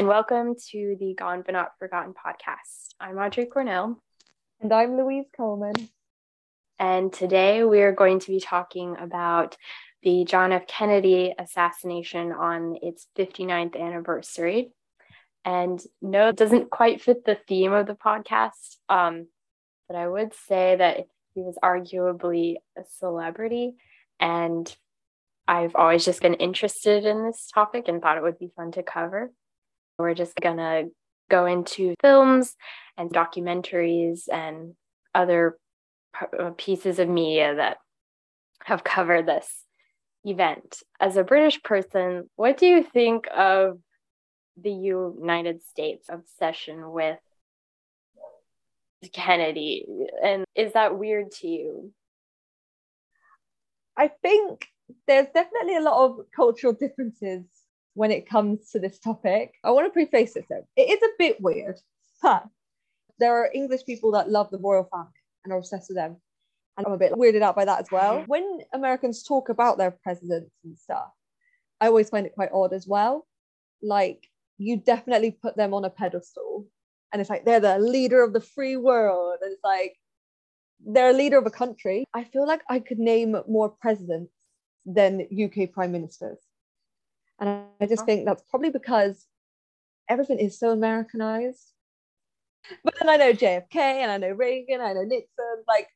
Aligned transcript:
And 0.00 0.08
welcome 0.08 0.54
to 0.70 0.96
the 0.98 1.12
Gone 1.12 1.42
But 1.44 1.52
Not 1.52 1.72
Forgotten 1.78 2.14
podcast. 2.14 2.94
I'm 2.98 3.18
Audrey 3.18 3.44
Cornell. 3.44 4.02
And 4.58 4.72
I'm 4.72 4.96
Louise 4.96 5.26
Coleman. 5.36 5.74
And 6.78 7.12
today 7.12 7.64
we 7.64 7.82
are 7.82 7.92
going 7.92 8.18
to 8.20 8.30
be 8.30 8.40
talking 8.40 8.96
about 8.98 9.58
the 10.02 10.24
John 10.24 10.52
F. 10.52 10.66
Kennedy 10.66 11.34
assassination 11.38 12.32
on 12.32 12.78
its 12.80 13.08
59th 13.18 13.78
anniversary. 13.78 14.72
And 15.44 15.78
no, 16.00 16.30
it 16.30 16.36
doesn't 16.36 16.70
quite 16.70 17.02
fit 17.02 17.26
the 17.26 17.36
theme 17.46 17.74
of 17.74 17.86
the 17.86 17.92
podcast, 17.92 18.76
um, 18.88 19.26
but 19.86 19.98
I 19.98 20.08
would 20.08 20.32
say 20.48 20.76
that 20.76 21.08
he 21.34 21.42
was 21.42 21.58
arguably 21.62 22.54
a 22.74 22.84
celebrity. 22.98 23.74
And 24.18 24.74
I've 25.46 25.76
always 25.76 26.06
just 26.06 26.22
been 26.22 26.32
interested 26.32 27.04
in 27.04 27.22
this 27.22 27.50
topic 27.52 27.86
and 27.86 28.00
thought 28.00 28.16
it 28.16 28.22
would 28.22 28.38
be 28.38 28.50
fun 28.56 28.72
to 28.72 28.82
cover. 28.82 29.30
We're 30.00 30.14
just 30.14 30.36
going 30.36 30.56
to 30.56 30.84
go 31.30 31.46
into 31.46 31.94
films 32.00 32.56
and 32.96 33.10
documentaries 33.10 34.22
and 34.32 34.74
other 35.14 35.56
uh, 36.38 36.50
pieces 36.56 36.98
of 36.98 37.08
media 37.08 37.54
that 37.56 37.78
have 38.64 38.84
covered 38.84 39.26
this 39.26 39.64
event. 40.24 40.82
As 40.98 41.16
a 41.16 41.24
British 41.24 41.62
person, 41.62 42.28
what 42.36 42.58
do 42.58 42.66
you 42.66 42.82
think 42.82 43.26
of 43.34 43.78
the 44.60 44.72
United 44.72 45.62
States 45.62 46.06
obsession 46.10 46.90
with 46.90 47.18
Kennedy? 49.12 49.86
And 50.22 50.44
is 50.54 50.72
that 50.74 50.98
weird 50.98 51.30
to 51.40 51.48
you? 51.48 51.92
I 53.96 54.08
think 54.22 54.66
there's 55.06 55.28
definitely 55.34 55.76
a 55.76 55.80
lot 55.80 56.04
of 56.04 56.26
cultural 56.34 56.72
differences 56.72 57.44
when 57.94 58.10
it 58.10 58.28
comes 58.28 58.70
to 58.70 58.78
this 58.78 58.98
topic. 58.98 59.52
I 59.64 59.70
want 59.70 59.86
to 59.86 59.90
preface 59.90 60.36
it 60.36 60.46
though. 60.48 60.66
It 60.76 60.90
is 60.90 61.02
a 61.02 61.14
bit 61.18 61.40
weird, 61.40 61.78
but 62.22 62.44
there 63.18 63.34
are 63.34 63.50
English 63.52 63.84
people 63.84 64.12
that 64.12 64.30
love 64.30 64.50
the 64.50 64.58
royal 64.58 64.88
family 64.90 65.10
and 65.44 65.52
are 65.52 65.58
obsessed 65.58 65.88
with 65.88 65.96
them. 65.96 66.16
And 66.76 66.86
I'm 66.86 66.92
a 66.92 66.98
bit 66.98 67.12
weirded 67.12 67.42
out 67.42 67.56
by 67.56 67.66
that 67.66 67.80
as 67.80 67.90
well. 67.90 68.24
When 68.26 68.60
Americans 68.72 69.22
talk 69.22 69.48
about 69.48 69.76
their 69.76 69.90
presidents 69.90 70.54
and 70.64 70.78
stuff, 70.78 71.10
I 71.80 71.86
always 71.86 72.08
find 72.08 72.26
it 72.26 72.34
quite 72.34 72.52
odd 72.52 72.72
as 72.72 72.86
well. 72.86 73.26
Like, 73.82 74.26
you 74.58 74.76
definitely 74.76 75.30
put 75.30 75.56
them 75.56 75.74
on 75.74 75.84
a 75.84 75.90
pedestal, 75.90 76.66
and 77.12 77.20
it's 77.20 77.30
like 77.30 77.44
they're 77.44 77.60
the 77.60 77.78
leader 77.78 78.22
of 78.22 78.32
the 78.32 78.40
free 78.40 78.76
world. 78.76 79.38
And 79.42 79.52
it's 79.52 79.64
like 79.64 79.96
they're 80.86 81.10
a 81.10 81.14
leader 81.14 81.38
of 81.38 81.46
a 81.46 81.50
country. 81.50 82.04
I 82.14 82.24
feel 82.24 82.46
like 82.46 82.62
I 82.68 82.78
could 82.78 82.98
name 82.98 83.36
more 83.48 83.68
presidents 83.68 84.32
than 84.86 85.26
UK 85.32 85.72
prime 85.72 85.92
ministers. 85.92 86.38
And 87.40 87.64
I 87.80 87.86
just 87.86 88.04
think 88.04 88.26
that's 88.26 88.42
probably 88.50 88.70
because 88.70 89.26
everything 90.08 90.38
is 90.38 90.58
so 90.58 90.70
Americanized. 90.70 91.72
But 92.84 92.94
then 92.98 93.08
I 93.08 93.16
know 93.16 93.32
JFK 93.32 93.76
and 93.76 94.10
I 94.10 94.18
know 94.18 94.30
Reagan, 94.32 94.80
I 94.82 94.92
know 94.92 95.02
Nixon. 95.02 95.64
Like, 95.66 95.88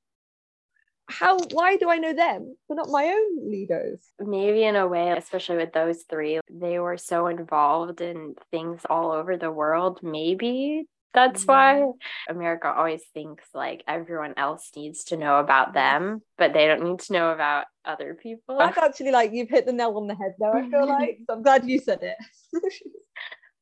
how, 1.11 1.39
why 1.53 1.77
do 1.77 1.91
I 1.91 1.99
know 1.99 2.15
them, 2.15 2.57
but 2.67 2.77
not 2.77 2.89
my 2.89 3.05
own 3.05 3.51
leaders? 3.51 4.01
Maybe 4.19 4.65
in 4.65 4.75
a 4.75 4.89
way, 4.89 5.11
especially 5.11 5.57
with 5.57 5.73
those 5.75 6.05
three, 6.09 6.41
they 6.51 6.79
were 6.79 6.97
so 6.97 7.27
involved 7.27 8.01
in 8.01 8.35
things 8.51 8.81
all 8.89 9.13
over 9.13 9.37
the 9.37 9.51
world. 9.51 10.01
Maybe 10.03 10.87
that's 11.15 11.45
why 11.45 11.75
mm-hmm. 11.81 12.37
America 12.37 12.73
always 12.77 13.03
thinks 13.15 13.45
like 13.55 13.85
everyone 13.87 14.35
else 14.37 14.71
needs 14.75 15.05
to 15.05 15.17
know 15.17 15.39
about 15.39 15.73
them, 15.73 16.23
but 16.37 16.53
they 16.53 16.67
don't 16.67 16.83
need 16.83 16.99
to 17.01 17.13
know 17.13 17.31
about 17.31 17.67
other 17.85 18.15
people. 18.21 18.59
That's 18.59 18.77
actually 18.77 19.13
like 19.13 19.33
you've 19.33 19.49
hit 19.49 19.65
the 19.65 19.73
nail 19.73 19.97
on 19.97 20.09
the 20.09 20.17
head 20.17 20.35
though, 20.41 20.53
I 20.53 20.69
feel 20.69 20.87
like. 20.89 21.19
so 21.27 21.37
I'm 21.37 21.43
glad 21.43 21.65
you 21.65 21.79
said 21.79 22.01
it. 22.03 22.17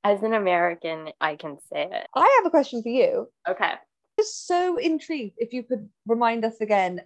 As 0.05 0.23
an 0.23 0.35
American, 0.35 1.11
I 1.21 1.37
can 1.37 1.59
say 1.73 1.89
it. 1.91 2.07
I 2.15 2.39
have 2.39 2.47
a 2.47 2.51
question 2.51 2.83
for 2.83 2.89
you. 2.89 3.29
Okay. 3.49 3.73
Just 4.19 4.47
so 4.47 4.77
intrigued 4.77 5.35
if 5.37 5.53
you 5.53 5.63
could 5.63 5.89
remind 6.07 6.45
us 6.45 6.61
again 6.61 7.03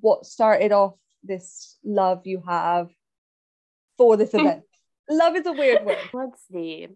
what 0.00 0.24
started 0.24 0.72
off 0.72 0.94
this 1.22 1.76
love 1.84 2.26
you 2.26 2.42
have 2.48 2.88
for 3.98 4.16
this 4.16 4.32
event. 4.34 4.62
love 5.08 5.36
is 5.36 5.46
a 5.46 5.52
weird 5.52 5.84
word. 5.84 5.98
Let's 6.12 6.42
see. 6.50 6.88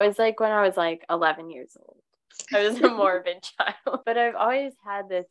It 0.00 0.04
was 0.04 0.18
like 0.18 0.40
when 0.40 0.52
I 0.52 0.62
was 0.62 0.76
like 0.76 1.04
11 1.08 1.50
years 1.50 1.76
old. 1.80 1.98
I 2.52 2.68
was 2.68 2.80
a 2.80 2.88
morbid 2.88 3.42
child. 3.58 4.00
But 4.04 4.18
I've 4.18 4.34
always 4.34 4.72
had 4.84 5.08
this 5.08 5.26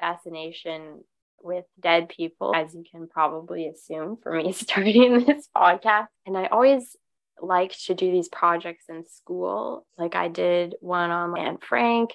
fascination 0.00 1.02
with 1.42 1.64
dead 1.80 2.08
people, 2.08 2.54
as 2.54 2.74
you 2.74 2.84
can 2.88 3.08
probably 3.08 3.66
assume 3.66 4.16
for 4.22 4.32
me 4.32 4.52
starting 4.52 5.24
this 5.24 5.48
podcast. 5.56 6.08
And 6.26 6.36
I 6.36 6.46
always 6.46 6.96
liked 7.40 7.86
to 7.86 7.94
do 7.94 8.10
these 8.10 8.28
projects 8.28 8.84
in 8.88 9.04
school. 9.06 9.86
Like 9.98 10.14
I 10.14 10.28
did 10.28 10.74
one 10.80 11.10
on 11.10 11.36
Anne 11.38 11.58
Frank 11.58 12.10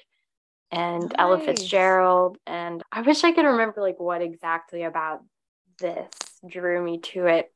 and 0.72 1.04
nice. 1.04 1.12
Ella 1.18 1.40
Fitzgerald. 1.40 2.38
And 2.46 2.84
I 2.92 3.02
wish 3.02 3.24
I 3.24 3.32
could 3.32 3.46
remember 3.46 3.82
like 3.82 4.00
what 4.00 4.22
exactly 4.22 4.84
about 4.84 5.22
this 5.80 6.12
drew 6.48 6.84
me 6.84 7.00
to 7.00 7.28
it 7.28 7.52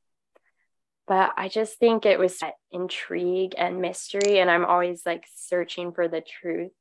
but 1.11 1.33
I 1.35 1.49
just 1.49 1.77
think 1.77 2.05
it 2.05 2.17
was 2.17 2.39
intrigue 2.71 3.53
and 3.57 3.81
mystery. 3.81 4.39
And 4.39 4.49
I'm 4.49 4.63
always 4.63 5.05
like 5.05 5.25
searching 5.35 5.91
for 5.91 6.07
the 6.07 6.21
truth. 6.21 6.71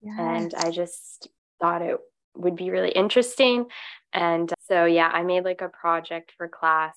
Yes. 0.00 0.14
And 0.20 0.54
I 0.54 0.70
just 0.70 1.26
thought 1.60 1.82
it 1.82 1.96
would 2.36 2.54
be 2.54 2.70
really 2.70 2.92
interesting. 2.92 3.66
And 4.12 4.52
uh, 4.52 4.54
so, 4.68 4.84
yeah, 4.84 5.08
I 5.08 5.24
made 5.24 5.42
like 5.42 5.62
a 5.62 5.68
project 5.68 6.32
for 6.38 6.46
class. 6.46 6.96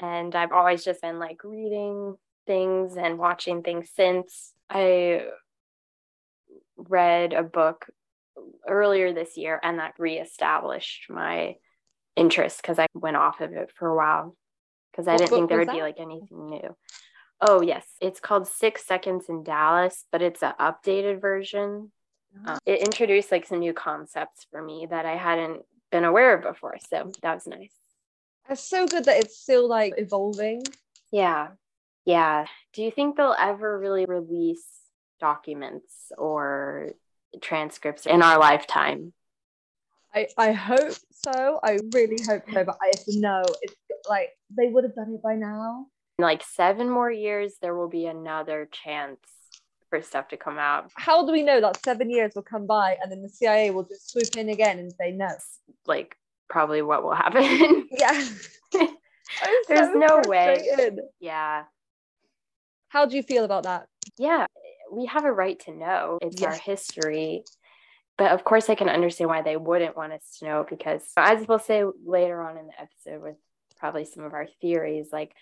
And 0.00 0.34
I've 0.34 0.50
always 0.50 0.84
just 0.84 1.02
been 1.02 1.20
like 1.20 1.44
reading 1.44 2.16
things 2.48 2.96
and 2.96 3.16
watching 3.16 3.62
things 3.62 3.88
since 3.94 4.54
I 4.68 5.26
read 6.76 7.32
a 7.32 7.44
book 7.44 7.86
earlier 8.66 9.12
this 9.12 9.36
year 9.36 9.60
and 9.62 9.78
that 9.78 9.94
reestablished 9.98 11.08
my 11.10 11.54
interest 12.16 12.60
because 12.60 12.80
I 12.80 12.86
went 12.92 13.16
off 13.16 13.40
of 13.40 13.52
it 13.52 13.70
for 13.78 13.86
a 13.86 13.94
while 13.94 14.36
because 14.96 15.08
I 15.08 15.16
didn't 15.16 15.30
think 15.30 15.48
there 15.48 15.58
would 15.58 15.68
that? 15.68 15.74
be 15.74 15.82
like 15.82 16.00
anything 16.00 16.48
new. 16.48 16.76
Oh 17.40 17.60
yes, 17.60 17.86
it's 18.00 18.20
called 18.20 18.48
Six 18.48 18.86
Seconds 18.86 19.26
in 19.28 19.42
Dallas, 19.42 20.06
but 20.10 20.22
it's 20.22 20.42
an 20.42 20.54
updated 20.58 21.20
version. 21.20 21.92
Uh, 22.46 22.58
it 22.66 22.80
introduced 22.80 23.30
like 23.30 23.46
some 23.46 23.60
new 23.60 23.72
concepts 23.72 24.46
for 24.50 24.62
me 24.62 24.86
that 24.90 25.06
I 25.06 25.16
hadn't 25.16 25.62
been 25.90 26.04
aware 26.04 26.36
of 26.36 26.42
before, 26.42 26.76
so 26.88 27.10
that 27.22 27.34
was 27.34 27.46
nice. 27.46 27.72
It's 28.48 28.62
so 28.62 28.86
good 28.86 29.04
that 29.04 29.18
it's 29.18 29.38
still 29.38 29.68
like 29.68 29.94
evolving. 29.98 30.62
Yeah, 31.12 31.48
yeah. 32.04 32.46
Do 32.72 32.82
you 32.82 32.90
think 32.90 33.16
they'll 33.16 33.36
ever 33.38 33.78
really 33.78 34.06
release 34.06 34.66
documents 35.20 36.12
or 36.16 36.90
transcripts 37.40 38.06
in 38.06 38.22
our 38.22 38.38
lifetime? 38.38 39.12
I, 40.14 40.28
I 40.38 40.52
hope 40.52 40.94
so. 41.10 41.60
I 41.62 41.78
really 41.92 42.22
hope 42.26 42.44
so, 42.50 42.64
but 42.64 42.78
I 42.80 42.92
know 43.08 43.42
it's 43.60 43.74
like 44.08 44.30
they 44.56 44.68
would 44.68 44.84
have 44.84 44.94
done 44.94 45.14
it 45.14 45.22
by 45.22 45.34
now. 45.34 45.86
In 46.18 46.24
like 46.24 46.42
seven 46.42 46.88
more 46.88 47.10
years, 47.10 47.54
there 47.60 47.74
will 47.74 47.88
be 47.88 48.06
another 48.06 48.68
chance 48.70 49.20
for 49.90 50.02
stuff 50.02 50.28
to 50.28 50.36
come 50.36 50.58
out. 50.58 50.90
How 50.96 51.24
do 51.24 51.32
we 51.32 51.42
know 51.42 51.60
that 51.60 51.82
seven 51.84 52.10
years 52.10 52.32
will 52.34 52.42
come 52.42 52.66
by 52.66 52.96
and 53.02 53.10
then 53.10 53.22
the 53.22 53.28
CIA 53.28 53.70
will 53.70 53.84
just 53.84 54.10
swoop 54.10 54.36
in 54.36 54.48
again 54.48 54.78
and 54.78 54.92
say 54.92 55.12
no? 55.12 55.28
Like 55.86 56.16
probably 56.48 56.82
what 56.82 57.02
will 57.02 57.14
happen. 57.14 57.88
yeah. 57.98 58.28
There's 59.68 59.92
so 59.92 59.98
no 59.98 60.22
way. 60.26 60.90
Yeah. 61.20 61.64
How 62.88 63.06
do 63.06 63.16
you 63.16 63.22
feel 63.22 63.44
about 63.44 63.64
that? 63.64 63.86
Yeah, 64.16 64.46
we 64.90 65.06
have 65.06 65.24
a 65.24 65.32
right 65.32 65.58
to 65.60 65.72
know. 65.72 66.18
It's 66.22 66.40
yes. 66.40 66.54
our 66.54 66.58
history 66.58 67.44
but 68.18 68.32
of 68.32 68.44
course, 68.44 68.70
I 68.70 68.74
can 68.74 68.88
understand 68.88 69.28
why 69.28 69.42
they 69.42 69.56
wouldn't 69.56 69.96
want 69.96 70.12
us 70.12 70.38
to 70.38 70.46
know 70.46 70.66
because, 70.68 71.02
as 71.16 71.46
we'll 71.46 71.58
say 71.58 71.84
later 72.04 72.40
on 72.40 72.56
in 72.56 72.66
the 72.66 72.80
episode, 72.80 73.22
with 73.22 73.36
probably 73.76 74.04
some 74.04 74.24
of 74.24 74.34
our 74.34 74.46
theories, 74.60 75.08
like 75.12 75.32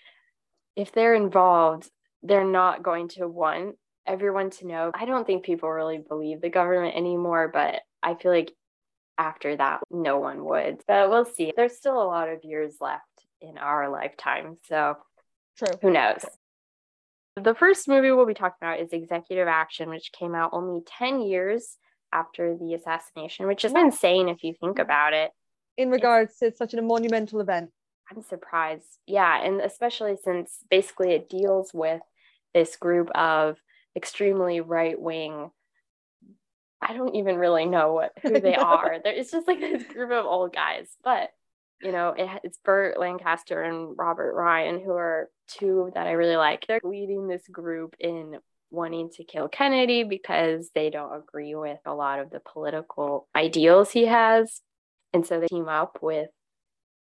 if 0.75 0.91
they're 0.91 1.15
involved, 1.15 1.89
they're 2.23 2.43
not 2.43 2.83
going 2.83 3.09
to 3.09 3.27
want 3.27 3.75
everyone 4.05 4.49
to 4.51 4.67
know. 4.67 4.91
I 4.93 5.05
don't 5.05 5.25
think 5.25 5.43
people 5.43 5.69
really 5.69 5.97
believe 5.97 6.41
the 6.41 6.49
government 6.49 6.95
anymore, 6.95 7.49
but 7.53 7.81
I 8.03 8.15
feel 8.15 8.31
like 8.31 8.51
after 9.17 9.55
that, 9.55 9.81
no 9.89 10.19
one 10.19 10.43
would. 10.45 10.81
But 10.87 11.09
we'll 11.09 11.25
see. 11.25 11.53
There's 11.55 11.77
still 11.77 12.01
a 12.01 12.03
lot 12.05 12.29
of 12.29 12.43
years 12.43 12.75
left 12.81 13.03
in 13.41 13.57
our 13.57 13.89
lifetime. 13.89 14.57
So 14.67 14.97
True. 15.57 15.77
who 15.81 15.91
knows? 15.91 16.25
The 17.35 17.55
first 17.55 17.87
movie 17.87 18.11
we'll 18.11 18.25
be 18.25 18.33
talking 18.33 18.57
about 18.61 18.79
is 18.79 18.93
Executive 18.93 19.47
Action, 19.47 19.89
which 19.89 20.11
came 20.11 20.35
out 20.35 20.51
only 20.53 20.81
10 20.85 21.21
years 21.21 21.77
after 22.13 22.55
the 22.57 22.73
assassination, 22.73 23.47
which 23.47 23.65
is 23.65 23.73
insane 23.73 24.29
if 24.29 24.43
you 24.43 24.53
think 24.59 24.79
about 24.79 25.13
it. 25.13 25.31
In 25.77 25.89
regards 25.89 26.37
to 26.37 26.55
such 26.55 26.73
a 26.73 26.81
monumental 26.81 27.41
event. 27.41 27.71
I'm 28.11 28.21
surprised. 28.21 28.99
Yeah. 29.07 29.43
And 29.43 29.61
especially 29.61 30.17
since 30.23 30.59
basically 30.69 31.11
it 31.11 31.29
deals 31.29 31.71
with 31.73 32.01
this 32.53 32.75
group 32.75 33.09
of 33.15 33.57
extremely 33.95 34.61
right 34.61 34.99
wing. 34.99 35.51
I 36.81 36.93
don't 36.93 37.15
even 37.15 37.37
really 37.37 37.65
know 37.65 37.93
what 37.93 38.11
who 38.21 38.39
they 38.39 38.55
are. 38.55 38.97
There, 39.03 39.13
it's 39.13 39.31
just 39.31 39.47
like 39.47 39.59
this 39.59 39.83
group 39.83 40.11
of 40.11 40.25
old 40.25 40.53
guys, 40.53 40.87
but 41.03 41.29
you 41.81 41.91
know, 41.91 42.13
it, 42.17 42.29
it's 42.43 42.57
Burt 42.63 42.99
Lancaster 42.99 43.61
and 43.61 43.95
Robert 43.97 44.33
Ryan, 44.33 44.81
who 44.81 44.91
are 44.91 45.29
two 45.47 45.91
that 45.93 46.07
I 46.07 46.11
really 46.11 46.37
like. 46.37 46.65
They're 46.67 46.79
leading 46.83 47.27
this 47.27 47.47
group 47.51 47.95
in 47.99 48.39
wanting 48.71 49.09
to 49.11 49.23
kill 49.23 49.47
Kennedy 49.47 50.03
because 50.03 50.69
they 50.73 50.89
don't 50.89 51.15
agree 51.15 51.55
with 51.55 51.79
a 51.85 51.93
lot 51.93 52.19
of 52.19 52.29
the 52.29 52.39
political 52.39 53.27
ideals 53.35 53.91
he 53.91 54.05
has. 54.05 54.61
And 55.13 55.25
so 55.25 55.39
they 55.39 55.47
team 55.47 55.69
up 55.69 55.99
with 56.01 56.29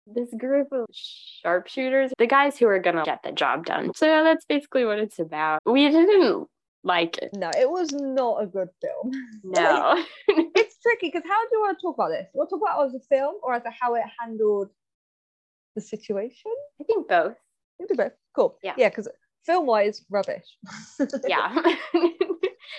this 0.06 0.28
group 0.36 0.68
of 0.72 0.86
sharpshooters, 0.92 2.12
the 2.18 2.26
guys 2.26 2.58
who 2.58 2.66
are 2.66 2.78
going 2.78 2.96
to 2.96 3.04
get 3.04 3.22
the 3.22 3.32
job 3.32 3.66
done. 3.66 3.92
So 3.94 4.06
that's 4.06 4.44
basically 4.44 4.84
what 4.84 4.98
it's 4.98 5.18
about. 5.18 5.60
We 5.64 5.88
didn't 5.88 6.46
like 6.82 7.18
it. 7.18 7.30
No, 7.34 7.50
it 7.58 7.68
was 7.68 7.90
not 7.92 8.42
a 8.42 8.46
good 8.46 8.68
film. 8.80 9.12
No. 9.42 10.04
it's 10.28 10.76
tricky 10.82 11.08
because 11.08 11.22
how 11.26 11.42
do 11.42 11.48
you 11.52 11.60
want 11.60 11.78
to 11.78 11.82
talk 11.82 11.96
about 11.96 12.10
this? 12.10 12.26
To 12.32 12.46
talk 12.50 12.60
about 12.62 12.82
it 12.82 12.86
as 12.86 12.94
a 12.94 13.00
film 13.08 13.36
or 13.42 13.54
as 13.54 13.64
a 13.64 13.70
how 13.70 13.94
it 13.94 14.04
handled 14.20 14.70
the 15.74 15.80
situation? 15.80 16.52
I 16.80 16.84
think 16.84 17.08
both. 17.08 17.36
You 17.80 17.86
do 17.88 17.94
both. 17.94 18.12
Cool. 18.34 18.58
Yeah. 18.62 18.74
Yeah, 18.76 18.90
because 18.90 19.08
film 19.44 19.66
wise, 19.66 20.04
rubbish. 20.10 20.44
yeah. 21.26 21.54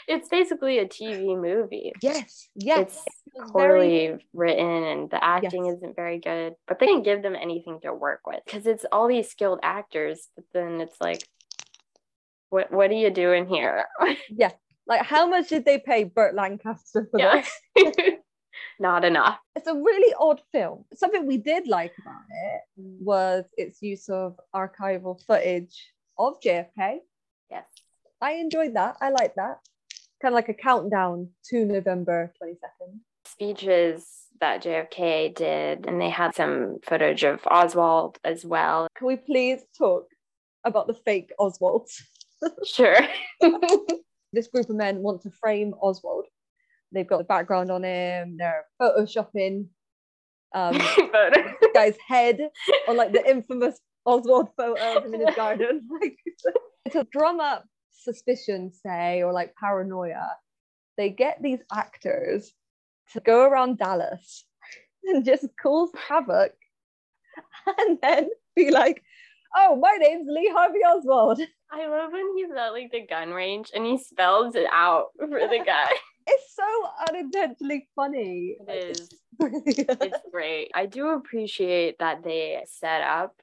It's 0.08 0.30
basically 0.30 0.80
a 0.80 0.86
TV 0.86 1.40
movie. 1.40 1.94
Yes. 2.02 2.50
Yes. 2.56 3.04
It's 3.26 3.52
poorly 3.52 4.08
very... 4.08 4.26
written 4.34 4.84
and 4.84 5.10
the 5.10 5.24
acting 5.24 5.66
Yes. 5.66 5.78
isn't 5.78 5.96
very 5.96 6.20
good, 6.20 6.56
but 6.68 6.80
they 6.80 6.86
didn't 6.86 7.04
give 7.04 7.22
them 7.22 7.36
anything 7.36 7.80
to 7.82 7.94
work 7.94 8.22
with 8.26 8.42
because 8.46 8.66
it's 8.66 8.86
all 8.92 9.08
these 9.08 9.30
skilled 9.30 9.60
actors, 9.64 10.30
but 10.36 10.46
then 10.54 10.82
it's 10.82 11.00
like, 11.02 11.24
what 12.50 12.72
what 12.72 12.92
are 12.92 12.94
you 12.94 13.10
doing 13.10 13.48
here? 13.48 13.86
Yeah. 14.30 14.52
Like, 14.88 15.02
how 15.02 15.28
much 15.28 15.50
did 15.50 15.66
they 15.66 15.80
pay 15.80 16.04
Burt 16.04 16.36
Lancaster 16.36 17.08
for 17.10 17.20
yeah. 17.20 17.44
this? 17.76 17.96
Not 18.80 19.04
enough. 19.04 19.40
It's 19.56 19.68
a 19.68 19.74
really 19.74 20.14
odd 20.20 20.42
film. 20.52 20.86
Something 20.94 21.26
we 21.26 21.38
did 21.38 21.68
like 21.68 21.94
about 22.00 22.22
it 22.30 22.62
mm. 22.80 23.02
was 23.02 23.46
its 23.58 23.82
use 23.82 24.10
of 24.10 24.40
archival 24.54 25.20
footage 25.26 25.92
of 26.18 26.40
JFK. 26.40 27.00
Yes. 27.50 27.66
I 28.22 28.34
enjoyed 28.34 28.76
that. 28.76 28.98
I 29.02 29.10
like 29.10 29.36
that. 29.36 29.60
Kind 30.22 30.34
of 30.34 30.36
like 30.36 30.50
a 30.50 30.54
countdown 30.54 31.30
to 31.50 31.66
November 31.66 32.34
22nd. 32.42 33.00
Speeches 33.26 34.06
that 34.40 34.64
JFK 34.64 35.36
did, 35.36 35.86
and 35.86 36.00
they 36.00 36.10
had 36.10 36.36
some 36.36 36.78
footage 36.84 37.24
of 37.24 37.42
Oswald 37.48 38.18
as 38.24 38.46
well. 38.46 38.88
Can 38.98 39.08
we 39.08 39.18
please 39.18 39.62
talk 39.78 40.08
about 40.66 40.88
the 40.88 40.94
fake 40.94 41.32
Oswald? 41.40 41.90
Sure. 42.64 43.00
this 44.34 44.48
group 44.50 44.70
of 44.70 44.76
men 44.76 45.00
want 45.00 45.22
to 45.24 45.32
frame 45.32 45.74
Oswald. 45.82 46.26
They've 46.92 47.08
got 47.08 47.18
the 47.18 47.24
background 47.24 47.72
on 47.72 47.84
him, 47.84 48.36
they're 48.38 48.66
photoshopping 48.80 49.68
um, 50.56 50.80
guy's 51.74 51.98
head 52.08 52.40
on 52.88 52.98
like 52.98 53.12
the 53.12 53.30
infamous 53.30 53.80
Oswald 54.06 54.50
photo 54.58 54.98
of 54.98 55.06
him 55.06 55.16
in 55.16 55.26
his 55.26 55.36
garden. 55.36 55.88
Like 56.02 56.18
to 56.92 57.06
drum 57.12 57.40
up 57.40 57.66
suspicion, 58.02 58.72
say, 58.72 59.22
or 59.24 59.34
like 59.34 59.56
paranoia, 59.56 60.36
they 60.98 61.10
get 61.10 61.42
these 61.42 61.60
actors 61.74 62.54
to 63.14 63.20
go 63.20 63.44
around 63.44 63.78
Dallas 63.78 64.46
and 65.04 65.26
just 65.26 65.48
cause 65.62 65.92
havoc 66.08 66.54
and 67.80 67.98
then 68.02 68.30
be 68.56 68.72
like, 68.72 69.04
oh, 69.56 69.76
my 69.76 69.98
name's 70.00 70.28
Lee 70.30 70.52
Harvey 70.54 70.80
Oswald. 70.80 71.40
I 71.72 71.88
love 71.88 72.12
when 72.12 72.38
he's 72.38 72.52
at 72.52 72.70
like 72.70 72.92
the 72.92 73.06
gun 73.06 73.32
range 73.32 73.72
and 73.74 73.86
he 73.86 73.98
spells 73.98 74.56
it 74.56 74.68
out 74.72 75.08
for 75.18 75.28
the 75.28 75.62
guy. 75.66 75.92
It's 76.28 76.56
so 76.56 76.90
unintentionally 77.10 77.88
funny. 77.96 78.58
It 78.68 78.98
is. 78.98 79.10
It's 79.40 80.20
great. 80.32 80.72
I 80.74 80.86
do 80.86 81.10
appreciate 81.10 82.00
that 82.00 82.24
they 82.24 82.64
set 82.66 83.02
up 83.02 83.36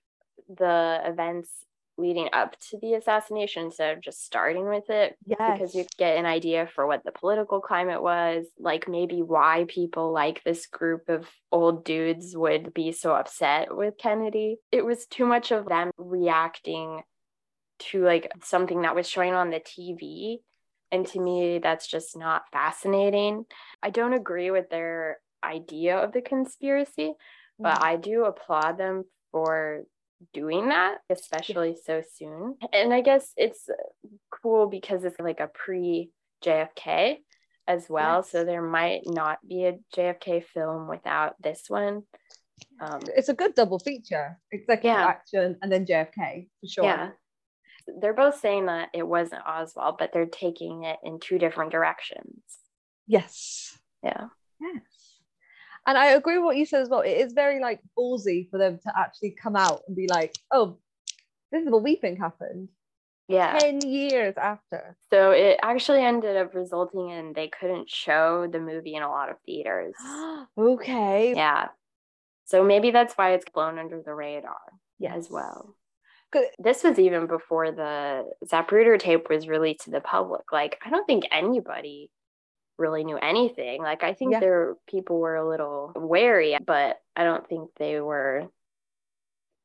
the 0.49 1.01
events 1.05 1.51
leading 1.99 2.29
up 2.33 2.56
to 2.59 2.79
the 2.81 2.94
assassination 2.94 3.67
instead 3.67 3.97
of 3.97 4.03
just 4.03 4.25
starting 4.25 4.69
with 4.69 4.89
it 4.89 5.17
yes. 5.27 5.39
because 5.53 5.75
you 5.75 5.85
get 5.99 6.17
an 6.17 6.27
idea 6.27 6.69
for 6.75 6.87
what 6.87 7.05
the 7.05 7.12
political 7.12 7.61
climate 7.61 8.03
was, 8.03 8.47
like 8.59 8.89
maybe 8.89 9.23
why 9.23 9.67
people 9.69 10.12
like 10.12 10.43
this 10.43 10.67
group 10.67 11.09
of 11.09 11.29
old 11.50 11.85
dudes 11.85 12.37
would 12.37 12.73
be 12.73 12.93
so 12.93 13.15
upset 13.15 13.77
with 13.77 13.99
Kennedy. 13.99 14.56
It 14.71 14.85
was 14.85 15.06
too 15.06 15.27
much 15.27 15.50
of 15.53 15.67
them 15.67 15.91
reacting 15.99 17.03
to 17.91 18.05
like 18.05 18.31
something 18.43 18.83
that 18.83 18.94
was 18.94 19.09
showing 19.09 19.35
on 19.35 19.50
the 19.50 19.61
TV. 19.61 20.39
And 20.91 21.06
to 21.09 21.21
me, 21.21 21.59
that's 21.59 21.87
just 21.87 22.17
not 22.17 22.43
fascinating. 22.53 23.44
I 23.83 23.91
don't 23.91 24.12
agree 24.12 24.50
with 24.50 24.69
their 24.71 25.19
idea 25.43 25.97
of 25.97 26.12
the 26.12 26.21
conspiracy, 26.21 27.15
but 27.59 27.75
mm-hmm. 27.75 27.85
I 27.85 27.97
do 27.97 28.25
applaud 28.25 28.79
them 28.79 29.05
for 29.31 29.85
doing 30.33 30.69
that, 30.69 30.99
especially 31.11 31.77
so 31.85 32.03
soon. 32.15 32.57
And 32.73 32.93
I 32.93 33.01
guess 33.01 33.33
it's 33.37 33.69
cool 34.43 34.67
because 34.69 35.05
it's 35.05 35.19
like 35.21 35.41
a 35.41 35.49
pre 35.53 36.11
JFK 36.45 37.19
as 37.67 37.87
well. 37.89 38.19
Yes. 38.19 38.31
So 38.31 38.45
there 38.45 38.63
might 38.63 39.03
not 39.07 39.39
be 39.47 39.65
a 39.65 39.79
JFK 39.97 40.45
film 40.45 40.89
without 40.89 41.35
this 41.43 41.65
one. 41.69 42.03
Um, 42.81 43.01
it's 43.17 43.29
a 43.29 43.35
good 43.35 43.55
double 43.55 43.79
feature 43.79 44.39
executive 44.51 44.85
Yeah. 44.99 45.07
action 45.07 45.57
and 45.63 45.71
then 45.71 45.87
JFK 45.87 46.49
for 46.61 46.67
sure. 46.67 46.85
Yeah. 46.85 47.11
They're 48.01 48.15
both 48.15 48.39
saying 48.39 48.67
that 48.67 48.91
it 48.95 49.07
wasn't 49.07 49.47
Oswald, 49.47 49.97
but 49.99 50.13
they're 50.13 50.27
taking 50.27 50.85
it 50.85 50.99
in 51.03 51.19
two 51.19 51.39
different 51.39 51.73
directions. 51.73 52.43
Yes. 53.07 53.77
Yeah. 54.03 54.27
Yes. 54.61 54.82
And 55.86 55.98
I 55.98 56.06
agree 56.10 56.39
with 56.39 56.44
what 56.44 56.56
you 56.56 56.65
said 56.67 56.82
as 56.82 56.89
well. 56.89 57.01
It 57.01 57.10
is 57.19 57.32
very 57.32 57.60
like 57.60 57.81
ballsy 57.98 58.48
for 58.51 58.58
them 58.58 58.79
to 58.84 58.93
actually 58.96 59.32
come 59.43 59.56
out 59.56 59.81
and 59.86 59.96
be 59.96 60.06
like, 60.08 60.34
oh, 60.53 60.79
this 61.51 61.65
is 61.65 61.70
what 61.70 61.82
we 61.82 61.96
think 61.96 62.19
happened 62.19 62.69
Yeah. 63.29 63.58
10 63.58 63.81
years 63.82 64.34
after. 64.36 64.96
So 65.10 65.32
it 65.32 65.58
actually 65.62 66.03
ended 66.03 66.36
up 66.36 66.55
resulting 66.55 67.10
in 67.10 67.32
they 67.34 67.48
couldn't 67.48 67.91
show 67.91 68.46
the 68.51 68.60
movie 68.60 68.94
in 68.94 69.03
a 69.03 69.10
lot 69.10 69.29
of 69.31 69.36
theaters. 69.44 69.94
okay. 70.58 71.34
Yeah. 71.34 71.69
So 72.44 72.62
maybe 72.65 72.91
that's 72.91 73.15
why 73.15 73.32
it's 73.32 73.44
blown 73.53 73.79
under 73.79 74.01
the 74.05 74.15
radar 74.15 74.56
Yes. 74.98 75.17
as 75.17 75.31
well. 75.31 75.74
This 76.58 76.82
was 76.82 76.98
even 76.98 77.27
before 77.27 77.72
the 77.72 78.24
Zapruder 78.46 78.98
tape 78.98 79.29
was 79.29 79.48
released 79.48 79.84
to 79.84 79.91
the 79.91 80.01
public. 80.01 80.51
Like, 80.51 80.79
I 80.84 80.89
don't 80.89 81.06
think 81.06 81.24
anybody 81.31 82.10
really 82.79 83.05
knew 83.05 83.17
anything. 83.19 83.82
Like, 83.82 84.02
I 84.02 84.14
think 84.14 84.32
Yeah. 84.32 84.41
there 84.41 84.74
people 84.86 85.19
were 85.20 85.36
a 85.36 85.48
little 85.48 85.93
wary, 85.94 86.56
but 86.64 87.00
I 87.14 87.24
don't 87.24 87.46
think 87.48 87.70
they 87.76 88.00
were 88.00 88.48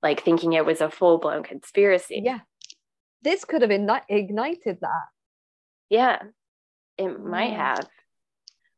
like 0.03 0.21
thinking 0.23 0.53
it 0.53 0.65
was 0.65 0.81
a 0.81 0.91
full 0.91 1.17
blown 1.17 1.43
conspiracy. 1.43 2.21
Yeah. 2.23 2.39
This 3.23 3.45
could 3.45 3.61
have 3.63 3.71
igni- 3.71 4.03
ignited 4.09 4.79
that. 4.81 5.07
Yeah, 5.89 6.21
it 6.97 7.19
might 7.19 7.51
Yeah. 7.51 7.75
have. 7.75 7.89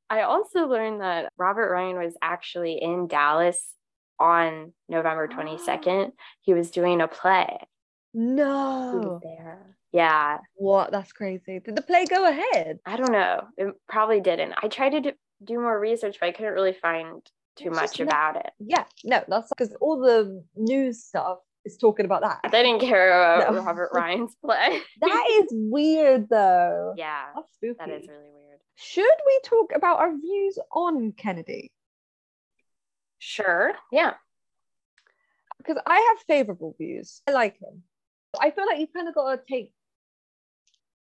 I 0.09 0.21
also 0.21 0.65
learned 0.65 1.01
that 1.01 1.31
Robert 1.37 1.69
Ryan 1.71 1.97
was 1.97 2.17
actually 2.21 2.81
in 2.81 3.07
Dallas 3.07 3.75
on 4.19 4.73
November 4.87 5.27
22nd. 5.27 6.13
Ah. 6.17 6.23
He 6.41 6.53
was 6.53 6.71
doing 6.71 7.01
a 7.01 7.07
play. 7.07 7.59
He 8.13 8.19
No. 8.19 8.91
was 9.03 9.21
there. 9.23 9.77
Yeah, 9.91 10.37
What? 10.55 10.91
That's 10.91 11.11
crazy. 11.11 11.59
Did 11.59 11.75
the 11.75 11.81
play 11.81 12.05
go 12.05 12.25
ahead? 12.27 12.79
I 12.85 12.95
don't 12.95 13.11
know. 13.11 13.41
It 13.57 13.73
probably 13.87 14.21
didn't. 14.21 14.53
I 14.61 14.67
tried 14.67 14.91
to 14.91 15.01
do, 15.01 15.11
do 15.43 15.55
more 15.59 15.79
research, 15.79 16.17
but 16.19 16.29
I 16.29 16.31
couldn't 16.31 16.53
really 16.53 16.73
find 16.73 17.21
too 17.55 17.69
It's 17.69 17.75
much 17.75 17.97
just 17.97 17.99
not- 18.11 18.35
about 18.35 18.45
it. 18.45 18.51
Yeah. 18.59 18.83
No, 19.03 19.23
that's 19.27 19.49
because 19.49 19.75
all 19.81 19.99
the 19.99 20.43
news 20.55 21.03
stuff 21.03 21.39
is 21.65 21.75
talking 21.77 22.05
about 22.05 22.21
that. 22.21 22.51
They 22.51 22.61
didn't 22.61 22.81
care 22.81 23.07
about 23.41 23.53
No. 23.53 23.63
Robert 23.63 23.89
Ryan's 23.93 24.35
play. 24.45 24.79
That 25.01 25.27
is 25.41 25.47
weird 25.51 26.29
though. 26.29 26.93
yeah, 26.97 27.25
That's 27.35 27.51
spooky. 27.53 27.75
that 27.79 27.89
is 27.89 28.07
really 28.07 28.29
weird. 28.31 28.59
Should 28.75 29.03
we 29.25 29.39
talk 29.43 29.71
about 29.75 29.99
our 29.99 30.11
views 30.15 30.59
on 30.71 31.13
Kennedy? 31.13 31.71
Sure. 33.17 33.73
Yeah. 33.91 34.13
Because 35.57 35.77
I 35.85 35.95
have 36.15 36.25
favorable 36.27 36.75
views. 36.79 37.21
I 37.27 37.31
like 37.31 37.59
him. 37.59 37.83
I 38.39 38.51
feel 38.51 38.65
like 38.67 38.79
you 38.79 38.87
kind 38.87 39.07
of 39.09 39.15
got 39.15 39.35
to 39.35 39.41
take 39.51 39.73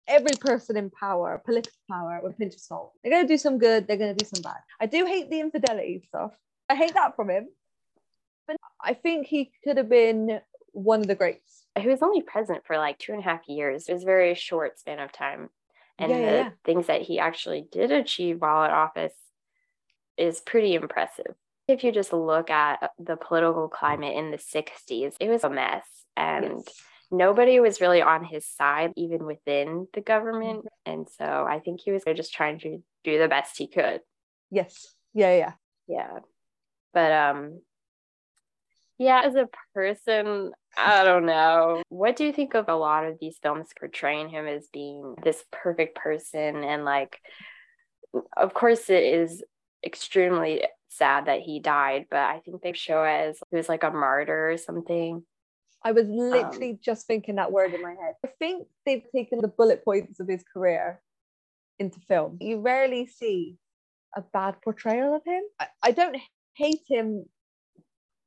every 0.07 0.35
person 0.39 0.77
in 0.77 0.89
power, 0.89 1.41
political 1.45 1.77
power, 1.89 2.19
with 2.23 2.33
a 2.33 2.35
pinch 2.35 2.55
of 2.55 2.59
salt. 2.59 2.93
They're 3.03 3.11
going 3.11 3.25
to 3.27 3.33
do 3.33 3.37
some 3.37 3.57
good, 3.57 3.87
they're 3.87 3.97
going 3.97 4.15
to 4.15 4.23
do 4.23 4.29
some 4.29 4.41
bad. 4.41 4.61
I 4.79 4.85
do 4.85 5.05
hate 5.05 5.29
the 5.29 5.39
infidelity 5.39 6.03
stuff. 6.07 6.31
I 6.69 6.75
hate 6.75 6.93
that 6.93 7.15
from 7.15 7.29
him. 7.29 7.47
But 8.47 8.57
I 8.81 8.93
think 8.93 9.27
he 9.27 9.51
could 9.63 9.77
have 9.77 9.89
been 9.89 10.39
one 10.71 11.01
of 11.01 11.07
the 11.07 11.15
greats. 11.15 11.65
he 11.77 11.87
was 11.87 12.01
only 12.01 12.21
president 12.21 12.65
for 12.65 12.77
like 12.77 12.99
two 12.99 13.13
and 13.13 13.21
a 13.21 13.23
half 13.23 13.47
years. 13.47 13.87
It 13.87 13.93
was 13.93 14.03
a 14.03 14.07
very 14.07 14.35
short 14.35 14.79
span 14.79 14.99
of 14.99 15.11
time. 15.11 15.49
And 15.99 16.11
Yeah, 16.11 16.17
the 16.19 16.25
yeah. 16.25 16.49
things 16.65 16.87
that 16.87 17.03
he 17.03 17.19
actually 17.19 17.65
did 17.71 17.91
achieve 17.91 18.41
while 18.41 18.65
in 18.65 18.71
office 18.71 19.13
is 20.17 20.41
pretty 20.41 20.75
impressive. 20.75 21.35
If 21.67 21.83
you 21.83 21.91
just 21.91 22.11
look 22.11 22.49
at 22.49 22.91
the 22.99 23.15
political 23.15 23.69
climate 23.69 24.17
in 24.17 24.31
the 24.31 24.37
60s, 24.37 25.15
it 25.19 25.29
was 25.29 25.43
a 25.43 25.49
mess. 25.49 25.85
And 26.17 26.43
Yes. 26.65 26.73
Nobody 27.13 27.59
was 27.59 27.79
really 27.79 28.01
on 28.01 28.25
his 28.25 28.45
side, 28.45 28.91
even 28.97 29.25
within 29.25 29.87
the 29.93 30.01
government. 30.01 30.65
And 30.85 31.07
so 31.17 31.25
I 31.25 31.59
think 31.59 31.81
he 31.81 31.91
was 31.91 32.03
just 32.15 32.33
trying 32.33 32.59
to 32.59 32.83
do 33.03 33.19
the 33.19 33.27
best 33.27 33.57
he 33.57 33.67
could. 33.67 34.01
Yes. 34.51 34.93
Yeah, 35.13 35.35
yeah. 35.37 35.51
Yeah. 35.87 36.19
But 36.93 37.11
um 37.11 37.61
Yeah, 38.97 39.21
as 39.25 39.35
a 39.35 39.49
person, 39.73 40.51
I 40.77 41.03
don't 41.03 41.25
know. 41.25 41.81
What 41.89 42.15
do 42.15 42.25
you 42.25 42.33
think 42.33 42.53
of 42.55 42.69
a 42.69 42.75
lot 42.75 43.05
of 43.05 43.17
these 43.19 43.37
films 43.41 43.67
portraying 43.77 44.29
him 44.29 44.47
as 44.47 44.67
being 44.71 45.15
this 45.23 45.43
perfect 45.51 45.95
person? 45.95 46.63
And 46.63 46.85
like, 46.85 47.19
of 48.37 48.53
course, 48.53 48.89
it 48.89 49.03
is 49.03 49.43
extremely 49.85 50.65
sad 50.89 51.25
that 51.25 51.41
he 51.41 51.59
died, 51.59 52.05
but 52.09 52.19
I 52.19 52.39
think 52.45 52.61
they 52.61 52.73
show 52.73 53.03
it 53.03 53.29
as 53.29 53.39
he 53.49 53.57
was 53.57 53.67
like 53.67 53.83
a 53.83 53.91
martyr 53.91 54.51
or 54.51 54.57
something. 54.57 55.23
I 55.83 55.91
was 55.91 56.07
literally 56.07 56.71
um, 56.71 56.79
just 56.81 57.07
thinking 57.07 57.35
that 57.35 57.51
word 57.51 57.73
in 57.73 57.81
my 57.81 57.91
head. 57.91 58.15
I 58.25 58.29
think 58.39 58.67
they've 58.85 59.03
taken 59.13 59.39
the 59.41 59.47
bullet 59.49 59.83
points 59.83 60.19
of 60.19 60.27
his 60.27 60.43
career 60.53 61.01
into 61.79 61.99
film. 62.07 62.37
You 62.39 62.61
rarely 62.61 63.05
see 63.05 63.57
a 64.15 64.21
bad 64.21 64.55
portrayal 64.63 65.15
of 65.15 65.23
him. 65.25 65.43
I, 65.59 65.67
I 65.81 65.91
don't 65.91 66.17
hate 66.55 66.81
him 66.87 67.25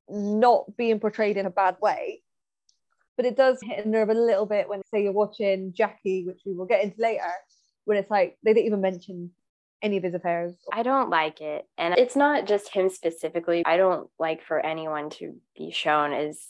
not 0.08 0.76
being 0.76 1.00
portrayed 1.00 1.36
in 1.36 1.46
a 1.46 1.50
bad 1.50 1.76
way, 1.80 2.22
but 3.16 3.24
it 3.24 3.36
does 3.36 3.58
hit 3.62 3.86
a 3.86 3.88
nerve 3.88 4.10
a 4.10 4.14
little 4.14 4.46
bit 4.46 4.68
when, 4.68 4.82
say, 4.92 5.02
you're 5.02 5.12
watching 5.12 5.72
Jackie, 5.72 6.24
which 6.26 6.42
we 6.44 6.52
will 6.52 6.66
get 6.66 6.84
into 6.84 7.00
later, 7.00 7.22
when 7.84 7.96
it's 7.96 8.10
like 8.10 8.36
they 8.44 8.52
didn't 8.52 8.66
even 8.66 8.80
mention 8.80 9.30
any 9.82 9.96
of 9.96 10.02
his 10.02 10.14
affairs. 10.14 10.54
I 10.72 10.82
don't 10.82 11.10
like 11.10 11.40
it. 11.40 11.66
And 11.78 11.94
it's 11.96 12.16
not 12.16 12.46
just 12.46 12.72
him 12.72 12.88
specifically. 12.88 13.62
I 13.64 13.76
don't 13.76 14.10
like 14.18 14.42
for 14.42 14.58
anyone 14.64 15.10
to 15.10 15.36
be 15.56 15.70
shown 15.70 16.12
as 16.12 16.48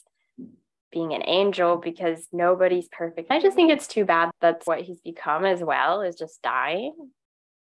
being 0.92 1.12
an 1.12 1.22
angel 1.26 1.76
because 1.76 2.26
nobody's 2.32 2.88
perfect. 2.88 3.30
I 3.30 3.40
just 3.40 3.56
think 3.56 3.70
it's 3.70 3.86
too 3.86 4.04
bad 4.04 4.30
that's 4.40 4.66
what 4.66 4.80
he's 4.80 5.00
become 5.00 5.44
as 5.44 5.62
well, 5.62 6.02
is 6.02 6.16
just 6.16 6.40
dying. 6.42 6.94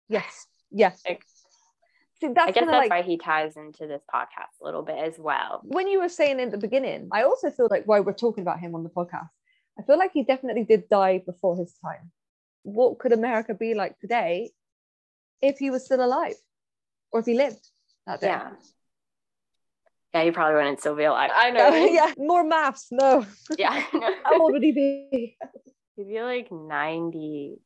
Yes. 0.07 0.47
Yes. 0.71 1.01
Like, 1.07 1.23
See, 2.21 2.27
that's 2.27 2.49
I 2.49 2.51
guess 2.51 2.65
that's 2.65 2.71
like, 2.71 2.89
why 2.89 3.01
he 3.01 3.17
ties 3.17 3.57
into 3.57 3.87
this 3.87 4.01
podcast 4.13 4.61
a 4.61 4.65
little 4.65 4.83
bit 4.83 4.97
as 4.97 5.19
well. 5.19 5.59
When 5.63 5.87
you 5.87 5.99
were 5.99 6.09
saying 6.09 6.39
in 6.39 6.49
the 6.49 6.57
beginning, 6.57 7.09
I 7.11 7.23
also 7.23 7.51
feel 7.51 7.67
like 7.69 7.85
while 7.85 8.03
we're 8.03 8.13
talking 8.13 8.41
about 8.41 8.59
him 8.59 8.73
on 8.73 8.83
the 8.83 8.89
podcast, 8.89 9.29
I 9.77 9.83
feel 9.83 9.97
like 9.97 10.11
he 10.13 10.23
definitely 10.23 10.63
did 10.63 10.87
die 10.87 11.21
before 11.25 11.57
his 11.57 11.73
time. 11.83 12.11
What 12.63 12.99
could 12.99 13.11
America 13.11 13.53
be 13.53 13.73
like 13.73 13.99
today 13.99 14.51
if 15.41 15.57
he 15.57 15.69
was 15.69 15.83
still 15.83 16.03
alive 16.03 16.35
or 17.11 17.19
if 17.19 17.25
he 17.25 17.33
lived 17.33 17.67
that 18.07 18.21
day? 18.21 18.27
Yeah. 18.27 18.51
Yeah, 20.15 20.23
he 20.23 20.31
probably 20.31 20.55
wouldn't 20.55 20.79
still 20.79 20.95
be 20.95 21.03
alive. 21.03 21.29
I 21.35 21.51
know. 21.51 21.75
yeah, 21.91 22.13
more 22.17 22.45
maps. 22.45 22.87
No. 22.89 23.25
Yeah. 23.57 23.83
How 24.23 24.39
old 24.39 24.53
would 24.53 24.63
he 24.63 24.71
be? 24.71 25.35
He'd 25.97 26.07
be 26.07 26.21
like 26.21 26.49
95. 26.53 27.57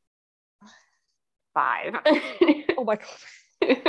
oh 2.75 2.84
my 2.84 2.96
God 2.96 3.06
could 3.62 3.84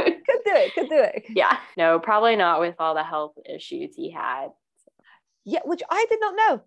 do 0.45 0.52
it, 0.52 0.75
could 0.75 0.90
do 0.90 0.99
it. 0.99 1.25
Yeah, 1.31 1.57
no, 1.79 1.99
probably 2.00 2.37
not 2.37 2.61
with 2.61 2.75
all 2.79 2.95
the 2.95 3.02
health 3.02 3.33
issues 3.49 3.95
he 3.97 4.11
had. 4.11 4.49
Yeah, 5.47 5.61
which 5.64 5.81
I 5.88 6.05
did 6.11 6.21
not 6.21 6.35
know. 6.37 6.61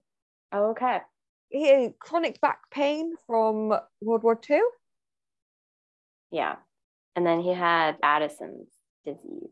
Oh, 0.51 0.71
okay. 0.71 0.99
He 1.49 1.67
had 1.67 1.99
chronic 1.99 2.41
back 2.41 2.71
pain 2.71 3.13
from 3.27 3.69
World 4.01 4.23
War 4.23 4.39
II. 4.49 4.61
Yeah. 6.31 6.55
And 7.15 7.23
then 7.23 7.41
he 7.41 7.53
had 7.53 7.97
Addison's 8.01 8.69
disease. 9.05 9.51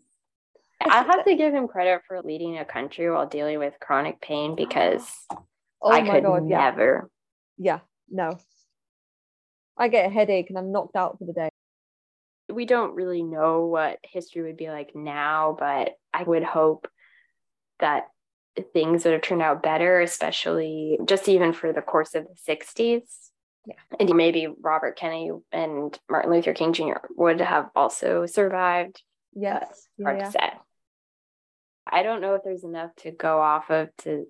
I 0.89 1.03
have 1.03 1.25
to 1.27 1.35
give 1.35 1.53
him 1.53 1.67
credit 1.67 2.01
for 2.07 2.21
leading 2.21 2.57
a 2.57 2.65
country 2.65 3.09
while 3.09 3.27
dealing 3.27 3.59
with 3.59 3.73
chronic 3.79 4.21
pain 4.21 4.55
because 4.55 5.09
oh 5.81 5.91
I 5.91 6.01
could 6.01 6.23
God, 6.23 6.43
never. 6.43 7.09
Yeah. 7.57 7.73
yeah, 7.73 7.79
no. 8.09 8.37
I 9.77 9.87
get 9.87 10.05
a 10.05 10.09
headache 10.09 10.49
and 10.49 10.57
I'm 10.57 10.71
knocked 10.71 10.95
out 10.95 11.17
for 11.17 11.25
the 11.25 11.33
day 11.33 11.49
we 12.51 12.65
don't 12.65 12.95
really 12.95 13.23
know 13.23 13.65
what 13.65 13.99
history 14.03 14.43
would 14.43 14.57
be 14.57 14.69
like 14.69 14.95
now, 14.95 15.55
but 15.57 15.93
I 16.13 16.23
would 16.23 16.43
hope 16.43 16.87
that 17.79 18.07
things 18.73 19.05
would 19.05 19.13
have 19.13 19.21
turned 19.21 19.41
out 19.41 19.63
better, 19.63 20.01
especially 20.01 20.99
just 21.05 21.29
even 21.29 21.53
for 21.53 21.73
the 21.73 21.81
course 21.81 22.15
of 22.15 22.25
the 22.25 22.53
60s. 22.53 23.03
Yeah. 23.65 23.75
And 23.99 24.13
maybe 24.15 24.47
Robert 24.59 24.97
Kennedy 24.97 25.31
and 25.51 25.97
Martin 26.09 26.31
Luther 26.31 26.53
King 26.53 26.73
Jr. 26.73 27.05
would 27.15 27.41
have 27.41 27.69
also 27.75 28.25
survived. 28.25 29.01
Yes. 29.33 29.87
Yeah, 29.97 30.05
hard 30.05 30.19
yeah. 30.19 30.25
to 30.25 30.31
say. 30.31 30.53
I 31.85 32.03
don't 32.03 32.21
know 32.21 32.35
if 32.35 32.43
there's 32.43 32.63
enough 32.63 32.91
to 32.97 33.11
go 33.11 33.39
off 33.41 33.69
of 33.69 33.89
to 33.99 34.25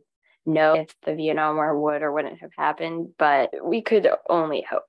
know 0.45 0.73
if 0.73 0.93
the 1.03 1.15
Vietnam 1.15 1.55
War 1.55 1.79
would 1.79 2.01
or 2.01 2.11
wouldn't 2.11 2.39
have 2.39 2.51
happened, 2.57 3.09
but 3.17 3.51
we 3.63 3.81
could 3.81 4.07
only 4.29 4.65
hope. 4.67 4.83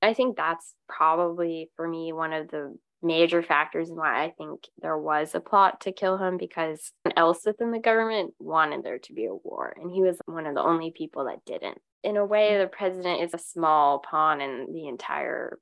I 0.00 0.14
think 0.14 0.36
that's 0.36 0.74
probably 0.88 1.70
for 1.76 1.86
me 1.86 2.12
one 2.12 2.32
of 2.32 2.48
the 2.48 2.76
major 3.02 3.42
factors 3.42 3.90
in 3.90 3.96
why 3.96 4.24
I 4.24 4.30
think 4.30 4.60
there 4.80 4.98
was 4.98 5.34
a 5.34 5.40
plot 5.40 5.82
to 5.82 5.92
kill 5.92 6.18
him 6.18 6.36
because 6.36 6.92
else 7.16 7.40
within 7.44 7.70
the 7.70 7.78
government 7.78 8.34
wanted 8.38 8.82
there 8.82 8.98
to 8.98 9.12
be 9.12 9.26
a 9.26 9.34
war. 9.34 9.74
And 9.80 9.92
he 9.92 10.02
was 10.02 10.18
one 10.26 10.46
of 10.46 10.54
the 10.54 10.62
only 10.62 10.90
people 10.90 11.24
that 11.26 11.44
didn't. 11.44 11.78
In 12.02 12.16
a 12.16 12.24
way, 12.24 12.58
the 12.58 12.66
president 12.66 13.22
is 13.22 13.34
a 13.34 13.38
small 13.38 13.98
pawn 13.98 14.40
in 14.40 14.72
the 14.72 14.88
entire 14.88 15.58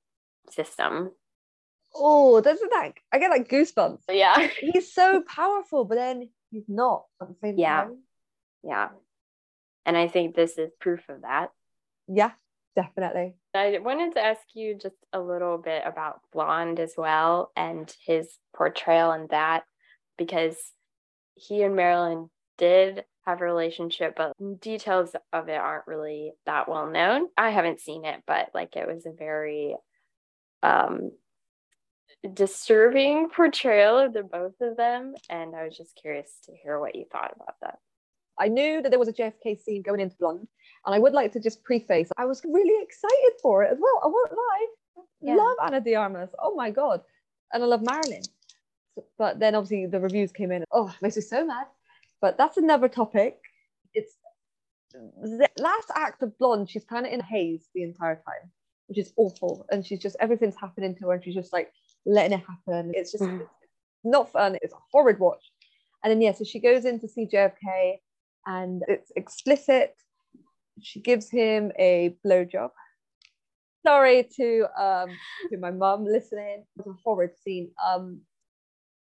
system. 0.50 1.12
Oh, 1.98 2.40
doesn't 2.40 2.70
that 2.70 2.92
I 3.12 3.18
get 3.18 3.30
like 3.30 3.48
goosebumps. 3.48 4.02
Yeah. 4.10 4.48
he's 4.60 4.92
so 4.92 5.22
powerful, 5.22 5.84
but 5.84 5.96
then 5.96 6.28
he's 6.50 6.64
not 6.68 7.04
at 7.20 7.28
the 7.28 7.36
same 7.42 7.58
yeah. 7.58 7.84
time. 7.84 7.98
Yeah. 8.62 8.88
And 9.84 9.96
I 9.96 10.08
think 10.08 10.34
this 10.34 10.58
is 10.58 10.70
proof 10.80 11.08
of 11.08 11.22
that. 11.22 11.50
Yeah, 12.08 12.32
definitely. 12.74 13.34
I 13.54 13.78
wanted 13.78 14.14
to 14.14 14.20
ask 14.20 14.42
you 14.54 14.76
just 14.80 14.96
a 15.12 15.20
little 15.20 15.58
bit 15.58 15.82
about 15.84 16.20
Blonde 16.32 16.80
as 16.80 16.94
well 16.96 17.52
and 17.56 17.92
his 18.04 18.28
portrayal 18.54 19.12
in 19.12 19.28
that 19.30 19.64
because 20.18 20.56
he 21.34 21.62
and 21.62 21.76
Marilyn 21.76 22.30
did 22.58 23.04
have 23.26 23.40
a 23.40 23.44
relationship, 23.44 24.14
but 24.16 24.32
details 24.60 25.10
of 25.32 25.48
it 25.48 25.56
aren't 25.56 25.86
really 25.86 26.32
that 26.46 26.68
well 26.68 26.88
known. 26.90 27.28
I 27.36 27.50
haven't 27.50 27.80
seen 27.80 28.04
it, 28.04 28.22
but 28.26 28.50
like 28.54 28.76
it 28.76 28.86
was 28.86 29.04
a 29.06 29.12
very 29.12 29.76
um 30.62 31.10
disturbing 32.34 33.28
portrayal 33.30 33.98
of 33.98 34.12
the 34.12 34.22
both 34.22 34.54
of 34.60 34.76
them. 34.76 35.14
And 35.30 35.54
I 35.54 35.64
was 35.64 35.76
just 35.76 35.96
curious 35.96 36.32
to 36.44 36.52
hear 36.62 36.80
what 36.80 36.94
you 36.94 37.04
thought 37.10 37.32
about 37.34 37.56
that. 37.62 37.78
I 38.38 38.48
knew 38.48 38.82
that 38.82 38.90
there 38.90 38.98
was 38.98 39.08
a 39.08 39.12
JFK 39.12 39.58
scene 39.62 39.82
going 39.82 40.00
into 40.00 40.16
Blonde, 40.16 40.46
and 40.84 40.94
I 40.94 40.98
would 40.98 41.14
like 41.14 41.32
to 41.32 41.40
just 41.40 41.64
preface 41.64 42.10
I 42.18 42.26
was 42.26 42.42
really 42.44 42.82
excited 42.82 43.32
for 43.40 43.62
it 43.62 43.72
as 43.72 43.78
well. 43.80 44.00
I 44.04 44.08
won't 44.08 44.32
lie. 44.32 44.66
Yeah. 45.22 45.36
Love 45.36 45.56
Ana 45.62 45.80
de 45.80 45.94
Armas. 45.94 46.30
Oh 46.38 46.54
my 46.54 46.70
God. 46.70 47.00
And 47.52 47.62
I 47.62 47.66
love 47.66 47.82
Marilyn. 47.82 48.22
But 49.18 49.38
then 49.38 49.54
obviously 49.54 49.86
the 49.86 50.00
reviews 50.00 50.32
came 50.32 50.52
in. 50.52 50.64
Oh, 50.70 50.88
it 50.88 51.02
makes 51.02 51.16
me 51.16 51.22
so 51.22 51.46
mad. 51.46 51.66
But 52.20 52.36
that's 52.36 52.56
another 52.56 52.88
topic. 52.88 53.38
It's 53.94 54.16
the 54.92 55.48
last 55.58 55.90
act 55.94 56.22
of 56.22 56.36
Blonde, 56.38 56.70
she's 56.70 56.84
kind 56.84 57.06
of 57.06 57.12
in 57.12 57.20
a 57.20 57.24
haze 57.24 57.68
the 57.74 57.82
entire 57.82 58.16
time, 58.16 58.50
which 58.86 58.98
is 58.98 59.12
awful. 59.16 59.66
And 59.70 59.84
she's 59.84 60.00
just, 60.00 60.16
everything's 60.20 60.56
happening 60.56 60.94
to 60.96 61.08
her, 61.08 61.14
and 61.14 61.24
she's 61.24 61.34
just 61.34 61.52
like 61.52 61.72
letting 62.06 62.38
it 62.38 62.44
happen. 62.46 62.92
It's 62.94 63.12
just 63.12 63.24
mm-hmm. 63.24 63.44
not 64.04 64.32
fun. 64.32 64.56
It's 64.62 64.72
a 64.72 64.78
horrid 64.92 65.18
watch. 65.18 65.44
And 66.02 66.10
then, 66.10 66.20
yeah, 66.20 66.32
so 66.32 66.44
she 66.44 66.60
goes 66.60 66.84
in 66.84 67.00
to 67.00 67.08
see 67.08 67.26
JFK 67.26 67.96
and 68.46 68.82
it's 68.88 69.10
explicit. 69.16 69.94
She 70.80 71.00
gives 71.00 71.30
him 71.30 71.72
a 71.78 72.16
blowjob. 72.24 72.70
Sorry 73.84 74.28
to 74.36 74.66
um 74.80 75.10
to 75.50 75.58
my 75.58 75.70
mum 75.70 76.04
listening. 76.04 76.64
It's 76.78 76.86
a 76.86 76.92
horrid 77.04 77.30
scene. 77.42 77.70
Um, 77.84 78.22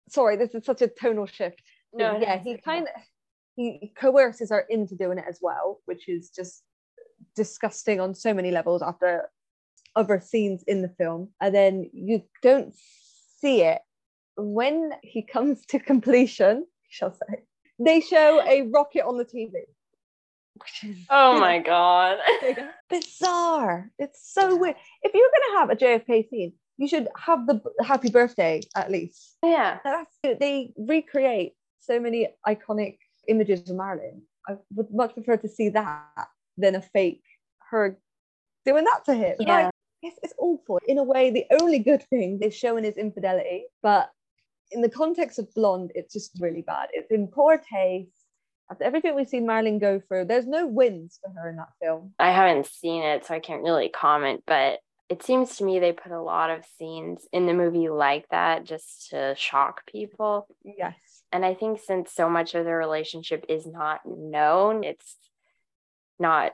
sorry, 0.09 0.35
this 0.35 0.53
is 0.53 0.65
such 0.65 0.81
a 0.81 0.87
tonal 0.87 1.25
shift. 1.25 1.61
No, 1.93 2.19
yeah, 2.19 2.37
he 2.37 2.57
kind 2.57 2.87
of 2.93 3.01
he 3.55 3.93
coerces 3.97 4.49
her 4.49 4.65
into 4.69 4.95
doing 4.95 5.17
it 5.17 5.25
as 5.27 5.39
well, 5.41 5.79
which 5.85 6.09
is 6.09 6.29
just 6.29 6.63
disgusting 7.35 7.99
on 7.99 8.13
so 8.13 8.33
many 8.33 8.51
levels 8.51 8.81
after 8.81 9.29
other 9.95 10.19
scenes 10.19 10.63
in 10.67 10.81
the 10.81 10.89
film. 10.89 11.29
And 11.41 11.53
then 11.53 11.89
you 11.93 12.23
don't 12.41 12.73
see 13.39 13.61
it 13.61 13.81
when 14.37 14.91
he 15.01 15.21
comes 15.21 15.65
to 15.67 15.79
completion, 15.79 16.65
shall 16.89 17.11
say 17.11 17.43
they 17.79 17.99
show 17.99 18.41
a 18.47 18.63
rocket 18.73 19.03
on 19.05 19.17
the 19.17 19.25
TV. 19.25 19.51
oh 21.09 21.39
my 21.39 21.59
god. 21.65 22.19
Bizarre. 22.89 23.91
It's 23.99 24.33
so 24.33 24.55
weird. 24.55 24.75
If 25.03 25.13
you're 25.13 25.29
gonna 25.35 25.59
have 25.59 25.69
a 25.69 25.75
JFK 25.75 26.29
scene, 26.29 26.53
you 26.77 26.87
should 26.87 27.07
have 27.17 27.47
the 27.47 27.61
happy 27.83 28.09
birthday 28.09 28.61
at 28.75 28.91
least. 28.91 29.37
Yeah. 29.43 29.79
That's 29.83 30.39
They 30.39 30.73
recreate 30.77 31.53
so 31.79 31.99
many 31.99 32.29
iconic 32.47 32.97
images 33.27 33.69
of 33.69 33.75
Marilyn. 33.75 34.21
I 34.47 34.55
would 34.73 34.87
much 34.91 35.13
prefer 35.13 35.37
to 35.37 35.47
see 35.49 35.69
that 35.69 36.27
than 36.57 36.75
a 36.75 36.81
fake 36.81 37.23
her 37.69 37.97
doing 38.65 38.85
that 38.85 39.05
to 39.05 39.13
him. 39.13 39.35
Yeah. 39.39 39.63
Like, 39.65 39.74
it's, 40.05 40.19
it's 40.23 40.33
awful. 40.37 40.79
In 40.87 40.97
a 40.97 41.03
way, 41.03 41.31
the 41.31 41.45
only 41.61 41.79
good 41.79 42.03
thing 42.03 42.39
is 42.41 42.55
showing 42.55 42.85
is 42.85 42.97
infidelity, 42.97 43.65
but 43.81 44.09
in 44.71 44.81
the 44.81 44.89
context 44.89 45.39
of 45.39 45.53
Blonde, 45.53 45.91
it's 45.95 46.13
just 46.13 46.37
really 46.39 46.61
bad. 46.61 46.89
It's 46.93 47.11
in 47.11 47.27
poor 47.27 47.57
taste. 47.57 48.11
After 48.69 48.83
everything 48.83 49.15
we've 49.15 49.27
seen 49.27 49.45
Marilyn 49.45 49.77
go 49.77 49.99
through, 49.99 50.25
there's 50.25 50.47
no 50.47 50.65
wins 50.65 51.19
for 51.23 51.29
her 51.31 51.49
in 51.49 51.57
that 51.57 51.69
film. 51.81 52.13
I 52.17 52.31
haven't 52.31 52.65
seen 52.65 53.03
it, 53.03 53.25
so 53.25 53.35
I 53.35 53.39
can't 53.39 53.61
really 53.61 53.89
comment, 53.89 54.43
but 54.47 54.79
it 55.07 55.21
seems 55.21 55.57
to 55.57 55.63
me 55.63 55.77
they 55.77 55.91
put 55.91 56.11
a 56.11 56.21
lot 56.21 56.49
of 56.49 56.65
scenes 56.79 57.27
in 57.31 57.45
the 57.45 57.53
movie 57.53 57.89
like 57.89 58.27
that 58.29 58.63
just 58.63 59.09
to 59.11 59.35
shock 59.37 59.85
people. 59.85 60.47
Yes. 60.63 60.95
And 61.31 61.45
I 61.45 61.53
think 61.53 61.79
since 61.79 62.11
so 62.11 62.27
much 62.27 62.55
of 62.55 62.65
their 62.65 62.77
relationship 62.77 63.45
is 63.49 63.67
not 63.67 63.99
known, 64.05 64.83
it's 64.83 65.15
not 66.17 66.53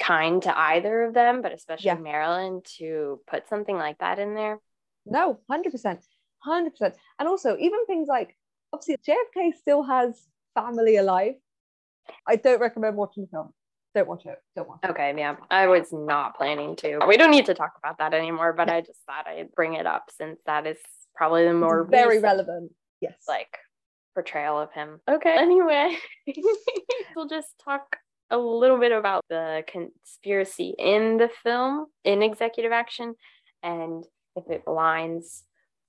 kind 0.00 0.42
to 0.42 0.58
either 0.58 1.02
of 1.04 1.14
them, 1.14 1.42
but 1.42 1.52
especially 1.52 1.86
Yeah. 1.86 1.94
Marilyn 1.96 2.62
to 2.78 3.20
put 3.26 3.48
something 3.48 3.76
like 3.76 3.98
that 3.98 4.18
in 4.18 4.34
there. 4.34 4.58
No, 5.06 5.38
100%. 5.50 6.02
100%. 6.46 6.94
And 7.18 7.28
also, 7.28 7.56
even 7.58 7.84
things 7.86 8.08
like 8.08 8.36
obviously, 8.72 8.96
JFK 9.06 9.54
still 9.56 9.82
has 9.82 10.26
family 10.54 10.96
alive. 10.96 11.34
I 12.26 12.36
don't 12.36 12.60
recommend 12.60 12.96
watching 12.96 13.24
the 13.24 13.28
film. 13.28 13.52
Don't 13.94 14.08
watch 14.08 14.24
it. 14.24 14.38
Don't 14.56 14.68
watch 14.68 14.78
it. 14.84 14.90
Okay, 14.90 15.12
yeah. 15.16 15.36
I 15.50 15.66
was 15.66 15.92
not 15.92 16.36
planning 16.36 16.76
to. 16.76 17.00
We 17.06 17.16
don't 17.16 17.30
need 17.32 17.46
to 17.46 17.54
talk 17.54 17.72
about 17.78 17.98
that 17.98 18.14
anymore, 18.14 18.52
but 18.52 18.70
I 18.70 18.80
just 18.80 19.00
thought 19.06 19.26
I'd 19.26 19.52
bring 19.52 19.74
it 19.74 19.86
up 19.86 20.10
since 20.16 20.40
that 20.46 20.66
is 20.66 20.78
probably 21.14 21.44
the 21.44 21.54
more 21.54 21.82
It's 21.82 21.90
very 21.90 22.16
recent, 22.16 22.22
relevant. 22.24 22.72
Yes. 23.00 23.16
like 23.28 23.58
portrayal 24.14 24.58
of 24.60 24.72
him. 24.72 25.00
Okay. 25.08 25.36
Anyway, 25.36 25.96
we'll 27.16 27.28
just 27.28 27.48
talk 27.64 27.96
a 28.30 28.38
little 28.38 28.78
bit 28.78 28.92
about 28.92 29.24
the 29.28 29.64
conspiracy 29.66 30.74
in 30.78 31.16
the 31.16 31.28
film 31.42 31.86
in 32.04 32.22
executive 32.22 32.72
action 32.72 33.14
and 33.62 34.04
if 34.36 34.48
it 34.48 34.64
aligns 34.66 35.42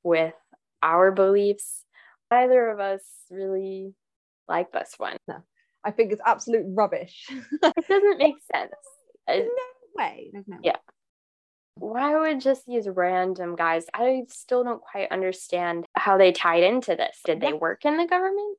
with 0.04 0.34
our 0.82 1.12
beliefs. 1.12 1.86
Neither 2.32 2.70
of 2.70 2.80
us 2.80 3.02
really 3.30 3.94
like 4.48 4.72
this 4.72 4.94
one. 4.98 5.18
I 5.84 5.92
think 5.92 6.12
it's 6.12 6.22
absolute 6.26 6.66
rubbish. 6.68 7.28
It 7.64 7.88
doesn't 7.88 8.18
make 8.18 8.36
sense. 8.52 8.72
no 9.28 9.48
way. 9.96 10.30
There's 10.32 10.48
no 10.48 10.58
Yeah. 10.64 10.78
why 11.76 12.18
would 12.18 12.42
just 12.42 12.66
these 12.68 12.88
random 12.88 13.56
guys 13.56 13.86
i 13.94 14.24
still 14.30 14.64
don't 14.64 14.82
quite 14.82 15.12
understand 15.12 15.86
how 15.96 16.18
they 16.18 16.32
tied 16.32 16.64
into 16.64 16.96
this 16.96 17.18
did 17.26 17.40
they 17.42 17.54
work 17.54 17.86
in 17.86 17.98
the 17.98 18.06
government 18.06 18.58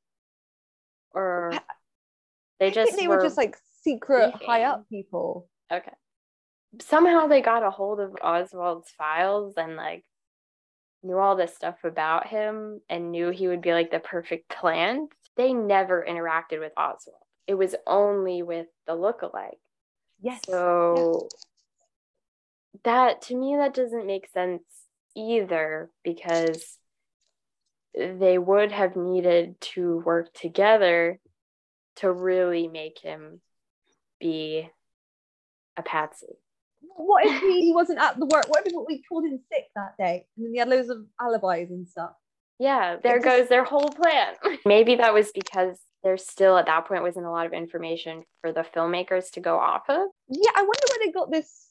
or 1.13 1.53
they 2.59 2.71
just 2.71 2.97
they 2.97 3.07
were, 3.07 3.23
just 3.23 3.37
like 3.37 3.57
secret 3.83 4.35
high 4.47 4.65
up 4.65 4.89
people. 4.89 5.49
okay. 5.73 5.93
Somehow 6.81 7.27
they 7.27 7.43
got 7.43 7.63
a 7.63 7.71
hold 7.71 8.01
of 8.01 8.17
oswald's 8.23 8.91
files 8.91 9.55
and 9.57 9.77
like 9.77 10.05
knew 11.03 11.19
all 11.19 11.37
this 11.37 11.55
stuff 11.55 11.77
about 11.85 12.27
him 12.27 12.81
and 12.89 13.11
knew 13.11 13.31
he 13.31 13.49
would 13.49 13.61
be 13.61 13.73
like 13.73 13.91
the 13.91 13.99
perfect 13.99 14.49
plan 14.49 15.09
they 15.37 15.53
never 15.53 16.05
interacted 16.09 16.61
with 16.61 16.73
oswald. 16.77 17.17
It 17.47 17.55
was 17.55 17.75
only 17.87 18.43
with 18.43 18.67
the 18.87 18.93
lookalike. 18.93 19.59
Yes. 20.21 20.41
So 20.47 21.29
that 22.85 23.23
to 23.23 23.37
me 23.37 23.57
that 23.57 23.75
doesn't 23.75 24.07
make 24.07 24.29
sense 24.31 24.63
either 25.15 25.91
because 26.03 26.79
they 27.95 28.39
would 28.39 28.73
have 28.73 28.97
needed 28.97 29.61
to 29.61 29.99
work 30.05 30.33
together 30.33 31.19
to 31.97 32.11
really 32.11 32.69
make 32.69 32.99
him 32.99 33.41
be 34.23 34.71
a 35.77 35.83
patsy. 35.83 36.39
What 36.97 37.27
if 37.27 37.41
he, 37.43 37.63
he 37.67 37.73
wasn't 37.73 37.99
at 38.01 38.19
the 38.19 38.27
work? 38.27 38.45
What 38.49 38.67
if 38.67 38.73
we 38.89 39.03
called 39.09 39.25
in 39.25 39.41
sick 39.53 39.65
that 39.77 39.95
day 39.99 40.27
and 40.37 40.47
then 40.47 40.53
he 40.53 40.59
had 40.59 40.69
loads 40.69 40.89
of 40.89 40.99
alibis 41.21 41.71
and 41.71 41.87
stuff? 41.89 42.13
Yeah, 42.59 42.97
there 43.03 43.19
goes 43.21 43.49
their 43.49 43.65
whole 43.65 43.89
plan. 43.91 44.35
Maybe 44.67 44.95
that 44.97 45.13
was 45.15 45.31
because 45.33 45.79
there 46.05 46.17
still 46.17 46.57
at 46.59 46.67
that 46.67 46.87
point 46.87 47.03
wasn't 47.03 47.27
a 47.27 47.31
lot 47.31 47.47
of 47.47 47.53
information 47.53 48.25
for 48.41 48.53
the 48.53 48.63
filmmakers 48.75 49.31
to 49.33 49.41
go 49.41 49.59
off 49.59 49.83
of. 49.89 50.09
Yeah, 50.29 50.51
I 50.55 50.63
wonder 50.63 50.87
where 50.91 51.07
they 51.07 51.13
got 51.13 51.31
this 51.31 51.69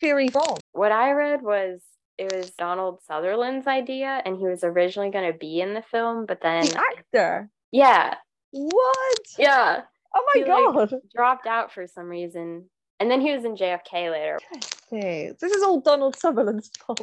theory 0.00 0.28
from. 0.28 0.56
What 0.72 0.92
I 0.92 1.12
read 1.12 1.42
was 1.42 1.80
it 2.18 2.32
was 2.34 2.50
Donald 2.50 3.00
Sutherland's 3.06 3.66
idea 3.66 4.20
and 4.24 4.36
he 4.36 4.44
was 4.46 4.64
originally 4.64 5.10
going 5.10 5.32
to 5.32 5.38
be 5.38 5.60
in 5.60 5.74
the 5.74 5.82
film, 5.90 6.26
but 6.26 6.40
then 6.42 6.64
The 6.66 6.80
actor. 6.96 7.50
yeah, 7.72 8.14
What? 8.50 9.18
yeah, 9.38 9.82
Oh 10.18 10.24
my 10.34 10.40
He, 10.44 10.50
like- 10.50 10.90
god. 10.90 11.00
dropped 11.14 11.46
out 11.46 11.72
for 11.72 11.86
some 11.86 12.06
reason. 12.06 12.68
And 13.00 13.08
then 13.08 13.20
he 13.20 13.32
was 13.32 13.44
in 13.44 13.54
JFK 13.54 14.10
later. 14.10 14.40
Interesting. 14.52 15.36
This 15.40 15.52
is 15.52 15.62
all 15.62 15.80
Donald 15.80 16.16
Sutherland's 16.16 16.68
fault. 16.84 17.00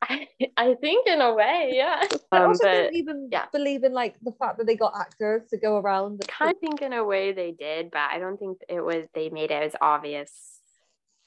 I, 0.00 0.26
I 0.56 0.74
think 0.80 1.06
in 1.06 1.20
a 1.20 1.34
way, 1.34 1.72
yeah. 1.74 2.02
I 2.32 2.38
Um, 2.38 2.48
also 2.48 2.64
but 2.64 2.72
don't 2.84 2.94
even 2.94 3.28
yeah. 3.30 3.44
believe 3.52 3.84
in 3.84 3.92
like 3.92 4.14
the 4.22 4.32
fact 4.32 4.56
that 4.56 4.66
they 4.66 4.76
got 4.76 4.94
actors 4.98 5.42
to 5.50 5.58
go 5.58 5.76
around. 5.76 6.22
I 6.24 6.32
kind 6.32 6.54
of 6.54 6.58
think 6.60 6.80
in 6.80 6.94
a 6.94 7.04
way 7.04 7.32
they 7.32 7.50
did, 7.52 7.90
but 7.90 8.08
I 8.10 8.18
don't 8.18 8.38
think 8.38 8.58
it 8.68 8.80
was 8.80 9.04
they 9.12 9.28
made 9.28 9.50
it 9.50 9.62
as 9.62 9.76
obvious 9.82 10.32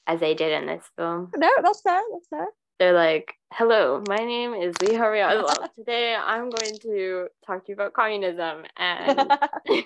as 0.08 0.18
they 0.18 0.34
did 0.34 0.50
in 0.52 0.66
this 0.66 0.84
film. 0.96 1.30
No, 1.36 1.48
that's 1.62 1.80
fair. 1.82 2.02
That's 2.12 2.26
fair. 2.28 2.46
They're 2.80 2.92
like, 2.94 3.32
"Hello, 3.52 4.02
my 4.08 4.16
name 4.18 4.54
is 4.54 4.74
Lee 4.82 4.96
Harvey 4.96 5.20
Oswald. 5.22 5.70
Today, 5.78 6.16
I'm 6.16 6.50
going 6.50 6.76
to 6.82 7.28
talk 7.46 7.64
to 7.64 7.68
you 7.68 7.74
about 7.74 7.92
communism 7.92 8.64
and 8.76 9.30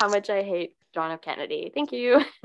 how 0.00 0.08
much 0.08 0.30
I 0.30 0.42
hate 0.42 0.74
John 0.94 1.12
F. 1.12 1.20
Kennedy. 1.20 1.70
Thank 1.74 1.92
you." 1.92 2.20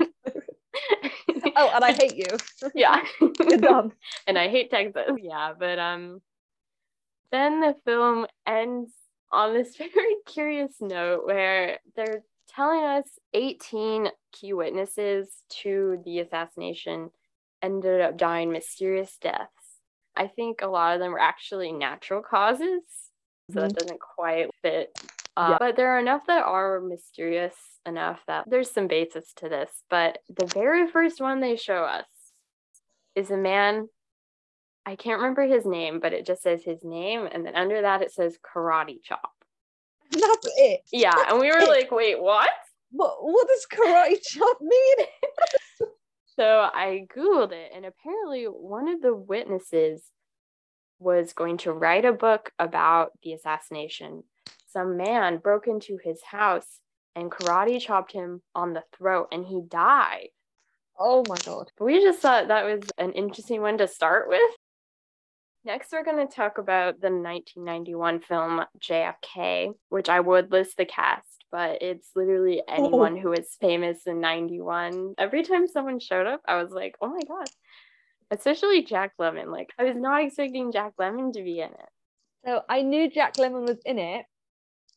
oh, 1.56 1.70
and 1.74 1.84
I 1.84 1.92
hate 1.92 2.16
you. 2.16 2.26
yeah, 2.74 3.02
and 4.26 4.38
I 4.38 4.48
hate 4.48 4.70
Texas. 4.70 5.10
Yeah, 5.20 5.52
but 5.58 5.78
um, 5.78 6.20
then 7.30 7.60
the 7.60 7.74
film 7.84 8.26
ends 8.46 8.92
on 9.32 9.54
this 9.54 9.76
very 9.76 10.16
curious 10.26 10.76
note 10.80 11.26
where 11.26 11.78
they're 11.96 12.22
telling 12.48 12.84
us 12.84 13.06
18 13.32 14.08
key 14.32 14.52
witnesses 14.52 15.28
to 15.62 16.00
the 16.04 16.20
assassination 16.20 17.10
ended 17.62 18.00
up 18.00 18.16
dying 18.16 18.52
mysterious 18.52 19.16
deaths. 19.20 19.50
I 20.16 20.28
think 20.28 20.60
a 20.62 20.68
lot 20.68 20.94
of 20.94 21.00
them 21.00 21.12
were 21.12 21.20
actually 21.20 21.72
natural 21.72 22.22
causes, 22.22 22.82
so 23.52 23.60
that 23.60 23.74
doesn't 23.74 24.00
quite 24.00 24.48
fit. 24.62 24.90
Uh, 25.36 25.48
Yeah. 25.52 25.56
But 25.58 25.76
there 25.76 25.90
are 25.90 25.98
enough 25.98 26.26
that 26.26 26.44
are 26.44 26.80
mysterious 26.80 27.54
enough 27.86 28.20
that 28.26 28.48
there's 28.48 28.70
some 28.70 28.86
basis 28.86 29.32
to 29.36 29.48
this. 29.48 29.70
But 29.90 30.18
the 30.28 30.46
very 30.46 30.86
first 30.88 31.20
one 31.20 31.40
they 31.40 31.56
show 31.56 31.84
us 31.84 32.06
is 33.14 33.30
a 33.30 33.36
man. 33.36 33.88
I 34.86 34.96
can't 34.96 35.20
remember 35.20 35.42
his 35.42 35.64
name, 35.66 35.98
but 36.00 36.12
it 36.12 36.26
just 36.26 36.42
says 36.42 36.62
his 36.62 36.84
name, 36.84 37.26
and 37.30 37.44
then 37.44 37.54
under 37.56 37.82
that 37.82 38.02
it 38.02 38.12
says 38.12 38.38
karate 38.44 39.02
chop. 39.02 39.32
That's 40.10 40.48
it. 40.56 40.80
Yeah, 40.92 41.14
and 41.28 41.40
we 41.40 41.48
were 41.50 41.66
like, 41.66 41.90
wait, 41.90 42.20
what? 42.22 42.50
What, 42.90 43.16
what 43.20 43.48
does 43.48 43.66
karate 43.72 44.22
chop 44.22 44.58
mean? 44.60 44.96
So 46.36 46.68
I 46.74 47.06
Googled 47.16 47.52
it, 47.52 47.70
and 47.76 47.84
apparently 47.86 48.46
one 48.46 48.88
of 48.88 49.00
the 49.00 49.14
witnesses 49.14 50.02
was 50.98 51.32
going 51.32 51.58
to 51.58 51.72
write 51.72 52.04
a 52.04 52.12
book 52.12 52.52
about 52.58 53.12
the 53.22 53.32
assassination. 53.32 54.24
Some 54.66 54.96
man 54.96 55.38
broke 55.38 55.66
into 55.66 55.98
his 56.02 56.22
house 56.22 56.80
and 57.14 57.30
karate 57.30 57.80
chopped 57.80 58.12
him 58.12 58.42
on 58.54 58.72
the 58.72 58.82
throat, 58.96 59.28
and 59.30 59.46
he 59.46 59.62
died. 59.68 60.28
Oh 60.98 61.24
my 61.28 61.36
god. 61.44 61.70
We 61.80 62.00
just 62.00 62.20
thought 62.20 62.48
that 62.48 62.64
was 62.64 62.82
an 62.98 63.12
interesting 63.12 63.60
one 63.60 63.78
to 63.78 63.88
start 63.88 64.28
with. 64.28 64.40
Next, 65.64 65.92
we're 65.92 66.04
going 66.04 66.26
to 66.26 66.32
talk 66.32 66.58
about 66.58 67.00
the 67.00 67.08
1991 67.08 68.20
film 68.20 68.64
JFK, 68.78 69.72
which 69.88 70.10
I 70.10 70.20
would 70.20 70.52
list 70.52 70.76
the 70.76 70.84
cast, 70.84 71.44
but 71.50 71.80
it's 71.80 72.10
literally 72.14 72.62
oh. 72.68 72.74
anyone 72.74 73.16
who 73.16 73.30
was 73.30 73.56
famous 73.60 74.06
in 74.06 74.20
91. 74.20 75.14
Every 75.16 75.42
time 75.42 75.66
someone 75.66 76.00
showed 76.00 76.26
up, 76.26 76.42
I 76.46 76.62
was 76.62 76.70
like, 76.70 76.96
oh 77.00 77.08
my 77.08 77.22
God. 77.26 77.46
Especially 78.30 78.82
Jack 78.82 79.12
Lemmon. 79.20 79.50
Like, 79.52 79.70
I 79.78 79.84
was 79.84 79.96
not 79.96 80.22
expecting 80.22 80.72
Jack 80.72 80.92
Lemmon 80.98 81.32
to 81.34 81.42
be 81.42 81.60
in 81.60 81.70
it. 81.70 81.88
So 82.44 82.62
I 82.68 82.82
knew 82.82 83.08
Jack 83.10 83.34
Lemmon 83.34 83.66
was 83.66 83.78
in 83.84 83.98
it. 83.98 84.26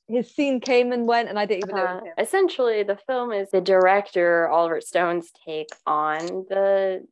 His 0.09 0.33
scene 0.33 0.61
came 0.61 0.91
and 0.93 1.05
went, 1.07 1.27
and 1.29 1.37
I 1.37 1.45
didn't 1.45 1.65
even 1.69 1.75
know 1.75 1.83
Uh, 1.85 2.03
him. 2.03 2.13
essentially, 2.17 2.83
the 2.83 2.95
film 3.07 3.31
is 3.33 3.49
the 3.51 3.59
director 3.61 4.47
Oliver 4.47 4.79
Stone's 4.79 5.31
take 5.45 5.67
on 5.85 6.19
the 6.49 7.05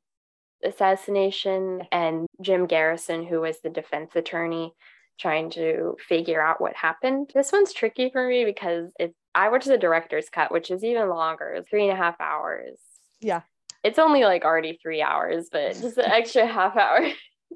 assassination, 0.63 1.83
and 1.91 2.25
Jim 2.41 2.65
Garrison, 2.67 3.25
who 3.25 3.41
was 3.41 3.59
the 3.61 3.69
defense 3.69 4.15
attorney, 4.15 4.73
trying 5.19 5.49
to 5.51 5.95
figure 6.07 6.41
out 6.41 6.59
what 6.61 6.75
happened. 6.75 7.31
This 7.33 7.51
one's 7.51 7.73
tricky 7.73 8.09
for 8.09 8.27
me 8.27 8.45
because 8.45 8.91
if 8.99 9.11
I 9.33 9.49
watched 9.49 9.67
the 9.67 9.77
director's 9.77 10.29
cut, 10.29 10.51
which 10.51 10.71
is 10.71 10.83
even 10.83 11.09
longer, 11.09 11.53
it's 11.53 11.69
three 11.69 11.83
and 11.83 11.91
a 11.91 11.95
half 11.95 12.19
hours. 12.19 12.79
Yeah. 13.21 13.41
It's 13.85 13.99
only 13.99 14.23
like 14.23 14.43
already 14.43 14.79
three 14.81 15.03
hours, 15.03 15.47
but 15.51 15.75
just 15.81 15.99
an 15.99 16.05
extra 16.05 16.47
half 16.47 16.75
hour. 16.75 17.07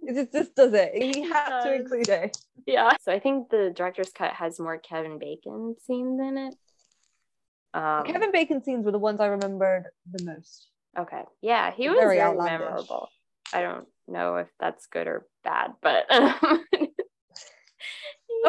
It 0.04 0.32
just, 0.32 0.56
does 0.56 0.74
it. 0.74 0.92
He 1.15 1.24
had 1.24 1.63
to 1.63 1.74
include 1.74 2.08
it. 2.08 2.38
Yeah. 2.68 2.92
So 3.02 3.12
I 3.12 3.20
think 3.20 3.50
the 3.50 3.74
director's 3.76 4.12
cut 4.12 4.34
has 4.34 4.60
more 4.60 4.78
Kevin 4.78 5.18
Bacon 5.18 5.76
scenes 5.86 6.20
in 6.22 6.38
it. 6.38 6.56
Um, 7.74 8.04
Kevin 8.06 8.32
Bacon 8.32 8.63
scenes 8.63 8.86
were 8.86 8.92
the 8.92 9.00
ones 9.00 9.20
I 9.20 9.26
remembered 9.26 9.86
the 10.12 10.24
most. 10.24 10.68
Okay. 10.98 11.24
Yeah, 11.42 11.72
he 11.72 11.89
was 11.89 11.98
Very 11.98 12.18
very, 12.18 12.38
memorable. 12.38 13.10
I 13.52 13.62
don't 13.62 13.88
know 14.08 14.38
if 14.38 14.48
that's 14.60 14.86
good 14.86 15.08
or 15.08 15.26
bad, 15.44 15.72
but 15.82 16.12
um, 16.12 16.63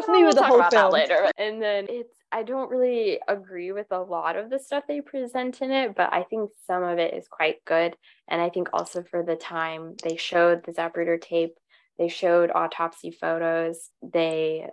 Me 0.08 0.24
with 0.24 0.34
the 0.34 0.40
talk 0.40 0.48
whole 0.48 0.58
about 0.58 0.72
film. 0.72 0.92
that 0.92 0.92
later. 0.92 1.30
And 1.36 1.60
then 1.60 1.86
it's 1.88 2.14
I 2.32 2.42
don't 2.44 2.70
really 2.70 3.18
agree 3.26 3.72
with 3.72 3.88
a 3.90 3.98
lot 3.98 4.36
of 4.36 4.50
the 4.50 4.58
stuff 4.58 4.84
they 4.86 5.00
present 5.00 5.60
in 5.62 5.70
it, 5.72 5.96
but 5.96 6.12
I 6.12 6.22
think 6.22 6.50
some 6.66 6.84
of 6.84 6.98
it 6.98 7.14
is 7.14 7.26
quite 7.28 7.64
good. 7.64 7.96
And 8.28 8.40
I 8.40 8.50
think 8.50 8.68
also 8.72 9.02
for 9.02 9.24
the 9.24 9.36
time 9.36 9.96
they 10.04 10.16
showed 10.16 10.64
the 10.64 10.72
Zapruder 10.72 11.20
tape, 11.20 11.54
they 11.98 12.08
showed 12.08 12.52
autopsy 12.54 13.10
photos, 13.10 13.90
they 14.02 14.66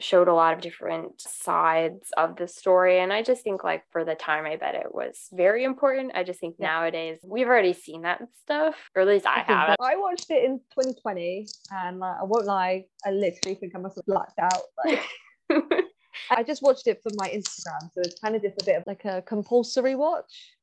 showed 0.00 0.28
a 0.28 0.34
lot 0.34 0.54
of 0.54 0.60
different 0.60 1.20
sides 1.20 2.10
of 2.16 2.36
the 2.36 2.48
story. 2.48 3.00
And 3.00 3.12
I 3.12 3.22
just 3.22 3.42
think, 3.42 3.62
like, 3.62 3.84
for 3.90 4.04
the 4.04 4.14
time, 4.14 4.44
I 4.46 4.56
bet 4.56 4.74
it 4.74 4.94
was 4.94 5.28
very 5.32 5.64
important. 5.64 6.12
I 6.14 6.24
just 6.24 6.40
think 6.40 6.56
yeah. 6.58 6.68
nowadays 6.68 7.18
we've 7.24 7.46
already 7.46 7.72
seen 7.72 8.02
that 8.02 8.22
stuff, 8.42 8.74
or 8.94 9.02
at 9.02 9.08
least 9.08 9.26
I, 9.26 9.40
I 9.40 9.42
have. 9.42 9.76
I 9.80 9.96
watched 9.96 10.30
it 10.30 10.44
in 10.44 10.58
2020, 10.74 11.46
and 11.70 12.02
uh, 12.02 12.16
I 12.20 12.24
won't 12.24 12.46
lie, 12.46 12.84
I 13.04 13.10
literally 13.10 13.54
think 13.54 13.74
I 13.74 13.78
must 13.78 13.96
have 13.96 14.06
blacked 14.06 14.38
out. 14.38 14.62
Like, 14.84 15.02
I 16.30 16.42
just 16.42 16.62
watched 16.62 16.86
it 16.86 17.00
for 17.02 17.10
my 17.16 17.28
Instagram, 17.28 17.90
so 17.92 18.00
it's 18.00 18.20
kind 18.20 18.34
of 18.34 18.42
just 18.42 18.60
a 18.62 18.64
bit 18.64 18.76
of 18.76 18.84
like 18.86 19.04
a 19.04 19.22
compulsory 19.22 19.94
watch. 19.94 20.54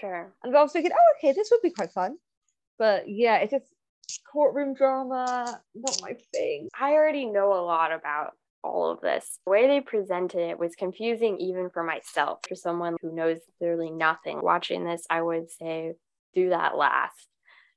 Sure. 0.00 0.34
And 0.42 0.56
I 0.56 0.62
was 0.62 0.72
thinking, 0.72 0.92
oh, 0.92 1.14
okay, 1.18 1.32
this 1.32 1.48
would 1.50 1.62
be 1.62 1.70
quite 1.70 1.92
fun. 1.92 2.16
But 2.78 3.08
yeah, 3.08 3.36
it's 3.36 3.52
just 3.52 3.66
courtroom 4.30 4.74
drama, 4.74 5.60
not 5.74 5.98
my 6.02 6.16
thing. 6.34 6.68
I 6.78 6.92
already 6.92 7.26
know 7.26 7.52
a 7.54 7.62
lot 7.62 7.92
about 7.92 8.32
all 8.64 8.90
of 8.90 9.00
this. 9.00 9.38
The 9.44 9.50
way 9.50 9.66
they 9.68 9.80
presented 9.80 10.40
it 10.40 10.58
was 10.58 10.74
confusing 10.74 11.38
even 11.38 11.70
for 11.70 11.84
myself. 11.84 12.40
For 12.48 12.54
someone 12.54 12.96
who 13.00 13.14
knows 13.14 13.38
literally 13.60 13.90
nothing, 13.90 14.42
watching 14.42 14.84
this, 14.84 15.06
I 15.10 15.22
would 15.22 15.50
say 15.50 15.92
do 16.34 16.48
that 16.48 16.76
last 16.76 17.28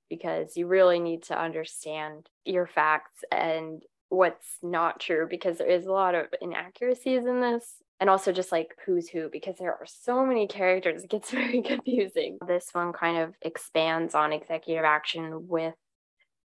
because 0.10 0.56
you 0.56 0.68
really 0.68 1.00
need 1.00 1.24
to 1.24 1.40
understand 1.40 2.30
your 2.46 2.66
facts 2.66 3.24
and 3.32 3.84
what's 4.10 4.58
not 4.64 5.00
true 5.00 5.28
because 5.30 5.58
there 5.58 5.68
is 5.68 5.86
a 5.86 5.92
lot 5.92 6.16
of 6.16 6.28
inaccuracies 6.42 7.26
in 7.26 7.42
this 7.42 7.76
and 8.00 8.10
also 8.10 8.32
just 8.32 8.54
like 8.54 8.74
who's 8.86 9.10
who 9.10 9.30
because 9.30 9.56
there 9.58 9.74
are 9.74 9.86
so 9.86 10.26
many 10.26 10.48
characters 10.48 11.04
it 11.04 11.10
gets 11.10 11.30
very 11.32 11.62
confusing 11.62 12.38
this 12.48 12.70
one 12.72 12.94
kind 12.94 13.18
of 13.18 13.34
expands 13.42 14.16
on 14.16 14.32
executive 14.32 14.86
action 14.86 15.48
with 15.50 15.76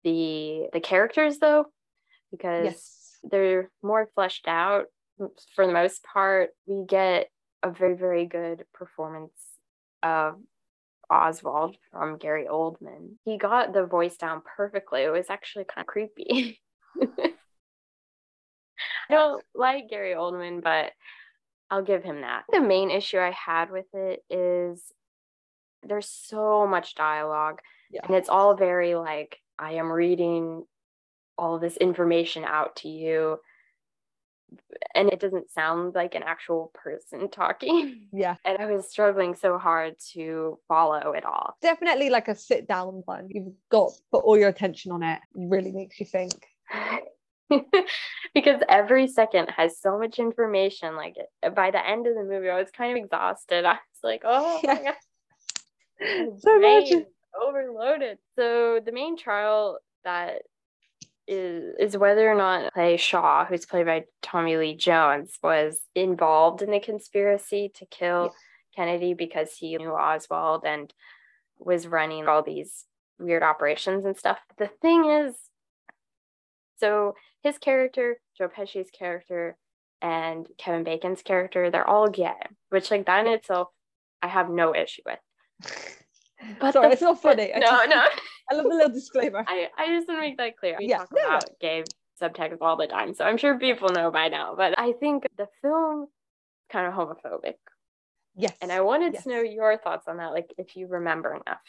the 0.05 0.69
the 0.73 0.81
characters 0.81 1.39
though 1.39 1.67
because 2.31 2.65
yes. 2.67 2.98
They're 3.31 3.71
more 3.83 4.09
fleshed 4.15 4.47
out 4.47 4.87
for 5.55 5.67
the 5.67 5.73
most 5.73 6.03
part 6.05 6.51
we 6.67 6.85
get 6.87 7.29
a 7.63 7.71
very 7.71 7.95
very 7.95 8.27
good 8.27 8.65
performance 8.73 9.33
of 10.03 10.37
Oswald 11.11 11.77
from 11.91 12.19
Gary 12.19 12.47
Oldman. 12.51 13.17
He 13.25 13.39
got 13.39 13.73
the 13.73 13.87
voice 13.87 14.19
down 14.19 14.43
perfectly. 14.57 15.03
It 15.03 15.11
was 15.11 15.31
actually 15.31 15.65
kind 15.65 15.83
of 15.83 15.87
creepy. 15.87 16.61
I 17.01 17.33
don't 19.09 19.43
like 19.55 19.89
Gary 19.89 20.15
Oldman, 20.15 20.63
but 20.63 20.93
I'll 21.71 21.83
give 21.83 22.05
him 22.05 22.21
that. 22.21 22.45
The 22.51 22.61
main 22.61 22.91
issue 22.91 23.19
I 23.19 23.31
had 23.31 23.71
with 23.71 23.87
it 23.95 24.23
is 24.29 24.93
there's 25.83 26.09
so 26.09 26.67
much 26.67 26.95
dialogue 26.95 27.61
yeah. 27.91 28.01
and 28.05 28.15
it's 28.17 28.29
all 28.29 28.55
very 28.57 28.95
like 28.95 29.39
I 29.59 29.75
am 29.75 29.91
reading 29.91 30.65
all 31.39 31.59
this 31.59 31.77
information 31.77 32.45
out 32.45 32.77
to 32.77 32.89
you 32.89 33.39
and 34.95 35.09
it 35.11 35.21
doesn't 35.21 35.51
sound 35.51 35.95
like 35.95 36.15
an 36.15 36.23
actual 36.23 36.73
person 36.75 37.29
talking. 37.31 38.09
Yeah. 38.13 38.37
And 38.45 38.59
I 38.59 38.67
was 38.67 38.89
struggling 38.89 39.35
so 39.35 39.59
hard 39.59 39.95
to 40.13 40.59
follow 40.69 41.13
it 41.13 41.25
all. 41.25 41.57
Definitely 41.63 42.11
like 42.11 42.29
a 42.29 42.35
sit 42.35 42.67
down 42.67 43.03
one. 43.05 43.29
You've 43.31 43.53
got 43.71 43.93
put 44.11 44.25
all 44.25 44.39
your 44.39 44.49
attention 44.49 44.93
on 44.93 45.03
it. 45.03 45.21
it 45.35 45.49
really 45.49 45.73
makes 45.73 46.01
you 46.01 46.07
think. 46.07 46.33
because 48.35 48.61
every 48.69 49.07
second 49.09 49.51
has 49.57 49.81
so 49.81 49.99
much 49.99 50.19
information. 50.19 50.97
Like 50.97 51.17
by 51.55 51.71
the 51.71 51.87
end 51.87 52.07
of 52.07 52.15
the 52.15 52.25
movie, 52.25 52.51
I 52.51 52.59
was 52.59 52.71
kind 52.71 52.97
of 52.97 53.05
exhausted. 53.05 53.65
I 53.67 53.73
was 53.73 54.03
like, 54.03 54.23
oh 54.25 54.61
yeah. 54.63 54.93
god, 56.01 56.41
so 56.41 56.61
much 56.61 56.93
overloaded. 57.41 58.19
So 58.37 58.81
the 58.85 58.93
main 58.93 59.17
trial 59.17 59.79
that 60.05 60.43
is 61.29 61.75
is 61.79 61.97
whether 61.97 62.31
or 62.31 62.35
not 62.35 62.73
Clay 62.73 62.97
Shaw, 62.97 63.45
who's 63.45 63.67
played 63.67 63.87
by 63.87 64.05
Tommy 64.23 64.57
Lee 64.57 64.75
Jones, 64.75 65.39
was 65.43 65.81
involved 65.95 66.63
in 66.63 66.71
the 66.71 66.81
conspiracy 66.81 67.71
to 67.77 67.87
kill 67.87 68.25
yeah. 68.25 68.85
Kennedy 68.85 69.15
because 69.15 69.53
he 69.53 69.77
knew 69.77 69.93
Oswald 69.93 70.65
and 70.65 70.93
was 71.59 71.87
running 71.87 72.27
all 72.27 72.43
these 72.43 72.87
weird 73.19 73.43
operations 73.43 74.05
and 74.05 74.17
stuff. 74.17 74.39
The 74.57 74.71
thing 74.81 75.05
is, 75.05 75.35
so 76.79 77.15
his 77.43 77.59
character, 77.59 78.17
Joe 78.37 78.49
Pesci's 78.49 78.91
character, 78.91 79.57
and 80.01 80.47
Kevin 80.59 80.85
Bacon's 80.85 81.23
character, 81.23 81.71
they're 81.71 81.89
all 81.89 82.09
gay, 82.09 82.33
which 82.71 82.91
like 82.91 83.07
that 83.07 83.27
in 83.27 83.33
itself, 83.33 83.69
I 84.23 84.29
have 84.29 84.49
no 84.49 84.75
issue 84.75 85.03
with. 85.05 85.19
But 86.61 86.73
Sorry, 86.73 86.93
it's 86.93 87.03
not 87.03 87.21
funny. 87.21 87.53
I 87.53 87.59
no, 87.59 87.67
just, 87.67 87.89
no. 87.91 88.05
I 88.51 88.55
love 88.55 88.65
the 88.65 88.77
little 88.77 88.93
disclaimer. 88.93 89.45
I, 89.49 89.69
I 89.77 89.89
just 89.89 90.09
want 90.09 90.19
to 90.19 90.27
make 90.29 90.37
that 90.39 90.57
clear. 90.57 90.77
We 90.79 90.89
yeah. 90.89 90.99
talk 90.99 91.09
no, 91.13 91.27
about 91.27 91.45
gay 91.61 91.85
subtext 92.21 92.59
all 92.61 92.77
the 92.77 92.87
time, 92.87 93.15
so 93.15 93.25
I'm 93.25 93.37
sure 93.37 93.59
people 93.59 93.89
know 93.91 94.11
by 94.11 94.29
now. 94.29 94.55
But 94.57 94.79
I 94.79 94.93
think 94.93 95.27
the 95.37 95.49
film 95.63 96.07
kind 96.71 96.87
of 96.87 96.95
homophobic. 96.95 97.55
Yes. 98.37 98.55
And 98.63 98.71
I 98.71 98.83
wanted 98.83 99.15
yes. 99.15 99.25
to 99.25 99.29
know 99.31 99.41
your 99.41 99.79
thoughts 99.79 100.07
on 100.07 100.19
that, 100.19 100.33
like 100.33 100.55
if 100.59 100.77
you 100.77 100.87
remember 100.87 101.35
enough. 101.35 101.61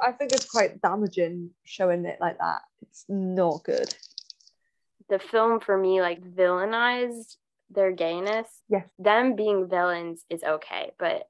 I 0.00 0.12
think 0.12 0.32
it's 0.32 0.44
quite 0.44 0.80
damaging 0.80 1.50
showing 1.64 2.04
it 2.04 2.18
like 2.20 2.38
that. 2.38 2.60
It's 2.82 3.04
not 3.08 3.64
good 3.64 3.92
the 5.08 5.18
film 5.18 5.60
for 5.60 5.76
me 5.76 6.00
like 6.00 6.22
villainized 6.22 7.36
their 7.70 7.92
gayness. 7.92 8.46
Yes. 8.68 8.86
Them 8.98 9.36
being 9.36 9.68
villains 9.68 10.24
is 10.30 10.42
okay, 10.42 10.92
but 10.98 11.28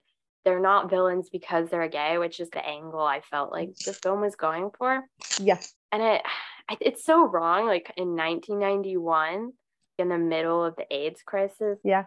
they're 0.48 0.58
not 0.58 0.88
villains 0.88 1.28
because 1.28 1.68
they're 1.68 1.88
gay, 1.88 2.16
which 2.16 2.40
is 2.40 2.48
the 2.48 2.66
angle 2.66 3.02
I 3.02 3.20
felt 3.20 3.52
like 3.52 3.76
the 3.84 3.92
film 3.92 4.22
was 4.22 4.34
going 4.34 4.70
for. 4.78 5.04
Yeah. 5.38 5.60
And 5.92 6.02
it 6.02 6.22
it's 6.80 7.04
so 7.04 7.26
wrong 7.26 7.66
like 7.66 7.92
in 7.98 8.16
1991 8.16 9.52
in 9.98 10.08
the 10.08 10.16
middle 10.16 10.64
of 10.64 10.74
the 10.76 10.86
AIDS 10.90 11.20
crisis. 11.22 11.78
Yeah. 11.84 12.04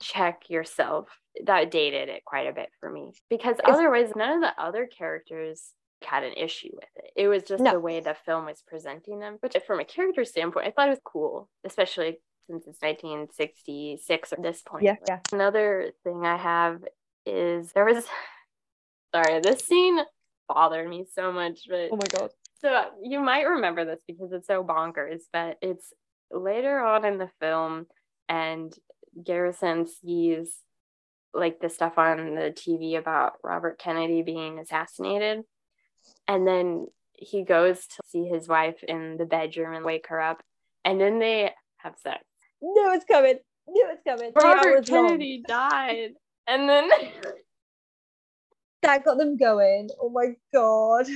Check 0.00 0.50
yourself. 0.50 1.08
That 1.44 1.72
dated 1.72 2.08
it 2.08 2.24
quite 2.24 2.46
a 2.46 2.52
bit 2.52 2.68
for 2.78 2.88
me 2.88 3.10
because 3.28 3.58
it's- 3.58 3.74
otherwise 3.74 4.12
none 4.14 4.36
of 4.36 4.40
the 4.42 4.62
other 4.62 4.86
characters 4.86 5.72
had 6.04 6.22
an 6.22 6.34
issue 6.34 6.70
with 6.72 6.88
it. 6.94 7.10
It 7.16 7.26
was 7.26 7.42
just 7.42 7.62
no. 7.62 7.72
the 7.72 7.80
way 7.80 7.98
the 7.98 8.14
film 8.24 8.46
was 8.46 8.62
presenting 8.64 9.18
them. 9.18 9.38
But 9.42 9.60
from 9.66 9.80
a 9.80 9.84
character 9.84 10.24
standpoint, 10.24 10.68
I 10.68 10.70
thought 10.70 10.86
it 10.86 10.90
was 10.90 11.00
cool, 11.04 11.48
especially 11.64 12.20
since 12.48 12.66
it's 12.66 12.82
1966 12.82 14.32
at 14.32 14.42
this 14.42 14.62
point. 14.62 14.84
Yeah, 14.84 14.96
yeah. 15.08 15.20
Another 15.32 15.90
thing 16.04 16.24
I 16.24 16.36
have 16.36 16.82
is 17.26 17.72
there 17.72 17.84
was 17.84 18.04
sorry, 19.14 19.40
this 19.40 19.64
scene 19.64 19.98
bothered 20.48 20.88
me 20.88 21.04
so 21.14 21.32
much, 21.32 21.60
but 21.68 21.88
oh 21.90 21.96
my 21.96 22.18
god. 22.18 22.30
So 22.60 22.68
uh, 22.68 22.84
you 23.02 23.20
might 23.20 23.42
remember 23.42 23.84
this 23.84 24.02
because 24.06 24.32
it's 24.32 24.46
so 24.46 24.62
bonkers, 24.62 25.22
but 25.32 25.58
it's 25.60 25.92
later 26.30 26.80
on 26.80 27.04
in 27.04 27.18
the 27.18 27.30
film 27.40 27.86
and 28.28 28.72
Garrison 29.22 29.86
sees 29.86 30.60
like 31.34 31.60
the 31.60 31.68
stuff 31.68 31.98
on 31.98 32.34
the 32.34 32.52
TV 32.52 32.98
about 32.98 33.34
Robert 33.42 33.78
Kennedy 33.78 34.22
being 34.22 34.58
assassinated. 34.58 35.44
And 36.28 36.46
then 36.46 36.86
he 37.12 37.44
goes 37.44 37.86
to 37.86 38.02
see 38.06 38.24
his 38.24 38.48
wife 38.48 38.82
in 38.86 39.16
the 39.16 39.24
bedroom 39.24 39.74
and 39.74 39.84
wake 39.84 40.06
her 40.08 40.20
up. 40.20 40.42
And 40.84 41.00
then 41.00 41.18
they 41.18 41.52
have 41.78 41.94
sex. 41.98 42.24
No, 42.60 42.92
it's 42.92 43.04
coming. 43.04 43.38
No, 43.66 43.90
it's 43.90 44.02
coming. 44.06 44.32
Robert 44.34 44.86
Kennedy 44.86 45.42
long. 45.48 45.70
died. 45.70 46.10
And 46.46 46.68
then 46.68 46.88
that 48.82 49.04
got 49.04 49.18
them 49.18 49.36
going. 49.36 49.90
Oh 50.00 50.10
my 50.10 50.34
god 50.52 51.06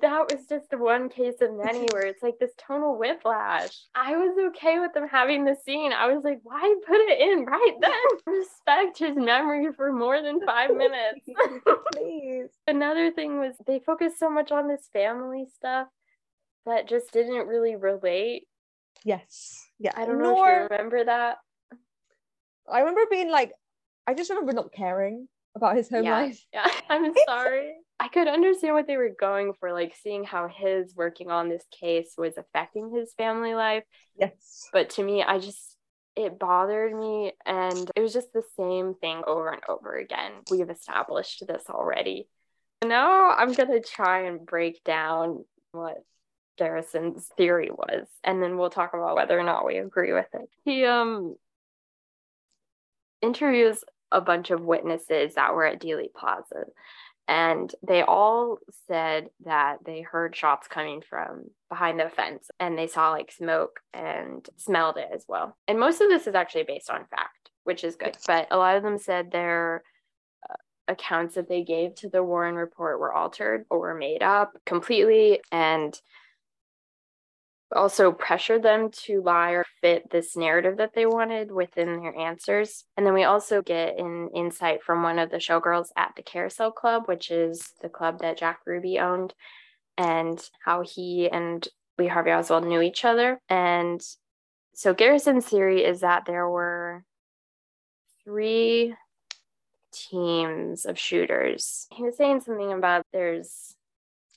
that 0.00 0.32
was 0.32 0.46
just 0.48 0.70
the 0.70 0.78
one 0.78 1.08
case 1.08 1.40
of 1.40 1.52
many 1.52 1.86
where 1.92 2.02
it's 2.02 2.22
like 2.22 2.38
this 2.38 2.52
tonal 2.56 2.96
whiplash. 2.96 3.86
I 3.94 4.16
was 4.16 4.36
okay 4.50 4.78
with 4.78 4.92
them 4.94 5.08
having 5.08 5.44
the 5.44 5.56
scene. 5.64 5.92
I 5.92 6.12
was 6.12 6.22
like, 6.22 6.38
why 6.44 6.74
put 6.86 6.96
it 6.96 7.20
in 7.20 7.44
right 7.44 7.76
then? 7.80 7.92
Respect 8.34 8.98
his 8.98 9.16
memory 9.16 9.66
for 9.74 9.92
more 9.92 10.22
than 10.22 10.44
five 10.46 10.70
minutes. 10.76 11.28
Please. 11.92 12.50
Another 12.68 13.10
thing 13.10 13.40
was 13.40 13.54
they 13.66 13.80
focused 13.80 14.18
so 14.18 14.30
much 14.30 14.52
on 14.52 14.68
this 14.68 14.88
family 14.92 15.46
stuff 15.56 15.88
that 16.66 16.88
just 16.88 17.12
didn't 17.12 17.48
really 17.48 17.74
relate. 17.74 18.46
Yes. 19.04 19.66
Yeah. 19.80 19.92
I 19.96 20.06
don't 20.06 20.18
Nor... 20.18 20.22
know 20.22 20.44
if 20.44 20.70
you 20.70 20.76
remember 20.76 21.04
that. 21.04 21.38
I 22.70 22.80
remember 22.80 23.00
being 23.10 23.30
like, 23.30 23.50
I 24.10 24.14
just 24.14 24.28
remember 24.28 24.52
not 24.52 24.72
caring 24.72 25.28
about 25.54 25.76
his 25.76 25.88
home 25.88 26.04
yeah, 26.04 26.22
life. 26.22 26.44
Yeah, 26.52 26.66
I'm 26.90 27.12
sorry. 27.26 27.74
I 28.00 28.08
could 28.08 28.26
understand 28.26 28.74
what 28.74 28.88
they 28.88 28.96
were 28.96 29.14
going 29.16 29.52
for, 29.60 29.72
like 29.72 29.94
seeing 30.02 30.24
how 30.24 30.48
his 30.48 30.96
working 30.96 31.30
on 31.30 31.48
this 31.48 31.62
case 31.70 32.14
was 32.18 32.36
affecting 32.36 32.92
his 32.92 33.14
family 33.16 33.54
life. 33.54 33.84
Yes. 34.18 34.68
But 34.72 34.90
to 34.90 35.04
me, 35.04 35.22
I 35.22 35.38
just, 35.38 35.76
it 36.16 36.40
bothered 36.40 36.92
me. 36.92 37.34
And 37.46 37.88
it 37.94 38.00
was 38.00 38.12
just 38.12 38.32
the 38.32 38.42
same 38.56 38.94
thing 38.94 39.22
over 39.28 39.50
and 39.50 39.62
over 39.68 39.94
again. 39.94 40.32
We've 40.50 40.70
established 40.70 41.44
this 41.46 41.62
already. 41.70 42.26
Now 42.84 43.30
I'm 43.30 43.52
going 43.52 43.70
to 43.70 43.80
try 43.80 44.26
and 44.26 44.44
break 44.44 44.82
down 44.82 45.44
what 45.70 45.98
Garrison's 46.58 47.28
theory 47.36 47.70
was. 47.70 48.08
And 48.24 48.42
then 48.42 48.58
we'll 48.58 48.70
talk 48.70 48.92
about 48.92 49.14
whether 49.14 49.38
or 49.38 49.44
not 49.44 49.64
we 49.64 49.76
agree 49.76 50.12
with 50.12 50.28
it. 50.34 50.48
He, 50.64 50.84
um, 50.84 51.36
interviews 53.22 53.84
a 54.12 54.20
bunch 54.20 54.50
of 54.50 54.60
witnesses 54.60 55.34
that 55.34 55.54
were 55.54 55.64
at 55.64 55.80
Dealey 55.80 56.12
Plaza 56.14 56.64
And 57.28 57.72
they 57.86 58.02
all 58.02 58.58
said 58.88 59.28
that 59.44 59.78
they 59.84 60.00
heard 60.00 60.34
shots 60.34 60.66
coming 60.66 61.00
from 61.08 61.44
behind 61.68 62.00
the 62.00 62.08
fence 62.08 62.50
and 62.58 62.76
they 62.76 62.88
saw 62.88 63.10
like 63.12 63.30
smoke 63.30 63.80
and 63.94 64.48
smelled 64.56 64.96
it 64.96 65.08
as 65.14 65.24
well. 65.28 65.56
And 65.68 65.78
most 65.78 66.00
of 66.00 66.08
this 66.08 66.26
is 66.26 66.34
actually 66.34 66.64
based 66.64 66.90
on 66.90 67.06
fact, 67.06 67.50
which 67.64 67.84
is 67.84 67.94
good. 67.96 68.16
But 68.26 68.48
a 68.50 68.56
lot 68.56 68.76
of 68.76 68.82
them 68.82 68.98
said 68.98 69.30
their 69.30 69.84
uh, 70.48 70.56
accounts 70.88 71.36
that 71.36 71.48
they 71.48 71.62
gave 71.62 71.94
to 71.96 72.08
the 72.08 72.24
Warren 72.24 72.56
report 72.56 72.98
were 72.98 73.14
altered 73.14 73.64
or 73.70 73.78
were 73.78 73.94
made 73.94 74.22
up 74.24 74.58
completely. 74.66 75.40
And 75.52 75.96
also 77.72 78.12
pressured 78.12 78.62
them 78.62 78.90
to 78.90 79.22
lie 79.22 79.50
or 79.50 79.64
fit 79.80 80.10
this 80.10 80.36
narrative 80.36 80.78
that 80.78 80.94
they 80.94 81.06
wanted 81.06 81.52
within 81.52 82.00
their 82.00 82.16
answers. 82.16 82.84
And 82.96 83.06
then 83.06 83.14
we 83.14 83.24
also 83.24 83.62
get 83.62 83.98
an 83.98 84.30
insight 84.34 84.82
from 84.82 85.02
one 85.02 85.18
of 85.18 85.30
the 85.30 85.36
showgirls 85.36 85.88
at 85.96 86.12
the 86.16 86.22
Carousel 86.22 86.72
Club, 86.72 87.06
which 87.06 87.30
is 87.30 87.72
the 87.80 87.88
club 87.88 88.20
that 88.20 88.38
Jack 88.38 88.60
Ruby 88.66 88.98
owned, 88.98 89.34
and 89.96 90.42
how 90.64 90.82
he 90.82 91.28
and 91.30 91.66
Lee 91.98 92.08
Harvey 92.08 92.32
Oswald 92.32 92.66
knew 92.66 92.80
each 92.80 93.04
other. 93.04 93.40
And 93.48 94.00
so 94.74 94.94
Garrison's 94.94 95.46
theory 95.46 95.84
is 95.84 96.00
that 96.00 96.24
there 96.26 96.48
were 96.48 97.04
three 98.24 98.94
teams 99.92 100.86
of 100.86 100.98
shooters. 100.98 101.86
He 101.92 102.02
was 102.02 102.16
saying 102.16 102.40
something 102.40 102.72
about 102.72 103.04
there's 103.12 103.74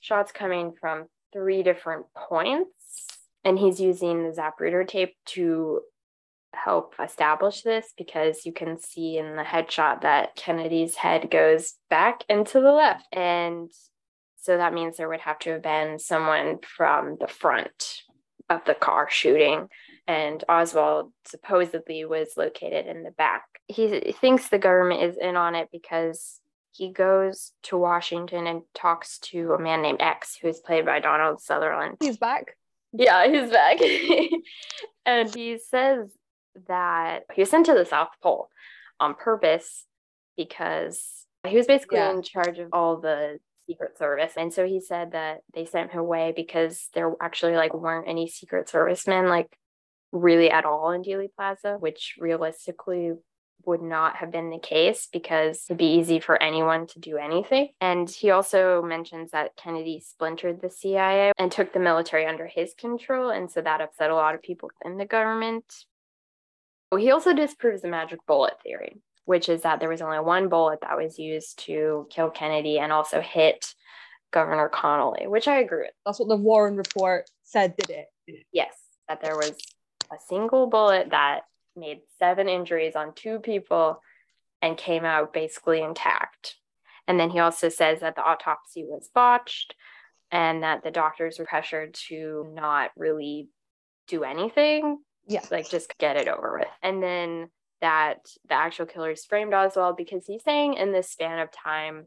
shots 0.00 0.32
coming 0.32 0.74
from 0.78 1.06
three 1.32 1.62
different 1.62 2.06
points 2.14 2.83
and 3.44 3.58
he's 3.58 3.80
using 3.80 4.22
the 4.22 4.34
Zapruder 4.34 4.86
tape 4.86 5.14
to 5.26 5.80
help 6.54 6.94
establish 7.02 7.62
this 7.62 7.92
because 7.96 8.46
you 8.46 8.52
can 8.52 8.78
see 8.78 9.18
in 9.18 9.36
the 9.36 9.42
headshot 9.42 10.02
that 10.02 10.36
Kennedy's 10.36 10.94
head 10.94 11.30
goes 11.30 11.74
back 11.90 12.24
and 12.28 12.46
to 12.46 12.60
the 12.60 12.72
left. 12.72 13.06
And 13.12 13.70
so 14.40 14.56
that 14.56 14.74
means 14.74 14.96
there 14.96 15.08
would 15.08 15.20
have 15.20 15.38
to 15.40 15.52
have 15.52 15.62
been 15.62 15.98
someone 15.98 16.58
from 16.62 17.16
the 17.18 17.28
front 17.28 18.02
of 18.48 18.64
the 18.66 18.74
car 18.74 19.08
shooting. 19.10 19.68
And 20.06 20.44
Oswald 20.48 21.12
supposedly 21.24 22.04
was 22.04 22.34
located 22.36 22.86
in 22.86 23.02
the 23.02 23.10
back. 23.10 23.44
He 23.66 24.12
thinks 24.12 24.48
the 24.48 24.58
government 24.58 25.02
is 25.02 25.16
in 25.16 25.36
on 25.36 25.54
it 25.54 25.70
because 25.72 26.40
he 26.72 26.92
goes 26.92 27.52
to 27.62 27.78
Washington 27.78 28.46
and 28.46 28.62
talks 28.74 29.18
to 29.20 29.52
a 29.52 29.58
man 29.58 29.80
named 29.80 30.02
X, 30.02 30.36
who 30.36 30.48
is 30.48 30.60
played 30.60 30.84
by 30.84 31.00
Donald 31.00 31.40
Sutherland. 31.40 31.96
He's 32.00 32.18
back. 32.18 32.56
Yeah, 32.96 33.26
he's 33.26 33.50
back. 33.50 33.78
and 35.06 35.34
he 35.34 35.58
says 35.58 36.10
that 36.68 37.24
he 37.34 37.42
was 37.42 37.50
sent 37.50 37.66
to 37.66 37.74
the 37.74 37.84
South 37.84 38.10
Pole 38.22 38.48
on 39.00 39.14
purpose 39.14 39.84
because 40.36 41.26
he 41.46 41.56
was 41.56 41.66
basically 41.66 41.98
yeah. 41.98 42.12
in 42.12 42.22
charge 42.22 42.58
of 42.58 42.68
all 42.72 43.00
the 43.00 43.38
Secret 43.68 43.98
Service. 43.98 44.34
And 44.36 44.52
so 44.52 44.64
he 44.64 44.80
said 44.80 45.12
that 45.12 45.40
they 45.54 45.64
sent 45.64 45.90
him 45.90 46.00
away 46.00 46.32
because 46.36 46.88
there 46.94 47.12
actually 47.20 47.56
like 47.56 47.74
weren't 47.74 48.08
any 48.08 48.28
Secret 48.28 48.68
Servicemen 48.68 49.28
like 49.28 49.48
really 50.12 50.50
at 50.50 50.64
all 50.64 50.92
in 50.92 51.02
Dealey 51.02 51.28
Plaza, 51.36 51.76
which 51.80 52.14
realistically 52.20 53.12
would 53.66 53.82
not 53.82 54.16
have 54.16 54.30
been 54.30 54.50
the 54.50 54.58
case 54.58 55.08
because 55.12 55.64
it'd 55.68 55.78
be 55.78 55.98
easy 55.98 56.20
for 56.20 56.42
anyone 56.42 56.86
to 56.88 56.98
do 56.98 57.16
anything. 57.16 57.70
And 57.80 58.08
he 58.08 58.30
also 58.30 58.82
mentions 58.82 59.30
that 59.30 59.56
Kennedy 59.56 60.00
splintered 60.00 60.60
the 60.60 60.70
CIA 60.70 61.32
and 61.38 61.50
took 61.50 61.72
the 61.72 61.78
military 61.78 62.26
under 62.26 62.46
his 62.46 62.74
control. 62.74 63.30
And 63.30 63.50
so 63.50 63.60
that 63.60 63.80
upset 63.80 64.10
a 64.10 64.14
lot 64.14 64.34
of 64.34 64.42
people 64.42 64.70
in 64.84 64.96
the 64.96 65.06
government. 65.06 65.64
Oh, 66.92 66.96
he 66.96 67.10
also 67.10 67.32
disproves 67.34 67.82
the 67.82 67.88
magic 67.88 68.20
bullet 68.26 68.54
theory, 68.62 69.00
which 69.24 69.48
is 69.48 69.62
that 69.62 69.80
there 69.80 69.88
was 69.88 70.02
only 70.02 70.20
one 70.20 70.48
bullet 70.48 70.80
that 70.82 70.96
was 70.96 71.18
used 71.18 71.58
to 71.64 72.06
kill 72.10 72.30
Kennedy 72.30 72.78
and 72.78 72.92
also 72.92 73.20
hit 73.20 73.74
Governor 74.30 74.68
Connally, 74.68 75.28
which 75.28 75.48
I 75.48 75.60
agree 75.60 75.82
with. 75.82 75.94
That's 76.04 76.18
what 76.20 76.28
the 76.28 76.36
Warren 76.36 76.76
report 76.76 77.30
said, 77.44 77.76
did 77.76 77.90
it? 77.90 78.06
Yes, 78.52 78.74
that 79.08 79.22
there 79.22 79.36
was 79.36 79.56
a 80.12 80.16
single 80.28 80.66
bullet 80.66 81.10
that 81.10 81.42
made 81.76 82.00
seven 82.18 82.48
injuries 82.48 82.96
on 82.96 83.14
two 83.14 83.38
people 83.38 84.00
and 84.62 84.76
came 84.76 85.04
out 85.04 85.32
basically 85.32 85.82
intact. 85.82 86.56
And 87.06 87.20
then 87.20 87.30
he 87.30 87.38
also 87.38 87.68
says 87.68 88.00
that 88.00 88.16
the 88.16 88.24
autopsy 88.24 88.84
was 88.84 89.10
botched 89.14 89.74
and 90.30 90.62
that 90.62 90.82
the 90.82 90.90
doctors 90.90 91.38
were 91.38 91.44
pressured 91.44 91.94
to 92.08 92.50
not 92.54 92.90
really 92.96 93.48
do 94.08 94.24
anything. 94.24 94.98
Yeah. 95.26 95.42
Like 95.50 95.68
just 95.68 95.96
get 95.98 96.16
it 96.16 96.28
over 96.28 96.58
with. 96.58 96.68
And 96.82 97.02
then 97.02 97.48
that 97.80 98.26
the 98.48 98.54
actual 98.54 98.86
killers 98.86 99.24
framed 99.24 99.52
Oswald 99.52 99.96
because 99.96 100.26
he's 100.26 100.42
saying 100.42 100.74
in 100.74 100.92
this 100.92 101.10
span 101.10 101.38
of 101.38 101.50
time 101.52 102.06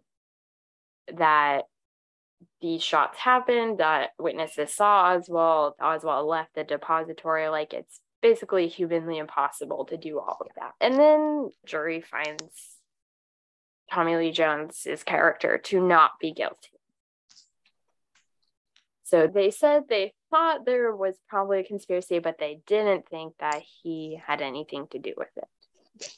that 1.15 1.65
these 2.61 2.83
shots 2.83 3.17
happened, 3.17 3.79
that 3.79 4.09
witnesses 4.19 4.73
saw 4.73 5.13
Oswald, 5.13 5.73
Oswald 5.81 6.27
left 6.27 6.55
the 6.55 6.63
depository, 6.63 7.47
like 7.49 7.73
it's 7.73 7.99
basically 8.27 8.67
humanly 8.67 9.17
impossible 9.17 9.85
to 9.85 9.95
do 9.95 10.19
all 10.19 10.37
of 10.41 10.47
that. 10.57 10.73
And 10.81 10.95
then 10.99 11.49
jury 11.65 12.01
finds 12.01 12.43
Tommy 13.89 14.17
Lee 14.17 14.31
Jones's 14.31 15.03
character 15.03 15.57
to 15.57 15.79
not 15.79 16.11
be 16.19 16.33
guilty. 16.33 16.71
So 19.03 19.27
they 19.27 19.51
said 19.51 19.83
they 19.87 20.13
thought 20.29 20.65
there 20.65 20.93
was 20.93 21.15
probably 21.29 21.61
a 21.61 21.63
conspiracy, 21.63 22.19
but 22.19 22.37
they 22.37 22.59
didn't 22.67 23.07
think 23.07 23.35
that 23.39 23.61
he 23.81 24.19
had 24.27 24.41
anything 24.41 24.87
to 24.91 24.99
do 24.99 25.13
with 25.15 25.29
it. 25.37 26.13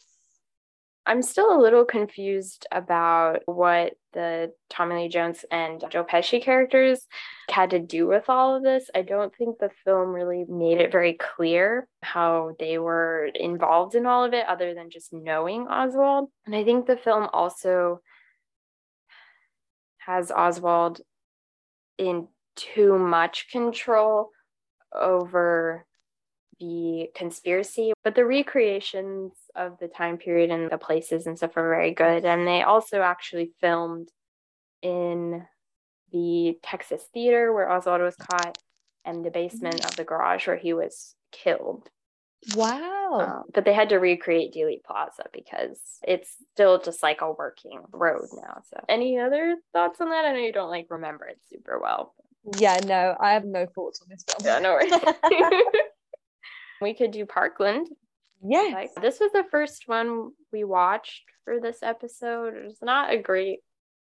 I'm 1.10 1.24
still 1.24 1.52
a 1.52 1.60
little 1.60 1.86
confused 1.86 2.68
about 2.72 3.40
what 3.48 3.94
the 4.14 4.54
Tommy 4.70 4.94
Lee 4.94 5.10
Jones 5.10 5.44
and 5.50 5.84
Joe 5.90 6.04
Pesci 6.04 6.40
characters 6.40 7.08
had 7.50 7.72
to 7.72 7.80
do 7.80 8.06
with 8.06 8.30
all 8.30 8.56
of 8.56 8.62
this. 8.62 8.92
I 8.94 9.02
don't 9.02 9.36
think 9.36 9.58
the 9.58 9.72
film 9.84 10.10
really 10.10 10.46
made 10.48 10.80
it 10.80 10.92
very 10.92 11.14
clear 11.14 11.88
how 12.04 12.52
they 12.60 12.78
were 12.78 13.26
involved 13.34 13.96
in 13.96 14.06
all 14.06 14.24
of 14.24 14.36
it, 14.36 14.46
other 14.48 14.76
than 14.76 14.92
just 14.92 15.12
knowing 15.12 15.68
Oswald. 15.68 16.30
And 16.46 16.56
I 16.56 16.64
think 16.64 16.86
the 16.86 16.96
film 16.96 17.28
also 17.34 18.02
has 19.98 20.30
Oswald 20.30 21.02
in 21.98 22.28
too 22.56 23.00
much 23.00 23.48
control 23.52 24.30
over 24.94 25.88
the 26.60 27.10
conspiracy, 27.16 27.94
but 28.04 28.14
the 28.14 28.26
recreations 28.26 29.34
of 29.56 29.78
the 29.80 29.88
time 29.88 30.18
period 30.18 30.52
and 30.52 30.70
the 30.70 30.78
places 30.78 31.28
and 31.28 31.38
stuff 31.38 31.58
are 31.58 31.70
very 31.70 31.94
good. 31.94 32.26
And 32.26 32.48
they 32.48 32.62
also 32.62 33.02
actually 33.02 33.52
filmed 33.60 34.10
in 34.82 35.46
the 36.12 36.58
Texas 36.64 37.04
theater 37.14 37.54
where 37.54 37.72
Oswald 37.72 38.02
was 38.02 38.16
caught 38.16 38.58
and 39.06 39.24
the 39.24 39.32
basement 39.32 39.86
of 39.86 39.96
the 39.96 40.04
garage 40.04 40.48
where 40.48 40.58
he 40.58 40.74
was 40.74 41.16
killed. 41.32 41.90
Wow. 42.56 43.20
Um, 43.20 43.44
but 43.54 43.66
they 43.66 43.74
had 43.74 43.90
to 43.90 43.98
recreate 43.98 44.54
Dealey 44.54 44.82
Plaza 44.84 45.24
because 45.34 45.80
it's 46.08 46.36
still 46.54 46.80
just 46.80 47.04
like 47.04 47.22
a 47.22 47.32
working 47.32 47.82
road 47.92 48.28
now. 48.34 48.62
So, 48.70 48.80
any 48.88 49.20
other 49.20 49.58
thoughts 49.74 50.00
on 50.00 50.10
that? 50.10 50.26
I 50.26 50.32
know 50.32 50.40
you 50.40 50.54
don't 50.54 50.70
like 50.70 50.88
remember 50.90 51.26
it 51.26 51.38
super 51.52 51.80
well. 51.82 52.14
Yeah, 52.58 52.80
no, 52.86 53.16
I 53.20 53.34
have 53.34 53.44
no 53.44 53.66
thoughts 53.66 54.02
on 54.02 54.08
this 54.10 54.24
film. 54.24 54.46
Yeah, 54.46 54.60
no 54.60 54.74
worries. 54.74 54.94
we 56.82 56.94
could 56.94 57.12
do 57.12 57.26
Parkland. 57.26 57.88
Yeah. 58.44 58.72
Like, 58.74 58.96
this 59.02 59.20
was 59.20 59.32
the 59.32 59.46
first 59.50 59.88
one 59.88 60.32
we 60.52 60.64
watched 60.64 61.24
for 61.44 61.60
this 61.60 61.84
episode. 61.84 62.54
It's 62.56 62.82
not 62.82 63.14
a 63.14 63.18
great 63.18 63.60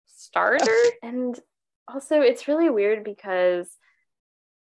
starter. 0.07 0.77
and 1.03 1.39
also, 1.87 2.21
it's 2.21 2.49
really 2.49 2.71
weird 2.71 3.05
because 3.05 3.69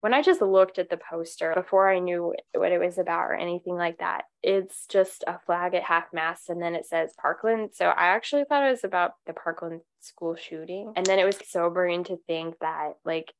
when 0.02 0.14
I 0.14 0.22
just 0.22 0.42
looked 0.42 0.80
at 0.80 0.90
the 0.90 0.98
poster 0.98 1.54
before 1.54 1.92
I 1.92 2.00
knew 2.00 2.34
what 2.54 2.72
it 2.72 2.80
was 2.80 2.98
about 2.98 3.26
or 3.26 3.36
anything 3.36 3.76
like 3.76 3.98
that, 3.98 4.24
it's 4.42 4.86
just 4.88 5.26
a 5.28 5.40
flag 5.46 5.74
at 5.74 5.84
half 5.84 6.06
mast 6.14 6.50
and 6.50 6.62
then 6.62 6.74
it 6.74 6.86
says 6.86 7.14
Parkland. 7.20 7.72
So 7.74 7.88
I 7.88 8.08
actually 8.08 8.46
thought 8.48 8.66
it 8.66 8.72
was 8.72 8.86
about 8.86 9.14
the 9.26 9.34
Parkland 9.34 9.82
school 10.00 10.36
shooting. 10.36 10.94
And 10.96 11.06
then 11.06 11.20
it 11.20 11.26
was 11.26 11.38
sobering 11.46 12.06
to 12.06 12.18
think 12.28 12.56
that, 12.62 12.94
like, 13.04 13.34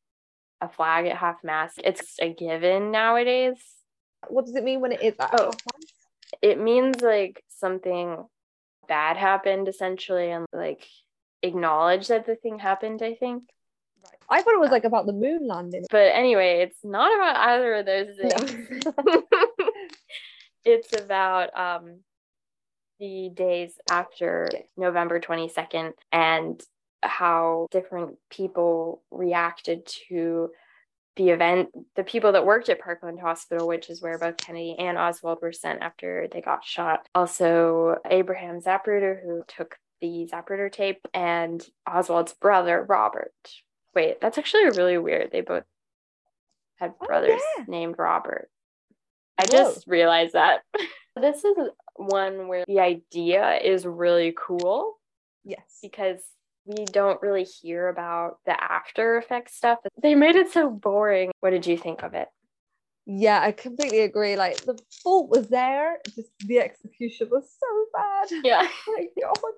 a 0.60 0.68
flag 0.68 1.06
at 1.06 1.16
half 1.16 1.38
mast, 1.46 1.80
it's 1.82 2.18
a 2.20 2.34
given 2.34 2.92
nowadays 2.92 3.56
what 4.28 4.46
does 4.46 4.56
it 4.56 4.64
mean 4.64 4.82
when 4.82 4.92
it 4.92 5.02
is? 5.02 5.14
Oh, 5.20 5.52
it 6.42 6.60
means 6.60 7.02
like 7.02 7.44
something 7.50 8.26
bad 8.88 9.18
happened 9.18 9.68
essentially 9.68 10.32
and 10.32 10.46
like 10.54 10.86
acknowledge 11.42 12.08
that 12.08 12.26
the 12.26 12.36
thing 12.36 12.60
happened, 12.60 13.02
I 13.02 13.16
think. 13.16 13.44
I 14.30 14.42
thought 14.42 14.54
it 14.54 14.60
was 14.60 14.72
like 14.72 14.84
about 14.84 15.06
the 15.06 15.14
moon 15.14 15.48
landing. 15.48 15.86
But 15.90 16.12
anyway, 16.14 16.62
it's 16.62 16.84
not 16.84 17.14
about 17.14 17.36
either 17.36 17.74
of 17.76 17.86
those 17.86 18.16
things. 18.16 18.86
No. 18.86 19.24
it's 20.66 20.94
about 21.00 21.58
um 21.58 22.00
the 23.00 23.32
days 23.34 23.74
after 23.90 24.50
November 24.78 25.20
22nd 25.20 25.94
and 26.12 26.62
how 27.02 27.68
different 27.72 28.18
people 28.30 29.02
reacted 29.10 29.86
to 30.10 30.50
the 31.16 31.30
event, 31.30 31.70
the 31.96 32.04
people 32.04 32.32
that 32.32 32.46
worked 32.46 32.70
at 32.70 32.80
Parkland 32.80 33.20
Hospital, 33.20 33.68
which 33.68 33.90
is 33.90 34.02
where 34.02 34.18
both 34.18 34.38
Kennedy 34.38 34.76
and 34.80 34.98
Oswald 34.98 35.40
were 35.42 35.52
sent 35.52 35.82
after 35.82 36.28
they 36.32 36.42
got 36.42 36.64
shot. 36.64 37.08
Also, 37.14 37.98
Abraham 38.10 38.62
Zapruder, 38.62 39.22
who 39.22 39.44
took 39.48 39.78
the 40.02 40.30
Zapruder 40.32 40.72
tape 40.72 41.06
and 41.14 41.66
Oswald's 41.88 42.34
brother, 42.34 42.86
Robert. 42.88 43.34
Wait, 43.94 44.22
that's 44.22 44.38
actually 44.38 44.66
really 44.70 44.98
weird. 44.98 45.32
They 45.32 45.42
both 45.42 45.64
had 46.78 46.94
Oh, 47.02 47.06
brothers 47.06 47.42
yeah. 47.58 47.66
named 47.68 47.96
Robert. 47.98 48.50
I 49.38 49.44
Whoa. 49.50 49.58
just 49.58 49.88
realized 49.88 50.34
that. 50.34 50.62
this 51.20 51.44
is 51.44 51.58
one 51.96 52.48
where 52.48 52.64
the 52.66 52.80
idea 52.80 53.58
is 53.58 53.86
really 53.86 54.34
cool 54.38 54.98
Yes. 55.44 55.80
because 55.82 56.22
we 56.78 56.86
don't 56.86 57.22
really 57.22 57.44
hear 57.44 57.88
about 57.88 58.38
the 58.46 58.62
after 58.62 59.18
effects 59.18 59.56
stuff. 59.56 59.80
They 60.02 60.14
made 60.14 60.36
it 60.36 60.52
so 60.52 60.70
boring. 60.70 61.32
What 61.40 61.50
did 61.50 61.66
you 61.66 61.78
think 61.78 62.04
of 62.04 62.14
it? 62.14 62.28
Yeah, 63.08 63.42
I 63.42 63.52
completely 63.54 64.02
agree. 64.02 64.36
Like 64.36 64.58
the 64.66 64.78
fault 65.02 65.30
was 65.30 65.48
there, 65.48 65.98
just 66.16 66.30
the 66.46 66.60
execution 66.60 67.30
was 67.32 67.50
so 67.60 67.86
bad. 67.94 68.44
Yeah. 68.46 68.68
Oh 68.88 69.06
god. 69.20 69.54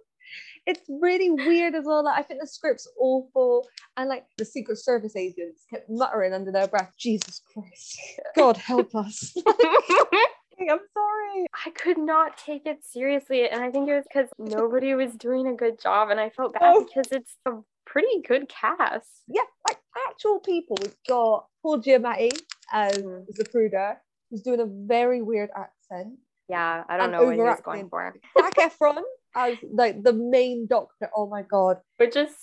It's 0.66 0.82
really 0.88 1.32
weird 1.32 1.76
as 1.76 1.86
well. 1.86 2.06
Like 2.06 2.20
I 2.20 2.22
think 2.22 2.40
the 2.40 2.48
script's 2.48 2.88
awful. 2.98 3.68
And 3.98 4.08
like 4.08 4.26
the 4.38 4.46
Secret 4.46 4.78
Service 4.78 5.18
agents 5.18 5.66
kept 5.70 5.90
muttering 5.90 6.34
under 6.34 6.52
their 6.52 6.68
breath, 6.68 6.94
Jesus 6.98 7.42
Christ. 7.52 8.00
God 8.38 8.56
help 8.56 8.96
us. 8.96 9.36
I'm 10.70 10.80
sorry. 10.94 11.46
I 11.66 11.70
could 11.72 11.98
not 11.98 12.38
take 12.38 12.66
it 12.66 12.84
seriously. 12.84 13.48
And 13.50 13.62
I 13.64 13.72
think 13.72 13.90
it 13.90 13.94
was 13.96 14.06
because 14.12 14.30
nobody 14.38 14.94
was 14.96 15.14
doing 15.16 15.48
a 15.48 15.54
good 15.56 15.80
job. 15.82 16.10
And 16.10 16.20
I 16.20 16.30
felt 16.30 16.54
bad 16.54 16.62
Oh. 16.64 16.86
because 16.86 17.12
it's 17.12 17.36
a 17.46 17.52
pretty 17.86 18.22
good 18.28 18.50
cast. 18.50 19.08
Yeah, 19.28 19.42
like 19.68 19.80
actual 20.10 20.40
people. 20.40 20.78
We've 20.82 20.96
got 21.08 21.46
Paul 21.62 21.82
Giamatti 21.82 22.32
as 22.72 22.98
Mhm. 22.98 23.26
Zapruder, 23.38 23.98
who's 24.30 24.42
doing 24.42 24.60
a 24.60 24.66
very 24.66 25.22
weird 25.22 25.50
accent. 25.56 26.20
Yeah, 26.48 26.84
I 26.90 26.98
don't 26.98 27.12
know 27.12 27.24
what 27.24 27.36
he 27.36 27.42
was 27.42 27.62
going 27.62 27.88
for, 27.90 28.14
Zac 28.38 28.54
Efron 28.58 29.02
as 29.36 29.56
like 29.72 30.04
the 30.04 30.12
main 30.12 30.68
doctor. 30.68 31.10
Oh 31.16 31.26
my 31.28 31.44
god. 31.44 31.78
which 31.98 32.16
is 32.18 32.30
Oh, 32.30 32.36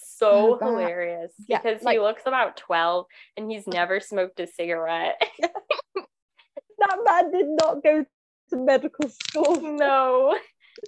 so 0.55 0.57
God. 0.57 0.67
hilarious 0.71 1.33
Yeah, 1.47 1.61
because 1.61 1.83
like- 1.83 1.97
he 1.97 2.01
looks 2.01 2.23
about 2.25 2.57
12 2.57 3.05
and 3.37 3.51
he's 3.51 3.67
never 3.67 4.01
smoked 4.01 4.41
a 4.41 4.47
cigarette. 4.47 5.21
That 6.79 6.99
man 7.05 7.33
did 7.33 7.47
not 7.49 7.83
go 7.83 8.05
to 8.51 8.57
medical 8.57 9.09
school. 9.09 9.61
no, 9.61 10.37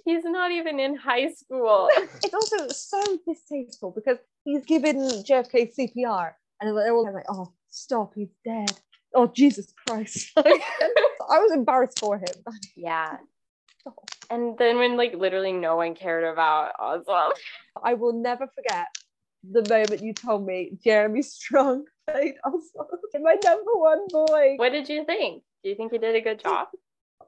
he's 0.05 0.23
not 0.23 0.51
even 0.51 0.79
in 0.79 0.95
high 0.95 1.31
school. 1.31 1.89
it's 2.23 2.33
also 2.33 2.67
so 2.69 3.19
distasteful 3.27 3.91
because 3.91 4.17
he's 4.43 4.63
given 4.65 4.97
JFK 4.97 5.73
CPR 5.77 6.33
and 6.59 6.77
they're 6.77 6.93
all 6.93 7.13
like, 7.13 7.25
oh, 7.29 7.51
stop, 7.69 8.13
he's 8.15 8.33
dead. 8.45 8.71
Oh, 9.13 9.27
Jesus 9.27 9.73
Christ. 9.87 10.31
I 10.37 11.39
was 11.39 11.51
embarrassed 11.51 11.99
for 11.99 12.17
him. 12.17 12.55
yeah. 12.75 13.17
And 14.29 14.57
then 14.57 14.77
when 14.77 14.95
like 14.95 15.13
literally 15.15 15.51
no 15.51 15.75
one 15.75 15.95
cared 15.95 16.23
about 16.23 16.71
Oswald. 16.79 17.33
I 17.83 17.95
will 17.95 18.13
never 18.13 18.47
forget 18.47 18.87
the 19.43 19.67
moment 19.67 20.03
you 20.03 20.13
told 20.13 20.45
me 20.45 20.77
Jeremy 20.83 21.21
Strong 21.21 21.85
played 22.07 22.35
Oswald, 22.45 22.99
my 23.21 23.35
number 23.43 23.71
one 23.73 24.07
boy. 24.09 24.53
What 24.57 24.71
did 24.71 24.87
you 24.89 25.05
think? 25.05 25.43
Do 25.63 25.69
you 25.69 25.75
think 25.75 25.91
he 25.91 25.97
did 25.97 26.15
a 26.15 26.21
good 26.21 26.39
job? 26.39 26.67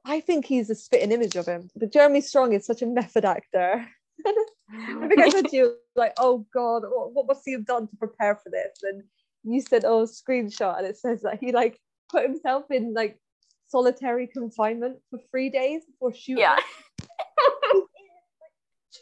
I 0.06 0.20
think 0.20 0.46
he's 0.46 0.70
a 0.70 0.76
spitting 0.76 1.12
image 1.12 1.36
of 1.36 1.46
him. 1.46 1.70
But 1.76 1.94
Jeremy 1.94 2.22
Strong 2.22 2.54
is 2.54 2.66
such 2.66 2.82
a 2.82 2.86
method 2.86 3.26
actor. 3.26 3.88
I 4.26 5.08
think 5.08 5.20
I 5.20 5.30
said 5.30 5.50
to 5.50 5.56
you, 5.56 5.76
like, 5.96 6.14
oh 6.18 6.46
God, 6.54 6.84
what, 6.84 7.14
what 7.14 7.28
must 7.28 7.44
he 7.46 7.52
have 7.54 7.66
done 7.66 7.88
to 7.88 7.96
prepare 7.98 8.36
for 8.36 8.50
this? 8.50 8.80
And 8.84 9.04
you 9.44 9.62
said, 9.62 9.86
oh, 9.86 10.06
screenshot. 10.06 10.78
And 10.78 10.88
it 10.88 10.98
says 10.98 11.22
that 11.22 11.40
he 11.40 11.52
like 11.52 11.80
put 12.10 12.24
himself 12.24 12.66
in 12.72 12.94
like 12.94 13.20
solitary 13.68 14.28
confinement 14.28 14.98
for 15.10 15.20
three 15.32 15.50
days 15.50 15.84
before 15.86 16.14
shooting. 16.14 16.40
yeah. 16.40 16.58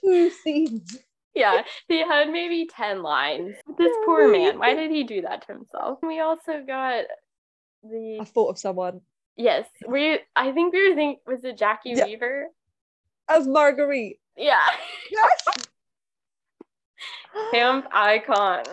Two 0.02 0.30
scenes. 0.30 0.98
Yeah. 1.34 1.64
He 1.88 2.00
had 2.00 2.30
maybe 2.30 2.68
10 2.76 3.02
lines. 3.02 3.56
This 3.78 3.96
poor 4.06 4.30
man. 4.32 4.60
Why 4.60 4.74
did 4.74 4.92
he 4.92 5.04
do 5.04 5.22
that 5.22 5.48
to 5.48 5.54
himself? 5.54 6.00
We 6.02 6.20
also 6.20 6.64
got 6.66 7.06
the 7.84 8.20
I 8.22 8.26
thought 8.26 8.50
of 8.50 8.60
someone 8.60 9.02
yes. 9.42 9.68
We 9.88 10.20
I 10.36 10.52
think 10.52 10.74
we 10.74 10.90
were 10.90 10.96
thinking 10.96 11.20
was 11.26 11.44
it 11.44 11.58
Jacki 11.58 11.96
Yeah. 11.98 12.06
Weaver? 12.06 12.48
as 13.30 13.48
Marguerite. 13.48 14.20
Yeah. 14.36 14.60
Yes. 15.10 15.42
Camp 17.52 17.86
icon. 17.94 18.64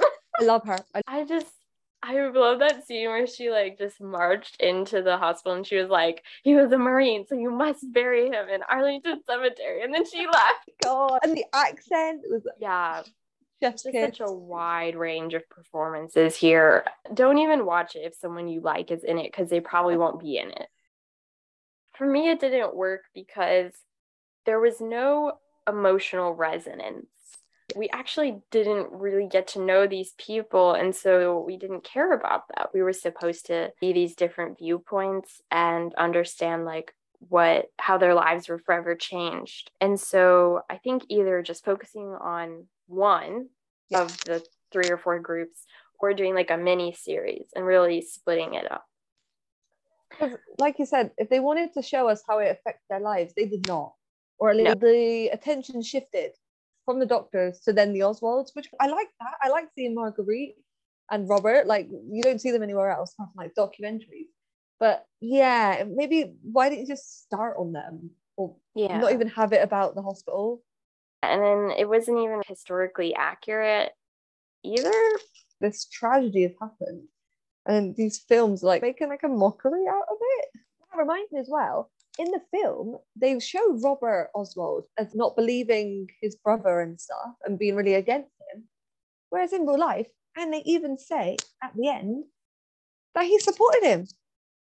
I 0.41 0.45
love 0.45 0.65
her. 0.65 0.79
I, 0.95 1.03
I 1.07 1.25
just 1.25 1.47
I 2.03 2.21
love 2.29 2.61
that 2.61 2.87
scene 2.87 3.09
where 3.09 3.27
she 3.27 3.51
like 3.51 3.79
just 3.79 4.01
marched 4.01 4.61
into 4.61 5.03
the 5.03 5.17
hospital 5.17 5.57
and 5.57 5.67
she 5.67 5.77
was 5.77 5.89
like, 5.89 6.23
he 6.45 6.55
was 6.55 6.71
a 6.73 6.79
Marine, 6.79 7.27
so 7.29 7.35
you 7.35 7.51
must 7.51 7.85
bury 7.93 8.27
him 8.29 8.49
in 8.49 8.63
Arlington 8.69 9.21
Cemetery. 9.29 9.83
And 9.83 9.93
then 9.93 10.05
she 10.09 10.27
left. 10.33 10.71
Oh 10.87 11.09
God. 11.09 11.21
And 11.25 11.37
the 11.37 11.45
accent 11.53 12.23
was 12.29 12.43
Yeah, 12.61 13.03
chef's 13.61 13.83
just 13.83 13.95
such 13.95 14.21
a 14.21 14.33
wide 14.33 14.97
range 14.97 15.35
of 15.35 15.49
performances 15.49 16.37
here. 16.37 16.85
Don't 17.13 17.39
even 17.39 17.67
watch 17.67 17.97
it 17.97 18.01
if 18.01 18.15
someone 18.15 18.49
you 18.49 18.61
like 18.61 18.91
is 18.91 19.05
in 19.05 19.19
it 19.19 19.31
because 19.31 19.51
they 19.51 19.61
probably 19.61 19.97
won't 19.97 20.21
be 20.21 20.39
in 20.39 20.51
it. 20.51 20.67
For 21.97 22.07
me, 22.07 22.31
it 22.31 22.41
didn't 22.41 22.77
work 22.77 23.03
because 23.15 23.73
there 24.47 24.61
was 24.61 24.81
no 24.81 25.33
emotional 25.69 26.33
resonance. 26.33 27.07
We 27.77 27.91
actually 27.91 28.41
didn't 28.51 28.91
really 28.93 29.29
get 29.31 29.49
to 29.49 29.61
know 29.61 29.87
these 29.87 30.13
people, 30.17 30.73
and 30.73 30.95
so 30.95 31.41
we 31.41 31.59
didn't 31.59 31.85
care 31.85 32.13
about 32.13 32.45
that. 32.49 32.71
We 32.73 32.83
were 32.83 32.95
supposed 32.95 33.47
to 33.47 33.73
see 33.79 33.93
these 33.93 34.15
different 34.15 34.59
viewpoints 34.59 35.43
and 35.51 35.95
understand 35.97 36.65
like 36.65 36.95
what 37.21 37.67
how 37.79 37.99
their 37.99 38.15
lives 38.15 38.49
were 38.49 38.59
forever 38.59 38.95
changed. 38.95 39.71
And 39.81 39.99
so 39.99 40.63
I 40.71 40.77
think 40.77 41.05
either 41.09 41.43
just 41.43 41.65
focusing 41.65 42.07
on 42.21 42.67
one 42.87 43.49
Yeah. 43.91 44.03
of 44.03 44.17
the 44.25 44.45
three 44.73 44.89
or 44.91 44.99
four 44.99 45.19
groups 45.19 45.65
or 45.99 46.15
doing 46.15 46.35
like 46.35 46.51
a 46.51 46.57
mini 46.57 46.93
series 46.93 47.49
and 47.57 47.65
really 47.67 48.01
splitting 48.03 48.55
it 48.55 48.71
up. 48.71 48.85
like 50.59 50.79
you 50.79 50.87
said, 50.87 51.11
if 51.19 51.29
they 51.29 51.41
wanted 51.41 51.73
to 51.75 51.83
show 51.83 52.09
us 52.09 52.23
how 52.27 52.39
it 52.39 52.51
affected 52.51 52.85
their 52.89 53.01
lives, 53.01 53.33
they 53.35 53.47
did 53.47 53.67
not. 53.67 53.95
Or 54.39 54.55
No. 54.55 54.75
the 54.75 55.29
attention 55.33 55.83
shifted 55.83 56.33
from 56.85 56.99
the 57.01 57.07
doctors 57.07 57.61
to 57.61 57.73
then 57.73 57.93
the 57.93 58.01
Oswalds, 58.01 58.55
which 58.55 58.69
I 58.81 58.87
like 58.87 59.09
that. 59.21 59.35
I 59.43 59.49
like 59.49 59.69
seeing 59.75 59.95
Marguerite 59.95 60.57
and 61.11 61.29
Robert. 61.29 61.67
Like 61.67 61.89
you 61.91 62.23
don't 62.23 62.41
see 62.41 62.51
them 62.51 62.63
anywhere 62.63 62.91
else 62.91 63.15
like 63.37 63.55
documentaries. 63.55 64.29
But 64.81 65.05
yeah, 65.21 65.85
maybe 65.87 66.35
why 66.43 66.69
didn't 66.69 66.83
you 66.83 66.87
just 66.87 67.23
start 67.25 67.57
on 67.59 67.73
them? 67.73 68.11
Or 68.37 68.57
Yeah. 68.75 68.99
not 68.99 69.13
even 69.13 69.29
have 69.29 69.53
it 69.53 69.63
about 69.63 69.95
the 69.95 70.03
hospital? 70.03 70.63
and 71.23 71.43
then 71.43 71.77
it 71.77 71.89
wasn't 71.89 72.19
even 72.19 72.43
historically 72.47 73.15
accurate 73.15 73.93
either. 74.63 74.93
This 75.61 75.87
tragedy 75.87 76.43
has 76.43 76.53
happened. 76.61 77.09
And 77.67 77.97
these 77.97 78.19
films 78.19 78.63
are 78.63 78.69
like 78.69 78.83
making 78.83 79.09
like 79.09 79.25
a 79.25 79.29
mockery 79.29 79.87
out 79.89 80.07
of 80.09 80.17
it. 80.21 80.49
That 80.55 80.99
reminds 80.99 81.33
me 81.33 81.41
as 81.41 81.49
well. 81.51 81.91
In 82.19 82.31
the 82.31 82.41
film, 82.51 82.99
they 83.17 83.39
show 83.41 83.79
Robert 83.79 84.31
Oswald 84.35 84.87
as 84.97 85.15
not 85.15 85.37
believing 85.37 86.09
his 86.21 86.37
brother 86.37 86.81
and 86.81 87.01
stuff 87.01 87.35
and 87.45 87.59
being 87.59 87.77
really 87.77 87.95
against 87.95 88.31
him. 88.53 88.65
Whereas 89.31 89.53
in 89.53 89.67
real 89.67 89.79
life, 89.79 90.09
and 90.37 90.53
they 90.53 90.63
even 90.65 90.99
say 90.99 91.37
at 91.63 91.73
the 91.77 91.89
end 91.89 92.25
that 93.15 93.25
he 93.27 93.39
supported 93.39 93.83
him. 93.83 94.07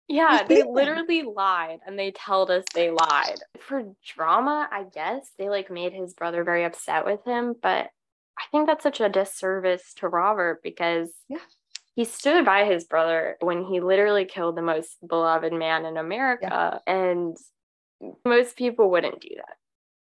Yeah, 0.07 0.43
they 0.47 0.63
literally 0.69 1.23
lied 1.23 1.79
and 1.85 1.97
they 1.97 2.11
told 2.11 2.49
us 2.49 2.63
they 2.73 2.91
lied. 2.91 3.39
For 3.59 3.83
drama, 4.05 4.67
I 4.71 4.83
guess 4.83 5.31
they 5.37 5.49
like 5.49 5.69
made 5.69 5.93
his 5.93 6.13
brother 6.13 6.43
very 6.43 6.63
upset 6.63 7.05
with 7.05 7.23
him, 7.25 7.55
but 7.61 7.89
I 8.37 8.43
think 8.51 8.67
that's 8.67 8.83
such 8.83 9.01
a 9.01 9.09
disservice 9.09 9.93
to 9.95 10.07
Robert 10.07 10.61
because 10.63 11.11
Yeah. 11.27 11.39
he 11.95 12.05
stood 12.05 12.45
by 12.45 12.65
his 12.65 12.85
brother 12.85 13.35
when 13.41 13.63
he 13.65 13.79
literally 13.81 14.25
killed 14.25 14.55
the 14.55 14.61
most 14.61 14.97
beloved 15.05 15.51
man 15.53 15.85
in 15.85 15.97
America 15.97 16.81
and 16.85 17.35
most 18.23 18.55
people 18.55 18.91
wouldn't 18.91 19.21
do 19.21 19.29
that. 19.35 19.57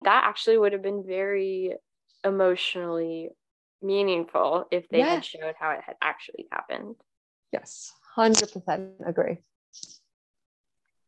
That 0.03 0.23
actually 0.25 0.57
would 0.57 0.73
have 0.73 0.81
been 0.83 1.03
very 1.05 1.75
emotionally 2.23 3.31
meaningful 3.81 4.65
if 4.71 4.87
they 4.89 4.99
Yeah. 4.99 5.15
had 5.15 5.25
showed 5.25 5.55
how 5.59 5.71
it 5.71 5.81
had 5.81 5.95
actually 6.01 6.47
happened. 6.51 6.95
Yes, 7.51 7.93
100% 8.15 8.93
agree. 9.05 9.39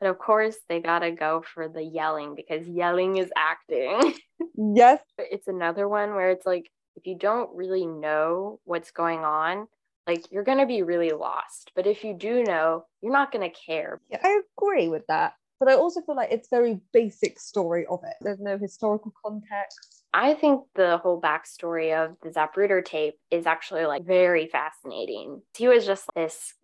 But 0.01 0.09
of 0.09 0.17
course, 0.17 0.57
they 0.67 0.81
gotta 0.81 1.11
go 1.11 1.43
for 1.53 1.69
the 1.69 1.83
yelling 1.83 2.33
because 2.35 2.67
yelling 2.67 3.17
is 3.17 3.31
acting. 3.37 4.15
Yes, 4.57 4.99
But 5.17 5.27
it's 5.31 5.47
another 5.47 5.87
one 5.87 6.15
where 6.15 6.31
it's 6.31 6.45
like, 6.45 6.69
if 6.95 7.05
you 7.05 7.15
don't 7.17 7.55
really 7.55 7.85
know 7.85 8.59
what's 8.65 8.91
going 8.91 9.19
on, 9.19 9.67
like 10.07 10.25
you're 10.31 10.43
gonna 10.43 10.65
be 10.65 10.81
really 10.81 11.11
lost. 11.11 11.71
But 11.75 11.85
if 11.85 12.03
you 12.03 12.15
do 12.15 12.43
know, 12.43 12.85
you're 13.01 13.13
not 13.13 13.31
gonna 13.31 13.51
care. 13.51 14.01
yeah, 14.09 14.19
I 14.23 14.41
agree 14.57 14.89
with 14.89 15.05
that. 15.07 15.33
But 15.59 15.69
I 15.69 15.75
also 15.75 16.01
feel 16.01 16.15
like 16.15 16.31
it's 16.31 16.49
very 16.49 16.79
basic 16.91 17.39
story 17.39 17.85
of 17.85 17.99
it. 18.03 18.15
There's 18.21 18.39
no 18.39 18.57
historical 18.57 19.13
context. 19.23 20.03
I 20.11 20.33
think 20.33 20.63
the 20.73 20.97
whole 20.97 21.21
backstory 21.21 21.93
of 21.95 22.17
the 22.23 22.29
Zapruder 22.29 22.83
tape 22.83 23.13
is 23.29 23.45
actually 23.45 23.85
like 23.85 24.03
very 24.03 24.47
fascinating. 24.47 25.43
He 25.55 25.67
was 25.67 25.85
just 25.85 26.05
this 26.15 26.55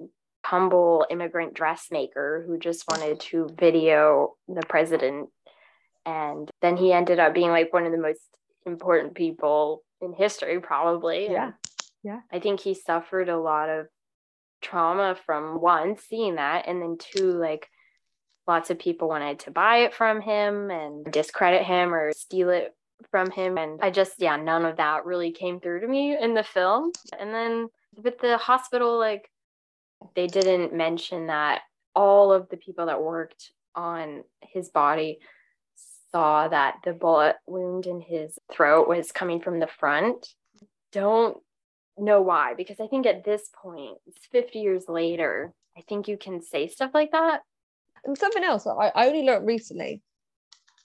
humble 0.50 1.06
immigrant 1.10 1.54
dressmaker 1.54 2.44
who 2.48 2.58
just 2.58 2.86
wanted 2.90 3.20
to 3.20 3.50
video 3.60 4.36
the 4.48 4.66
president. 4.68 5.30
And 6.06 6.50
then 6.62 6.78
he 6.78 6.94
ended 6.94 7.20
up 7.20 7.34
being 7.34 7.50
like 7.50 7.74
one 7.74 7.86
of 7.86 7.92
the 7.92 7.98
most 7.98 8.22
important 8.66 9.14
people 9.14 9.84
in 10.02 10.14
history, 10.14 10.60
probably. 10.62 11.26
Yeah. 11.30 11.52
Yeah. 12.02 12.22
I 12.32 12.40
think 12.40 12.62
he 12.62 12.74
suffered 12.74 13.28
a 13.28 13.38
lot 13.38 13.68
of 13.68 13.88
trauma 14.62 15.18
from 15.26 15.60
one, 15.60 15.98
seeing 15.98 16.36
that, 16.36 16.66
and 16.68 16.82
then 16.82 16.98
two, 16.98 17.34
like 17.34 17.68
lots 18.48 18.70
of 18.70 18.80
people 18.80 19.10
wanted 19.10 19.40
to 19.40 19.52
buy 19.52 19.80
it 19.80 19.94
from 19.94 20.22
him 20.22 20.72
and 20.72 21.12
discredit 21.12 21.64
him 21.64 21.94
or 21.94 22.14
steal 22.14 22.50
it 22.50 22.74
from 23.12 23.30
him. 23.32 23.58
And 23.58 23.80
I 23.82 23.90
just, 23.92 24.14
yeah, 24.20 24.38
none 24.38 24.64
of 24.64 24.78
that 24.78 25.06
really 25.06 25.32
came 25.32 25.60
through 25.60 25.82
to 25.82 25.88
me 25.88 26.18
in 26.18 26.34
the 26.34 26.44
film. 26.44 26.94
And 27.20 27.34
then 27.34 27.68
with 28.02 28.20
the 28.20 28.38
hospital, 28.38 28.98
like, 28.98 29.30
they 30.16 30.28
didn't 30.28 30.74
mention 30.74 31.28
that 31.28 31.62
all 31.96 32.32
of 32.32 32.50
the 32.50 32.58
people 32.58 32.88
that 32.88 33.02
worked 33.02 33.52
on 33.76 34.24
his 34.42 34.70
body 34.70 35.20
saw 36.12 36.48
that 36.48 36.78
the 36.84 36.94
bullet 36.94 37.36
wound 37.46 37.86
in 37.86 38.02
his 38.02 38.38
throat 38.52 38.88
was 38.88 39.12
coming 39.12 39.42
from 39.42 39.60
the 39.60 39.68
front. 39.68 40.28
Don't 40.92 41.38
know 41.98 42.22
why, 42.22 42.54
because 42.56 42.80
I 42.80 42.88
think 42.88 43.06
at 43.06 43.24
this 43.24 43.50
point, 43.62 43.98
it's 44.06 44.26
50 44.28 44.60
years 44.60 44.86
later, 44.88 45.54
I 45.78 45.82
think 45.88 46.08
you 46.08 46.18
can 46.18 46.42
say 46.42 46.68
stuff 46.68 46.92
like 46.94 47.12
that. 47.12 47.42
And 48.06 48.18
something 48.18 48.44
else 48.44 48.66
I, 48.66 48.92
I 48.96 49.08
only 49.08 49.24
learned 49.24 49.46
recently 49.46 50.02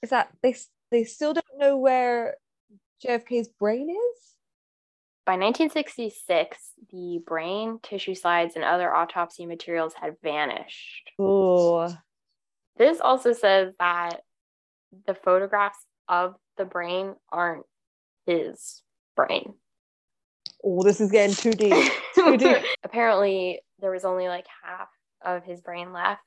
is 0.03 0.11
that 0.11 0.31
they 0.43 0.57
they 0.91 1.05
still 1.05 1.33
don't 1.33 1.59
know 1.59 1.79
where 1.79 2.37
JFK's 3.05 3.49
brain 3.49 3.89
is. 3.91 4.32
By 5.25 5.35
1966, 5.35 6.59
the 6.91 7.21
brain, 7.25 7.79
tissue 7.83 8.15
slides, 8.15 8.57
and 8.57 8.65
other 8.65 8.93
autopsy 8.93 9.47
materials 9.47 9.95
had 9.95 10.17
vanished. 10.23 11.13
Oh. 11.19 11.95
This 12.77 13.01
also 13.01 13.33
says 13.33 13.73
that 13.79 14.23
the 15.07 15.15
photographs 15.15 15.79
of 16.09 16.35
the 16.57 16.65
brain 16.65 17.15
aren't 17.31 17.67
his 18.27 18.83
brain. 19.15 19.55
Oh, 20.65 20.83
this 20.83 21.01
is 21.01 21.11
getting 21.11 21.37
too 21.37 21.53
deep. 21.53 21.93
Too 22.15 22.37
deep. 22.37 22.59
Apparently, 22.83 23.61
there 23.81 23.91
was 23.91 24.05
only 24.05 24.29
like 24.29 24.47
half 24.65 24.89
of 25.25 25.45
his 25.45 25.61
brain 25.61 25.93
left. 25.93 26.23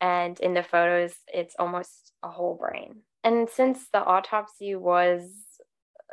And 0.00 0.38
in 0.40 0.54
the 0.54 0.62
photos, 0.62 1.14
it's 1.32 1.54
almost 1.58 2.12
a 2.22 2.28
whole 2.28 2.56
brain. 2.56 3.02
And 3.24 3.48
since 3.48 3.86
the 3.92 4.02
autopsy 4.02 4.74
was 4.74 5.30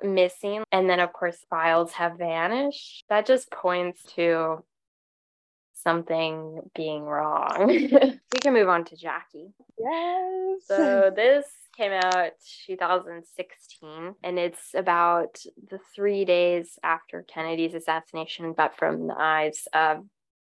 missing, 0.03 0.63
and 0.71 0.89
then 0.89 0.99
of 0.99 1.13
course, 1.13 1.37
files 1.49 1.93
have 1.93 2.17
vanished, 2.17 3.05
that 3.09 3.25
just 3.25 3.51
points 3.51 4.03
to 4.15 4.63
something 5.73 6.61
being 6.75 7.03
wrong. 7.03 7.67
we 7.67 8.39
can 8.41 8.53
move 8.53 8.69
on 8.69 8.85
to 8.85 8.95
Jackie. 8.95 9.53
Yes. 9.79 10.61
So 10.65 11.11
this 11.15 11.45
came 11.77 11.93
out 11.93 12.31
2016 12.67 14.15
and 14.21 14.39
it's 14.39 14.73
about 14.73 15.41
the 15.69 15.79
three 15.95 16.25
days 16.25 16.77
after 16.83 17.23
Kennedy's 17.23 17.73
assassination, 17.73 18.53
but 18.55 18.77
from 18.77 19.07
the 19.07 19.15
eyes 19.17 19.67
of 19.73 20.05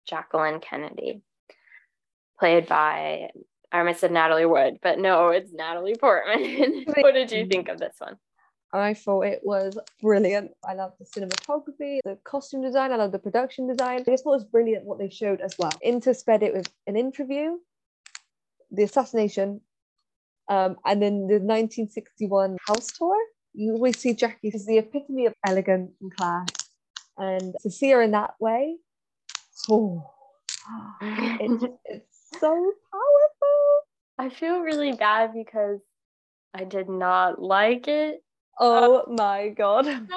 Jacqueline 0.07 0.61
Kennedy, 0.61 1.23
played 2.39 2.67
by 2.67 3.31
I 3.73 3.79
almost 3.81 3.99
said 3.99 4.13
Natalie 4.13 4.47
Wood, 4.47 4.79
but 4.83 5.01
no, 5.01 5.31
it's 5.31 5.53
Natalie 5.53 5.97
Portman. 5.97 6.85
what 7.01 7.13
did 7.13 7.33
you 7.33 7.41
mm-hmm. 7.41 7.49
think 7.49 7.69
of 7.69 7.79
this 7.79 7.97
one? 7.99 8.17
I 8.81 8.95
thought 8.95 9.23
it 9.23 9.41
was 9.45 9.79
brilliant. 10.03 10.51
I 10.67 10.75
love 10.75 10.93
the 10.99 11.05
cinematography, 11.05 12.01
the 12.05 12.19
costume 12.25 12.63
design, 12.63 12.93
I 12.93 12.97
love 12.97 13.13
the 13.13 13.19
production 13.19 13.69
design. 13.69 14.01
I 14.01 14.11
just 14.11 14.25
thought 14.25 14.33
it 14.33 14.43
was 14.43 14.45
brilliant 14.45 14.85
what 14.85 14.99
they 14.99 15.11
showed 15.11 15.41
as 15.41 15.55
well. 15.59 15.71
Intersped 15.85 16.43
it 16.43 16.53
with 16.53 16.69
an 16.87 16.97
interview, 16.97 17.59
the 18.71 18.83
assassination, 18.83 19.61
um, 20.49 20.77
and 20.85 21.01
then 21.01 21.27
the 21.29 21.39
1961 21.41 22.57
house 22.67 22.89
tour. 22.89 23.17
You 23.53 23.75
always 23.75 23.99
see 23.99 24.15
Jackie 24.15 24.51
as 24.53 24.67
the 24.67 24.79
epitome 24.79 25.27
of 25.27 25.35
elegance 25.47 25.93
and 26.01 26.15
class. 26.15 26.49
And 27.17 27.55
to 27.63 27.71
see 27.71 27.91
her 27.93 28.03
in 28.03 28.11
that 28.11 28.35
way, 28.41 28.77
oh, 29.71 30.11
it, 31.01 31.73
it's 31.85 32.41
so 32.41 32.49
powerful. 32.51 33.75
I 34.19 34.29
feel 34.31 34.61
really 34.61 34.93
bad 34.93 35.33
because 35.33 35.81
I 36.53 36.65
did 36.65 36.89
not 36.89 37.41
like 37.41 37.87
it. 37.87 38.23
Oh 38.59 38.99
uh, 38.99 39.11
my 39.11 39.49
god. 39.49 39.87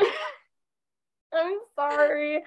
I'm 1.33 1.59
sorry. 1.75 2.43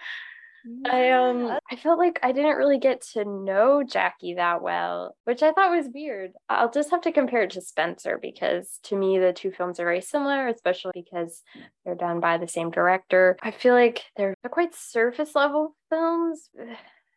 I 0.91 1.11
um 1.13 1.59
I 1.71 1.77
felt 1.77 1.99
like 1.99 2.19
I 2.23 2.33
didn't 2.33 2.57
really 2.57 2.79
get 2.79 3.01
to 3.13 3.25
know 3.25 3.83
Jackie 3.83 4.35
that 4.35 4.63
well, 4.63 5.17
which 5.25 5.43
I 5.43 5.53
thought 5.53 5.75
was 5.75 5.89
weird. 5.93 6.33
I'll 6.49 6.71
just 6.71 6.91
have 6.91 7.01
to 7.03 7.13
compare 7.13 7.43
it 7.43 7.51
to 7.53 7.63
Spencer 7.63 8.19
because 8.21 8.79
to 8.85 8.97
me 8.97 9.19
the 9.19 9.33
two 9.33 9.53
films 9.53 9.81
are 9.81 9.85
very 9.85 10.03
similar, 10.03 10.49
especially 10.49 10.93
because 10.95 11.43
they're 11.85 11.95
done 11.95 12.21
by 12.21 12.37
the 12.37 12.49
same 12.49 12.71
director. 12.71 13.39
I 13.43 13.53
feel 13.53 13.75
like 13.75 14.05
they're, 14.17 14.35
they're 14.43 14.51
quite 14.51 14.75
surface 14.75 15.35
level 15.35 15.77
films. 15.89 16.51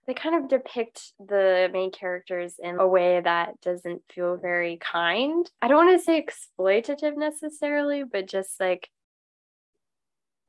They 0.06 0.14
kind 0.14 0.36
of 0.36 0.50
depict 0.50 1.14
the 1.18 1.70
main 1.72 1.92
characters 1.92 2.56
in 2.62 2.78
a 2.78 2.88
way 2.88 3.22
that 3.22 3.62
doesn't 3.62 4.02
feel 4.14 4.36
very 4.36 4.78
kind. 4.78 5.50
I 5.62 5.68
don't 5.68 5.86
want 5.86 5.98
to 5.98 6.04
say 6.04 6.26
exploitative 6.26 7.16
necessarily, 7.16 8.04
but 8.04 8.28
just 8.28 8.60
like 8.60 8.90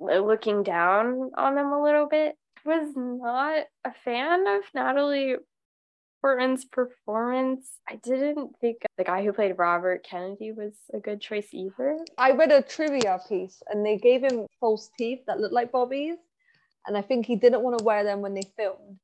looking 0.01 0.65
down 0.65 1.31
on 1.37 1.55
them 1.55 1.73
a 1.73 1.83
little 1.83 2.09
bit 2.09 2.37
was 2.65 2.93
not 2.97 3.67
a 3.85 3.93
fan 4.05 4.47
of 4.49 4.63
Natalie 4.75 5.37
Portman's 6.21 6.65
performance. 6.65 7.79
I 7.89 7.97
didn't 7.97 8.57
think 8.61 8.79
the 8.97 9.05
guy 9.05 9.23
who 9.23 9.33
played 9.33 9.59
Robert 9.59 10.03
Kennedy 10.03 10.53
was 10.53 10.73
a 10.93 10.99
good 10.99 11.21
choice 11.21 11.49
either. 11.53 11.99
I 12.17 12.33
read 12.33 12.51
a 12.51 12.63
trivia 12.63 13.21
piece 13.29 13.63
and 13.69 13.85
they 13.85 13.99
gave 13.99 14.25
him 14.25 14.47
false 14.59 14.91
teeth 14.99 15.21
that 15.27 15.39
looked 15.39 15.55
like 15.55 15.71
Bobby's. 15.71 16.17
And 16.87 16.97
I 16.97 17.03
think 17.03 17.27
he 17.27 17.37
didn't 17.37 17.63
want 17.63 17.79
to 17.79 17.85
wear 17.85 18.05
them 18.05 18.21
when 18.21 18.35
they 18.35 18.51
filmed. 18.57 18.99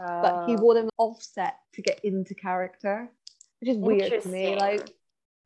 Uh, 0.00 0.22
but 0.22 0.46
he 0.46 0.54
oh. 0.54 0.60
wore 0.60 0.74
them 0.74 0.88
offset 0.98 1.56
to 1.74 1.82
get 1.82 2.00
into 2.04 2.34
character, 2.34 3.10
which 3.60 3.70
is 3.70 3.76
weird 3.76 4.22
to 4.22 4.28
me. 4.28 4.56
Like 4.56 4.90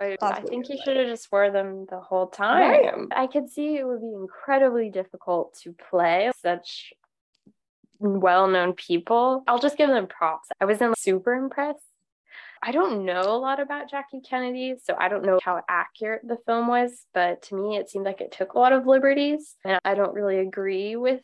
I, 0.01 0.17
I 0.21 0.41
think 0.41 0.67
he 0.67 0.81
should 0.85 0.97
have 0.97 1.07
just 1.07 1.31
wore 1.31 1.51
them 1.51 1.87
the 1.89 2.01
whole 2.01 2.27
time. 2.27 2.61
Right. 2.61 3.07
I 3.15 3.27
could 3.27 3.49
see 3.49 3.77
it 3.77 3.87
would 3.87 4.01
be 4.01 4.13
incredibly 4.13 4.91
difficult 4.91 5.57
to 5.63 5.75
play 5.91 6.31
such 6.41 6.93
well-known 8.01 8.73
people. 8.73 9.45
I'll 9.47 9.61
just 9.61 9.79
give 9.79 9.89
them 9.89 10.09
props. 10.09 10.49
I 10.61 10.65
wasn't 10.65 10.99
super 10.99 11.35
impressed. 11.35 11.85
I 12.65 12.71
don't 12.71 13.05
know 13.05 13.23
a 13.23 13.39
lot 13.39 13.61
about 13.61 13.91
Jackie 13.91 14.21
Kennedy, 14.21 14.75
so 14.83 14.95
I 14.99 15.09
don't 15.09 15.25
know 15.25 15.41
how 15.43 15.63
accurate 15.69 16.23
the 16.27 16.39
film 16.47 16.69
was, 16.69 17.07
but 17.13 17.43
to 17.45 17.57
me 17.57 17.77
it 17.77 17.91
seemed 17.91 18.05
like 18.05 18.21
it 18.21 18.33
took 18.33 18.55
a 18.55 18.59
lot 18.59 18.73
of 18.73 18.87
liberties, 18.87 19.57
and 19.65 19.81
I 19.85 19.95
don't 19.95 20.15
really 20.15 20.39
agree 20.39 20.95
with 20.95 21.23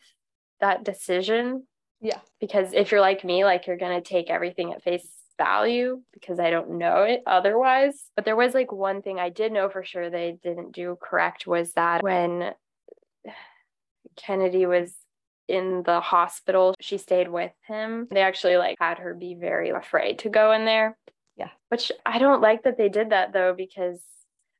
that 0.59 0.83
decision. 0.83 1.65
Yeah. 2.01 2.19
Because 2.39 2.73
if 2.73 2.91
you're 2.91 3.01
like 3.01 3.23
me, 3.23 3.43
like 3.43 3.67
you're 3.67 3.77
going 3.77 4.01
to 4.01 4.07
take 4.07 4.29
everything 4.29 4.71
at 4.73 4.83
face 4.83 5.07
value 5.37 6.01
because 6.13 6.39
I 6.39 6.49
don't 6.49 6.77
know 6.77 7.03
it 7.03 7.21
otherwise. 7.25 8.09
But 8.15 8.25
there 8.25 8.35
was 8.35 8.53
like 8.53 8.71
one 8.71 9.01
thing 9.01 9.19
I 9.19 9.29
did 9.29 9.51
know 9.51 9.69
for 9.69 9.83
sure 9.83 10.09
they 10.09 10.37
didn't 10.41 10.73
do 10.73 10.97
correct 11.01 11.47
was 11.47 11.73
that 11.73 12.03
when 12.03 12.53
Kennedy 14.15 14.65
was 14.65 14.93
in 15.49 15.83
the 15.83 15.99
hospital. 15.99 16.75
She 16.79 16.97
stayed 16.97 17.27
with 17.27 17.51
him. 17.67 18.07
They 18.11 18.21
actually 18.21 18.57
like 18.57 18.77
had 18.79 18.99
her 18.99 19.13
be 19.13 19.33
very 19.33 19.69
afraid 19.69 20.19
to 20.19 20.29
go 20.29 20.51
in 20.51 20.63
there. 20.63 20.97
Yeah. 21.35 21.49
Which 21.69 21.91
I 22.05 22.19
don't 22.19 22.41
like 22.41 22.63
that 22.63 22.77
they 22.77 22.89
did 22.89 23.09
that 23.09 23.33
though, 23.33 23.53
because 23.57 23.99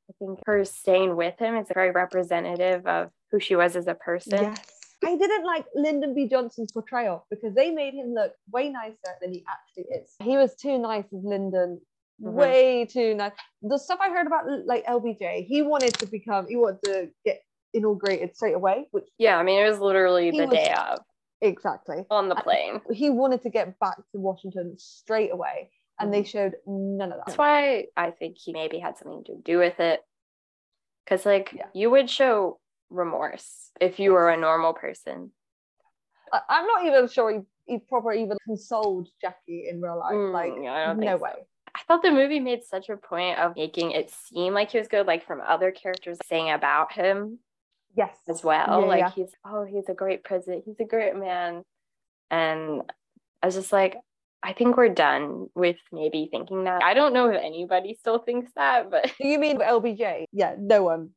I 0.10 0.14
think 0.18 0.40
her 0.46 0.66
staying 0.66 1.16
with 1.16 1.38
him 1.38 1.56
is 1.56 1.68
very 1.74 1.92
representative 1.92 2.88
of 2.88 3.12
who 3.32 3.40
she 3.40 3.56
was 3.56 3.76
as 3.76 3.88
a 3.88 3.94
person. 3.94 4.42
Yes. 4.42 4.69
I 5.06 5.16
didn't 5.16 5.46
like 5.46 5.66
Lyndon 5.76 6.14
B. 6.14 6.28
Johnson's 6.28 6.72
portrayal 6.72 7.26
because 7.30 7.54
they 7.56 7.72
made 7.72 7.94
him 7.94 8.14
look 8.14 8.34
way 8.52 8.70
nicer 8.70 9.16
than 9.22 9.32
he 9.32 9.44
actually 9.48 9.96
is. 9.96 10.16
He 10.22 10.36
was 10.36 10.56
too 10.56 10.78
nice 10.78 11.06
as 11.06 11.24
Lyndon, 11.24 11.80
mm-hmm. 12.22 12.36
way 12.36 12.86
too 12.86 13.16
nice. 13.16 13.32
The 13.62 13.78
stuff 13.78 14.00
I 14.02 14.10
heard 14.10 14.28
about 14.28 14.46
like 14.66 14.86
LBJ, 14.86 15.46
he 15.46 15.62
wanted 15.62 15.94
to 15.96 16.06
become, 16.06 16.48
he 16.48 16.58
wanted 16.58 16.84
to 16.86 17.10
get 17.26 17.42
inaugurated 17.74 18.36
straight 18.36 18.56
away. 18.56 18.88
Which 18.92 19.08
yeah, 19.18 19.38
I 19.38 19.44
mean 19.44 19.66
it 19.66 19.70
was 19.70 19.80
literally 19.80 20.32
the 20.32 20.46
was, 20.46 20.50
day 20.50 20.74
of. 20.74 21.00
Exactly. 21.42 22.06
On 22.10 22.28
the 22.28 22.36
plane. 22.36 22.82
And 22.88 22.96
he 22.96 23.10
wanted 23.10 23.42
to 23.44 23.50
get 23.50 23.80
back 23.80 23.96
to 23.96 24.20
Washington 24.20 24.76
straight 24.78 25.32
away. 25.32 25.70
And 26.00 26.14
they 26.14 26.22
mm-hmm. 26.22 26.28
showed 26.28 26.56
none 26.66 27.12
of 27.12 27.18
that. 27.18 27.28
That's 27.28 27.38
why 27.38 27.86
I 27.96 28.12
think 28.12 28.38
he 28.38 28.54
maybe 28.54 28.80
had 28.80 28.98
something 28.98 29.24
to 29.26 29.36
do 29.44 29.58
with 29.58 29.80
it. 29.80 30.02
Cause 31.08 31.26
like 31.26 31.54
yeah. 31.56 31.66
you 31.74 31.90
would 31.90 32.10
show 32.10 32.60
remorse 32.90 33.72
if 33.80 34.00
you 34.00 34.14
were 34.14 34.30
a 34.30 34.38
normal 34.38 34.74
person. 34.74 35.32
I, 36.32 36.40
I'm 36.50 36.68
not 36.68 36.86
even 36.86 37.08
sure 37.08 37.32
he, 37.32 37.40
he 37.66 37.80
probably 37.80 38.24
even 38.24 38.38
consoled 38.46 39.10
Jackie 39.22 39.68
in 39.70 39.82
real 39.82 40.00
life. 40.00 40.14
Mm, 40.14 40.34
like 40.34 40.54
yeah, 40.62 40.94
no 40.98 41.18
way. 41.18 41.34
I 41.76 41.82
thought 41.88 42.02
the 42.02 42.12
movie 42.12 42.40
made 42.40 42.64
such 42.64 42.90
a 42.90 42.98
point 42.98 43.38
of 43.40 43.56
making 43.56 43.92
it 43.92 44.12
seem 44.12 44.54
like 44.54 44.72
he 44.72 44.80
was 44.80 44.88
good, 44.88 45.08
like 45.08 45.26
from 45.26 45.42
other 45.42 45.72
characters 45.72 46.18
saying 46.28 46.52
about 46.52 46.92
him 46.92 47.40
yes. 47.96 48.16
as 48.28 48.44
well. 48.44 48.82
Yeah, 48.82 48.88
like 48.88 49.00
yeah. 49.00 49.12
he's 49.12 49.32
oh 49.46 49.66
he's 49.66 49.90
a 49.90 49.94
great 49.94 50.24
president 50.24 50.64
he's 50.66 50.80
a 50.80 50.86
great 50.86 51.16
man. 51.16 51.64
And 52.32 52.84
i 53.42 53.48
was 53.48 53.56
just 53.56 53.72
like 53.72 53.96
i 54.44 54.54
think 54.54 54.78
we're 54.78 54.90
done 54.90 55.48
with 55.56 55.78
maybe 55.92 56.28
thinking 56.30 56.66
that. 56.66 56.84
I 56.84 56.94
don't 56.94 57.14
know 57.14 57.30
if 57.30 57.42
anybody 57.42 57.96
still 58.00 58.20
thinks 58.20 58.52
that 58.56 58.92
but 58.92 59.12
you 59.20 59.40
mean 59.40 59.60
lbj 59.60 60.26
yeah 60.32 60.56
no 60.58 60.84
one. 60.84 61.12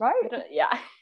Right? 0.00 0.14
yeah 0.50 0.78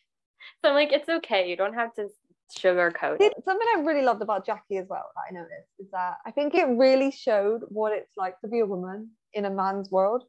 So 0.65 0.71
I'm 0.71 0.75
like, 0.75 0.93
it's 0.93 1.09
okay. 1.09 1.49
You 1.49 1.57
don't 1.57 1.75
have 1.75 1.95
to 1.95 2.09
sugarcoat 2.57 3.21
it. 3.21 3.35
Something 3.45 3.67
I 3.77 3.81
really 3.81 4.03
loved 4.03 4.23
about 4.23 4.47
Jackie 4.47 4.79
as 4.79 4.87
well 4.89 5.11
that 5.15 5.23
I 5.31 5.33
noticed 5.33 5.69
is 5.79 5.91
that 5.93 6.17
I 6.25 6.31
think 6.31 6.55
it 6.55 6.65
really 6.65 7.11
showed 7.11 7.63
what 7.69 7.93
it's 7.93 8.17
like 8.17 8.41
to 8.41 8.49
be 8.49 8.61
a 8.61 8.67
woman 8.67 9.11
in 9.33 9.45
a 9.45 9.51
man's 9.51 9.91
world, 9.91 10.25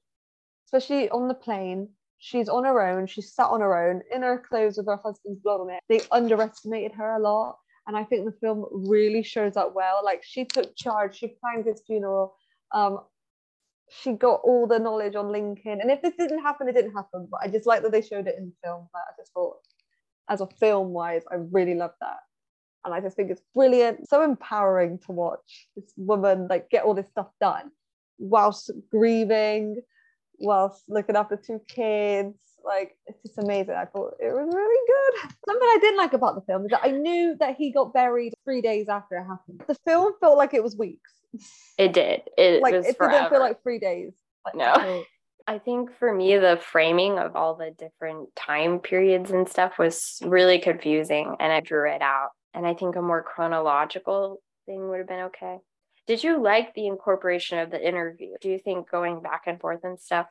especially 0.68 1.10
on 1.10 1.28
the 1.28 1.34
plane. 1.34 1.90
She's 2.20 2.50
on 2.50 2.64
her 2.66 2.82
own. 2.82 3.08
She's 3.08 3.34
sat 3.34 3.48
on 3.48 3.62
her 3.62 3.90
own 3.90 4.02
in 4.14 4.24
her 4.24 4.44
clothes 4.48 4.78
with 4.78 4.88
her 4.88 5.00
husband's 5.04 5.40
blood 5.42 5.62
on 5.62 5.70
it. 5.70 5.80
They 5.88 6.02
underestimated 6.12 6.94
her 6.94 7.14
a 7.14 7.20
lot. 7.20 7.58
And 7.88 7.96
I 7.96 8.04
think 8.04 8.26
the 8.26 8.36
film 8.42 8.66
really 8.72 9.24
shows 9.24 9.54
that 9.54 9.74
well. 9.74 10.02
Like 10.04 10.22
she 10.24 10.46
took 10.46 10.76
charge, 10.76 11.18
she 11.18 11.36
planned 11.40 11.66
his 11.66 11.82
funeral. 11.86 12.36
Um, 12.74 13.00
she 13.90 14.14
got 14.14 14.42
all 14.44 14.68
the 14.68 14.80
knowledge 14.80 15.16
on 15.16 15.32
Lincoln. 15.32 15.80
And 15.80 15.90
if 15.90 16.02
this 16.02 16.14
didn't 16.18 16.42
happen, 16.42 16.68
it 16.68 16.74
didn't 16.74 16.94
happen. 16.94 17.28
But 17.32 17.42
I 17.44 17.48
just 17.48 17.66
like 17.66 17.84
that 17.84 17.92
they 17.92 18.02
showed 18.02 18.28
it 18.28 18.36
in 18.38 18.48
the 18.48 18.68
film. 18.68 18.90
But 18.92 19.00
I 19.00 19.12
just 19.18 19.32
thought, 19.32 19.58
as 20.30 20.42
a 20.42 20.48
film 20.60 20.90
wise, 20.90 21.24
I 21.32 21.36
really 21.36 21.76
love 21.76 21.94
that. 22.02 22.18
And 22.86 22.94
I 22.94 23.02
just 23.02 23.16
think 23.16 23.32
it's 23.32 23.42
brilliant, 23.54 24.08
so 24.08 24.24
empowering 24.24 25.00
to 25.06 25.12
watch 25.12 25.68
this 25.76 25.92
woman 25.98 26.48
like 26.50 26.70
get 26.70 26.84
all 26.84 26.94
this 26.94 27.10
stuff 27.10 27.28
done 27.42 27.72
whilst 28.18 28.72
grieving, 28.92 29.82
whilst 30.40 30.84
looking 30.88 31.16
after 31.16 31.36
two 31.38 31.60
kids. 31.68 32.36
Like 32.64 32.98
it's 33.06 33.22
just 33.24 33.38
amazing. 33.38 33.76
I 33.76 33.86
thought 33.86 34.16
it 34.20 34.32
was 34.32 34.54
really 34.54 34.82
good. 34.88 35.32
Something 35.48 35.68
I 35.68 35.78
didn't 35.80 35.98
like 35.98 36.14
about 36.14 36.36
the 36.36 36.42
film 36.42 36.66
is 36.66 36.72
that 36.72 36.82
I 36.84 36.92
knew 36.92 37.36
that 37.40 37.56
he 37.56 37.72
got 37.72 37.94
buried 37.94 38.34
three 38.44 38.62
days 38.62 38.88
after 38.90 39.16
it 39.18 39.24
happened. 39.26 39.64
The 39.68 39.76
film 39.86 40.14
felt 40.20 40.38
like 40.38 40.54
it 40.54 40.64
was 40.64 40.76
weeks. 40.76 41.12
It 41.78 41.94
did. 41.94 42.22
It 42.38 42.62
like 42.62 42.74
was 42.74 42.86
it 42.86 42.98
forever. 42.98 43.14
didn't 43.18 43.30
feel 43.32 43.40
like 43.40 43.62
three 43.64 43.80
days. 43.80 44.14
Like, 44.46 44.56
No. 44.56 45.04
I 45.48 45.60
think 45.60 45.98
for 45.98 46.14
me, 46.14 46.38
the 46.38 46.60
framing 46.62 47.18
of 47.20 47.36
all 47.38 47.56
the 47.56 47.72
different 47.72 48.36
time 48.36 48.80
periods 48.80 49.32
and 49.32 49.48
stuff 49.48 49.80
was 49.80 50.20
really 50.24 50.60
confusing, 50.60 51.38
and 51.40 51.54
I 51.54 51.62
drew 51.62 51.90
it 51.90 52.02
out. 52.02 52.32
And 52.54 52.68
I 52.68 52.74
think 52.74 52.96
a 52.96 53.02
more 53.02 53.24
chronological 53.24 54.42
thing 54.66 54.90
would 54.90 54.98
have 54.98 55.08
been 55.08 55.26
okay. 55.26 55.60
Did 56.06 56.24
you 56.24 56.42
like 56.42 56.74
the 56.74 56.88
incorporation 56.88 57.60
of 57.60 57.72
the 57.72 57.86
interview? 57.86 58.34
Do 58.42 58.50
you 58.50 58.60
think 58.60 58.90
going 58.90 59.22
back 59.22 59.44
and 59.46 59.60
forth 59.60 59.84
and 59.84 60.00
stuff 60.00 60.28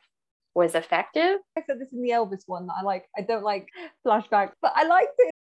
was 0.53 0.75
effective? 0.75 1.39
I 1.57 1.63
said 1.65 1.79
this 1.79 1.93
in 1.93 2.01
the 2.01 2.09
Elvis 2.09 2.43
one. 2.45 2.67
that 2.67 2.75
I 2.79 2.83
like. 2.83 3.05
I 3.17 3.21
don't 3.21 3.43
like 3.43 3.67
flashbacks, 4.05 4.53
but 4.61 4.73
I 4.75 4.83
liked 4.83 5.13
it. 5.17 5.33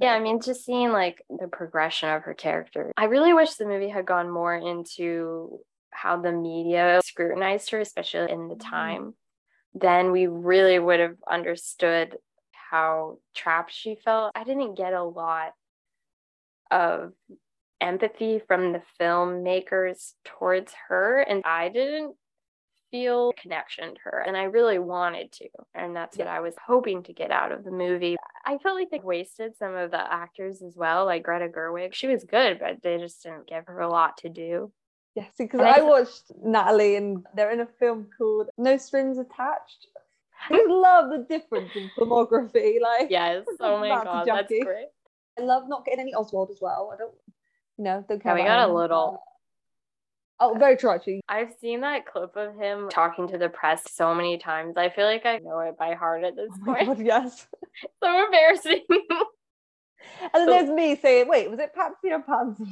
Yeah, 0.00 0.12
I 0.12 0.20
mean, 0.20 0.40
just 0.40 0.64
seeing 0.64 0.90
like 0.90 1.22
the 1.28 1.48
progression 1.48 2.08
of 2.08 2.22
her 2.22 2.34
character. 2.34 2.92
I 2.96 3.04
really 3.04 3.32
wish 3.32 3.54
the 3.54 3.66
movie 3.66 3.88
had 3.88 4.06
gone 4.06 4.30
more 4.30 4.54
into 4.54 5.60
how 5.90 6.16
the 6.20 6.32
media 6.32 7.00
scrutinized 7.04 7.70
her, 7.70 7.80
especially 7.80 8.30
in 8.30 8.48
the 8.48 8.54
Mhm. 8.56 8.60
time. 8.60 9.14
Then 9.74 10.12
we 10.12 10.26
really 10.26 10.78
would 10.78 11.00
have 11.00 11.16
understood 11.26 12.18
how 12.52 13.18
trapped 13.34 13.72
she 13.72 13.94
felt. 13.96 14.32
I 14.34 14.44
didn't 14.44 14.74
get 14.74 14.92
a 14.92 15.02
lot 15.02 15.54
of 16.70 17.12
empathy 17.80 18.40
from 18.40 18.72
the 18.72 18.82
filmmakers 19.00 20.14
towards 20.24 20.74
her, 20.88 21.20
and 21.20 21.42
I 21.44 21.68
didn't 21.68 22.16
feel 22.90 23.32
connection 23.34 23.94
to 23.94 24.00
her 24.04 24.24
and 24.26 24.36
I 24.36 24.44
really 24.44 24.78
wanted 24.78 25.30
to 25.32 25.48
and 25.74 25.94
that's 25.94 26.16
what 26.16 26.26
I 26.26 26.40
was 26.40 26.54
hoping 26.66 27.02
to 27.02 27.12
get 27.12 27.30
out 27.30 27.52
of 27.52 27.64
the 27.64 27.70
movie. 27.70 28.16
I 28.46 28.56
felt 28.58 28.76
like 28.76 28.90
they 28.90 28.98
wasted 29.00 29.56
some 29.58 29.74
of 29.74 29.90
the 29.90 30.00
actors 30.12 30.62
as 30.62 30.74
well 30.74 31.04
like 31.04 31.22
Greta 31.22 31.48
Gerwig. 31.48 31.92
She 31.92 32.06
was 32.06 32.24
good 32.24 32.58
but 32.58 32.82
they 32.82 32.96
just 32.98 33.22
didn't 33.22 33.46
give 33.46 33.66
her 33.66 33.80
a 33.80 33.90
lot 33.90 34.16
to 34.18 34.30
do. 34.30 34.72
Yes, 35.14 35.32
because 35.38 35.60
I 35.60 35.78
I 35.78 35.82
watched 35.82 36.30
Natalie 36.42 36.96
and 36.96 37.24
they're 37.34 37.50
in 37.50 37.60
a 37.60 37.66
film 37.66 38.08
called 38.16 38.48
No 38.56 38.76
Strings 38.76 39.18
Attached. 39.18 39.88
I 40.50 40.64
love 40.68 41.10
the 41.10 41.26
difference 41.28 41.72
in 41.74 41.90
filmography. 41.98 42.80
Like, 42.80 43.10
Yes. 43.10 43.44
Oh 43.60 43.78
my 43.78 44.02
god, 44.04 44.26
that's 44.26 44.52
great. 44.62 44.88
I 45.38 45.42
love 45.42 45.68
not 45.68 45.84
getting 45.84 46.00
any 46.00 46.14
Oswald 46.14 46.50
as 46.50 46.58
well. 46.60 46.90
I 46.92 46.96
don't, 46.96 47.14
you 47.78 47.84
know, 47.84 48.04
don't 48.08 48.22
care. 48.22 48.36
Yeah, 48.36 48.42
we 48.42 48.48
got 48.48 48.68
a 48.68 48.72
little. 48.72 49.22
Oh, 50.40 50.54
very 50.56 50.76
trashy. 50.76 51.20
I've 51.28 51.52
seen 51.60 51.80
that 51.80 52.06
clip 52.06 52.36
of 52.36 52.54
him 52.56 52.88
talking 52.90 53.26
to 53.28 53.38
the 53.38 53.48
press 53.48 53.82
so 53.92 54.14
many 54.14 54.38
times. 54.38 54.76
I 54.76 54.88
feel 54.88 55.04
like 55.06 55.26
I 55.26 55.38
know 55.38 55.58
it 55.60 55.76
by 55.76 55.94
heart 55.94 56.22
at 56.22 56.36
this 56.36 56.50
Oh 56.62 56.64
point. 56.64 56.86
god, 56.86 57.00
yes. 57.00 57.46
so 58.02 58.24
embarrassing. 58.24 58.84
And 58.88 60.30
then 60.34 60.46
there's 60.46 60.70
me 60.70 60.94
saying, 60.96 61.28
"Wait, 61.28 61.50
was 61.50 61.58
it 61.58 61.74
Patsy 61.74 62.12
or 62.12 62.20
Pansy?" 62.20 62.64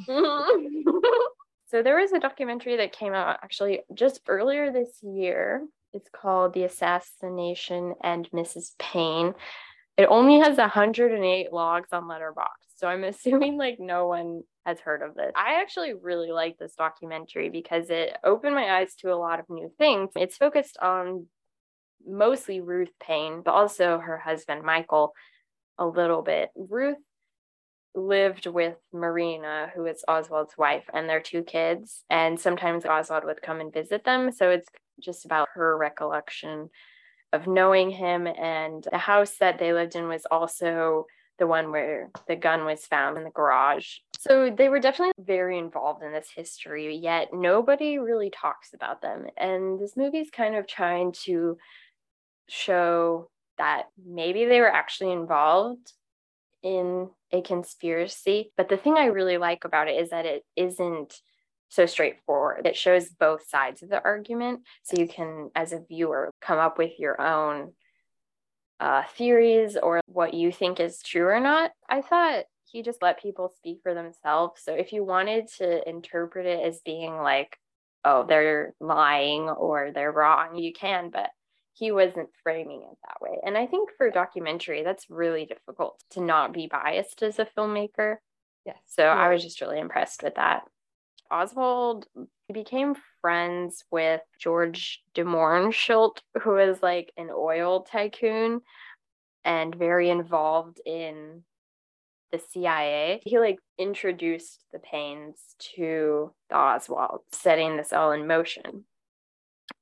So 1.68 1.82
there 1.82 1.98
was 1.98 2.12
a 2.12 2.20
documentary 2.20 2.76
that 2.76 2.92
came 2.92 3.12
out 3.12 3.38
actually 3.42 3.80
just 3.92 4.20
earlier 4.28 4.70
this 4.70 5.00
year. 5.02 5.66
It's 5.92 6.08
called 6.10 6.54
The 6.54 6.64
Assassination 6.64 7.94
and 8.02 8.30
Mrs. 8.30 8.72
Paine. 8.78 9.34
It 9.96 10.06
only 10.08 10.38
has 10.40 10.58
108 10.58 11.52
logs 11.52 11.88
on 11.92 12.04
Letterboxd. 12.04 12.76
So 12.76 12.86
I'm 12.86 13.04
assuming 13.04 13.56
like 13.56 13.78
no 13.80 14.06
one 14.06 14.42
has 14.64 14.78
heard 14.78 15.02
of 15.02 15.14
this. 15.14 15.32
I 15.34 15.60
actually 15.60 15.94
really 15.94 16.30
like 16.30 16.56
this 16.58 16.74
documentary 16.74 17.50
because 17.50 17.90
it 17.90 18.16
opened 18.22 18.54
my 18.54 18.78
eyes 18.78 18.94
to 18.96 19.12
a 19.12 19.16
lot 19.16 19.40
of 19.40 19.46
new 19.48 19.70
things. 19.78 20.10
It's 20.14 20.36
focused 20.36 20.78
on 20.80 21.26
mostly 22.06 22.60
Ruth 22.60 22.90
Paine, 23.00 23.42
but 23.44 23.54
also 23.54 23.98
her 23.98 24.18
husband 24.18 24.62
Michael 24.62 25.14
a 25.78 25.86
little 25.86 26.22
bit. 26.22 26.50
Ruth 26.54 26.98
lived 27.96 28.46
with 28.46 28.76
Marina, 28.92 29.72
who 29.74 29.86
is 29.86 30.04
Oswald's 30.06 30.56
wife, 30.56 30.84
and 30.92 31.08
their 31.08 31.20
two 31.20 31.42
kids. 31.42 32.04
And 32.10 32.38
sometimes 32.38 32.84
Oswald 32.84 33.24
would 33.24 33.42
come 33.42 33.60
and 33.60 33.72
visit 33.72 34.04
them. 34.04 34.30
So 34.30 34.50
it's 34.50 34.68
just 35.00 35.24
about 35.24 35.48
her 35.54 35.76
recollection 35.76 36.70
of 37.32 37.46
knowing 37.46 37.90
him. 37.90 38.26
And 38.26 38.86
the 38.90 38.98
house 38.98 39.36
that 39.40 39.58
they 39.58 39.72
lived 39.72 39.96
in 39.96 40.08
was 40.08 40.26
also 40.30 41.06
the 41.38 41.46
one 41.46 41.70
where 41.70 42.10
the 42.28 42.36
gun 42.36 42.64
was 42.64 42.86
found 42.86 43.18
in 43.18 43.24
the 43.24 43.30
garage. 43.30 43.98
So 44.18 44.50
they 44.50 44.68
were 44.68 44.80
definitely 44.80 45.12
very 45.18 45.58
involved 45.58 46.02
in 46.02 46.12
this 46.12 46.30
history, 46.34 46.96
yet 46.96 47.28
nobody 47.32 47.98
really 47.98 48.30
talks 48.30 48.72
about 48.72 49.02
them. 49.02 49.26
And 49.36 49.78
this 49.78 49.96
movie 49.96 50.18
is 50.18 50.30
kind 50.30 50.54
of 50.54 50.66
trying 50.66 51.12
to 51.24 51.58
show 52.48 53.28
that 53.58 53.84
maybe 54.02 54.46
they 54.46 54.60
were 54.60 54.72
actually 54.72 55.12
involved 55.12 55.92
in 56.62 57.10
a 57.32 57.42
conspiracy. 57.42 58.52
But 58.56 58.68
the 58.68 58.76
thing 58.76 58.96
I 58.96 59.06
really 59.06 59.38
like 59.38 59.64
about 59.64 59.88
it 59.88 60.00
is 60.00 60.10
that 60.10 60.26
it 60.26 60.44
isn't 60.54 61.20
so 61.68 61.86
straightforward. 61.86 62.66
It 62.66 62.76
shows 62.76 63.08
both 63.08 63.48
sides 63.48 63.82
of 63.82 63.88
the 63.88 64.02
argument. 64.02 64.60
So 64.84 65.00
you 65.00 65.08
can, 65.08 65.50
as 65.54 65.72
a 65.72 65.80
viewer, 65.80 66.30
come 66.40 66.58
up 66.58 66.78
with 66.78 66.98
your 66.98 67.20
own 67.20 67.72
uh, 68.78 69.02
theories 69.16 69.76
or 69.76 70.00
what 70.06 70.34
you 70.34 70.52
think 70.52 70.80
is 70.80 71.02
true 71.02 71.26
or 71.26 71.40
not. 71.40 71.72
I 71.88 72.02
thought 72.02 72.44
he 72.64 72.82
just 72.82 73.02
let 73.02 73.22
people 73.22 73.52
speak 73.56 73.80
for 73.82 73.94
themselves. 73.94 74.62
So 74.64 74.74
if 74.74 74.92
you 74.92 75.04
wanted 75.04 75.48
to 75.58 75.88
interpret 75.88 76.46
it 76.46 76.64
as 76.64 76.80
being 76.84 77.16
like, 77.16 77.56
oh, 78.04 78.24
they're 78.24 78.74
lying 78.80 79.48
or 79.48 79.90
they're 79.92 80.12
wrong, 80.12 80.56
you 80.56 80.72
can, 80.72 81.10
but 81.10 81.30
he 81.78 81.92
wasn't 81.92 82.30
framing 82.42 82.82
it 82.90 82.98
that 83.04 83.20
way. 83.20 83.38
And 83.44 83.56
I 83.56 83.66
think 83.66 83.90
for 83.96 84.10
documentary, 84.10 84.82
that's 84.82 85.10
really 85.10 85.44
difficult 85.44 86.02
to 86.12 86.20
not 86.20 86.52
be 86.52 86.68
biased 86.70 87.22
as 87.22 87.38
a 87.38 87.46
filmmaker. 87.56 88.16
Yes. 88.64 88.78
So 88.86 89.04
I 89.04 89.32
was 89.32 89.42
just 89.42 89.60
really 89.60 89.78
impressed 89.78 90.22
with 90.22 90.36
that. 90.36 90.62
Oswald 91.30 92.06
became 92.52 92.94
friends 93.20 93.84
with 93.90 94.22
George 94.38 95.02
de 95.14 95.24
Mohrenschildt, 95.24 96.18
who 96.42 96.52
was 96.52 96.82
like 96.82 97.12
an 97.16 97.28
oil 97.30 97.82
tycoon 97.82 98.60
and 99.44 99.74
very 99.74 100.08
involved 100.08 100.80
in 100.86 101.42
the 102.32 102.40
CIA. 102.50 103.20
He 103.24 103.38
like 103.38 103.58
introduced 103.78 104.64
the 104.72 104.78
Paines 104.78 105.56
to 105.76 106.32
the 106.48 106.56
Oswald, 106.56 107.20
setting 107.32 107.76
this 107.76 107.92
all 107.92 108.12
in 108.12 108.26
motion. 108.26 108.84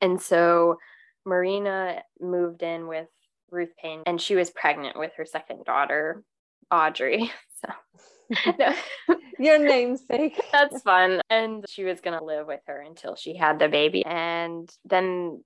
And 0.01 0.21
so 0.21 0.79
Marina 1.27 2.03
moved 2.21 2.63
in 2.63 2.87
with 2.87 3.09
Ruth 3.51 3.73
Paine 3.81 4.03
and 4.07 4.21
she 4.21 4.35
was 4.35 4.51
pregnant 4.51 4.99
with 4.99 5.13
her 5.17 5.25
second 5.25 5.65
daughter, 5.65 6.23
Audrey. 6.71 7.31
So 7.65 7.73
Your 9.39 9.59
namesake. 9.59 10.41
that's 10.53 10.83
fun. 10.83 11.21
And 11.31 11.65
she 11.69 11.85
was 11.85 12.01
going 12.01 12.19
to 12.19 12.25
live 12.25 12.47
with 12.47 12.61
her 12.67 12.81
until 12.81 13.17
she 13.17 13.37
had 13.37 13.59
the 13.59 13.69
baby. 13.69 14.05
And 14.05 14.69
then 14.85 15.43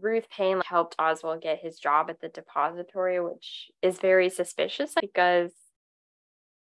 Ruth 0.00 0.26
Paine 0.30 0.62
helped 0.64 0.96
Oswald 0.98 1.42
get 1.42 1.60
his 1.60 1.78
job 1.78 2.10
at 2.10 2.20
the 2.20 2.28
depository, 2.28 3.20
which 3.20 3.70
is 3.82 3.98
very 3.98 4.28
suspicious 4.28 4.94
because 5.00 5.52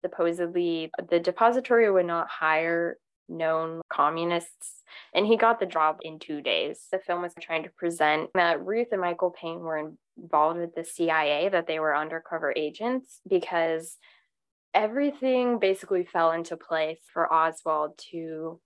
supposedly 0.02 0.92
the 1.10 1.20
depository 1.20 1.92
would 1.92 2.06
not 2.06 2.30
hire 2.30 2.98
known 3.30 3.82
communists. 3.90 4.84
And 5.14 5.26
he 5.26 5.38
got 5.38 5.60
the 5.60 5.66
job 5.66 6.00
in 6.02 6.20
two 6.20 6.42
days. 6.42 6.88
The 6.92 7.00
film 7.00 7.22
was 7.22 7.34
trying 7.40 7.64
to 7.64 7.70
present 7.70 8.30
that 8.34 8.66
Ruth 8.66 8.88
and 8.92 9.02
Michael 9.02 9.32
Paine 9.32 9.60
were 9.60 9.94
involved 10.18 10.60
with 10.60 10.76
the 10.76 10.84
CIA, 10.84 11.50
that 11.50 11.68
they 11.68 11.80
were 11.80 11.96
undercover 11.96 12.54
agents, 12.56 13.22
because 13.28 13.98
everything 14.74 15.60
basically 15.60 16.06
fell 16.06 16.32
into 16.32 16.58
place 16.58 17.00
for 17.14 17.32
Oswald 17.32 18.00
to 18.12 18.60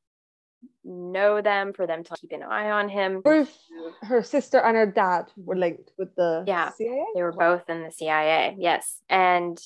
know 0.84 1.42
them, 1.42 1.74
for 1.74 1.86
them 1.88 2.04
to 2.04 2.16
keep 2.20 2.32
an 2.32 2.44
eye 2.44 2.72
on 2.72 2.90
him. 2.90 3.22
Ruth, 3.24 3.58
her 4.02 4.24
sister 4.24 4.60
and 4.60 4.76
her 4.76 4.86
dad 4.86 5.26
were 5.38 5.56
linked 5.56 5.92
with 5.98 6.16
the 6.16 6.44
Yeah, 6.48 6.72
CIA. 6.72 7.06
They 7.16 7.24
were 7.24 7.34
both 7.34 7.70
in 7.70 7.84
the 7.84 7.92
CIA, 7.92 8.56
yes. 8.58 9.02
And 9.10 9.60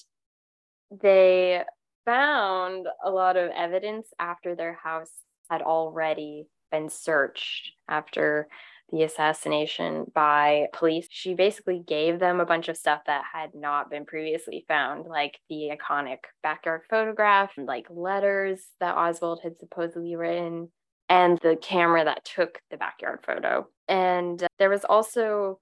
they 0.90 1.64
found 2.08 2.88
a 3.04 3.12
lot 3.12 3.36
of 3.36 3.52
evidence 3.52 4.08
after 4.18 4.56
their 4.56 4.80
house 4.82 5.12
had 5.50 5.62
already 5.62 6.48
been 6.72 6.90
searched 6.90 7.72
after 7.90 8.48
the 8.92 9.04
assassination 9.04 10.06
by 10.16 10.68
police. 10.72 11.08
She 11.10 11.34
basically 11.34 11.84
gave 11.86 12.20
them 12.20 12.40
a 12.40 12.46
bunch 12.46 12.70
of 12.70 12.78
stuff 12.78 13.02
that 13.08 13.24
had 13.34 13.50
not 13.54 13.90
been 13.90 14.06
previously 14.06 14.64
found, 14.70 15.06
like 15.06 15.38
the 15.50 15.72
iconic 15.78 16.20
backyard 16.42 16.84
photograph, 16.90 17.52
like 17.58 17.88
letters 17.90 18.62
that 18.80 18.96
Oswald 18.96 19.42
had 19.44 19.60
supposedly 19.60 20.16
written, 20.16 20.70
and 21.10 21.38
the 21.40 21.58
camera 21.58 22.06
that 22.06 22.24
took 22.24 22.60
the 22.72 22.78
backyard 22.78 23.20
photo. 23.26 23.68
And 23.90 24.42
uh, 24.42 24.48
there 24.60 24.70
was 24.70 24.86
also 24.86 25.60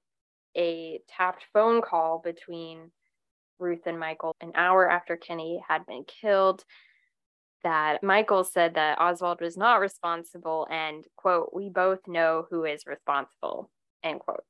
a 0.55 0.99
tapped 1.09 1.45
phone 1.51 1.81
call 1.81 2.21
between 2.23 2.91
Ruth 3.60 3.86
and 3.86 3.99
Michael 3.99 4.36
an 4.41 4.51
hour 4.56 4.89
after 4.89 5.18
Kenny 5.18 5.62
had 5.68 5.86
been 5.86 6.03
killed 6.03 6.64
that 7.64 8.03
Michael 8.03 8.43
said 8.43 8.76
that 8.76 8.99
Oswald 9.01 9.41
was 9.41 9.58
not 9.58 9.80
responsible 9.80 10.68
and, 10.70 11.03
quote, 11.16 11.49
we 11.53 11.70
both 11.70 11.99
know 12.08 12.45
who 12.49 12.64
is 12.64 12.86
responsible, 12.86 13.72
end 14.03 14.20
quote. 14.20 14.43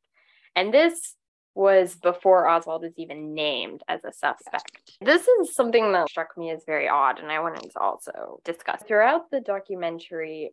And 0.56 0.74
this 0.74 1.16
was 1.56 1.96
before 1.96 2.48
Oswald 2.50 2.82
was 2.84 2.92
even 2.98 3.34
named 3.34 3.82
as 3.88 4.04
a 4.04 4.12
suspect. 4.12 4.98
This 5.00 5.26
is 5.28 5.56
something 5.56 5.94
that 5.94 6.10
struck 6.10 6.38
me 6.38 6.52
as 6.52 6.64
very 6.66 6.90
odd, 6.90 7.20
and 7.20 7.32
I 7.32 7.40
wanted 7.40 7.72
to 7.72 7.80
also 7.80 8.42
discuss. 8.44 8.84
Throughout 8.86 9.32
the 9.32 9.40
documentary, 9.40 10.52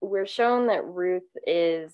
we're 0.00 0.26
shown 0.26 0.68
that 0.68 0.84
Ruth 0.84 1.28
is 1.44 1.92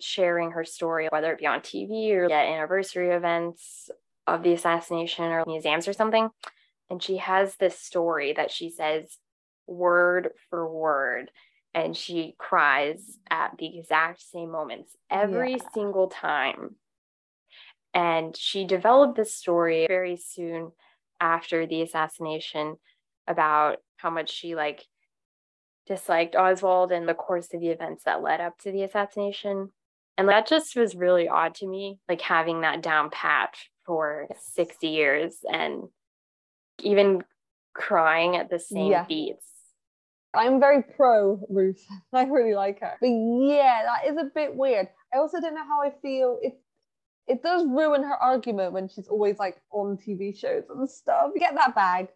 sharing 0.00 0.52
her 0.52 0.64
story, 0.64 1.08
whether 1.10 1.32
it 1.32 1.40
be 1.40 1.46
on 1.46 1.60
TV 1.60 2.12
or 2.14 2.26
at 2.26 2.30
anniversary 2.30 3.10
events 3.10 3.90
of 4.26 4.42
the 4.42 4.52
assassination 4.52 5.24
or 5.24 5.44
museums 5.46 5.88
or 5.88 5.92
something. 5.92 6.28
And 6.90 7.02
she 7.02 7.18
has 7.18 7.56
this 7.56 7.78
story 7.78 8.32
that 8.34 8.50
she 8.50 8.70
says 8.70 9.18
word 9.66 10.30
for 10.50 10.68
word. 10.68 11.30
And 11.74 11.96
she 11.96 12.34
cries 12.38 13.18
at 13.30 13.56
the 13.58 13.78
exact 13.78 14.22
same 14.22 14.50
moments 14.50 14.96
every 15.10 15.52
yeah. 15.52 15.68
single 15.72 16.08
time. 16.08 16.76
And 17.92 18.36
she 18.36 18.64
developed 18.64 19.16
this 19.16 19.34
story 19.34 19.86
very 19.88 20.16
soon 20.16 20.72
after 21.20 21.66
the 21.66 21.82
assassination 21.82 22.76
about 23.26 23.78
how 23.96 24.10
much 24.10 24.30
she 24.32 24.54
like 24.54 24.84
disliked 25.86 26.36
Oswald 26.36 26.92
and 26.92 27.08
the 27.08 27.14
course 27.14 27.52
of 27.52 27.60
the 27.60 27.68
events 27.68 28.04
that 28.04 28.22
led 28.22 28.40
up 28.40 28.58
to 28.58 28.72
the 28.72 28.82
assassination. 28.82 29.70
And 30.16 30.28
that 30.28 30.46
just 30.46 30.76
was 30.76 30.94
really 30.94 31.28
odd 31.28 31.56
to 31.56 31.66
me, 31.66 31.98
like 32.08 32.20
having 32.20 32.60
that 32.60 32.82
down 32.82 33.10
pat 33.10 33.54
for 33.86 34.28
60 34.54 34.86
years 34.88 35.36
and 35.50 35.84
even 36.82 37.22
crying 37.74 38.36
at 38.36 38.50
the 38.50 38.58
same 38.58 38.90
yeah. 38.90 39.04
beats. 39.04 39.46
I'm 40.34 40.58
very 40.58 40.82
pro 40.82 41.40
Ruth. 41.48 41.84
I 42.12 42.24
really 42.24 42.54
like 42.54 42.80
her. 42.80 42.94
But 43.00 43.08
yeah, 43.08 43.82
that 43.84 44.10
is 44.10 44.16
a 44.16 44.30
bit 44.34 44.54
weird. 44.54 44.88
I 45.12 45.18
also 45.18 45.40
don't 45.40 45.54
know 45.54 45.64
how 45.64 45.82
I 45.82 45.92
feel. 46.02 46.38
It 46.42 46.54
it 47.26 47.42
does 47.42 47.64
ruin 47.66 48.02
her 48.02 48.16
argument 48.16 48.72
when 48.72 48.88
she's 48.88 49.08
always 49.08 49.38
like 49.38 49.56
on 49.70 49.96
TV 49.96 50.36
shows 50.36 50.64
and 50.68 50.88
stuff. 50.88 51.30
Get 51.38 51.54
that 51.54 51.74
bag. 51.74 52.08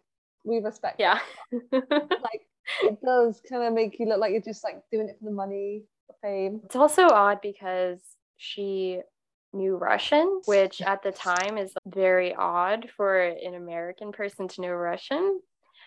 We 0.43 0.59
respect. 0.59 0.99
Yeah. 0.99 1.19
like 1.71 2.41
it 2.83 3.01
does 3.03 3.41
kind 3.49 3.63
of 3.63 3.73
make 3.73 3.99
you 3.99 4.05
look 4.05 4.19
like 4.19 4.31
you're 4.31 4.41
just 4.41 4.63
like 4.63 4.81
doing 4.91 5.09
it 5.09 5.17
for 5.19 5.25
the 5.25 5.35
money, 5.35 5.83
the 6.07 6.13
fame. 6.21 6.61
It's 6.65 6.75
also 6.75 7.07
odd 7.07 7.39
because 7.41 7.99
she 8.37 9.01
knew 9.53 9.77
Russian, 9.77 10.41
which 10.45 10.81
at 10.81 11.03
the 11.03 11.11
time 11.29 11.57
is 11.57 11.73
very 11.85 12.33
odd 12.35 12.89
for 12.95 13.19
an 13.19 13.55
American 13.55 14.11
person 14.11 14.47
to 14.49 14.61
know 14.61 14.69
Russian. 14.69 15.39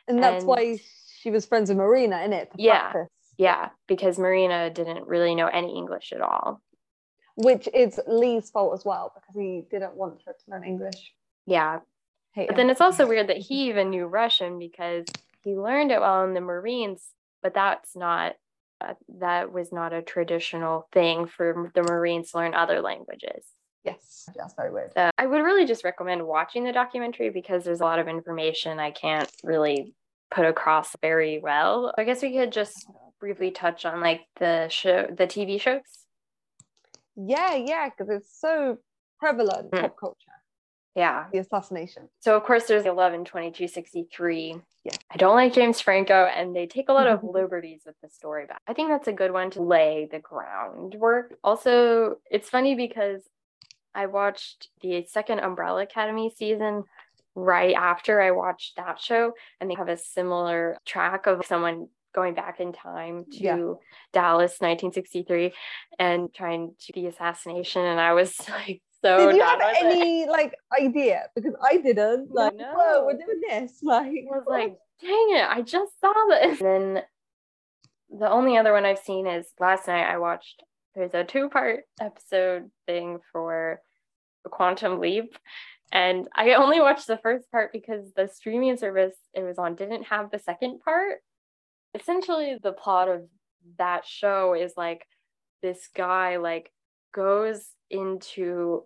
And 0.09 0.23
that's 0.23 0.43
and, 0.43 0.49
why 0.49 0.79
she 1.21 1.31
was 1.31 1.47
friends 1.47 1.69
with 1.69 1.79
Marina 1.79 2.23
in 2.23 2.33
it. 2.33 2.51
Yeah. 2.57 2.91
Practice. 2.91 3.13
Yeah, 3.39 3.71
because 3.89 4.19
Marina 4.19 4.71
didn't 4.71 5.07
really 5.07 5.35
know 5.35 5.47
any 5.47 5.77
English 5.77 6.13
at 6.13 6.21
all. 6.21 6.61
Which 7.35 7.67
is 7.73 7.99
Lee's 8.07 8.51
fault 8.51 8.75
as 8.75 8.85
well, 8.85 9.13
because 9.15 9.35
he 9.35 9.65
didn't 9.71 9.97
want 9.97 10.21
her 10.27 10.33
to 10.33 10.51
learn 10.51 10.65
English. 10.65 11.13
Yeah. 11.47 11.81
Hate 12.35 12.49
but 12.49 12.55
him. 12.55 12.67
then 12.67 12.71
it's 12.71 12.81
also 12.81 13.07
weird 13.07 13.29
that 13.29 13.39
he 13.39 13.69
even 13.69 13.91
knew 13.91 14.07
Russian 14.07 14.59
because 14.59 15.07
he 15.43 15.57
learned 15.57 15.93
it 15.93 16.01
while 16.01 16.25
in 16.25 16.35
the 16.35 16.41
Marines, 16.41 17.03
but 17.43 17.55
that's 17.55 17.97
not 17.97 18.37
that 19.19 19.53
was 19.53 19.73
not 19.73 19.93
a 19.93 20.03
traditional 20.03 20.89
thing 20.93 21.27
for 21.27 21.71
the 21.75 21.83
Marines 21.83 22.31
to 22.31 22.39
learn 22.39 22.55
other 22.55 22.81
languages. 22.81 23.45
Yes, 23.85 24.29
that's 24.37 24.55
very 24.55 24.73
weird. 24.73 24.93
So 24.97 25.11
I 25.19 25.27
would 25.27 25.43
really 25.43 25.67
just 25.67 25.85
recommend 25.85 26.25
watching 26.25 26.65
the 26.65 26.73
documentary 26.73 27.31
because 27.31 27.65
there's 27.65 27.81
a 27.81 27.85
lot 27.85 27.99
of 27.99 28.07
information 28.07 28.79
I 28.79 28.93
can't 28.93 29.31
really 29.43 29.95
put 30.31 30.47
across 30.47 30.95
very 31.03 31.41
well. 31.41 31.93
I 31.99 32.05
guess 32.05 32.23
we 32.23 32.33
could 32.33 32.53
just 32.53 32.87
briefly 33.19 33.51
touch 33.51 33.85
on 33.85 34.01
like 34.01 34.23
the 34.37 34.69
show, 34.69 35.09
the 35.11 35.27
TV 35.27 35.61
shows. 35.61 35.81
Yeah, 37.17 37.55
yeah, 37.55 37.89
because 37.89 38.09
it's 38.09 38.41
so 38.41 38.79
prevalent 39.19 39.71
mm. 39.71 39.81
pop 39.81 39.97
culture. 39.99 40.32
Yeah. 40.95 41.27
The 41.33 41.39
assassination. 41.39 42.09
So 42.21 42.37
of 42.37 42.45
course 42.45 42.65
there's 42.65 42.87
11 42.87 43.25
22 43.25 43.69
63 43.69 44.61
yeah, 44.85 44.97
I 45.13 45.17
don't 45.17 45.37
like 45.37 45.53
James 45.53 45.81
Franco, 45.81 46.25
and 46.25 46.57
they 46.57 46.67
take 46.67 46.89
a 46.89 46.93
lot 46.93 47.07
of 47.07 47.23
liberties 47.23 47.83
with 47.87 47.95
the 48.03 48.09
story. 48.09 48.47
But 48.49 48.57
I 48.67 48.73
think 48.73 48.89
that's 48.89 49.07
a 49.07 49.13
good 49.13 49.31
one 49.31 49.51
to 49.53 49.63
lay 49.63 50.09
the 50.11 50.19
groundwork. 50.19 51.35
Also, 51.45 52.17
it's 52.31 52.49
funny 52.49 52.75
because 52.75 53.23
I 53.95 54.07
watched 54.07 54.69
the 54.81 55.07
second 55.09 55.39
Umbrella 55.39 55.83
Academy 55.83 56.33
season 56.37 56.85
right 57.35 57.75
after 57.75 58.21
I 58.21 58.33
watched 58.33 58.77
that 58.77 59.01
show, 59.01 59.35
and 59.61 59.71
they 59.71 59.75
have 59.75 59.89
a 59.89 59.97
similar 59.97 60.79
track 60.85 61.27
of 61.27 61.47
someone 61.47 61.89
going 62.13 62.35
back 62.35 62.61
in 62.61 62.73
time 62.73 63.25
to 63.33 63.43
yeah. 63.43 63.57
Dallas 64.13 64.57
1963 64.59 65.53
and 65.99 66.33
trying 66.35 66.75
to 66.79 66.93
the 66.93 67.07
assassination 67.07 67.81
and 67.83 67.99
I 67.99 68.13
was 68.13 68.37
like 68.51 68.83
so 69.05 69.27
did 69.27 69.37
you 69.37 69.43
have 69.43 69.61
any 69.81 70.27
like 70.27 70.55
idea? 70.81 71.25
Because 71.35 71.55
i 71.63 71.77
didn't. 71.79 72.33
Like 72.33 72.57
no. 72.57 72.73
whoa 72.75 73.05
we're 73.07 73.15
doing 73.15 73.41
this. 73.49 73.79
Like 73.83 74.07
i 74.07 74.37
was 74.37 74.45
like 74.49 74.77
dang 75.01 75.29
it 75.31 75.47
i 75.49 75.63
just 75.63 76.01
saw 76.01 76.13
this. 76.29 76.61
And 76.61 76.97
then 76.97 77.03
the 78.19 78.31
only 78.31 78.57
other 78.57 78.73
one 78.73 78.85
i've 78.85 78.99
seen 78.99 79.27
is 79.27 79.47
last 79.59 79.89
night 79.89 80.07
i 80.07 80.19
watched 80.19 80.63
there's 80.95 81.15
a 81.15 81.25
two 81.25 81.49
part 81.49 81.85
episode 82.01 82.71
thing 82.87 83.19
for 83.33 83.81
quantum 84.45 85.01
leap. 85.01 85.37
And 85.91 86.29
i 86.35 86.55
only 86.55 86.81
watched 86.81 87.07
the 87.07 87.19
first 87.19 87.51
part 87.51 87.73
because 87.73 88.13
the 88.17 88.29
streaming 88.29 88.77
service 88.77 89.17
it 89.35 89.43
was 89.43 89.59
on 89.59 89.75
didn't 89.75 90.05
have 90.05 90.31
the 90.31 90.39
second 90.39 90.81
part. 90.85 91.19
Essentially 91.95 92.59
the 92.63 92.73
plot 92.73 93.09
of 93.09 93.23
that 93.79 94.07
show 94.07 94.55
is 94.55 94.73
like 94.77 95.07
this 95.63 95.89
guy 95.95 96.37
like 96.39 96.73
goes 97.13 97.65
into 97.91 98.85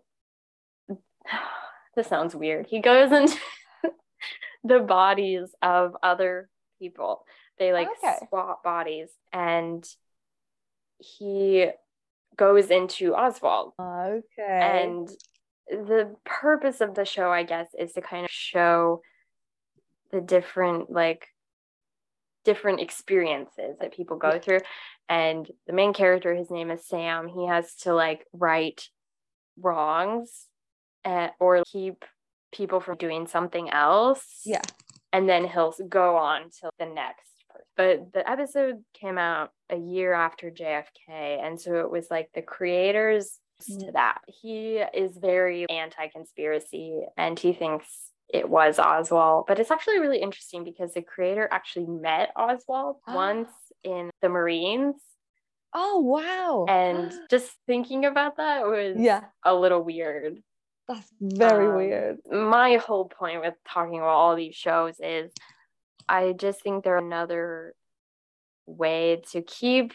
this 1.97 2.07
sounds 2.07 2.35
weird. 2.35 2.67
He 2.67 2.81
goes 2.81 3.13
into 3.13 3.39
the 4.65 4.81
bodies 4.81 5.55
of 5.63 5.97
other 6.03 6.49
people. 6.79 7.25
They 7.59 7.73
like 7.73 7.89
oh, 7.89 8.09
okay. 8.09 8.27
swap 8.29 8.63
bodies 8.63 9.09
and 9.33 9.87
he 10.99 11.69
goes 12.37 12.71
into 12.71 13.15
Oswald. 13.15 13.73
Okay. 13.81 14.23
And 14.39 15.09
the 15.69 16.15
purpose 16.25 16.81
of 16.81 16.95
the 16.95 17.05
show, 17.05 17.31
I 17.31 17.43
guess, 17.43 17.69
is 17.79 17.93
to 17.95 18.01
kind 18.01 18.25
of 18.25 18.31
show 18.31 19.03
the 20.13 20.21
different 20.21 20.91
like 20.91 21.29
different 22.45 22.81
experiences 22.81 23.77
that 23.81 23.95
people 23.95 24.17
go 24.17 24.39
through. 24.39 24.61
And 25.09 25.51
the 25.67 25.73
main 25.73 25.93
character, 25.93 26.35
his 26.35 26.51
name 26.51 26.71
is 26.71 26.87
Sam, 26.87 27.29
he 27.29 27.47
has 27.47 27.75
to 27.83 27.95
like 27.95 28.27
right 28.33 28.81
wrongs 29.59 30.47
uh, 31.07 31.29
or 31.41 31.63
keep 31.71 32.05
people 32.53 32.81
from 32.81 32.97
doing 32.97 33.27
something 33.27 33.71
else. 33.71 34.41
Yeah. 34.45 34.63
And 35.13 35.29
then 35.29 35.47
he'll 35.47 35.75
go 35.89 36.17
on 36.17 36.51
to 36.61 36.71
the 36.79 36.87
next. 36.87 37.23
But 37.77 38.13
the 38.13 38.29
episode 38.29 38.83
came 38.95 39.19
out 39.19 39.51
a 39.71 39.77
year 39.77 40.13
after 40.13 40.51
JFK. 40.51 41.09
And 41.09 41.61
so 41.61 41.81
it 41.81 41.91
was 41.91 42.09
like 42.11 42.31
the 42.35 42.43
creators 42.43 43.39
to 43.67 43.93
that. 43.93 44.19
He 44.27 44.77
is 44.77 45.17
very 45.17 45.69
anti 45.71 46.09
conspiracy 46.09 47.03
and 47.17 47.39
he 47.39 47.53
thinks 47.53 47.87
it 48.29 48.49
was 48.49 48.79
Oswald. 48.79 49.45
But 49.47 49.61
it's 49.61 49.71
actually 49.71 50.01
really 50.01 50.21
interesting 50.21 50.65
because 50.65 50.95
the 50.95 51.03
creator 51.03 51.49
actually 51.51 51.87
met 51.87 52.33
Oswald 52.37 52.97
oh. 53.07 53.15
once 53.15 53.51
in 53.85 54.11
the 54.21 54.29
Marines. 54.29 54.97
Oh, 55.73 56.01
wow. 56.01 56.67
And 56.69 57.13
just 57.31 57.51
thinking 57.67 58.05
about 58.05 58.39
that 58.39 58.67
was 58.67 58.97
yeah. 58.99 59.25
a 59.45 59.55
little 59.55 59.83
weird. 59.83 60.43
That's 60.89 61.11
very 61.21 61.67
um, 61.67 61.77
weird. 61.77 62.19
My 62.31 62.77
whole 62.77 63.07
point 63.07 63.41
with 63.41 63.55
talking 63.69 63.99
about 63.99 64.09
all 64.09 64.37
these 64.37 64.55
shows 64.55 64.97
is 65.01 65.33
I 66.09 66.33
just 66.33 66.63
think 66.63 66.85
they're 66.85 66.99
another 66.99 67.75
way 68.67 69.23
to 69.33 69.43
keep 69.43 69.93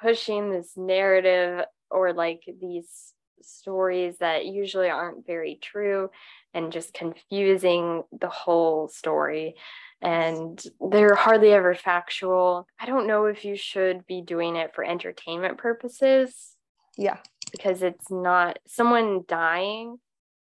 pushing 0.00 0.50
this 0.50 0.72
narrative 0.76 1.64
or 1.90 2.12
like 2.12 2.42
these 2.60 3.12
stories 3.42 4.16
that 4.18 4.46
usually 4.46 4.88
aren't 4.88 5.26
very 5.26 5.58
true 5.60 6.10
and 6.54 6.72
just 6.72 6.94
confusing 6.94 8.02
the 8.18 8.28
whole 8.28 8.88
story. 8.88 9.54
And 10.00 10.62
they're 10.90 11.14
hardly 11.14 11.52
ever 11.52 11.74
factual. 11.74 12.66
I 12.78 12.86
don't 12.86 13.06
know 13.06 13.26
if 13.26 13.44
you 13.44 13.56
should 13.56 14.06
be 14.06 14.22
doing 14.22 14.56
it 14.56 14.74
for 14.74 14.84
entertainment 14.84 15.58
purposes. 15.58 16.54
Yeah. 16.96 17.18
Because 17.56 17.82
it's 17.82 18.10
not 18.10 18.58
someone 18.66 19.22
dying. 19.28 19.98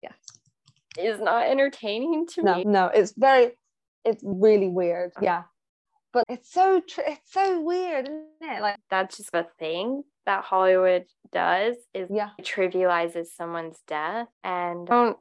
Yeah. 0.03 0.11
Is 0.97 1.19
not 1.19 1.47
entertaining 1.47 2.27
to 2.27 2.43
no, 2.43 2.55
me. 2.55 2.63
No, 2.63 2.71
no. 2.71 2.85
it's 2.87 3.13
very, 3.15 3.51
it's 4.03 4.21
really 4.23 4.67
weird. 4.67 5.11
Yeah. 5.21 5.43
But 6.11 6.25
it's 6.27 6.51
so, 6.51 6.81
tr- 6.81 7.01
it's 7.05 7.31
so 7.31 7.61
weird, 7.61 8.07
isn't 8.07 8.25
it? 8.41 8.61
Like, 8.61 8.77
that's 8.89 9.17
just 9.17 9.29
a 9.33 9.45
thing 9.59 10.03
that 10.25 10.43
Hollywood 10.43 11.05
does 11.31 11.75
is 11.93 12.09
yeah. 12.11 12.29
trivializes 12.41 13.27
someone's 13.27 13.77
death 13.87 14.27
and 14.43 14.87
don't 14.87 15.17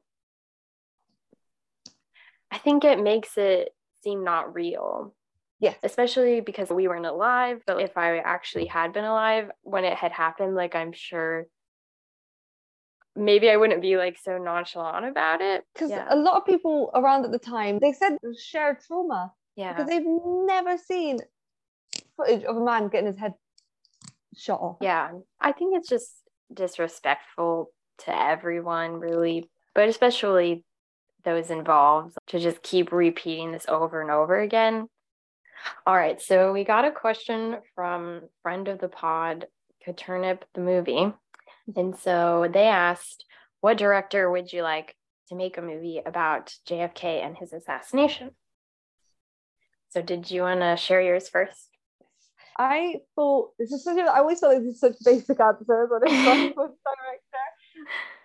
I 2.50 2.58
think 2.58 2.84
it 2.84 3.02
makes 3.02 3.36
it 3.36 3.70
seem 4.02 4.24
not 4.24 4.54
real. 4.54 5.14
Yes. 5.60 5.76
Especially 5.82 6.40
because 6.40 6.70
we 6.70 6.86
weren't 6.88 7.06
alive. 7.06 7.62
But 7.66 7.80
if 7.80 7.96
I 7.96 8.18
actually 8.18 8.66
had 8.66 8.92
been 8.92 9.04
alive 9.04 9.50
when 9.62 9.84
it 9.84 9.96
had 9.96 10.12
happened, 10.12 10.54
like 10.54 10.74
I'm 10.74 10.92
sure 10.92 11.46
maybe 13.18 13.50
I 13.50 13.56
wouldn't 13.56 13.82
be 13.82 13.96
like 13.96 14.18
so 14.22 14.38
nonchalant 14.38 15.06
about 15.06 15.40
it. 15.40 15.64
Because 15.74 15.90
yeah. 15.90 16.06
a 16.08 16.16
lot 16.16 16.36
of 16.36 16.46
people 16.46 16.90
around 16.94 17.24
at 17.24 17.32
the 17.32 17.38
time, 17.38 17.78
they 17.78 17.92
said 17.92 18.18
shared 18.40 18.78
trauma. 18.86 19.32
Yeah. 19.56 19.72
Because 19.72 19.88
they've 19.88 20.02
never 20.06 20.78
seen 20.78 21.18
footage 22.16 22.44
of 22.44 22.56
a 22.56 22.64
man 22.64 22.88
getting 22.88 23.08
his 23.08 23.18
head 23.18 23.34
shot 24.36 24.60
off. 24.60 24.76
Yeah. 24.80 25.10
I 25.40 25.52
think 25.52 25.76
it's 25.76 25.88
just 25.88 26.12
disrespectful 26.52 27.70
to 28.04 28.16
everyone, 28.16 28.92
really, 29.00 29.50
but 29.74 29.88
especially 29.88 30.64
those 31.24 31.50
involved 31.50 32.16
to 32.28 32.38
just 32.38 32.62
keep 32.62 32.92
repeating 32.92 33.52
this 33.52 33.66
over 33.68 34.00
and 34.00 34.10
over 34.10 34.40
again. 34.40 34.88
All 35.86 35.96
right, 35.96 36.20
so 36.22 36.52
we 36.52 36.62
got 36.62 36.84
a 36.84 36.92
question 36.92 37.56
from 37.74 38.22
friend 38.42 38.68
of 38.68 38.78
the 38.78 38.88
pod, 38.88 39.46
Katurnip 39.84 40.42
the 40.54 40.60
movie. 40.60 41.12
And 41.76 41.96
so 41.96 42.48
they 42.52 42.66
asked, 42.66 43.24
what 43.60 43.78
director 43.78 44.30
would 44.30 44.52
you 44.52 44.62
like 44.62 44.94
to 45.28 45.34
make 45.34 45.58
a 45.58 45.62
movie 45.62 46.00
about 46.04 46.54
JFK 46.68 47.24
and 47.24 47.36
his 47.36 47.52
assassination? 47.52 48.30
So 49.90 50.02
did 50.02 50.30
you 50.30 50.42
want 50.42 50.60
to 50.60 50.76
share 50.76 51.00
yours 51.00 51.28
first? 51.28 51.68
I 52.58 52.96
thought 53.14 53.52
this 53.58 53.72
is 53.72 53.84
such 53.84 53.98
a, 53.98 54.02
I 54.02 54.18
always 54.18 54.40
thought 54.40 54.58
this 54.58 54.74
is 54.74 54.80
such 54.80 54.96
basic 55.04 55.38
answers 55.40 55.90
on 55.92 56.02
a 56.06 56.08
director. 56.08 56.76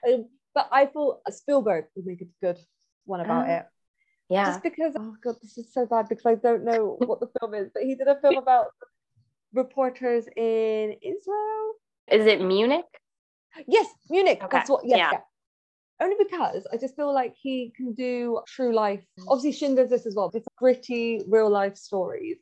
Um, 0.08 0.26
but 0.56 0.70
I 0.72 0.88
thought 0.88 1.20
Spielberg 1.30 1.86
would 1.96 2.06
make 2.06 2.22
a 2.22 2.46
good 2.46 2.58
one 3.06 3.22
about 3.22 3.48
Oh, 3.48 3.54
it. 3.54 3.66
Yeah. 4.30 4.46
Just 4.46 4.64
because, 4.64 4.94
oh 4.98 5.16
god, 5.24 5.36
this 5.41 5.58
is 5.58 5.72
so 5.74 5.86
bad 5.86 6.08
because 6.10 6.26
I 6.26 6.36
don't 6.36 6.64
know 6.64 6.96
what 7.06 7.20
the 7.20 7.28
film 7.39 7.54
is, 7.54 7.70
but 7.74 7.84
he 7.84 7.96
did 7.96 8.08
a 8.08 8.20
film 8.20 8.38
about 8.38 8.68
reporters 9.54 10.26
in 10.36 10.96
Israel. 11.02 11.74
Is 12.08 12.26
it 12.26 12.41
Munich? 12.41 12.86
Yes, 13.68 13.88
Munich. 14.10 14.39
Okay, 14.43 14.58
That's 14.58 14.70
what. 14.70 14.86
Yes, 14.86 14.97
yeah. 14.97 15.10
yeah. 15.14 15.20
Only 16.01 16.16
because 16.20 16.68
I 16.74 16.78
just 16.78 16.95
feel 16.95 17.14
like 17.14 17.36
he 17.39 17.72
can 17.78 17.93
do 17.93 18.41
true 18.47 18.74
life. 18.74 19.04
Obviously, 19.28 19.51
Shin 19.51 19.76
does 19.76 19.89
this 19.89 20.06
as 20.06 20.16
well. 20.16 20.32
It's 20.34 20.47
gritty, 20.58 21.22
real 21.28 21.49
life 21.49 21.78
stories. 21.78 22.38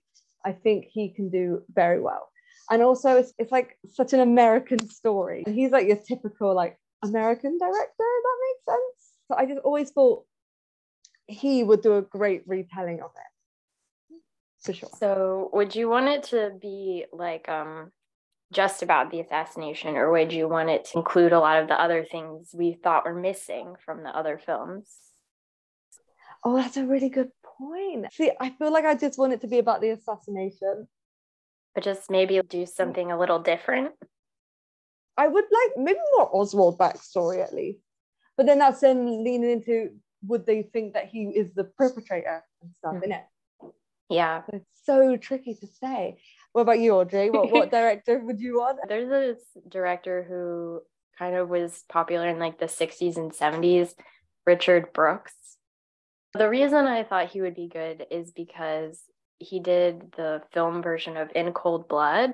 I 0.45 0.53
think 0.53 0.85
he 0.85 1.09
can 1.09 1.29
do 1.29 1.61
very 1.69 1.99
well. 1.99 2.29
And 2.71 2.81
also, 2.81 3.17
it's, 3.17 3.33
it's 3.37 3.51
like 3.51 3.77
such 3.85 4.13
an 4.13 4.21
American 4.21 4.89
story. 4.89 5.43
And 5.45 5.53
he's 5.53 5.71
like 5.71 5.85
your 5.85 5.97
typical 5.97 6.55
like 6.55 6.79
American 7.03 7.57
director. 7.59 7.83
If 7.99 8.23
that 8.23 8.37
makes 8.47 8.65
sense. 8.65 9.13
So 9.27 9.37
I 9.37 9.45
just 9.45 9.59
always 9.59 9.91
thought 9.91 10.23
he 11.27 11.63
would 11.63 11.81
do 11.81 11.97
a 11.97 12.01
great 12.01 12.43
retelling 12.45 13.01
of 13.01 13.11
it, 13.15 14.21
for 14.61 14.73
sure. 14.73 14.89
So 14.97 15.49
would 15.53 15.75
you 15.75 15.89
want 15.89 16.07
it 16.07 16.23
to 16.23 16.51
be 16.61 17.05
like 17.11 17.47
um 17.49 17.91
just 18.51 18.83
about 18.83 19.11
the 19.11 19.19
assassination 19.21 19.95
or 19.95 20.11
would 20.11 20.33
you 20.33 20.47
want 20.47 20.69
it 20.69 20.85
to 20.85 20.97
include 20.97 21.31
a 21.31 21.39
lot 21.39 21.61
of 21.61 21.67
the 21.67 21.79
other 21.79 22.03
things 22.03 22.49
we 22.53 22.73
thought 22.73 23.05
were 23.05 23.13
missing 23.13 23.75
from 23.85 24.03
the 24.03 24.09
other 24.09 24.37
films? 24.37 24.89
Oh, 26.43 26.57
that's 26.57 26.77
a 26.77 26.85
really 26.85 27.09
good 27.09 27.29
point. 27.43 28.07
See, 28.11 28.31
I 28.39 28.49
feel 28.49 28.73
like 28.73 28.85
I 28.85 28.95
just 28.95 29.17
want 29.17 29.33
it 29.33 29.41
to 29.41 29.47
be 29.47 29.59
about 29.59 29.81
the 29.81 29.91
assassination. 29.91 30.87
But 31.73 31.83
just 31.85 32.11
maybe 32.11 32.41
do 32.47 32.65
something 32.65 33.11
a 33.11 33.19
little 33.19 33.39
different. 33.39 33.91
I 35.15 35.27
would 35.27 35.45
like 35.45 35.77
maybe 35.77 35.99
more 36.17 36.29
Oswald 36.35 36.77
backstory 36.77 37.41
at 37.41 37.53
least. 37.53 37.79
But 38.35 38.47
then 38.47 38.59
that's 38.59 38.81
then 38.81 39.23
leaning 39.23 39.51
into 39.51 39.91
would 40.27 40.45
they 40.45 40.63
think 40.63 40.93
that 40.93 41.07
he 41.07 41.25
is 41.25 41.53
the 41.53 41.63
perpetrator 41.63 42.43
and 42.61 42.71
stuff 42.79 42.95
Mhm. 42.95 43.03
in 43.03 43.11
it? 43.13 43.25
Yeah. 44.09 44.43
It's 44.51 44.83
so 44.83 45.15
tricky 45.15 45.55
to 45.55 45.67
say. 45.67 46.21
What 46.53 46.63
about 46.63 46.79
you, 46.79 46.93
Audrey? 46.93 47.29
What 47.29 47.51
what 47.51 47.71
director 47.79 48.19
would 48.19 48.39
you 48.39 48.59
want? 48.59 48.79
There's 48.87 49.09
this 49.09 49.39
director 49.67 50.23
who 50.27 50.81
kind 51.17 51.35
of 51.35 51.49
was 51.49 51.83
popular 51.89 52.27
in 52.27 52.39
like 52.39 52.59
the 52.59 52.65
60s 52.65 53.17
and 53.17 53.31
70s, 53.31 53.93
Richard 54.45 54.91
Brooks. 54.93 55.33
The 56.33 56.49
reason 56.49 56.87
I 56.87 57.03
thought 57.03 57.29
he 57.29 57.41
would 57.41 57.55
be 57.55 57.67
good 57.67 58.05
is 58.09 58.31
because 58.31 58.99
he 59.37 59.59
did 59.59 60.13
the 60.17 60.41
film 60.53 60.81
version 60.81 61.17
of 61.17 61.29
In 61.35 61.51
Cold 61.53 61.87
Blood, 61.87 62.33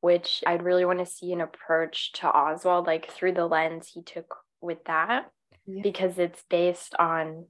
which 0.00 0.42
I'd 0.46 0.62
really 0.62 0.84
want 0.84 1.00
to 1.00 1.06
see 1.06 1.32
an 1.32 1.40
approach 1.40 2.12
to 2.14 2.28
Oswald, 2.28 2.86
like 2.86 3.10
through 3.10 3.32
the 3.32 3.46
lens 3.46 3.90
he 3.92 4.02
took 4.02 4.34
with 4.60 4.84
that, 4.86 5.30
Yeah. 5.66 5.82
because 5.82 6.18
it's 6.18 6.42
based 6.48 6.94
on 6.98 7.46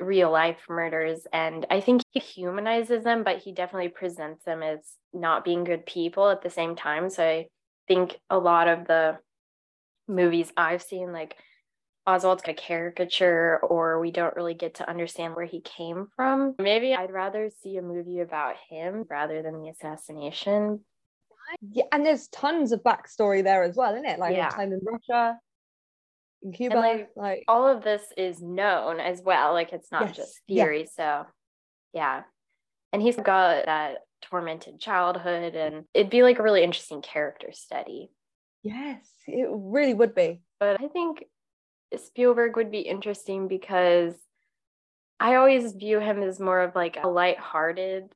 real 0.00 0.30
life 0.30 0.58
murders. 0.68 1.26
And 1.32 1.66
I 1.70 1.80
think 1.80 2.02
he 2.10 2.20
humanizes 2.20 3.04
them, 3.04 3.22
but 3.24 3.38
he 3.38 3.52
definitely 3.52 3.88
presents 3.88 4.44
them 4.44 4.62
as 4.62 4.78
not 5.12 5.44
being 5.44 5.64
good 5.64 5.86
people 5.86 6.28
at 6.28 6.42
the 6.42 6.50
same 6.50 6.76
time. 6.76 7.10
So 7.10 7.24
I 7.24 7.46
think 7.88 8.18
a 8.28 8.38
lot 8.38 8.68
of 8.68 8.86
the 8.86 9.18
movies 10.08 10.52
I've 10.56 10.82
seen, 10.82 11.12
like 11.12 11.36
Oswald's 12.06 12.42
a 12.46 12.54
caricature, 12.54 13.58
or 13.62 14.00
we 14.00 14.10
don't 14.10 14.34
really 14.34 14.54
get 14.54 14.76
to 14.76 14.88
understand 14.88 15.36
where 15.36 15.44
he 15.44 15.60
came 15.60 16.08
from. 16.16 16.54
Maybe 16.58 16.94
I'd 16.94 17.12
rather 17.12 17.50
see 17.62 17.76
a 17.76 17.82
movie 17.82 18.20
about 18.20 18.56
him 18.68 19.04
rather 19.08 19.42
than 19.42 19.60
the 19.60 19.68
assassination. 19.68 20.80
Yeah, 21.72 21.84
and 21.92 22.04
there's 22.06 22.28
tons 22.28 22.72
of 22.72 22.82
backstory 22.82 23.44
there 23.44 23.62
as 23.62 23.76
well, 23.76 23.92
isn't 23.94 24.06
it? 24.06 24.18
Like 24.18 24.34
Yeah. 24.34 24.48
time 24.48 24.72
in 24.72 24.80
Russia, 24.82 25.38
Cuba, 26.54 26.76
like, 26.76 27.10
like, 27.16 27.44
All 27.48 27.66
of 27.68 27.82
this 27.84 28.02
is 28.16 28.40
known 28.40 28.98
as 29.00 29.20
well. 29.22 29.52
Like 29.52 29.72
it's 29.72 29.90
not 29.92 30.06
Yes, 30.08 30.16
just 30.16 30.40
yeah. 30.46 30.64
theory. 30.64 30.88
So, 30.94 31.26
yeah. 31.92 32.22
And 32.92 33.02
he's 33.02 33.16
got 33.16 33.66
that 33.66 33.98
tormented 34.22 34.80
childhood, 34.80 35.54
and 35.54 35.84
it'd 35.94 36.10
be 36.10 36.22
like 36.22 36.38
a 36.38 36.42
really 36.42 36.62
interesting 36.64 37.02
character 37.02 37.52
study. 37.52 38.10
yes, 38.62 39.06
it 39.26 39.48
really 39.50 39.94
would 39.94 40.14
be. 40.14 40.40
but 40.58 40.80
I 40.80 40.88
think 40.88 41.24
Spielberg 41.96 42.56
would 42.56 42.70
be 42.70 42.80
interesting 42.80 43.48
because 43.48 44.14
I 45.18 45.36
always 45.36 45.72
view 45.72 46.00
him 46.00 46.22
as 46.22 46.38
more 46.40 46.60
of 46.60 46.74
like 46.74 46.98
a 47.02 47.08
light-hearted 47.08 48.12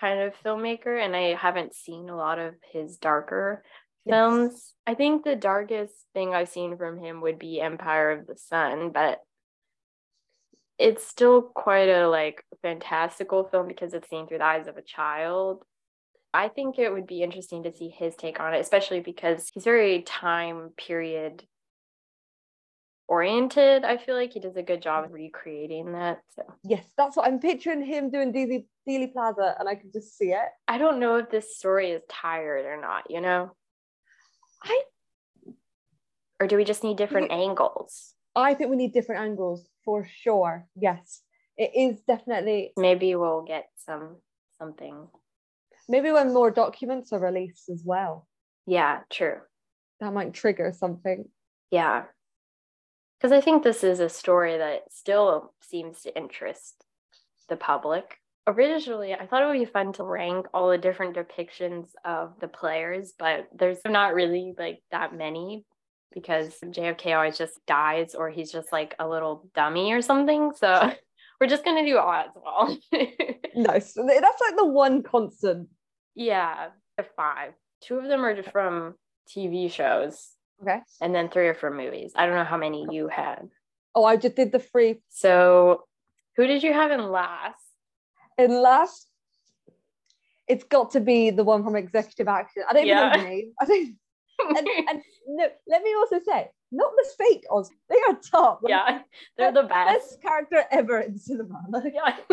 kind 0.00 0.20
of 0.20 0.34
filmmaker, 0.44 1.02
and 1.04 1.14
I 1.16 1.34
haven't 1.34 1.74
seen 1.74 2.08
a 2.08 2.16
lot 2.16 2.38
of 2.38 2.54
his 2.72 2.98
darker. 2.98 3.64
Films. 4.08 4.74
I 4.86 4.94
think 4.94 5.24
the 5.24 5.36
darkest 5.36 5.94
thing 6.14 6.34
I've 6.34 6.48
seen 6.48 6.76
from 6.76 6.98
him 6.98 7.20
would 7.20 7.38
be 7.38 7.60
Empire 7.60 8.10
of 8.12 8.26
the 8.26 8.36
Sun, 8.36 8.90
but 8.90 9.20
it's 10.78 11.06
still 11.06 11.42
quite 11.42 11.88
a 11.88 12.08
like 12.08 12.44
fantastical 12.62 13.44
film 13.44 13.66
because 13.66 13.94
it's 13.94 14.08
seen 14.08 14.26
through 14.26 14.38
the 14.38 14.44
eyes 14.44 14.66
of 14.68 14.76
a 14.76 14.82
child. 14.82 15.64
I 16.32 16.48
think 16.48 16.78
it 16.78 16.92
would 16.92 17.06
be 17.06 17.22
interesting 17.22 17.64
to 17.64 17.72
see 17.72 17.88
his 17.88 18.14
take 18.14 18.38
on 18.38 18.54
it, 18.54 18.60
especially 18.60 19.00
because 19.00 19.50
he's 19.52 19.64
very 19.64 20.02
time 20.02 20.70
period 20.76 21.44
oriented. 23.08 23.84
I 23.84 23.96
feel 23.96 24.14
like 24.14 24.34
he 24.34 24.40
does 24.40 24.56
a 24.56 24.62
good 24.62 24.82
job 24.82 25.06
of 25.06 25.12
recreating 25.12 25.92
that. 25.92 26.20
So 26.36 26.42
Yes, 26.62 26.84
that's 26.96 27.16
what 27.16 27.26
I'm 27.26 27.40
picturing 27.40 27.82
him 27.82 28.10
doing 28.10 28.32
Dealey, 28.32 28.66
Dealey 28.86 29.12
Plaza, 29.12 29.56
and 29.58 29.68
I 29.68 29.74
can 29.74 29.90
just 29.90 30.16
see 30.16 30.32
it. 30.32 30.48
I 30.68 30.78
don't 30.78 31.00
know 31.00 31.16
if 31.16 31.30
this 31.30 31.56
story 31.56 31.90
is 31.90 32.02
tired 32.08 32.66
or 32.66 32.80
not, 32.80 33.10
you 33.10 33.20
know? 33.20 33.52
I 34.62 34.82
Or 36.40 36.46
do 36.46 36.56
we 36.56 36.64
just 36.64 36.84
need 36.84 36.96
different 36.96 37.30
angles? 37.32 38.14
I 38.34 38.54
think 38.54 38.70
we 38.70 38.76
need 38.76 38.92
different 38.92 39.22
angles 39.22 39.68
for 39.84 40.06
sure. 40.06 40.66
Yes, 40.76 41.22
it 41.56 41.72
is 41.74 42.00
definitely 42.02 42.72
Maybe 42.76 43.14
we'll 43.14 43.42
get 43.42 43.68
some 43.76 44.16
something. 44.58 45.08
maybe 45.88 46.10
when 46.12 46.32
more 46.34 46.50
documents 46.50 47.12
are 47.12 47.18
released 47.20 47.68
as 47.68 47.82
well, 47.84 48.26
Yeah, 48.66 49.00
true. 49.10 49.40
that 50.00 50.12
might 50.12 50.34
trigger 50.34 50.72
something. 50.72 51.28
Yeah. 51.70 52.04
Because 53.18 53.32
I 53.32 53.40
think 53.40 53.62
this 53.64 53.82
is 53.82 53.98
a 54.00 54.08
story 54.08 54.58
that 54.58 54.92
still 54.92 55.52
seems 55.60 56.02
to 56.02 56.16
interest 56.16 56.84
the 57.48 57.56
public. 57.56 58.18
Originally, 58.48 59.12
I 59.14 59.26
thought 59.26 59.42
it 59.42 59.46
would 59.46 59.58
be 59.58 59.64
fun 59.66 59.92
to 59.94 60.04
rank 60.04 60.46
all 60.54 60.70
the 60.70 60.78
different 60.78 61.14
depictions 61.16 61.90
of 62.04 62.32
the 62.40 62.48
players, 62.48 63.12
but 63.18 63.46
there's 63.54 63.78
not 63.86 64.14
really 64.14 64.54
like 64.58 64.80
that 64.90 65.14
many. 65.14 65.64
because 66.12 66.56
JFK 66.64 67.14
always 67.14 67.36
just 67.36 67.54
dies 67.66 68.14
or 68.14 68.30
he's 68.30 68.50
just 68.50 68.72
like 68.72 68.94
a 68.98 69.06
little 69.06 69.48
dummy 69.54 69.92
or 69.92 70.00
something. 70.02 70.52
So 70.56 70.90
we're 71.40 71.46
just 71.46 71.64
gonna 71.64 71.84
do 71.84 71.98
Oswald. 71.98 72.78
nice. 73.54 73.92
That's 73.92 74.40
like 74.40 74.56
the 74.56 74.64
one 74.66 75.02
constant. 75.02 75.68
Yeah, 76.14 76.68
five. 77.16 77.52
Two 77.82 77.98
of 77.98 78.08
them 78.08 78.24
are 78.24 78.34
just 78.34 78.50
from 78.50 78.94
TV 79.28 79.70
shows. 79.70 80.30
Okay. 80.62 80.80
And 81.00 81.14
then 81.14 81.28
three 81.28 81.46
are 81.48 81.54
from 81.54 81.76
movies. 81.76 82.12
I 82.16 82.26
don't 82.26 82.34
know 82.34 82.44
how 82.44 82.56
many 82.56 82.86
you 82.90 83.08
had. 83.08 83.50
Oh, 83.94 84.04
I 84.04 84.16
just 84.16 84.34
did 84.34 84.50
the 84.50 84.58
three. 84.58 85.02
So 85.10 85.84
who 86.36 86.46
did 86.46 86.62
you 86.62 86.72
have 86.72 86.90
in 86.90 87.10
last? 87.12 87.62
In 88.38 88.62
last, 88.62 89.08
it's 90.46 90.64
got 90.64 90.92
to 90.92 91.00
be 91.00 91.30
the 91.30 91.44
one 91.44 91.64
from 91.64 91.76
Executive 91.76 92.28
Action. 92.28 92.62
I 92.68 92.72
don't 92.72 92.86
Yeah. 92.86 93.00
even 93.00 93.12
know 93.12 93.22
the 93.24 93.28
name. 93.28 93.52
I 93.60 93.64
think 93.66 93.96
and, 94.40 94.68
and 94.88 95.02
no, 95.26 95.48
let 95.66 95.82
me 95.82 95.94
also 95.94 96.20
say, 96.24 96.48
not 96.70 96.92
the 96.96 97.08
fake 97.18 97.44
Oz. 97.50 97.70
They 97.88 97.96
are 98.08 98.14
top. 98.30 98.60
Like, 98.62 98.70
yeah, 98.70 99.00
they're 99.36 99.52
the 99.52 99.64
best. 99.64 99.88
Best 100.10 100.22
character 100.22 100.64
ever 100.70 101.00
in 101.00 101.18
cinema. 101.18 101.62
Like, 101.70 101.94
Yeah. 101.94 102.16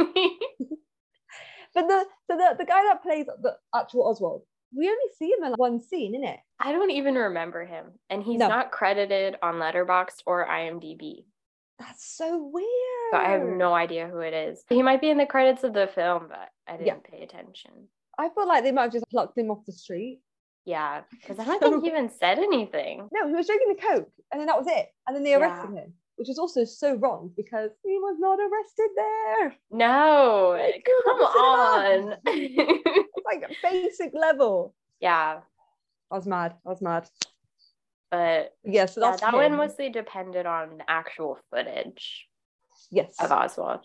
but 1.74 1.88
the 1.88 2.06
so 2.30 2.38
the, 2.38 2.56
the 2.60 2.66
guy 2.66 2.84
that 2.84 3.02
plays 3.02 3.26
the 3.26 3.58
actual 3.74 4.08
Oswald, 4.08 4.44
we 4.76 4.88
only 4.88 5.10
see 5.18 5.32
him 5.32 5.44
in 5.46 5.54
one 5.54 5.80
scene, 5.80 6.14
innit? 6.22 6.38
I 6.60 6.72
don't 6.72 6.92
even 6.92 7.16
remember 7.16 7.66
him. 7.66 7.94
And 8.10 8.24
he's 8.24 8.40
No. 8.40 8.48
not 8.48 8.72
credited 8.72 9.38
on 9.42 9.56
Letterboxd 9.56 10.22
or 10.26 10.46
IMDb. 10.48 11.26
That's 11.80 12.06
so 12.06 12.38
weird. 12.54 13.12
So 13.12 13.18
I 13.18 13.30
have 13.32 13.44
no 13.44 13.74
idea 13.74 14.08
who 14.08 14.20
it 14.20 14.34
is. 14.34 14.64
He 14.70 14.82
might 14.82 15.02
be 15.02 15.10
in 15.10 15.18
the 15.18 15.26
credits 15.26 15.64
of 15.64 15.74
the 15.74 15.88
film, 15.88 16.28
but 16.30 16.50
I 16.68 16.74
didn't 16.78 16.88
Yeah. 16.88 16.96
pay 17.10 17.24
attention. 17.24 17.72
I 18.18 18.30
feel 18.30 18.48
like 18.48 18.64
they 18.64 18.72
might 18.72 18.84
have 18.84 18.94
just 18.94 19.10
plucked 19.10 19.38
him 19.38 19.52
off 19.52 19.66
the 19.66 19.74
street. 19.74 20.22
Yeah, 20.64 21.02
because 21.12 21.38
I 21.38 21.44
don't 21.46 21.60
think 21.60 21.84
he 21.84 21.90
even 21.92 22.10
said 22.10 22.40
anything. 22.40 23.08
No, 23.12 23.28
he 23.28 23.34
was 23.36 23.46
drinking 23.46 23.76
the 23.76 23.82
coke, 23.82 24.10
and 24.32 24.40
then 24.40 24.48
that 24.48 24.58
was 24.58 24.68
it. 24.68 24.88
And 25.06 25.16
then 25.16 25.24
they 25.24 25.36
arrested 25.36 25.72
him, 25.72 25.94
which 26.16 26.30
is 26.30 26.40
also 26.40 26.64
so 26.64 26.96
wrong 26.96 27.32
because 27.36 27.72
he 27.84 27.92
was 28.00 28.16
not 28.20 28.40
arrested 28.40 28.90
there. 28.96 29.56
No, 29.70 30.58
Like, 30.60 30.88
come 31.06 31.20
on. 31.22 32.16
It's 32.26 33.10
like 33.26 33.44
a 33.44 33.54
basic 33.62 34.12
level. 34.16 34.74
yeah, 35.02 35.42
I 36.10 36.16
was 36.16 36.26
mad. 36.26 36.56
I 36.66 36.70
was 36.70 36.82
mad. 36.82 37.08
But 38.12 38.54
Yeah, 38.64 38.86
so 38.86 39.02
yeah, 39.02 39.16
that 39.18 39.34
him. 39.34 39.40
one 39.40 39.58
mostly 39.58 39.90
depended 39.90 40.46
on 40.46 40.82
actual 40.88 41.40
footage 41.52 42.28
yes. 42.92 43.16
of 43.20 43.32
Oswald. 43.32 43.82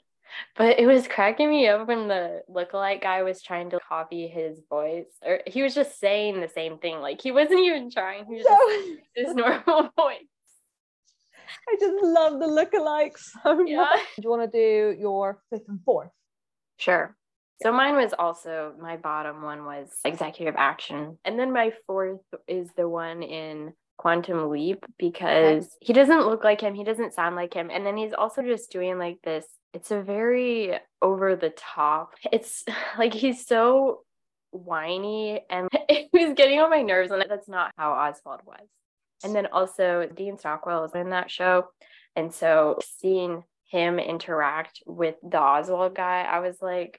But 0.57 0.79
it 0.79 0.87
was 0.87 1.09
cracking 1.09 1.51
me 1.51 1.67
up 1.67 1.89
when 1.89 2.07
the 2.07 2.43
lookalike 2.49 3.03
guy 3.03 3.23
was 3.25 3.43
trying 3.43 3.71
to 3.71 3.81
copy 3.89 4.29
his 4.29 4.61
voice, 4.69 5.11
or 5.25 5.41
he 5.47 5.63
was 5.63 5.75
just 5.75 5.99
saying 5.99 6.41
the 6.41 6.49
same 6.49 6.79
thing. 6.79 7.01
Like 7.01 7.21
he 7.21 7.33
wasn't 7.33 7.61
even 7.61 7.91
trying. 7.91 8.27
He 8.27 8.35
was 8.37 8.47
No, 8.49 8.57
just 8.57 9.01
his 9.17 9.35
normal 9.35 9.91
voice. 9.97 10.23
I 11.69 11.77
just 11.81 12.03
love 12.05 12.39
the 12.39 12.47
lookalikes 12.47 13.19
so 13.43 13.65
Yeah. 13.67 13.79
much. 13.79 14.01
Do 14.17 14.23
you 14.23 14.31
want 14.31 14.51
to 14.53 14.59
do 14.59 14.97
your 15.01 15.43
fifth 15.51 15.69
and 15.69 15.81
fourth? 15.85 16.11
Sure. 16.77 17.17
So 17.63 17.73
mine 17.73 17.97
was 17.97 18.15
also 18.19 18.73
my 18.81 18.97
bottom 18.97 19.43
one 19.43 19.65
was 19.65 19.91
executive 20.05 20.55
action. 20.57 21.19
And 21.25 21.39
then 21.39 21.53
my 21.53 21.73
fourth 21.87 22.21
is 22.49 22.71
the 22.77 22.89
one 22.89 23.23
in 23.23 23.75
Quantum 24.01 24.49
Leap 24.49 24.87
because 24.99 25.77
he 25.83 25.93
doesn't 25.93 26.25
look 26.25 26.43
like 26.43 26.63
him, 26.63 26.75
he 26.75 26.85
doesn't 26.85 27.13
sound 27.13 27.37
like 27.37 27.53
him. 27.53 27.69
And 27.71 27.85
then 27.85 27.99
he's 27.99 28.15
also 28.15 28.41
just 28.41 28.73
doing 28.73 28.99
like 28.99 29.19
this 29.23 29.45
it's 29.75 29.91
a 29.91 30.01
very 30.01 30.73
over 31.03 31.37
the 31.37 31.51
top. 31.51 32.15
It's 32.33 32.65
like 32.99 33.13
he's 33.13 33.47
so 33.47 34.01
whiny 34.53 35.43
and 35.51 35.69
it 35.91 36.09
was 36.15 36.33
getting 36.35 36.61
on 36.61 36.71
my 36.71 36.81
nerves 36.81 37.11
and 37.11 37.23
that's 37.29 37.49
not 37.49 37.73
how 37.77 37.93
Oswald 37.93 38.41
was. 38.47 38.67
And 39.23 39.35
then 39.35 39.49
also 39.53 40.09
Dean 40.17 40.39
Stockwell 40.39 40.85
is 40.85 40.95
in 40.95 41.11
that 41.11 41.31
show. 41.31 41.67
And 42.17 42.33
so 42.33 42.79
seeing 43.01 43.45
him 43.69 43.99
interact 43.99 44.83
with 44.87 45.17
the 45.23 45.39
Oswald 45.39 45.95
guy, 45.95 46.23
I 46.23 46.39
was 46.39 46.63
like, 46.63 46.99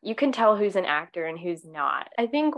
you 0.00 0.14
can 0.14 0.30
tell 0.30 0.56
who's 0.56 0.76
an 0.76 0.84
actor 0.84 1.24
and 1.24 1.36
who's 1.36 1.64
not. 1.64 2.08
I 2.16 2.28
think 2.28 2.54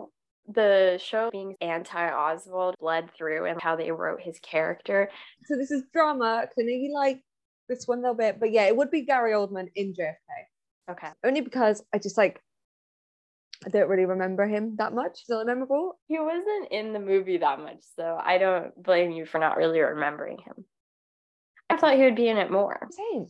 the 0.49 0.99
show 1.03 1.30
being 1.30 1.57
anti 1.61 2.11
Oswald 2.11 2.74
bled 2.80 3.11
through 3.16 3.46
and 3.46 3.61
how 3.61 3.76
they 3.76 3.90
wrote 3.90 4.20
his 4.20 4.38
character. 4.40 5.11
So 5.46 5.57
this 5.57 5.70
is 5.70 5.84
drama. 5.92 6.42
'cause 6.46 6.55
I 6.59 6.62
know 6.62 6.68
you 6.72 6.92
like 6.94 7.22
this 7.68 7.86
one 7.86 7.99
a 7.99 8.03
little 8.03 8.14
bit, 8.16 8.40
but 8.40 8.51
yeah, 8.51 8.64
it 8.64 8.76
would 8.76 8.90
be 8.90 9.03
Gary 9.03 9.32
Oldman 9.32 9.70
in 9.74 9.94
JFK. 9.94 10.49
Okay. 10.90 11.09
Only 11.24 11.42
because 11.42 11.84
I 11.92 11.99
just 11.99 12.16
like 12.16 12.40
I 13.66 13.70
don't 13.70 13.88
really 13.88 14.05
remember 14.07 14.46
him 14.46 14.76
that 14.76 14.92
much. 14.94 15.22
Is 15.22 15.30
it 15.30 15.46
memorable? 15.46 15.99
He 16.07 16.18
wasn't 16.20 16.68
in 16.70 16.92
the 16.92 17.01
movie 17.01 17.38
that 17.38 17.59
much, 17.59 17.82
so 17.96 18.16
I 18.22 18.38
don't 18.38 18.80
blame 18.80 19.11
you 19.11 19.26
for 19.26 19.38
not 19.38 19.57
really 19.57 19.80
remembering 19.80 20.38
him. 20.38 20.64
I 21.68 21.76
thought 21.76 21.96
he 21.96 22.05
would 22.05 22.14
be 22.16 22.28
in 22.28 22.38
it 22.38 22.51
more. 22.51 22.88
Same. 22.92 23.26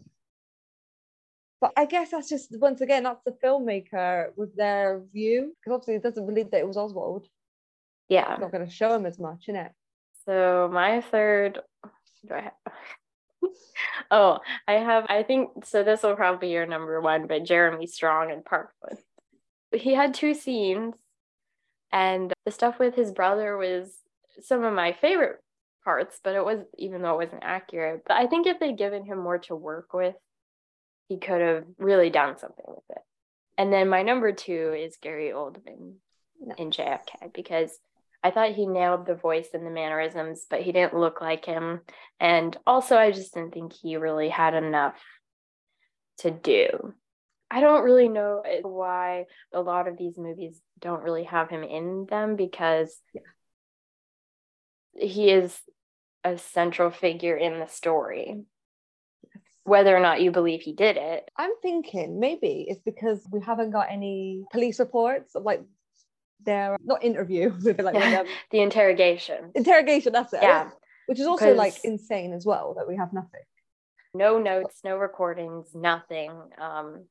But 1.60 1.72
I 1.76 1.86
guess 1.86 2.10
that's 2.12 2.28
just 2.28 2.56
once 2.58 2.80
again 2.80 3.02
that's 3.02 3.22
the 3.24 3.36
filmmaker 3.42 4.28
with 4.36 4.54
their 4.54 5.02
view 5.12 5.54
because 5.58 5.74
obviously 5.74 5.96
it 5.96 6.02
doesn't 6.02 6.26
believe 6.26 6.50
that 6.50 6.60
it 6.60 6.68
was 6.68 6.76
Oswald. 6.76 7.26
Yeah. 8.08 8.32
It's 8.32 8.40
not 8.40 8.52
going 8.52 8.64
to 8.64 8.72
show 8.72 8.94
him 8.94 9.06
as 9.06 9.18
much, 9.18 9.46
innit? 9.48 9.70
So 10.24 10.70
my 10.72 11.00
third, 11.00 11.60
do 12.26 12.34
I 12.34 12.40
have? 12.42 12.52
oh, 14.10 14.38
I 14.66 14.74
have. 14.74 15.06
I 15.08 15.22
think 15.22 15.64
so. 15.64 15.82
This 15.82 16.02
will 16.02 16.16
probably 16.16 16.48
be 16.48 16.52
your 16.52 16.66
number 16.66 17.00
one, 17.00 17.26
but 17.26 17.44
Jeremy 17.44 17.86
Strong 17.86 18.30
in 18.30 18.42
Parkland. 18.42 18.98
He 19.72 19.94
had 19.94 20.14
two 20.14 20.34
scenes, 20.34 20.94
and 21.92 22.32
the 22.44 22.50
stuff 22.50 22.78
with 22.78 22.94
his 22.94 23.12
brother 23.12 23.56
was 23.56 23.98
some 24.42 24.64
of 24.64 24.74
my 24.74 24.92
favorite 24.92 25.42
parts. 25.84 26.20
But 26.22 26.34
it 26.34 26.44
was 26.44 26.60
even 26.76 27.02
though 27.02 27.14
it 27.14 27.26
wasn't 27.26 27.44
accurate. 27.44 28.02
But 28.06 28.16
I 28.16 28.26
think 28.26 28.46
if 28.46 28.58
they'd 28.60 28.76
given 28.76 29.04
him 29.04 29.18
more 29.18 29.38
to 29.38 29.56
work 29.56 29.92
with, 29.92 30.14
he 31.08 31.18
could 31.18 31.40
have 31.40 31.64
really 31.78 32.10
done 32.10 32.38
something 32.38 32.64
with 32.66 32.84
it. 32.90 33.02
And 33.56 33.72
then 33.72 33.88
my 33.88 34.02
number 34.02 34.32
two 34.32 34.74
is 34.78 34.98
Gary 35.02 35.32
Oldman 35.34 35.94
in 36.56 36.70
JFK 36.70 37.32
because 37.34 37.76
I 38.22 38.30
thought 38.30 38.52
he 38.52 38.66
nailed 38.66 39.06
the 39.06 39.14
voice 39.14 39.48
and 39.54 39.64
the 39.64 39.70
mannerisms, 39.70 40.46
but 40.48 40.62
he 40.62 40.72
didn't 40.72 40.98
look 40.98 41.20
like 41.20 41.44
him. 41.44 41.80
And 42.20 42.56
also, 42.66 42.96
I 42.96 43.10
just 43.10 43.34
didn't 43.34 43.54
think 43.54 43.72
he 43.72 43.96
really 43.96 44.28
had 44.28 44.54
enough 44.54 45.00
to 46.18 46.30
do. 46.30 46.94
I 47.50 47.60
don't 47.60 47.84
really 47.84 48.08
know 48.08 48.42
why 48.62 49.24
a 49.54 49.60
lot 49.60 49.88
of 49.88 49.96
these 49.96 50.18
movies 50.18 50.60
don't 50.78 51.02
really 51.02 51.24
have 51.24 51.48
him 51.48 51.62
in 51.62 52.06
them 52.08 52.36
because 52.36 53.00
he 54.94 55.30
is 55.30 55.58
a 56.24 56.36
central 56.36 56.90
figure 56.90 57.36
in 57.36 57.58
the 57.58 57.66
story. 57.66 58.42
Whether 59.68 59.96
or 59.96 60.00
not 60.00 60.20
you 60.22 60.30
believe 60.30 60.62
he 60.62 60.72
did 60.72 60.96
it, 60.96 61.30
I'm 61.36 61.50
thinking 61.62 62.18
maybe 62.18 62.66
it's 62.68 62.80
because 62.82 63.20
we 63.30 63.40
haven't 63.40 63.70
got 63.70 63.88
any 63.90 64.44
police 64.50 64.78
reports 64.80 65.34
of 65.34 65.42
like 65.42 65.62
their 66.44 66.76
not 66.84 67.04
interview, 67.04 67.52
like 67.78 67.94
Yeah. 67.94 68.22
the 68.50 68.60
interrogation. 68.60 69.50
interrogation. 69.54 70.12
That's 70.12 70.32
it. 70.32 70.40
Yeah. 70.42 70.70
Which 71.06 71.20
is 71.20 71.26
also 71.26 71.54
like 71.54 71.74
insane 71.84 72.32
as 72.32 72.44
well 72.46 72.74
that 72.76 72.88
we 72.88 72.96
have 72.96 73.12
nothing. 73.12 73.40
no 74.14 74.38
notes, 74.38 74.80
no 74.84 74.96
recordings, 74.96 75.74
nothing. 75.74 76.32
Um, 76.58 77.04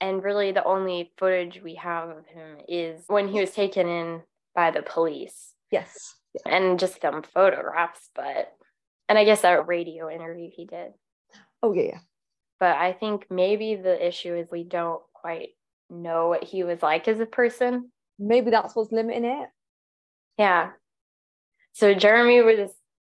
and 0.00 0.22
really, 0.22 0.52
the 0.52 0.64
only 0.64 1.12
footage 1.18 1.60
we 1.62 1.74
have 1.76 2.08
of 2.10 2.26
him 2.26 2.56
is 2.68 3.04
when 3.08 3.28
he 3.28 3.40
was 3.40 3.50
taken 3.50 3.86
in 3.88 4.22
by 4.54 4.70
the 4.70 4.82
police 4.82 5.54
Yes. 5.70 6.14
and 6.46 6.78
just 6.78 7.00
some 7.00 7.22
photographs. 7.22 8.08
But, 8.14 8.52
and 9.08 9.18
I 9.18 9.24
guess 9.24 9.42
that 9.42 9.66
radio 9.66 10.10
interview 10.10 10.48
he 10.54 10.64
did. 10.66 10.92
Oh 11.62 11.72
yeah, 11.72 11.82
yeah. 11.82 11.98
But 12.58 12.76
I 12.76 12.92
think 12.92 13.26
maybe 13.30 13.74
the 13.74 14.06
issue 14.06 14.34
is 14.34 14.48
we 14.50 14.64
don't 14.64 15.02
quite 15.14 15.50
know 15.88 16.28
what 16.28 16.44
he 16.44 16.62
was 16.62 16.82
like 16.82 17.08
as 17.08 17.20
a 17.20 17.26
person. 17.26 17.90
Maybe 18.18 18.50
that's 18.50 18.76
what's 18.76 18.92
limiting 18.92 19.24
it. 19.24 19.48
Yeah. 20.38 20.70
So 21.72 21.94
Jeremy 21.94 22.42
was 22.42 22.70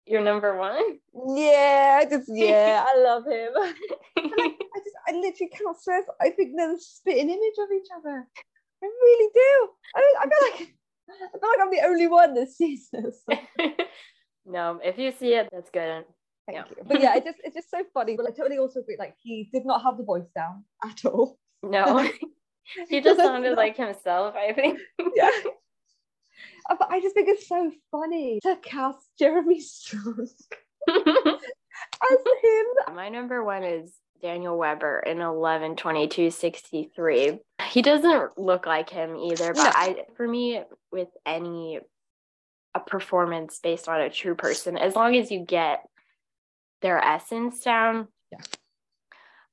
your 0.06 0.22
number 0.22 0.56
one. 0.56 0.98
Yeah, 1.36 2.00
I 2.00 2.04
just 2.08 2.30
yeah, 2.32 2.84
I 2.88 2.98
love 2.98 3.24
him. 3.26 3.50
I 4.16 4.78
just 4.78 4.96
I 5.08 5.12
literally 5.12 5.50
cannot 5.54 5.80
stress. 5.80 6.04
I 6.20 6.30
think 6.30 6.52
they're 6.56 6.72
the 6.72 6.80
spitting 6.80 7.30
image 7.30 7.58
of 7.58 7.68
each 7.74 7.88
other. 7.96 8.26
I 8.82 8.86
really 8.86 9.30
do. 9.34 9.68
I, 9.96 10.14
I 10.20 10.22
feel 10.22 10.50
like 10.50 10.74
I 11.10 11.38
feel 11.38 11.50
like 11.50 11.60
I'm 11.60 11.70
the 11.70 11.86
only 11.86 12.06
one 12.06 12.34
that 12.34 12.50
sees 12.50 12.88
this. 12.90 13.24
No, 14.46 14.78
if 14.82 14.98
you 14.98 15.10
see 15.10 15.34
it, 15.34 15.48
that's 15.50 15.70
good. 15.70 16.04
Yeah. 16.50 16.64
you. 16.70 16.82
But 16.86 17.00
yeah, 17.00 17.16
it 17.16 17.24
just 17.24 17.38
it's 17.44 17.54
just 17.54 17.70
so 17.70 17.82
funny. 17.92 18.16
But 18.16 18.26
I 18.26 18.30
totally 18.30 18.58
also 18.58 18.80
agree. 18.80 18.96
Like 18.98 19.14
he 19.22 19.48
did 19.52 19.64
not 19.64 19.82
have 19.82 19.96
the 19.96 20.04
voice 20.04 20.28
down 20.34 20.64
at 20.84 21.04
all. 21.04 21.38
No, 21.62 22.08
he 22.88 23.00
just 23.00 23.18
sounded 23.24 23.56
like 23.56 23.76
himself, 23.76 24.34
I 24.36 24.52
think. 24.52 24.78
Yeah. 25.14 25.30
But 26.68 26.88
I 26.90 27.00
just 27.00 27.14
think 27.14 27.28
it's 27.28 27.46
so 27.46 27.70
funny 27.90 28.40
to 28.42 28.56
cast 28.62 29.06
Jeremy 29.18 29.60
Strong 29.60 30.28
as 30.88 30.98
him. 32.42 32.94
My 32.94 33.08
number 33.10 33.44
one 33.44 33.62
is 33.64 33.92
Daniel 34.22 34.56
Webber 34.56 35.00
in 35.00 35.20
11 35.20 35.76
22 35.76 36.30
63. 36.30 37.38
He 37.68 37.82
doesn't 37.82 38.38
look 38.38 38.66
like 38.66 38.88
him 38.88 39.16
either, 39.16 39.52
but 39.52 39.64
No. 39.64 39.70
I, 39.74 39.96
for 40.16 40.26
me, 40.26 40.62
with 40.90 41.08
any 41.26 41.80
a 42.74 42.80
performance 42.80 43.60
based 43.62 43.88
on 43.88 44.00
a 44.00 44.10
true 44.10 44.34
person. 44.34 44.76
As 44.76 44.96
long 44.96 45.14
as 45.14 45.30
you 45.30 45.40
get 45.40 45.84
their 46.84 47.02
essence 47.02 47.60
down, 47.60 48.08
Yeah. 48.30 48.38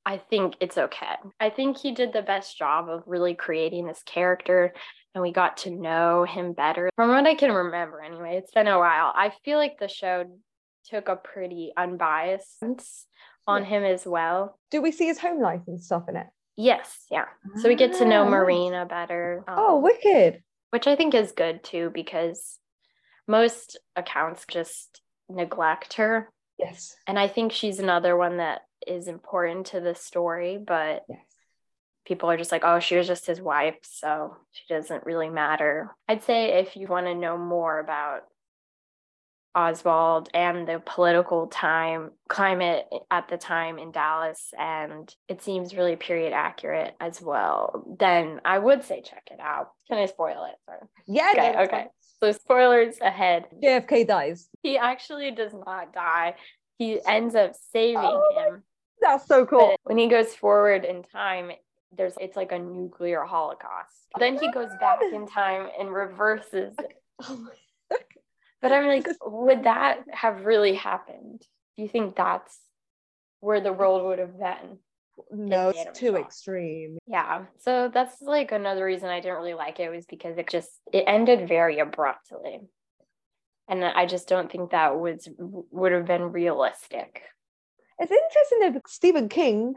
I 0.04 0.18
think 0.18 0.56
it's 0.60 0.76
okay. 0.76 1.14
I 1.40 1.48
think 1.50 1.78
he 1.78 1.92
did 1.92 2.12
the 2.12 2.20
best 2.22 2.58
job 2.58 2.88
of 2.90 3.04
really 3.06 3.34
creating 3.34 3.86
this 3.86 4.02
character 4.04 4.74
and 5.14 5.22
we 5.22 5.32
got 5.32 5.56
to 5.58 5.70
know 5.70 6.24
him 6.24 6.52
better. 6.52 6.90
From 6.96 7.08
what 7.10 7.26
I 7.26 7.34
can 7.34 7.52
remember, 7.52 8.00
anyway, 8.02 8.36
it's 8.36 8.50
been 8.52 8.66
a 8.68 8.78
while. 8.78 9.12
I 9.14 9.32
feel 9.44 9.58
like 9.58 9.78
the 9.78 9.88
show 9.88 10.24
took 10.90 11.08
a 11.08 11.16
pretty 11.16 11.72
unbiased 11.76 12.56
stance 12.56 13.06
on 13.46 13.62
Yeah. 13.62 13.68
him 13.68 13.84
as 13.84 14.06
well. 14.06 14.58
Do 14.70 14.82
we 14.82 14.92
see 14.92 15.06
his 15.06 15.18
home 15.18 15.40
life 15.40 15.62
and 15.66 15.80
stuff 15.80 16.08
in 16.08 16.16
it? 16.16 16.26
Yes, 16.56 17.06
yeah. 17.10 17.26
So 17.56 17.68
we 17.68 17.76
get 17.76 17.94
to 17.94 18.04
know 18.04 18.24
Ah. 18.24 18.28
Marina 18.28 18.84
better. 18.84 19.42
um, 19.48 19.54
Oh, 19.58 19.78
wicked. 19.78 20.42
which 20.70 20.86
I 20.86 20.96
think 20.96 21.14
is 21.14 21.32
good 21.32 21.62
too 21.64 21.90
because 21.94 22.58
most 23.28 23.78
accounts 23.96 24.44
just 24.46 25.00
neglect 25.30 25.94
her. 25.94 26.30
Yes. 26.62 26.96
And 27.06 27.18
I 27.18 27.28
think 27.28 27.52
she's 27.52 27.78
another 27.78 28.16
one 28.16 28.38
that 28.38 28.62
is 28.86 29.08
important 29.08 29.66
to 29.66 29.80
the 29.80 29.94
story, 29.94 30.58
but 30.58 31.04
Yes. 31.08 31.18
people 32.04 32.30
are 32.30 32.36
just 32.36 32.52
like, 32.52 32.64
oh, 32.64 32.78
she 32.80 32.96
was 32.96 33.06
just 33.06 33.26
his 33.26 33.40
wife, 33.40 33.76
so 33.82 34.36
she 34.52 34.62
doesn't 34.72 35.06
really 35.06 35.30
matter. 35.30 35.94
I'd 36.08 36.22
say 36.24 36.60
if 36.60 36.76
you 36.76 36.86
want 36.86 37.06
to 37.06 37.14
know 37.14 37.36
more 37.36 37.78
about 37.78 38.22
Oswald 39.54 40.30
and 40.32 40.66
the 40.66 40.82
political 40.84 41.46
time 41.46 42.10
climate 42.28 42.86
at 43.10 43.28
the 43.28 43.36
time 43.36 43.78
in 43.78 43.92
Dallas, 43.92 44.54
and 44.58 45.14
it 45.28 45.42
seems 45.42 45.76
really 45.76 45.96
period 45.96 46.32
accurate 46.32 46.94
as 47.00 47.20
well, 47.20 47.84
then 47.98 48.40
I 48.44 48.58
would 48.58 48.84
say 48.84 49.02
check 49.02 49.28
it 49.30 49.40
out. 49.40 49.72
Can 49.88 49.98
I 49.98 50.06
spoil 50.06 50.46
it? 50.48 50.56
Sorry. 50.64 50.80
Yeah. 51.06 51.32
Okay, 51.32 51.64
okay. 51.64 51.86
So 52.22 52.30
spoilers 52.30 53.00
ahead. 53.00 53.46
JFK 53.60 54.06
dies. 54.06 54.48
He 54.62 54.78
actually 54.78 55.32
does 55.32 55.52
not 55.52 55.92
die. 55.92 56.36
He 56.78 57.00
ends 57.04 57.34
up 57.34 57.54
saving 57.72 57.96
Oh 57.98 58.32
him. 58.36 58.62
That's 59.00 59.26
so 59.26 59.44
cool. 59.44 59.70
But 59.70 59.80
when 59.82 59.98
he 59.98 60.06
goes 60.06 60.32
forward 60.32 60.84
in 60.84 61.02
time, 61.02 61.50
there's 61.96 62.14
it's 62.20 62.36
like 62.36 62.52
a 62.52 62.58
nuclear 62.60 63.24
holocaust. 63.24 64.06
Then 64.20 64.38
he 64.38 64.52
goes 64.52 64.70
back 64.78 65.00
in 65.12 65.26
time 65.26 65.68
and 65.78 65.92
reverses 65.92 66.74
it. 66.78 67.02
Oh 67.24 67.48
But 68.62 68.70
I'm 68.70 68.86
like, 68.86 69.08
would 69.24 69.64
that 69.64 70.04
have 70.12 70.44
really 70.44 70.74
happened? 70.74 71.44
Do 71.76 71.82
you 71.82 71.88
think 71.88 72.14
that's 72.14 72.56
where 73.40 73.60
the 73.60 73.72
world 73.72 74.06
would 74.06 74.20
have 74.20 74.38
been? 74.38 74.78
No, 75.30 75.70
it's 75.74 75.98
too 75.98 76.16
extreme. 76.16 76.98
Yeah. 77.06 77.44
So 77.58 77.90
that's 77.92 78.20
like 78.22 78.52
another 78.52 78.84
reason 78.84 79.08
I 79.08 79.20
didn't 79.20 79.36
really 79.36 79.54
like 79.54 79.80
it 79.80 79.90
was 79.90 80.06
because 80.06 80.38
it 80.38 80.48
just 80.48 80.70
it 80.92 81.04
ended 81.06 81.48
very 81.48 81.78
abruptly. 81.78 82.60
And 83.68 83.84
I 83.84 84.06
just 84.06 84.28
don't 84.28 84.50
think 84.50 84.70
that 84.70 84.98
was 84.98 85.28
would 85.38 85.92
have 85.92 86.06
been 86.06 86.32
realistic. 86.32 87.22
It's 87.98 88.10
interesting 88.12 88.72
that 88.72 88.88
Stephen 88.88 89.28
King 89.28 89.74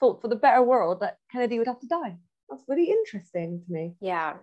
thought 0.00 0.22
for 0.22 0.28
the 0.28 0.36
better 0.36 0.62
world 0.62 1.00
that 1.00 1.18
Kennedy 1.32 1.58
would 1.58 1.66
have 1.66 1.80
to 1.80 1.86
die. 1.86 2.16
That's 2.48 2.64
really 2.68 2.90
interesting 2.90 3.62
to 3.66 3.72
me. 3.72 3.94
Yeah. 4.00 4.34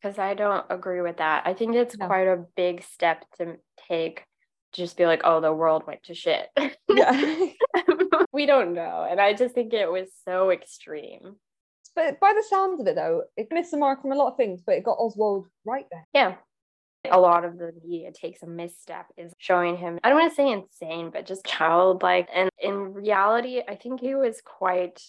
Because 0.00 0.18
I 0.18 0.34
don't 0.34 0.66
agree 0.70 1.00
with 1.00 1.18
that. 1.18 1.42
I 1.46 1.54
think 1.54 1.74
it's 1.74 1.96
No. 1.96 2.06
quite 2.06 2.28
a 2.28 2.44
big 2.56 2.82
step 2.82 3.24
to 3.38 3.56
take 3.88 4.24
to 4.72 4.80
just 4.80 4.96
be 4.96 5.06
like, 5.06 5.20
oh, 5.24 5.40
the 5.40 5.52
world 5.52 5.86
went 5.86 6.02
to 6.04 6.14
shit. 6.14 6.48
Yeah. 6.88 7.46
we 8.32 8.46
don't 8.46 8.74
know. 8.74 9.06
And 9.08 9.20
I 9.20 9.34
just 9.34 9.54
think 9.54 9.72
it 9.72 9.90
was 9.90 10.08
so 10.24 10.50
extreme. 10.50 11.36
but 11.94 12.20
by 12.20 12.32
the 12.34 12.44
sounds 12.48 12.80
of 12.80 12.86
it 12.86 12.94
though, 12.94 13.24
it 13.36 13.48
missed 13.50 13.70
the 13.70 13.76
mark 13.76 14.02
from 14.02 14.12
a 14.12 14.16
lot 14.16 14.32
of 14.32 14.36
things, 14.36 14.60
but 14.64 14.76
it 14.76 14.84
got 14.84 14.98
Oswald 14.98 15.46
right 15.64 15.86
there. 15.90 16.06
Yeah. 16.14 16.34
A 17.10 17.18
lot 17.18 17.44
of 17.44 17.58
the 17.58 17.72
media 17.82 18.12
takes 18.12 18.42
a 18.42 18.46
misstep 18.46 19.06
is 19.16 19.32
showing 19.38 19.76
him, 19.76 19.98
I 20.04 20.08
don't 20.08 20.20
want 20.20 20.30
to 20.30 20.36
say 20.36 20.50
insane, 20.50 21.10
but 21.12 21.26
just 21.26 21.44
childlike. 21.44 22.28
And 22.32 22.48
in 22.60 22.94
reality, 22.94 23.60
I 23.66 23.74
think 23.74 24.00
he 24.00 24.14
was 24.14 24.40
quite 24.40 25.02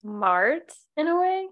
smart 0.00 0.72
in 0.96 1.06
a 1.06 1.20
way. 1.20 1.48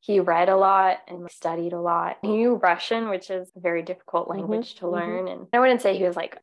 He 0.00 0.20
read 0.20 0.48
a 0.48 0.56
lot 0.56 0.98
and 1.08 1.30
studied 1.30 1.72
a 1.72 1.80
lot. 1.80 2.18
He 2.22 2.28
knew 2.28 2.54
Russian, 2.54 3.08
which 3.08 3.30
is 3.30 3.50
a 3.56 3.60
very 3.60 3.82
difficult 3.82 4.28
language 4.28 4.76
to 4.76 4.84
mhm. 4.84 4.92
learn. 4.92 5.28
And 5.28 5.46
I 5.52 5.60
wouldn't 5.60 5.82
say 5.82 5.96
he 5.96 6.04
was 6.04 6.16
like 6.16 6.38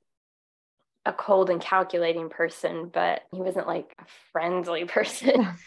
a 1.05 1.13
cold 1.13 1.49
and 1.49 1.59
calculating 1.61 2.29
person, 2.29 2.89
but 2.93 3.23
he 3.31 3.41
wasn't 3.41 3.67
like 3.67 3.93
a 3.99 4.05
friendly 4.31 4.85
person. 4.97 5.47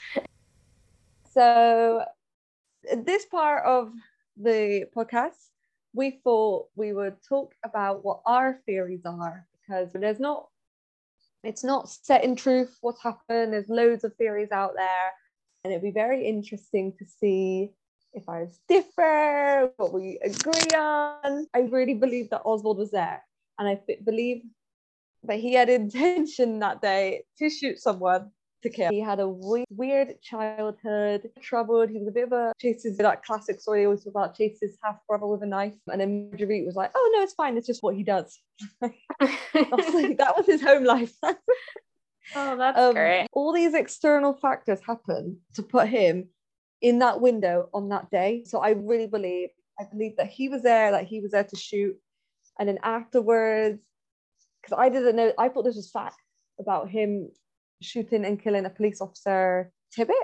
So 1.36 2.02
this 3.04 3.26
part 3.26 3.66
of 3.66 3.92
the 4.38 4.86
podcast, 4.96 5.50
we 5.92 6.18
thought 6.24 6.68
we 6.76 6.94
would 6.94 7.16
talk 7.28 7.54
about 7.62 8.02
what 8.02 8.22
our 8.24 8.58
theories 8.64 9.04
are 9.04 9.46
because 9.60 9.92
there's 9.92 10.18
not 10.18 10.46
it's 11.44 11.62
not 11.62 11.90
set 11.90 12.24
in 12.24 12.36
truth 12.36 12.78
what's 12.80 13.02
happened. 13.02 13.52
There's 13.52 13.68
loads 13.68 14.02
of 14.02 14.14
theories 14.14 14.50
out 14.50 14.72
there, 14.76 15.12
and 15.62 15.72
it'd 15.74 15.82
be 15.82 15.90
very 15.90 16.26
interesting 16.26 16.94
to 16.98 17.04
see 17.04 17.70
if 18.14 18.26
ours 18.28 18.58
differ, 18.66 19.70
what 19.76 19.92
we 19.92 20.18
agree 20.24 20.74
on. 20.74 21.46
I 21.54 21.68
really 21.70 21.94
believe 21.94 22.30
that 22.30 22.42
Oswald 22.46 22.78
was 22.78 22.92
there, 22.92 23.22
and 23.58 23.68
I 23.68 23.78
believe 24.04 24.42
that 25.26 25.38
he 25.38 25.54
had 25.54 25.68
intention 25.82 26.58
that 26.60 26.80
day 26.80 27.24
to 27.38 27.50
shoot 27.50 27.78
someone 27.78 28.30
to 28.62 28.70
kill. 28.70 28.90
He 28.90 29.00
had 29.00 29.20
a 29.20 29.28
we- 29.28 29.64
weird 29.70 30.20
childhood, 30.22 31.30
troubled. 31.40 31.90
He 31.90 31.98
was 31.98 32.08
a 32.08 32.12
bit 32.12 32.24
of 32.24 32.32
a 32.32 32.52
chases 32.60 32.96
that 32.98 33.24
classic 33.24 33.60
story 33.60 33.84
always 33.84 34.06
about 34.06 34.36
chases 34.36 34.76
half 34.82 34.96
brother 35.06 35.26
with 35.26 35.42
a 35.42 35.46
knife, 35.46 35.74
and 35.90 36.00
then 36.00 36.30
Marguerite 36.30 36.66
was 36.66 36.76
like, 36.76 36.90
"Oh 36.94 37.12
no, 37.14 37.22
it's 37.22 37.34
fine. 37.34 37.56
It's 37.56 37.66
just 37.66 37.82
what 37.82 37.94
he 37.94 38.02
does." 38.02 38.38
Like, 39.20 40.18
that 40.18 40.34
was 40.36 40.46
his 40.46 40.62
home 40.62 40.84
life. 40.84 41.12
oh, 41.22 42.56
that's 42.56 42.78
Um, 42.78 42.94
great. 42.94 43.26
All 43.32 43.52
these 43.52 43.74
external 43.74 44.34
factors 44.34 44.80
happen 44.86 45.40
to 45.54 45.62
put 45.62 45.88
him 45.88 46.28
in 46.82 46.98
that 47.00 47.20
window 47.20 47.68
on 47.72 47.88
that 47.88 48.10
day. 48.10 48.42
So 48.44 48.60
I 48.60 48.70
really 48.70 49.06
believe, 49.06 49.48
I 49.80 49.84
believe 49.90 50.16
that 50.16 50.28
he 50.28 50.48
was 50.48 50.62
there, 50.62 50.90
that 50.90 51.06
he 51.06 51.20
was 51.20 51.32
there 51.32 51.44
to 51.44 51.56
shoot. 51.56 51.96
And 52.58 52.68
then 52.68 52.78
afterwards, 52.82 53.80
because 54.66 54.78
I 54.80 54.88
didn't 54.88 55.16
know, 55.16 55.32
I 55.38 55.48
thought 55.48 55.64
this 55.64 55.76
was 55.76 55.90
fact 55.90 56.20
about 56.58 56.90
him 56.90 57.30
shooting 57.82 58.24
and 58.24 58.42
killing 58.42 58.64
a 58.64 58.70
police 58.70 59.00
officer, 59.00 59.70
Tippit. 59.96 60.14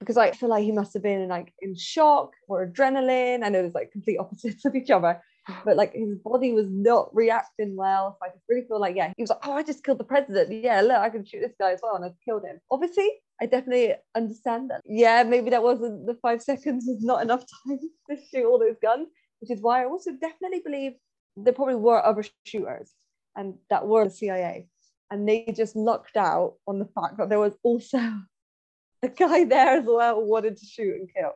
Because 0.00 0.16
I 0.18 0.32
feel 0.32 0.50
like 0.50 0.62
he 0.62 0.72
must 0.72 0.92
have 0.92 1.02
been 1.02 1.26
like 1.28 1.54
in 1.60 1.74
shock 1.74 2.32
or 2.48 2.66
adrenaline. 2.66 3.42
I 3.42 3.48
know 3.48 3.62
there's 3.62 3.74
like 3.74 3.92
complete 3.92 4.18
opposites 4.18 4.64
of 4.66 4.74
each 4.76 4.90
other, 4.90 5.22
but 5.64 5.76
like 5.76 5.94
his 5.94 6.18
body 6.22 6.52
was 6.52 6.66
not 6.68 7.14
reacting 7.14 7.76
well. 7.76 8.18
So 8.18 8.26
I 8.26 8.28
just 8.28 8.44
really 8.48 8.66
feel 8.66 8.78
like, 8.78 8.94
yeah, 8.94 9.12
he 9.16 9.22
was 9.22 9.30
like, 9.30 9.38
oh, 9.44 9.54
I 9.54 9.62
just 9.62 9.84
killed 9.84 9.98
the 9.98 10.04
president. 10.04 10.52
Yeah, 10.52 10.82
look, 10.82 10.98
I 10.98 11.08
can 11.08 11.24
shoot 11.24 11.40
this 11.40 11.54
guy 11.58 11.72
as 11.72 11.80
well. 11.82 11.96
And 11.96 12.04
I 12.04 12.10
killed 12.26 12.44
him. 12.44 12.60
Obviously, 12.70 13.08
I 13.40 13.46
definitely 13.46 13.94
understand 14.14 14.70
that. 14.70 14.82
Yeah, 14.84 15.22
maybe 15.22 15.48
that 15.50 15.62
wasn't 15.62 16.06
the 16.06 16.18
five 16.20 16.42
seconds 16.42 16.84
was 16.86 17.02
not 17.02 17.22
enough 17.22 17.44
time 17.66 17.78
to 18.10 18.16
shoot 18.30 18.44
all 18.44 18.58
those 18.58 18.76
guns, 18.82 19.08
which 19.40 19.50
is 19.50 19.62
why 19.62 19.82
I 19.82 19.86
also 19.86 20.12
definitely 20.12 20.60
believe 20.62 20.92
there 21.38 21.54
probably 21.54 21.76
were 21.76 22.04
other 22.04 22.24
shooters 22.44 22.92
and 23.36 23.54
that 23.70 23.86
were 23.86 24.04
the 24.04 24.10
CIA. 24.10 24.68
And 25.10 25.28
they 25.28 25.52
just 25.54 25.76
lucked 25.76 26.16
out 26.16 26.54
on 26.66 26.78
the 26.78 26.86
fact 26.86 27.18
that 27.18 27.28
there 27.28 27.38
was 27.38 27.54
also 27.62 27.98
a 29.02 29.08
guy 29.08 29.44
there 29.44 29.78
as 29.78 29.84
well 29.86 30.16
who 30.16 30.30
wanted 30.30 30.56
to 30.56 30.66
shoot 30.66 30.96
and 30.96 31.08
kill. 31.14 31.32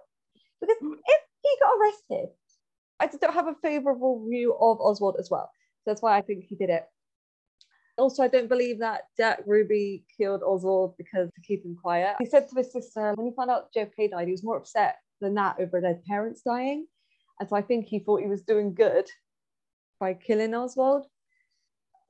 Because 0.60 0.76
hmm. 0.80 0.92
if 0.92 1.20
he 1.42 1.50
got 1.60 1.76
arrested, 1.78 2.30
I 2.98 3.06
just 3.06 3.20
don't 3.20 3.34
have 3.34 3.48
a 3.48 3.54
favorable 3.62 4.26
view 4.28 4.54
of 4.54 4.80
Oswald 4.80 5.16
as 5.18 5.30
well. 5.30 5.50
So 5.82 5.90
that's 5.90 6.02
why 6.02 6.16
I 6.16 6.22
think 6.22 6.44
he 6.44 6.56
did 6.56 6.70
it. 6.70 6.84
Also, 7.96 8.22
I 8.22 8.28
don't 8.28 8.48
believe 8.48 8.78
that 8.78 9.02
Jack 9.16 9.40
Ruby 9.46 10.04
killed 10.16 10.42
Oswald 10.42 10.94
because 10.96 11.28
to 11.34 11.40
keep 11.42 11.64
him 11.64 11.76
quiet. 11.80 12.16
He 12.18 12.26
said 12.26 12.48
to 12.48 12.56
his 12.56 12.72
sister 12.72 13.12
when 13.14 13.26
he 13.26 13.32
found 13.34 13.50
out 13.50 13.72
JFK 13.76 14.10
died, 14.10 14.26
he 14.26 14.32
was 14.32 14.44
more 14.44 14.56
upset 14.56 14.96
than 15.20 15.34
that 15.34 15.56
over 15.60 15.80
their 15.80 16.00
parents 16.06 16.42
dying. 16.42 16.86
And 17.38 17.48
so 17.48 17.56
I 17.56 17.62
think 17.62 17.86
he 17.86 17.98
thought 17.98 18.20
he 18.20 18.26
was 18.26 18.42
doing 18.42 18.74
good 18.74 19.06
by 19.98 20.14
killing 20.14 20.54
Oswald. 20.54 21.06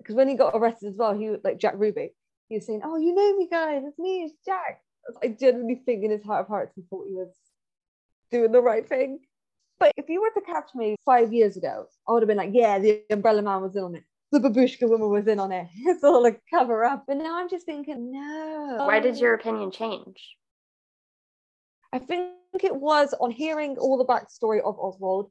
Because 0.00 0.14
when 0.14 0.28
he 0.28 0.34
got 0.34 0.54
arrested 0.54 0.88
as 0.88 0.96
well, 0.96 1.12
he 1.12 1.28
was 1.28 1.40
like 1.44 1.58
Jack 1.58 1.74
Ruby. 1.76 2.14
He 2.48 2.56
was 2.56 2.66
saying, 2.66 2.80
Oh, 2.82 2.96
you 2.96 3.14
know 3.14 3.36
me, 3.36 3.48
guys, 3.50 3.82
it's 3.86 3.98
me, 3.98 4.22
it's 4.24 4.34
Jack. 4.44 4.80
I 5.22 5.28
genuinely 5.28 5.82
think 5.84 6.04
in 6.04 6.10
his 6.10 6.22
heart 6.22 6.42
of 6.42 6.48
hearts 6.48 6.72
he 6.74 6.82
thought 6.88 7.06
he 7.06 7.14
was 7.14 7.34
doing 8.30 8.52
the 8.52 8.60
right 8.60 8.88
thing. 8.88 9.20
But 9.78 9.92
if 9.96 10.08
you 10.08 10.20
were 10.20 10.40
to 10.40 10.46
catch 10.46 10.74
me 10.74 10.96
five 11.04 11.32
years 11.32 11.56
ago, 11.56 11.86
I 12.08 12.12
would 12.12 12.22
have 12.22 12.28
been 12.28 12.36
like, 12.36 12.50
yeah, 12.52 12.78
the 12.78 13.02
umbrella 13.10 13.42
man 13.42 13.62
was 13.62 13.76
in 13.76 13.82
on 13.82 13.94
it. 13.94 14.04
The 14.32 14.38
babushka 14.38 14.88
woman 14.88 15.10
was 15.10 15.26
in 15.26 15.40
on 15.40 15.52
it. 15.52 15.68
It's 15.76 16.04
all 16.04 16.24
a 16.26 16.36
cover 16.52 16.84
up. 16.84 17.04
But 17.06 17.16
now 17.16 17.38
I'm 17.38 17.48
just 17.48 17.66
thinking, 17.66 18.12
no. 18.12 18.76
Why 18.78 19.00
did 19.00 19.18
your 19.18 19.34
opinion 19.34 19.70
change? 19.70 20.36
I 21.92 21.98
think 21.98 22.32
it 22.62 22.74
was 22.74 23.14
on 23.18 23.30
hearing 23.30 23.76
all 23.78 23.98
the 23.98 24.04
backstory 24.04 24.60
of 24.60 24.78
Oswald 24.78 25.30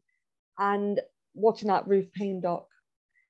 and 0.58 1.00
watching 1.34 1.70
that 1.70 1.88
Ruth 1.88 2.12
Paine 2.14 2.42
doc. 2.42 2.66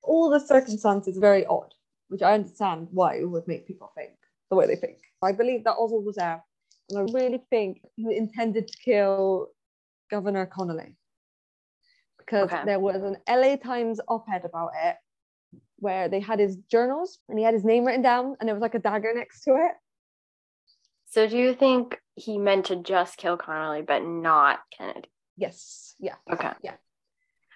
All 0.02 0.30
the 0.30 0.40
circumstances 0.40 1.18
very 1.18 1.44
odd, 1.46 1.74
which 2.08 2.22
I 2.22 2.34
understand 2.34 2.88
why 2.90 3.16
it 3.16 3.28
would 3.28 3.46
make 3.46 3.66
people 3.66 3.92
think 3.94 4.12
the 4.50 4.56
way 4.56 4.66
they 4.66 4.76
think. 4.76 4.98
I 5.22 5.32
believe 5.32 5.64
that 5.64 5.74
Oswald 5.74 6.04
was 6.06 6.16
there, 6.16 6.42
and 6.88 6.98
I 6.98 7.12
really 7.12 7.42
think 7.50 7.82
he 7.96 8.16
intended 8.16 8.68
to 8.68 8.78
kill 8.84 9.48
Governor 10.10 10.46
Connolly 10.46 10.96
because 12.18 12.50
Okay. 12.50 12.64
there 12.64 12.80
was 12.80 13.02
an 13.02 13.16
LA 13.28 13.56
Times 13.56 14.00
op-ed 14.08 14.44
about 14.44 14.72
it 14.82 14.96
where 15.78 16.08
they 16.08 16.20
had 16.20 16.38
his 16.38 16.56
journals 16.70 17.18
and 17.28 17.38
he 17.38 17.44
had 17.44 17.54
his 17.54 17.64
name 17.64 17.84
written 17.84 18.02
down 18.02 18.36
and 18.38 18.48
there 18.48 18.54
was 18.54 18.60
like 18.62 18.74
a 18.74 18.78
dagger 18.78 19.12
next 19.14 19.42
to 19.44 19.52
it. 19.52 19.72
So 21.06 21.26
do 21.28 21.36
you 21.38 21.54
think 21.54 21.98
he 22.14 22.38
meant 22.38 22.66
to 22.66 22.76
just 22.76 23.16
kill 23.16 23.36
Connolly 23.36 23.82
but 23.82 24.04
not 24.04 24.60
Kennedy? 24.76 25.10
Yes, 25.36 25.94
yeah. 25.98 26.14
Okay. 26.32 26.50
But, 26.62 26.78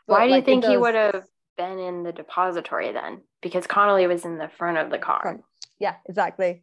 Why 0.07 0.21
do 0.23 0.27
you 0.27 0.31
like, 0.33 0.43
it 0.43 0.47
think 0.47 0.65
he 0.65 0.77
would 0.77 0.95
have 0.95 1.25
been 1.57 1.79
in 1.79 2.03
the 2.03 2.13
depository 2.13 2.93
then? 2.93 3.23
Because 3.43 3.67
Connolly 3.67 4.07
was 4.07 4.25
in 4.25 4.39
the 4.39 4.51
front 4.57 4.79
of 4.79 4.91
the 4.91 4.99
car. 4.99 5.41
Yeah, 5.79 5.95
exactly. 6.07 6.63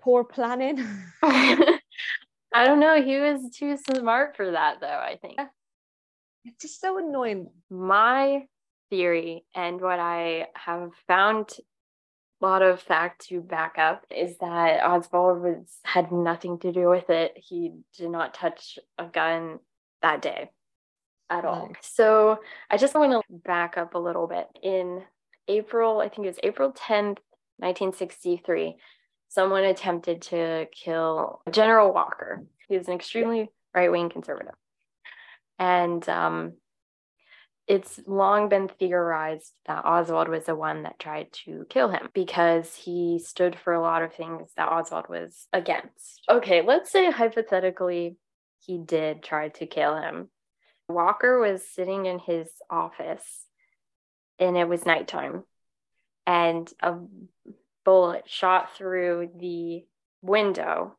Poor 0.00 0.24
planning. 0.24 0.84
I 1.22 2.64
don't 2.64 2.80
know. 2.80 3.02
He 3.02 3.18
was 3.18 3.50
too 3.54 3.76
smart 3.76 4.36
for 4.36 4.50
that, 4.52 4.80
though, 4.80 4.86
I 4.86 5.18
think. 5.20 5.38
it's 6.44 6.62
just 6.62 6.80
so 6.80 6.98
annoying. 6.98 7.48
My 7.68 8.46
theory 8.88 9.44
and 9.54 9.80
what 9.80 10.00
I 10.00 10.48
have 10.54 10.90
found 11.06 11.50
a 12.42 12.46
lot 12.46 12.62
of 12.62 12.80
fact 12.80 13.28
to 13.28 13.40
back 13.40 13.76
up 13.78 14.04
is 14.10 14.38
that 14.38 14.82
Oswald 14.82 15.42
was 15.42 15.78
had 15.84 16.10
nothing 16.10 16.58
to 16.60 16.72
do 16.72 16.88
with 16.88 17.10
it. 17.10 17.34
He 17.36 17.72
did 17.96 18.10
not 18.10 18.34
touch 18.34 18.78
a 18.98 19.04
gun 19.04 19.60
that 20.02 20.22
day 20.22 20.50
at 21.30 21.44
all. 21.44 21.70
So 21.80 22.40
I 22.70 22.76
just 22.76 22.94
want 22.94 23.12
to 23.12 23.22
back 23.44 23.78
up 23.78 23.94
a 23.94 23.98
little 23.98 24.26
bit. 24.26 24.48
In 24.62 25.02
April, 25.48 26.00
I 26.00 26.08
think 26.08 26.26
it 26.26 26.30
was 26.30 26.40
April 26.42 26.72
10th, 26.72 27.18
1963, 27.58 28.76
someone 29.28 29.64
attempted 29.64 30.22
to 30.22 30.66
kill 30.72 31.40
General 31.50 31.92
Walker. 31.92 32.44
He 32.68 32.76
was 32.76 32.88
an 32.88 32.94
extremely 32.94 33.48
right 33.74 33.90
wing 33.90 34.10
conservative. 34.10 34.54
And 35.58 36.06
um, 36.08 36.54
it's 37.66 38.00
long 38.06 38.48
been 38.48 38.68
theorized 38.68 39.52
that 39.66 39.84
Oswald 39.84 40.28
was 40.28 40.46
the 40.46 40.56
one 40.56 40.82
that 40.82 40.98
tried 40.98 41.32
to 41.44 41.66
kill 41.68 41.88
him 41.88 42.08
because 42.14 42.74
he 42.74 43.20
stood 43.24 43.56
for 43.56 43.72
a 43.72 43.80
lot 43.80 44.02
of 44.02 44.12
things 44.14 44.50
that 44.56 44.68
Oswald 44.68 45.08
was 45.08 45.46
against. 45.52 46.22
Okay, 46.28 46.62
let's 46.62 46.90
say 46.90 47.10
hypothetically 47.10 48.16
he 48.58 48.78
did 48.78 49.22
try 49.22 49.50
to 49.50 49.66
kill 49.66 49.96
him. 49.96 50.28
Walker 50.90 51.38
was 51.38 51.66
sitting 51.66 52.06
in 52.06 52.18
his 52.18 52.48
office 52.68 53.46
and 54.38 54.56
it 54.56 54.68
was 54.68 54.86
nighttime, 54.86 55.44
and 56.26 56.72
a 56.82 56.94
bullet 57.84 58.24
shot 58.26 58.74
through 58.74 59.30
the 59.38 59.84
window 60.22 60.96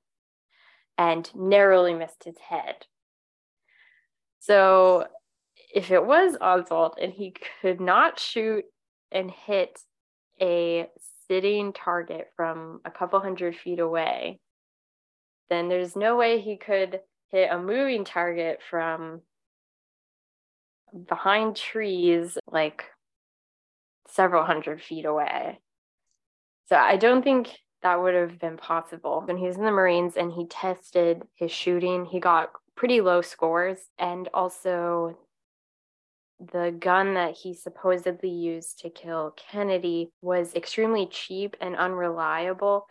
and 0.97 1.29
narrowly 1.35 1.93
missed 1.93 2.23
his 2.23 2.37
head. 2.37 2.85
So, 4.39 5.07
if 5.73 5.89
it 5.91 6.05
was 6.05 6.37
Oswald 6.39 6.95
and 7.01 7.11
he 7.13 7.33
could 7.61 7.79
not 7.79 8.19
shoot 8.19 8.65
and 9.11 9.31
hit 9.31 9.79
a 10.39 10.87
sitting 11.27 11.73
target 11.73 12.27
from 12.35 12.81
a 12.85 12.91
couple 12.91 13.19
hundred 13.19 13.55
feet 13.55 13.79
away, 13.79 14.39
then 15.49 15.69
there's 15.69 15.95
no 15.95 16.15
way 16.15 16.39
he 16.39 16.57
could 16.57 16.99
hit 17.31 17.49
a 17.51 17.57
moving 17.57 18.03
target 18.03 18.59
from 18.69 19.21
behind 21.07 21.55
trees 21.55 22.37
like 22.51 22.85
several 24.07 24.43
hundred 24.43 24.81
feet 24.81 25.05
away. 25.05 25.59
So 26.67 26.75
I 26.75 26.97
don't 26.97 27.23
think 27.23 27.49
that 27.81 28.01
would 28.01 28.13
have 28.13 28.39
been 28.39 28.57
possible. 28.57 29.23
When 29.25 29.37
he 29.37 29.47
was 29.47 29.57
in 29.57 29.65
the 29.65 29.71
Marines 29.71 30.15
and 30.15 30.31
he 30.31 30.45
tested 30.47 31.23
his 31.35 31.51
shooting, 31.51 32.05
he 32.05 32.19
got 32.19 32.51
pretty 32.75 33.01
low 33.01 33.21
scores. 33.21 33.79
And 33.97 34.29
also, 34.33 35.17
the 36.39 36.75
gun 36.77 37.15
that 37.15 37.35
he 37.35 37.53
supposedly 37.53 38.29
used 38.29 38.79
to 38.79 38.89
kill 38.89 39.35
Kennedy 39.35 40.11
was 40.21 40.55
extremely 40.55 41.07
cheap 41.07 41.55
and 41.61 41.75
unreliable. 41.75 42.87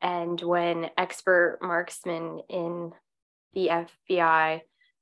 And 0.00 0.40
when 0.40 0.90
expert 0.98 1.58
marksmen 1.62 2.40
in 2.48 2.92
the 3.54 3.68
FBI 3.68 4.60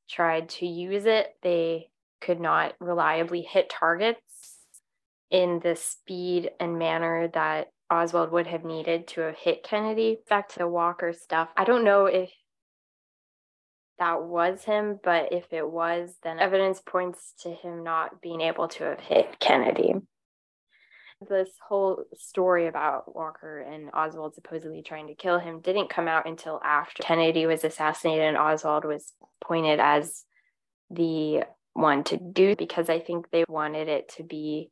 tried 0.08 0.48
to 0.50 0.66
use 0.66 1.06
it, 1.06 1.34
they 1.42 1.88
could 2.22 2.40
not 2.40 2.74
reliably 2.80 3.42
hit 3.42 3.68
targets 3.68 4.56
in 5.30 5.60
the 5.62 5.76
speed 5.76 6.50
and 6.60 6.78
manner 6.78 7.28
that 7.34 7.68
Oswald 7.90 8.32
would 8.32 8.46
have 8.46 8.64
needed 8.64 9.08
to 9.08 9.22
have 9.22 9.36
hit 9.36 9.62
Kennedy. 9.62 10.18
Back 10.28 10.48
to 10.50 10.58
the 10.58 10.68
Walker 10.68 11.12
stuff. 11.12 11.48
I 11.56 11.64
don't 11.64 11.84
know 11.84 12.06
if 12.06 12.30
that 13.98 14.22
was 14.22 14.64
him, 14.64 14.98
but 15.02 15.32
if 15.32 15.52
it 15.52 15.68
was, 15.68 16.16
then 16.22 16.38
evidence 16.38 16.80
points 16.80 17.34
to 17.42 17.50
him 17.50 17.84
not 17.84 18.22
being 18.22 18.40
able 18.40 18.68
to 18.68 18.84
have 18.84 19.00
hit 19.00 19.38
Kennedy. 19.38 19.94
This 21.28 21.50
whole 21.68 22.04
story 22.14 22.66
about 22.66 23.14
Walker 23.14 23.60
and 23.60 23.90
Oswald 23.94 24.34
supposedly 24.34 24.82
trying 24.82 25.06
to 25.06 25.14
kill 25.14 25.38
him 25.38 25.60
didn't 25.60 25.90
come 25.90 26.08
out 26.08 26.26
until 26.26 26.60
after 26.64 27.02
Kennedy 27.02 27.46
was 27.46 27.62
assassinated 27.62 28.24
and 28.24 28.36
Oswald 28.36 28.84
was 28.84 29.12
pointed 29.40 29.78
as 29.78 30.24
the 30.90 31.44
one 31.74 32.04
to 32.04 32.16
do 32.16 32.56
because 32.56 32.88
I 32.88 33.00
think 33.00 33.30
they 33.30 33.44
wanted 33.48 33.88
it 33.88 34.12
to 34.16 34.22
be 34.22 34.70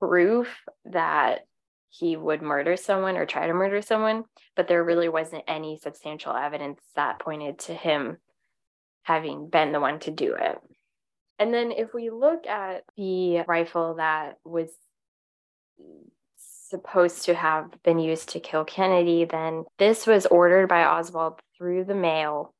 proof 0.00 0.48
that 0.84 1.46
he 1.90 2.16
would 2.16 2.40
murder 2.40 2.76
someone 2.76 3.16
or 3.16 3.26
try 3.26 3.46
to 3.46 3.54
murder 3.54 3.82
someone, 3.82 4.24
but 4.56 4.66
there 4.66 4.82
really 4.82 5.08
wasn't 5.08 5.44
any 5.46 5.76
substantial 5.76 6.32
evidence 6.32 6.80
that 6.96 7.18
pointed 7.18 7.58
to 7.58 7.74
him 7.74 8.16
having 9.02 9.48
been 9.48 9.72
the 9.72 9.80
one 9.80 9.98
to 10.00 10.10
do 10.10 10.34
it. 10.34 10.58
And 11.38 11.52
then 11.52 11.72
if 11.72 11.92
we 11.92 12.10
look 12.10 12.46
at 12.46 12.84
the 12.96 13.42
rifle 13.46 13.96
that 13.96 14.38
was 14.44 14.70
supposed 16.72 17.26
to 17.26 17.34
have 17.34 17.66
been 17.82 17.98
used 17.98 18.30
to 18.30 18.40
kill 18.40 18.64
Kennedy, 18.64 19.24
then 19.24 19.64
this 19.78 20.06
was 20.06 20.24
ordered 20.26 20.68
by 20.68 20.84
Oswald 20.84 21.40
through 21.58 21.84
the 21.84 21.94
mail, 21.94 22.54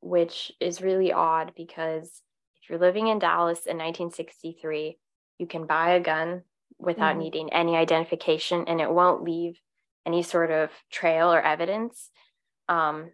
which 0.00 0.52
is 0.60 0.80
really 0.80 1.12
odd 1.12 1.52
because 1.56 2.22
you're 2.70 2.78
living 2.80 3.08
in 3.08 3.18
Dallas 3.18 3.66
in 3.66 3.78
1963, 3.78 4.98
you 5.38 5.46
can 5.48 5.66
buy 5.66 5.92
a 5.92 6.00
gun 6.00 6.44
without 6.78 7.16
Mhm. 7.16 7.18
needing 7.18 7.52
any 7.52 7.76
identification 7.76 8.66
and 8.68 8.80
it 8.80 8.90
won't 8.90 9.24
leave 9.24 9.60
any 10.06 10.22
sort 10.22 10.50
of 10.50 10.70
trail 10.90 11.32
or 11.32 11.42
evidence. 11.42 12.10
Um, 12.68 13.12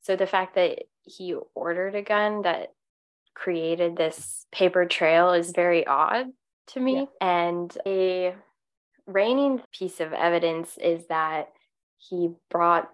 so 0.00 0.16
the 0.16 0.26
fact 0.26 0.54
that 0.54 0.84
he 1.04 1.34
ordered 1.54 1.94
a 1.94 2.02
gun 2.02 2.42
that 2.42 2.74
created 3.34 3.96
this 3.96 4.46
paper 4.52 4.86
trail 4.86 5.32
is 5.32 5.52
very 5.52 5.86
odd 5.86 6.32
to 6.68 6.80
me. 6.80 6.96
Yeah. 6.96 7.06
And 7.20 7.76
a 7.86 8.36
reigning 9.06 9.62
piece 9.72 10.00
of 10.00 10.12
evidence 10.12 10.76
is 10.78 11.06
that 11.08 11.52
he 11.98 12.30
brought 12.50 12.90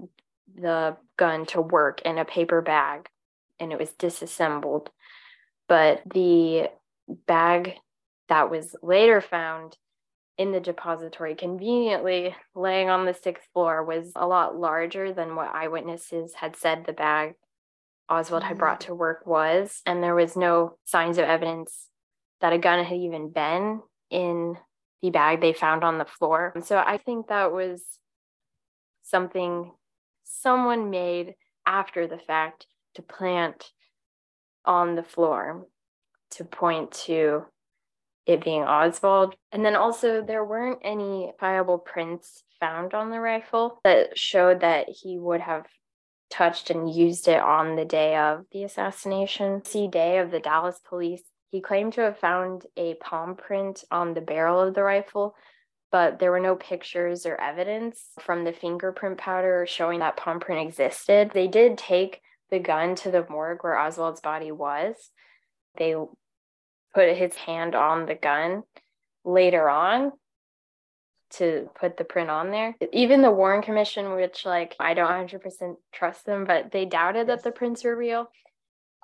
the 0.54 0.96
gun 1.16 1.46
to 1.46 1.60
work 1.60 2.02
in 2.02 2.18
a 2.18 2.24
paper 2.24 2.62
bag 2.62 3.08
and 3.58 3.72
it 3.72 3.78
was 3.78 3.92
disassembled. 3.94 4.90
But 5.68 6.02
the 6.12 6.70
bag 7.26 7.74
that 8.28 8.50
was 8.50 8.74
later 8.82 9.20
found 9.20 9.76
in 10.36 10.52
the 10.52 10.60
depository, 10.60 11.34
conveniently 11.34 12.34
laying 12.54 12.90
on 12.90 13.06
the 13.06 13.14
sixth 13.14 13.46
floor, 13.52 13.84
was 13.84 14.12
a 14.16 14.26
lot 14.26 14.56
larger 14.56 15.12
than 15.12 15.36
what 15.36 15.54
eyewitnesses 15.54 16.34
had 16.34 16.56
said 16.56 16.84
the 16.84 16.92
bag 16.92 17.34
Oswald 18.08 18.42
had 18.42 18.58
brought 18.58 18.80
mm. 18.80 18.86
to 18.86 18.94
work 18.94 19.26
was. 19.26 19.80
And 19.86 20.02
there 20.02 20.14
was 20.14 20.36
no 20.36 20.76
signs 20.84 21.18
of 21.18 21.24
evidence 21.24 21.88
that 22.40 22.52
a 22.52 22.58
gun 22.58 22.84
had 22.84 22.98
even 22.98 23.30
been 23.30 23.80
in 24.10 24.56
the 25.02 25.10
bag 25.10 25.40
they 25.40 25.52
found 25.52 25.84
on 25.84 25.98
the 25.98 26.04
floor. 26.04 26.54
So 26.64 26.78
I 26.78 26.98
think 26.98 27.28
that 27.28 27.52
was 27.52 27.82
something 29.02 29.72
someone 30.24 30.90
made 30.90 31.34
after 31.66 32.06
the 32.06 32.18
fact 32.18 32.66
to 32.94 33.02
plant 33.02 33.70
on 34.64 34.94
the 34.94 35.02
floor 35.02 35.66
to 36.32 36.44
point 36.44 36.92
to 36.92 37.44
it 38.26 38.42
being 38.42 38.62
Oswald. 38.62 39.34
And 39.52 39.64
then 39.64 39.76
also, 39.76 40.22
there 40.22 40.44
weren't 40.44 40.80
any 40.82 41.32
viable 41.38 41.78
prints 41.78 42.42
found 42.58 42.94
on 42.94 43.10
the 43.10 43.20
rifle 43.20 43.80
that 43.84 44.18
showed 44.18 44.60
that 44.60 44.88
he 44.88 45.18
would 45.18 45.40
have 45.40 45.66
touched 46.30 46.70
and 46.70 46.92
used 46.92 47.28
it 47.28 47.40
on 47.40 47.76
the 47.76 47.84
day 47.84 48.16
of 48.16 48.46
the 48.52 48.64
assassination. 48.64 49.64
See, 49.64 49.88
day 49.88 50.18
of 50.18 50.30
the 50.30 50.40
Dallas 50.40 50.80
police, 50.88 51.22
he 51.50 51.60
claimed 51.60 51.92
to 51.92 52.00
have 52.00 52.18
found 52.18 52.66
a 52.76 52.94
palm 52.94 53.36
print 53.36 53.84
on 53.90 54.14
the 54.14 54.20
barrel 54.20 54.60
of 54.60 54.74
the 54.74 54.82
rifle, 54.82 55.36
but 55.92 56.18
there 56.18 56.32
were 56.32 56.40
no 56.40 56.56
pictures 56.56 57.26
or 57.26 57.40
evidence 57.40 58.02
from 58.20 58.44
the 58.44 58.52
fingerprint 58.52 59.18
powder 59.18 59.64
showing 59.68 60.00
that 60.00 60.16
palm 60.16 60.40
print 60.40 60.66
existed. 60.66 61.30
They 61.32 61.46
did 61.46 61.78
take 61.78 62.20
the 62.55 62.60
gun 62.60 62.94
to 62.94 63.10
the 63.10 63.26
morgue 63.28 63.62
where 63.62 63.76
Oswald's 63.76 64.20
body 64.20 64.52
was. 64.52 64.94
They 65.76 65.97
put 66.94 67.16
his 67.16 67.35
hand 67.35 67.74
on 67.74 68.06
the 68.06 68.14
gun 68.14 68.62
later 69.24 69.68
on 69.68 70.12
to 71.31 71.68
put 71.81 71.97
the 71.97 72.05
print 72.05 72.31
on 72.31 72.52
there. 72.52 72.76
Even 72.93 73.22
the 73.22 73.31
Warren 73.31 73.60
Commission, 73.60 74.14
which 74.14 74.47
like 74.47 74.76
I 74.78 74.94
don't 74.94 75.10
100% 75.10 75.74
trust 75.93 76.26
them, 76.26 76.44
but 76.44 76.70
they 76.70 76.85
doubted 76.85 77.26
that 77.26 77.43
the 77.43 77.51
prints 77.51 77.82
were 77.82 77.97
real. 77.97 78.31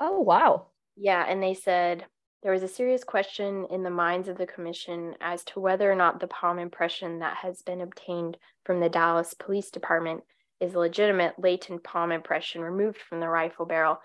Oh 0.01 0.21
wow. 0.21 0.67
Yeah, 0.97 1.25
and 1.27 1.43
they 1.43 1.55
said 1.55 2.05
there 2.45 2.53
was 2.53 2.63
a 2.63 2.69
serious 2.69 3.03
question 3.03 3.67
in 3.71 3.83
the 3.83 3.91
minds 3.91 4.29
of 4.29 4.39
the 4.39 4.47
commission 4.47 5.15
as 5.21 5.43
to 5.45 5.61
whether 5.61 5.91
or 5.91 5.97
not 5.97 6.21
the 6.21 6.29
palm 6.29 6.61
impression 6.61 7.19
that 7.19 7.39
has 7.39 7.63
been 7.63 7.81
obtained 7.81 8.37
from 8.65 8.79
the 8.79 8.89
Dallas 8.89 9.35
Police 9.35 9.71
Department 9.71 10.23
is 10.61 10.75
a 10.75 10.79
legitimate 10.79 11.35
latent 11.39 11.83
palm 11.85 12.13
impression 12.13 12.61
removed 12.61 12.99
from 12.99 13.21
the 13.21 13.29
rifle 13.29 13.67
barrel, 13.67 13.99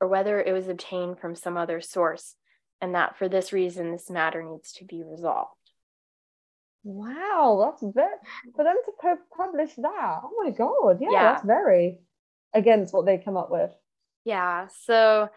or 0.00 0.08
whether 0.08 0.40
it 0.40 0.52
was 0.52 0.68
obtained 0.68 1.18
from 1.18 1.34
some 1.34 1.56
other 1.56 1.80
source, 1.80 2.34
and 2.80 2.94
that 2.94 3.16
for 3.18 3.28
this 3.28 3.52
reason 3.52 3.90
this 3.90 4.10
matter 4.10 4.42
needs 4.42 4.72
to 4.74 4.84
be 4.84 5.02
resolved. 5.04 5.50
Wow, 6.84 7.72
that's 7.72 7.92
very 7.94 8.14
for 8.54 8.64
them 8.64 8.76
to 9.02 9.16
publish 9.36 9.74
that. 9.76 10.20
Oh 10.22 10.42
my 10.44 10.50
god, 10.50 10.98
yeah, 11.00 11.10
Yeah. 11.10 11.22
that's 11.32 11.44
very 11.44 11.98
against 12.54 12.94
what 12.94 13.06
they 13.06 13.18
come 13.18 13.36
up 13.36 13.50
with. 13.50 13.72
Yeah, 14.24 14.68
so 14.84 15.28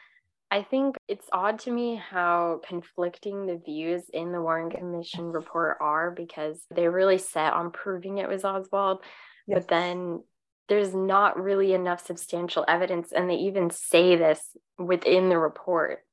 I 0.52 0.64
think 0.64 0.96
it's 1.08 1.28
odd 1.32 1.60
to 1.60 1.72
me 1.72 1.96
how 1.96 2.62
conflicting 2.68 3.46
the 3.46 3.58
views 3.58 4.10
in 4.12 4.32
the 4.32 4.42
Warren 4.42 4.70
Commission 4.70 5.32
report 5.32 5.78
are 5.80 6.12
because 6.12 6.64
they're 6.72 6.92
really 6.92 7.18
set 7.20 7.54
on 7.54 7.72
proving 7.72 8.18
it 8.20 8.28
was 8.30 8.44
Oswald, 8.46 9.04
Yes. 9.48 9.60
but 9.60 9.68
then 9.68 10.24
there's 10.70 10.94
not 10.96 11.42
really 11.42 11.74
enough 11.74 12.06
substantial 12.06 12.64
evidence, 12.68 13.12
and 13.12 13.30
they 13.30 13.36
even 13.36 13.70
say 13.72 14.16
this 14.16 14.56
within 14.78 15.30
the 15.30 15.38
report. 15.38 16.06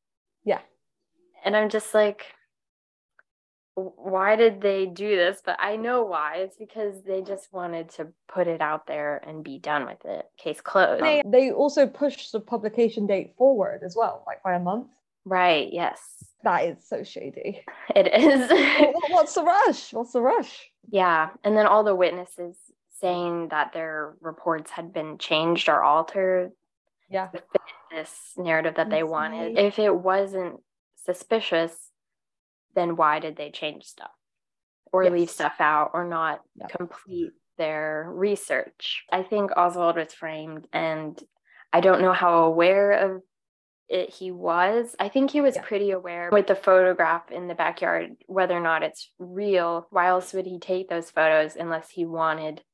Yeah. 0.44 0.60
And 1.44 1.56
I'm 1.56 1.68
just 1.68 1.94
like, 1.94 2.24
why 3.74 4.36
did 4.36 4.62
they 4.62 4.86
do 4.86 5.16
this? 5.16 5.42
But 5.44 5.56
I 5.60 5.76
know 5.76 6.02
why. 6.04 6.36
It's 6.38 6.56
because 6.56 7.02
they 7.02 7.20
just 7.22 7.52
wanted 7.52 7.90
to 7.90 8.08
put 8.26 8.46
it 8.48 8.60
out 8.62 8.86
there 8.86 9.22
and 9.26 9.44
be 9.44 9.58
done 9.58 9.84
with 9.86 10.04
it. 10.06 10.24
Case 10.38 10.60
closed. 10.62 11.04
They, 11.04 11.22
they 11.26 11.50
also 11.52 11.86
pushed 11.86 12.32
the 12.32 12.40
publication 12.40 13.06
date 13.06 13.34
forward 13.36 13.82
as 13.84 13.94
well, 13.94 14.24
like 14.26 14.42
by 14.42 14.54
a 14.54 14.58
month. 14.60 14.86
Right, 15.26 15.68
yes. 15.72 16.00
That 16.44 16.64
is 16.64 16.78
so 16.88 17.02
shady. 17.02 17.64
It 17.94 18.08
is. 18.14 18.50
What- 18.50 18.94
what- 18.94 19.10
What's 19.10 19.34
the 19.34 19.42
rush? 19.44 19.92
What's 19.92 20.12
the 20.12 20.20
rush? 20.22 20.70
yeah. 20.90 21.30
And 21.44 21.56
then 21.56 21.66
all 21.66 21.84
the 21.84 21.94
witnesses 21.94 22.56
saying 23.00 23.48
that 23.48 23.72
their 23.72 24.14
reports 24.20 24.70
had 24.70 24.92
been 24.92 25.18
changed 25.18 25.68
or 25.68 25.82
altered 25.82 26.52
Yeah. 27.08 27.26
to 27.28 27.38
fit 27.38 27.60
this 27.90 28.32
narrative 28.36 28.74
that 28.76 28.90
they 28.90 29.02
wanted. 29.02 29.58
If 29.58 29.78
it 29.78 29.94
wasn't 29.94 30.60
suspicious, 30.96 31.90
then 32.74 32.96
why 32.96 33.18
did 33.20 33.36
they 33.36 33.50
change 33.50 33.84
stuff 33.84 34.10
or 34.92 35.08
leave 35.08 35.30
stuff 35.30 35.56
out 35.60 35.90
or 35.94 36.04
not 36.04 36.42
Yeah. 36.56 36.66
complete 36.68 37.32
their 37.56 38.06
research? 38.10 39.04
I 39.12 39.22
think 39.22 39.50
Oswald 39.56 39.96
was 39.96 40.12
framed, 40.12 40.66
and 40.72 41.20
I 41.72 41.80
don't 41.80 42.02
know 42.02 42.12
how 42.12 42.44
aware 42.44 42.92
of 42.92 43.22
it 43.88 44.10
he 44.10 44.32
was. 44.32 44.96
I 44.98 45.08
think 45.08 45.30
he 45.30 45.40
was 45.40 45.54
Yeah. 45.56 45.62
pretty 45.62 45.90
aware 45.92 46.28
with 46.32 46.48
the 46.48 46.56
photograph 46.56 47.30
in 47.30 47.46
the 47.46 47.54
backyard, 47.54 48.16
whether 48.26 48.56
or 48.56 48.60
not 48.60 48.82
it's 48.82 49.12
real. 49.18 49.86
Why 49.90 50.08
else 50.08 50.32
would 50.32 50.46
he 50.46 50.58
take 50.58 50.88
those 50.88 51.10
photos 51.10 51.54
unless 51.56 51.90
he 51.90 52.04
wanted 52.04 52.64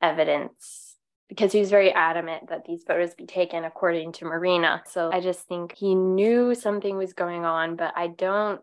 evidence? 0.00 0.96
Because 1.28 1.52
he 1.52 1.60
was 1.60 1.70
very 1.70 1.92
adamant 1.92 2.48
that 2.48 2.64
these 2.64 2.84
photos 2.84 3.14
be 3.14 3.26
taken 3.26 3.64
according 3.64 4.12
to 4.12 4.24
Marina. 4.24 4.82
So 4.86 5.10
I 5.12 5.20
just 5.20 5.46
think 5.46 5.74
he 5.76 5.94
knew 5.94 6.54
something 6.54 6.96
was 6.96 7.12
going 7.12 7.44
on, 7.44 7.76
but 7.76 7.92
I 7.96 8.06
don't 8.06 8.60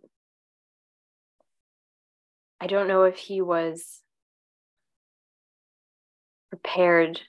I 2.60 2.68
don't 2.68 2.88
know 2.88 3.04
if 3.04 3.18
he 3.18 3.42
was 3.42 4.02
prepared 6.50 7.22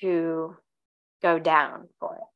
to 0.00 0.56
go 1.22 1.38
down 1.38 1.88
for 2.00 2.16
it. 2.16 2.33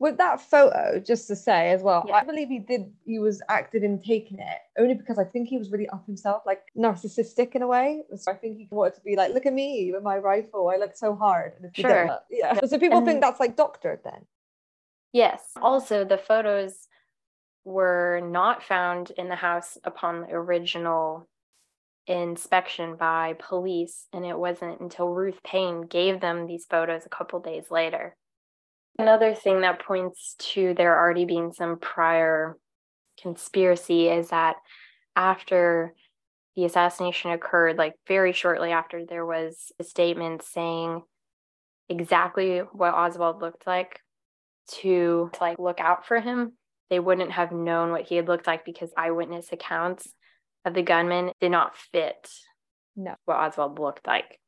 With 0.00 0.16
that 0.18 0.40
photo, 0.40 1.00
just 1.00 1.26
to 1.26 1.34
say 1.34 1.70
as 1.70 1.82
well, 1.82 2.04
Yeah. 2.06 2.14
I 2.16 2.24
believe 2.24 2.48
he 2.48 2.60
did. 2.60 2.92
He 3.04 3.18
was 3.18 3.42
acted 3.48 3.82
in 3.82 4.00
taking 4.00 4.38
it 4.38 4.58
only 4.78 4.94
because 4.94 5.18
I 5.18 5.24
think 5.24 5.48
he 5.48 5.58
was 5.58 5.72
really 5.72 5.88
up 5.88 6.06
himself, 6.06 6.44
like 6.46 6.62
narcissistic 6.76 7.56
in 7.56 7.62
a 7.62 7.66
way. 7.66 8.04
So 8.16 8.30
I 8.30 8.36
think 8.36 8.58
he 8.58 8.68
wanted 8.70 8.94
to 8.94 9.00
be 9.00 9.16
like, 9.16 9.34
"Look 9.34 9.44
at 9.46 9.52
me 9.52 9.90
with 9.92 10.04
my 10.04 10.18
rifle. 10.18 10.68
I 10.68 10.76
look 10.76 10.96
so 10.96 11.16
hard." 11.16 11.54
And 11.60 11.74
Sure. 11.76 12.06
don't, 12.06 12.22
yeah. 12.30 12.60
So 12.64 12.78
people 12.78 13.04
think 13.04 13.20
that's 13.20 13.40
like 13.40 13.56
doctored 13.56 14.00
then. 14.04 14.26
Yes. 15.12 15.42
Also, 15.56 16.04
the 16.04 16.18
photos 16.18 16.86
were 17.64 18.20
not 18.22 18.62
found 18.62 19.10
in 19.10 19.28
the 19.28 19.34
house 19.36 19.76
upon 19.82 20.20
the 20.20 20.32
original 20.32 21.28
inspection 22.06 22.94
by 22.96 23.34
police, 23.38 24.06
and 24.12 24.24
it 24.24 24.38
wasn't 24.38 24.80
until 24.80 25.08
Ruth 25.08 25.42
Paine 25.42 25.82
gave 25.82 26.20
them 26.20 26.46
these 26.46 26.66
photos 26.66 27.04
a 27.04 27.08
couple 27.10 27.40
days 27.40 27.70
later. 27.70 28.16
Another 28.98 29.34
thing 29.34 29.60
that 29.60 29.84
points 29.84 30.34
to 30.38 30.74
there 30.74 30.98
already 30.98 31.24
being 31.24 31.52
some 31.52 31.78
prior 31.78 32.56
conspiracy 33.20 34.08
is 34.08 34.30
that 34.30 34.56
after 35.14 35.94
the 36.56 36.64
assassination 36.64 37.30
occurred, 37.30 37.78
like 37.78 37.94
very 38.08 38.32
shortly 38.32 38.72
after, 38.72 39.06
there 39.06 39.24
was 39.24 39.70
a 39.78 39.84
statement 39.84 40.42
saying 40.42 41.02
exactly 41.88 42.58
what 42.58 42.94
Oswald 42.94 43.40
looked 43.40 43.66
like 43.66 44.00
to, 44.72 45.30
to 45.32 45.40
like 45.40 45.58
look 45.60 45.78
out 45.78 46.04
for 46.06 46.18
him. 46.18 46.54
They 46.90 46.98
wouldn't 46.98 47.30
have 47.32 47.52
known 47.52 47.92
what 47.92 48.06
he 48.08 48.16
had 48.16 48.26
looked 48.26 48.48
like 48.48 48.64
because 48.64 48.90
eyewitness 48.96 49.52
accounts 49.52 50.12
of 50.64 50.74
the 50.74 50.82
gunman 50.82 51.30
did 51.40 51.50
not 51.50 51.76
fit 51.76 52.28
No. 52.96 53.14
what 53.26 53.36
Oswald 53.36 53.78
looked 53.78 54.06
like. 54.08 54.40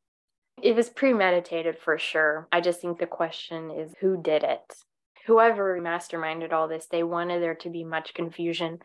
It 0.62 0.76
was 0.76 0.88
premeditated 0.88 1.78
for 1.78 1.98
sure. 1.98 2.48
I 2.52 2.60
just 2.60 2.80
think 2.80 2.98
the 2.98 3.06
question 3.06 3.70
is 3.70 3.94
who 4.00 4.20
did 4.20 4.42
it? 4.42 4.74
Whoever 5.26 5.78
masterminded 5.80 6.52
all 6.52 6.68
this, 6.68 6.86
they 6.90 7.02
wanted 7.02 7.42
there 7.42 7.54
to 7.56 7.70
be 7.70 7.84
much 7.84 8.14
confusion 8.14 8.80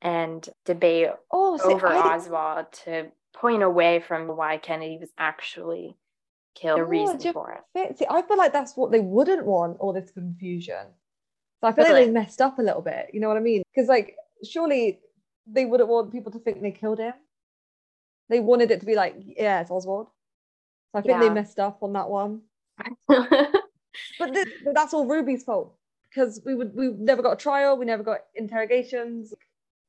and 0.00 0.48
debate 0.64 1.08
Oh, 1.30 1.58
over 1.62 1.88
I 1.88 2.14
Oswald 2.14 2.66
to 2.84 3.08
point 3.34 3.62
away 3.62 4.00
from 4.00 4.28
why 4.28 4.58
Kennedy 4.58 4.98
was 5.00 5.10
actually 5.18 5.96
killed, 6.54 6.78
the 6.78 6.84
Oh, 6.84 6.86
reason 6.86 7.20
you 7.20 7.32
for 7.32 7.64
it. 7.74 7.98
See, 7.98 8.06
I 8.08 8.22
feel 8.22 8.38
like 8.38 8.52
that's 8.52 8.76
what 8.76 8.92
they 8.92 9.00
wouldn't 9.00 9.44
want, 9.44 9.78
all 9.80 9.92
this 9.92 10.10
confusion. 10.10 10.86
So 11.60 11.68
I 11.68 11.72
feel 11.72 11.84
like 11.84 12.06
they 12.06 12.10
messed 12.10 12.40
up 12.40 12.58
a 12.58 12.62
little 12.62 12.82
bit. 12.82 13.10
You 13.12 13.20
know 13.20 13.28
what 13.28 13.36
I 13.36 13.40
mean? 13.40 13.62
Because 13.74 13.88
like, 13.88 14.14
surely 14.44 15.00
they 15.46 15.64
wouldn't 15.64 15.88
want 15.88 16.12
people 16.12 16.32
to 16.32 16.38
think 16.38 16.60
they 16.60 16.70
killed 16.70 16.98
him. 16.98 17.14
They 18.28 18.40
wanted 18.40 18.70
it 18.70 18.80
to 18.80 18.86
be 18.86 18.94
like, 18.94 19.14
yeah, 19.18 19.60
it's 19.60 19.70
Oswald. 19.70 20.08
I 20.96 21.02
think 21.02 21.18
they 21.20 21.26
Yeah. 21.26 21.32
messed 21.34 21.58
up 21.58 21.82
on 21.82 21.92
that 21.92 22.08
one. 22.08 22.42
But, 24.18 24.34
th- 24.34 24.48
but 24.64 24.74
that's 24.74 24.92
all 24.92 25.06
Ruby's 25.06 25.42
fault 25.44 25.74
because 26.10 26.40
we 26.44 26.54
would 26.54 26.74
we 26.74 26.88
never 26.88 27.22
got 27.22 27.32
a 27.32 27.36
trial, 27.36 27.78
we 27.78 27.86
never 27.86 28.02
got 28.02 28.18
interrogations. 28.34 29.32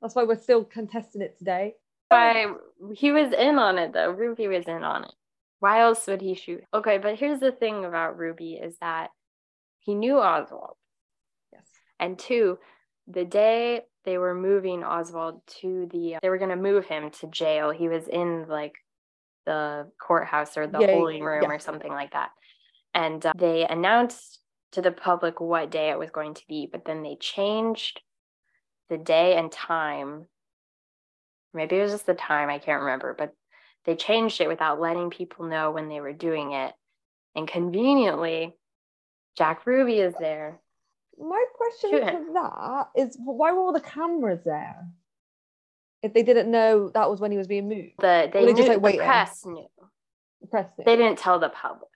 That's 0.01 0.15
why 0.15 0.23
we're 0.23 0.37
still 0.39 0.63
contesting 0.63 1.21
it 1.21 1.37
today. 1.37 1.75
Why 2.09 2.53
he 2.93 3.11
was 3.11 3.33
in 3.33 3.57
on 3.59 3.77
it 3.77 3.91
though. 3.93 4.11
Ruby 4.11 4.47
was 4.47 4.65
in 4.65 4.83
on 4.83 5.03
it. 5.03 5.13
Why 5.59 5.81
else 5.81 6.07
would 6.07 6.21
he 6.21 6.35
shoot? 6.35 6.63
Okay, 6.73 6.99
but 6.99 7.15
here's 7.19 7.41
the 7.41 7.51
thing 7.51 7.83
about 7.83 8.17
Ruby 8.17 8.53
is 8.53 8.77
that 8.79 9.09
he 9.79 9.93
knew 9.93 10.17
Oswald. 10.19 10.77
Yes. 11.51 11.65
And 11.99 12.17
two, 12.17 12.59
the 13.07 13.25
day 13.25 13.81
they 14.05 14.17
were 14.17 14.35
moving 14.35 14.83
Oswald 14.85 15.41
to 15.61 15.89
the 15.91 16.15
they 16.21 16.29
were 16.29 16.37
gonna 16.37 16.55
move 16.55 16.85
him 16.85 17.09
to 17.19 17.27
jail. 17.27 17.71
He 17.71 17.89
was 17.89 18.07
in 18.07 18.45
like 18.47 18.75
the 19.47 19.89
courthouse 19.99 20.57
or 20.57 20.67
the 20.67 20.79
Yeah, 20.79 20.91
holding 20.91 21.23
room 21.23 21.43
yeah. 21.43 21.49
or 21.49 21.59
something 21.59 21.91
like 21.91 22.11
that. 22.11 22.31
And 22.93 23.25
uh, 23.25 23.31
they 23.35 23.65
announced 23.65 24.39
to 24.73 24.81
the 24.81 24.91
public 24.91 25.39
what 25.39 25.71
day 25.71 25.89
it 25.89 25.97
was 25.97 26.11
going 26.11 26.33
to 26.33 26.43
be, 26.47 26.67
but 26.69 26.83
then 26.85 27.01
they 27.01 27.15
changed 27.15 28.01
the 28.89 28.97
day 28.97 29.37
and 29.37 29.49
time. 29.51 30.27
Maybe 31.53 31.77
it 31.77 31.81
was 31.81 31.93
just 31.93 32.05
the 32.05 32.13
time, 32.13 32.49
I 32.49 32.59
can't 32.59 32.81
remember, 32.81 33.15
but 33.17 33.33
they 33.85 33.95
changed 33.95 34.41
it 34.41 34.49
without 34.49 34.81
letting 34.81 35.09
people 35.09 35.45
know 35.45 35.71
when 35.71 35.87
they 35.87 36.01
were 36.01 36.13
doing 36.13 36.51
it. 36.51 36.73
And 37.35 37.47
conveniently, 37.47 38.53
Jack 39.37 39.65
Ruby 39.65 39.99
is 39.99 40.13
there. 40.19 40.59
My 41.17 41.45
question 41.55 41.91
to 41.91 42.33
that 42.33 42.89
is 42.95 43.17
why 43.23 43.53
were 43.53 43.59
all 43.61 43.73
the 43.73 43.79
cameras 43.79 44.41
there? 44.43 44.85
If 46.03 46.13
they 46.13 46.23
didn't 46.23 46.51
know 46.51 46.89
that 46.89 47.09
was 47.09 47.19
when 47.19 47.31
he 47.31 47.37
was 47.37 47.47
being 47.47 47.67
moved, 47.67 47.93
The 47.99 48.29
they 48.31 48.45
they 48.45 48.53
just, 48.53 48.67
like, 48.67 48.81
waiting? 48.81 49.01
press 49.01 49.45
knew. 49.45 49.67
the 50.41 50.47
press 50.47 50.69
knew. 50.77 50.85
They 50.85 50.95
didn't 50.95 51.17
tell 51.17 51.39
the 51.39 51.49
public. 51.49 51.89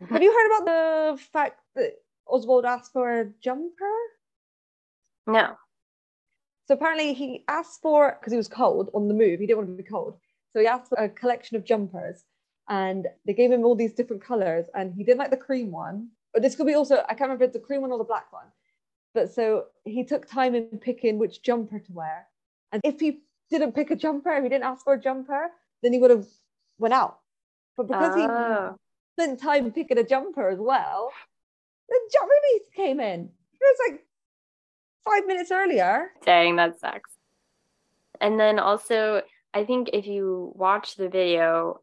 Have 0.08 0.22
you 0.22 0.32
heard 0.32 0.46
about 0.58 0.66
the 0.66 1.22
fact 1.32 1.60
that 1.76 1.92
Oswald 2.26 2.64
asked 2.64 2.92
for 2.92 3.20
a 3.20 3.26
jumper? 3.40 3.96
No. 5.26 5.56
So 6.66 6.74
apparently 6.74 7.12
he 7.12 7.44
asked 7.48 7.82
for 7.82 8.16
because 8.18 8.32
he 8.32 8.36
was 8.36 8.48
cold 8.48 8.90
on 8.94 9.08
the 9.08 9.14
move. 9.14 9.40
He 9.40 9.46
didn't 9.46 9.58
want 9.58 9.70
to 9.70 9.82
be 9.82 9.88
cold, 9.88 10.18
so 10.52 10.60
he 10.60 10.66
asked 10.66 10.88
for 10.88 10.98
a 10.98 11.08
collection 11.08 11.56
of 11.56 11.64
jumpers, 11.64 12.24
and 12.68 13.06
they 13.26 13.34
gave 13.34 13.50
him 13.52 13.64
all 13.64 13.74
these 13.74 13.92
different 13.92 14.22
colors. 14.22 14.66
And 14.74 14.92
he 14.94 15.04
didn't 15.04 15.18
like 15.18 15.30
the 15.30 15.36
cream 15.36 15.70
one, 15.70 16.08
but 16.32 16.42
this 16.42 16.56
could 16.56 16.66
be 16.66 16.74
also 16.74 16.96
I 17.08 17.14
can't 17.14 17.22
remember 17.22 17.44
if 17.44 17.48
it's 17.48 17.56
the 17.58 17.64
cream 17.66 17.80
one 17.82 17.92
or 17.92 17.98
the 17.98 18.04
black 18.04 18.32
one. 18.32 18.46
But 19.14 19.32
so 19.32 19.66
he 19.84 20.04
took 20.04 20.28
time 20.28 20.54
in 20.54 20.78
picking 20.78 21.18
which 21.18 21.42
jumper 21.42 21.80
to 21.80 21.92
wear, 21.92 22.26
and 22.72 22.80
if 22.84 23.00
he 23.00 23.20
didn't 23.50 23.72
pick 23.72 23.90
a 23.90 23.96
jumper, 23.96 24.30
if 24.32 24.42
he 24.42 24.48
didn't 24.48 24.64
ask 24.64 24.84
for 24.84 24.94
a 24.94 25.00
jumper, 25.00 25.50
then 25.82 25.92
he 25.92 25.98
would 25.98 26.10
have 26.10 26.26
went 26.78 26.94
out. 26.94 27.18
But 27.76 27.88
because 27.88 28.14
he 28.14 28.26
Oh. 28.26 28.76
spent 29.18 29.40
time 29.40 29.72
picking 29.72 29.98
a 29.98 30.04
jumper 30.04 30.48
as 30.48 30.58
well, 30.58 31.12
the 31.88 31.98
jumper 32.12 32.34
piece 32.44 32.68
came 32.74 33.00
in. 33.00 33.20
It 33.22 33.60
was 33.60 33.90
like, 33.90 34.06
five 35.04 35.26
minutes 35.26 35.50
earlier. 35.50 36.12
Dang, 36.24 36.56
that 36.56 36.78
sucks. 36.78 37.10
And 38.20 38.38
then 38.38 38.58
also, 38.58 39.22
I 39.54 39.64
think 39.64 39.90
if 39.92 40.06
you 40.06 40.52
watch 40.54 40.96
the 40.96 41.08
video, 41.08 41.80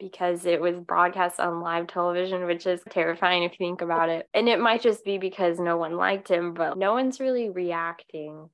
because 0.00 0.44
it 0.44 0.60
was 0.60 0.80
broadcast 0.80 1.38
on 1.38 1.60
live 1.60 1.86
television, 1.86 2.46
which 2.46 2.66
is 2.66 2.82
terrifying 2.90 3.44
if 3.44 3.52
you 3.52 3.58
think 3.58 3.80
about 3.80 4.08
it. 4.08 4.28
And 4.34 4.48
it 4.48 4.58
might 4.58 4.82
just 4.82 5.04
be 5.04 5.18
because 5.18 5.60
no 5.60 5.76
one 5.76 5.96
liked 5.96 6.28
him, 6.28 6.52
but 6.54 6.76
no 6.76 6.92
one's 6.94 7.20
really 7.20 7.48
reacting 7.48 8.48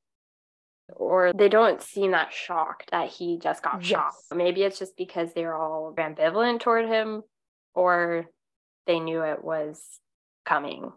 or 0.97 1.33
they 1.33 1.49
don't 1.49 1.83
seem 1.83 2.13
that 2.13 2.33
shocked 2.33 2.91
that 2.91 3.09
he 3.09 3.39
just 3.39 3.63
got 3.63 3.83
yes. 3.83 3.89
shot. 3.89 4.13
Maybe 4.35 4.63
it's 4.63 4.79
just 4.79 4.97
because 4.97 5.33
they're 5.33 5.57
all 5.57 5.95
ambivalent 5.97 6.61
toward 6.61 6.87
him 6.89 7.23
or 7.75 8.27
they 8.87 9.01
knew 9.01 9.23
it 9.23 9.45
was 9.45 9.81
coming. 10.45 10.93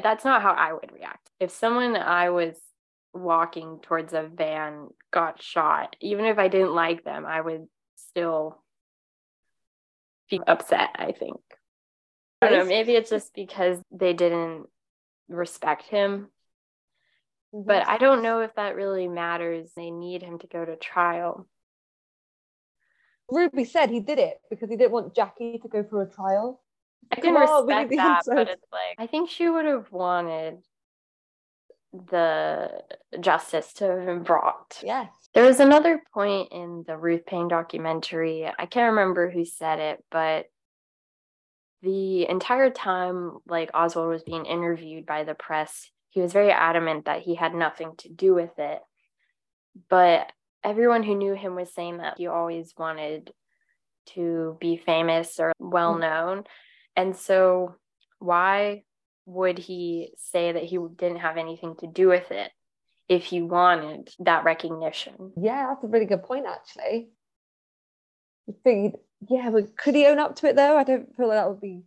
That's 0.00 0.24
not 0.24 0.42
how 0.42 0.52
I 0.52 0.72
would 0.72 0.92
react. 0.92 1.30
If 1.40 1.50
someone 1.50 1.96
I 1.96 2.30
was 2.30 2.56
walking 3.12 3.80
towards 3.82 4.12
a 4.12 4.28
van 4.32 4.88
got 5.12 5.42
shot, 5.42 5.96
even 6.00 6.24
if 6.24 6.38
I 6.38 6.48
didn't 6.48 6.74
like 6.74 7.04
them, 7.04 7.26
I 7.26 7.40
would 7.40 7.66
still 7.96 8.62
be 10.30 10.40
upset, 10.46 10.90
I 10.96 11.12
think. 11.12 11.40
I 12.40 12.50
don't 12.50 12.58
know, 12.60 12.64
maybe 12.66 12.92
it's 12.92 13.10
just 13.10 13.34
because 13.34 13.80
they 13.90 14.12
didn't 14.12 14.66
respect 15.28 15.84
him. 15.84 16.28
Mm-hmm. 17.54 17.66
But 17.66 17.88
I 17.88 17.98
don't 17.98 18.22
know 18.22 18.40
if 18.40 18.54
that 18.56 18.76
really 18.76 19.08
matters. 19.08 19.70
They 19.74 19.90
need 19.90 20.22
him 20.22 20.38
to 20.40 20.46
go 20.46 20.64
to 20.64 20.76
trial. 20.76 21.48
Ruby 23.30 23.64
said 23.64 23.90
he 23.90 24.00
did 24.00 24.18
it 24.18 24.40
because 24.50 24.70
he 24.70 24.76
didn't 24.76 24.92
want 24.92 25.14
Jackie 25.14 25.58
to 25.58 25.68
go 25.68 25.82
through 25.82 26.00
a 26.02 26.06
trial. 26.06 26.62
I 27.10 27.16
can 27.20 27.34
respect 27.34 27.90
that, 27.96 28.22
but 28.26 28.48
it's 28.48 28.64
like 28.72 28.96
I 28.98 29.06
think 29.06 29.30
she 29.30 29.48
would 29.48 29.64
have 29.64 29.90
wanted 29.90 30.58
the 31.92 32.82
justice 33.20 33.72
to 33.74 33.84
have 33.84 34.06
been 34.06 34.22
brought. 34.22 34.80
Yes. 34.82 35.08
There 35.34 35.44
was 35.44 35.60
another 35.60 36.02
point 36.12 36.52
in 36.52 36.84
the 36.86 36.96
Ruth 36.96 37.24
Paine 37.26 37.48
documentary. 37.48 38.46
I 38.46 38.66
can't 38.66 38.90
remember 38.90 39.30
who 39.30 39.44
said 39.44 39.78
it, 39.78 40.04
but 40.10 40.46
the 41.82 42.28
entire 42.28 42.70
time 42.70 43.38
like 43.46 43.70
Oswald 43.72 44.08
was 44.08 44.22
being 44.22 44.46
interviewed 44.46 45.06
by 45.06 45.24
the 45.24 45.34
press, 45.34 45.90
he 46.18 46.22
was 46.22 46.32
very 46.32 46.50
adamant 46.50 47.04
that 47.04 47.22
he 47.22 47.36
had 47.36 47.54
nothing 47.54 47.92
to 47.98 48.08
do 48.08 48.34
with 48.34 48.58
it. 48.58 48.80
But 49.88 50.32
everyone 50.64 51.04
who 51.04 51.14
knew 51.14 51.34
him 51.34 51.54
was 51.54 51.72
saying 51.72 51.98
that 51.98 52.18
he 52.18 52.26
always 52.26 52.74
wanted 52.76 53.30
to 54.14 54.56
be 54.60 54.76
famous 54.76 55.38
or 55.38 55.52
well 55.60 55.94
mm. 55.94 56.00
known. 56.00 56.44
And 56.96 57.14
so 57.16 57.76
why 58.18 58.82
would 59.26 59.58
he 59.58 60.10
say 60.16 60.50
that 60.50 60.64
he 60.64 60.80
didn't 60.96 61.20
have 61.20 61.36
anything 61.36 61.76
to 61.76 61.86
do 61.86 62.08
with 62.08 62.32
it 62.32 62.50
if 63.08 63.22
he 63.22 63.40
wanted 63.40 64.10
that 64.18 64.42
recognition? 64.42 65.30
Yeah, 65.40 65.68
that's 65.68 65.84
a 65.84 65.86
really 65.86 66.06
good 66.06 66.24
point, 66.24 66.46
actually. 66.48 67.10
I 68.48 68.54
think, 68.64 68.96
yeah, 69.28 69.50
but 69.50 69.76
could 69.76 69.94
he 69.94 70.06
own 70.06 70.18
up 70.18 70.34
to 70.36 70.48
it 70.48 70.56
though? 70.56 70.76
I 70.76 70.82
don't 70.82 71.14
feel 71.16 71.28
like 71.28 71.38
that 71.38 71.48
would 71.48 71.60
be. 71.60 71.84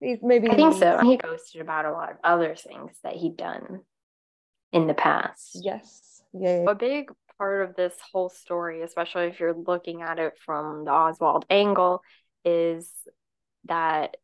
Maybe 0.00 0.48
I 0.48 0.54
think 0.54 0.74
so. 0.74 1.00
He 1.02 1.16
ghosted 1.16 1.60
about 1.60 1.84
a 1.84 1.92
lot 1.92 2.10
of 2.10 2.16
other 2.22 2.54
things 2.54 2.92
that 3.02 3.14
he'd 3.14 3.36
done 3.36 3.80
in 4.72 4.86
the 4.86 4.94
past. 4.94 5.58
Yes. 5.62 6.22
Yeah. 6.32 6.64
A 6.68 6.74
big 6.74 7.10
part 7.38 7.68
of 7.68 7.76
this 7.76 7.94
whole 8.12 8.28
story, 8.28 8.82
especially 8.82 9.24
if 9.24 9.40
you're 9.40 9.54
looking 9.54 10.02
at 10.02 10.18
it 10.18 10.34
from 10.44 10.84
the 10.84 10.90
Oswald 10.90 11.46
angle, 11.50 12.02
is 12.44 12.92
that 13.64 14.16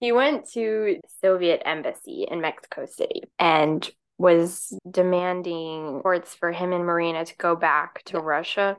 he 0.00 0.12
went 0.12 0.50
to 0.50 0.98
the 1.02 1.08
Soviet 1.20 1.62
embassy 1.64 2.26
in 2.30 2.40
Mexico 2.40 2.86
City 2.86 3.22
and 3.38 3.88
was 4.18 4.76
demanding 4.90 6.00
courts 6.02 6.34
for 6.34 6.52
him 6.52 6.72
and 6.72 6.84
Marina 6.84 7.24
to 7.24 7.36
go 7.36 7.56
back 7.56 8.02
to 8.04 8.18
Russia. 8.18 8.76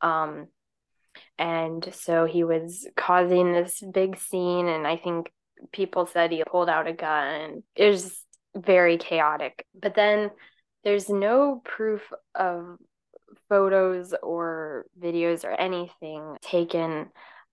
Um, 0.00 0.48
and 1.38 1.88
so 1.92 2.26
he 2.26 2.44
was 2.44 2.86
causing 2.96 3.52
this 3.52 3.82
big 3.92 4.18
scene, 4.18 4.68
and 4.68 4.86
I 4.86 4.96
think 4.96 5.32
people 5.72 6.06
said 6.06 6.30
he 6.30 6.42
pulled 6.44 6.68
out 6.68 6.86
a 6.86 6.92
gun. 6.92 7.62
It 7.74 7.90
was 7.90 8.24
very 8.56 8.98
chaotic. 8.98 9.66
But 9.74 9.94
then 9.94 10.30
there's 10.84 11.08
no 11.08 11.62
proof 11.64 12.02
of 12.34 12.76
photos 13.48 14.14
or 14.22 14.86
videos 15.00 15.44
or 15.44 15.50
anything 15.50 16.36
taken 16.42 17.08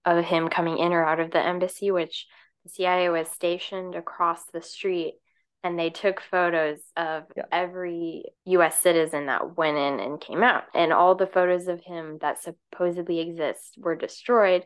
of 0.06 0.26
him 0.26 0.50
coming 0.50 0.78
in 0.78 0.94
or 0.94 1.04
out 1.04 1.20
of 1.20 1.32
the 1.32 1.44
embassy, 1.44 1.92
which 1.92 2.28
the 2.64 2.70
CIA 2.70 3.10
was 3.10 3.30
stationed 3.30 3.96
across 3.96 4.44
the 4.46 4.62
street 4.62 5.16
and 5.64 5.78
they 5.78 5.90
took 5.90 6.22
photos 6.22 6.80
of 6.98 7.24
yeah. 7.36 7.44
every 7.52 8.24
US 8.46 8.82
citizen 8.82 9.28
that 9.28 9.56
went 9.58 9.78
in 9.78 10.00
and 10.00 10.20
came 10.20 10.42
out. 10.42 10.64
And 10.74 10.92
all 10.92 11.16
the 11.16 11.28
photos 11.28 11.68
of 11.68 11.82
him 11.82 12.18
that 12.22 12.42
supposedly 12.42 13.20
exist 13.20 13.78
were 13.78 13.96
destroyed. 13.96 14.66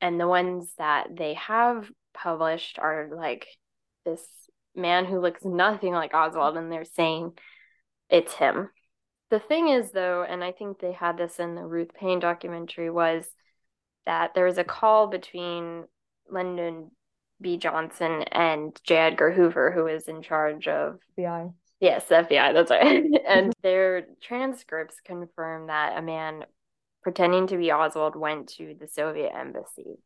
And 0.00 0.20
the 0.20 0.28
ones 0.28 0.70
that 0.76 1.08
they 1.16 1.34
have 1.34 1.90
published 2.12 2.78
are 2.78 3.08
like 3.14 3.46
this 4.04 4.22
man 4.74 5.06
who 5.06 5.20
looks 5.20 5.44
nothing 5.44 5.92
like 5.92 6.14
Oswald, 6.14 6.56
and 6.56 6.70
they're 6.70 6.84
saying 6.84 7.32
it's 8.10 8.34
him. 8.34 8.70
The 9.30 9.38
thing 9.40 9.68
is, 9.68 9.92
though, 9.92 10.22
and 10.28 10.44
I 10.44 10.52
think 10.52 10.78
they 10.78 10.92
had 10.92 11.16
this 11.16 11.38
in 11.38 11.54
the 11.54 11.64
Ruth 11.64 11.94
Paine 11.94 12.20
documentary, 12.20 12.90
was 12.90 13.26
that 14.04 14.34
there 14.34 14.44
was 14.44 14.58
a 14.58 14.64
call 14.64 15.06
between 15.06 15.84
Lyndon 16.30 16.90
B. 17.40 17.56
Johnson 17.56 18.22
and 18.30 18.78
J. 18.84 18.96
Edgar 18.96 19.32
Hoover, 19.32 19.70
who 19.70 19.86
is 19.86 20.08
in 20.08 20.22
charge 20.22 20.68
of 20.68 20.98
FBI. 21.18 21.52
Yes, 21.80 22.06
FBI, 22.08 22.54
that's 22.54 22.70
right. 22.70 23.04
and 23.28 23.52
their 23.62 24.06
transcripts 24.22 24.96
confirm 25.04 25.66
that 25.66 25.98
a 25.98 26.02
man 26.02 26.44
pretending 27.02 27.46
to 27.48 27.58
be 27.58 27.70
Oswald 27.70 28.16
went 28.16 28.48
to 28.54 28.74
the 28.78 28.88
Soviet 28.88 29.32
embassy 29.36 29.98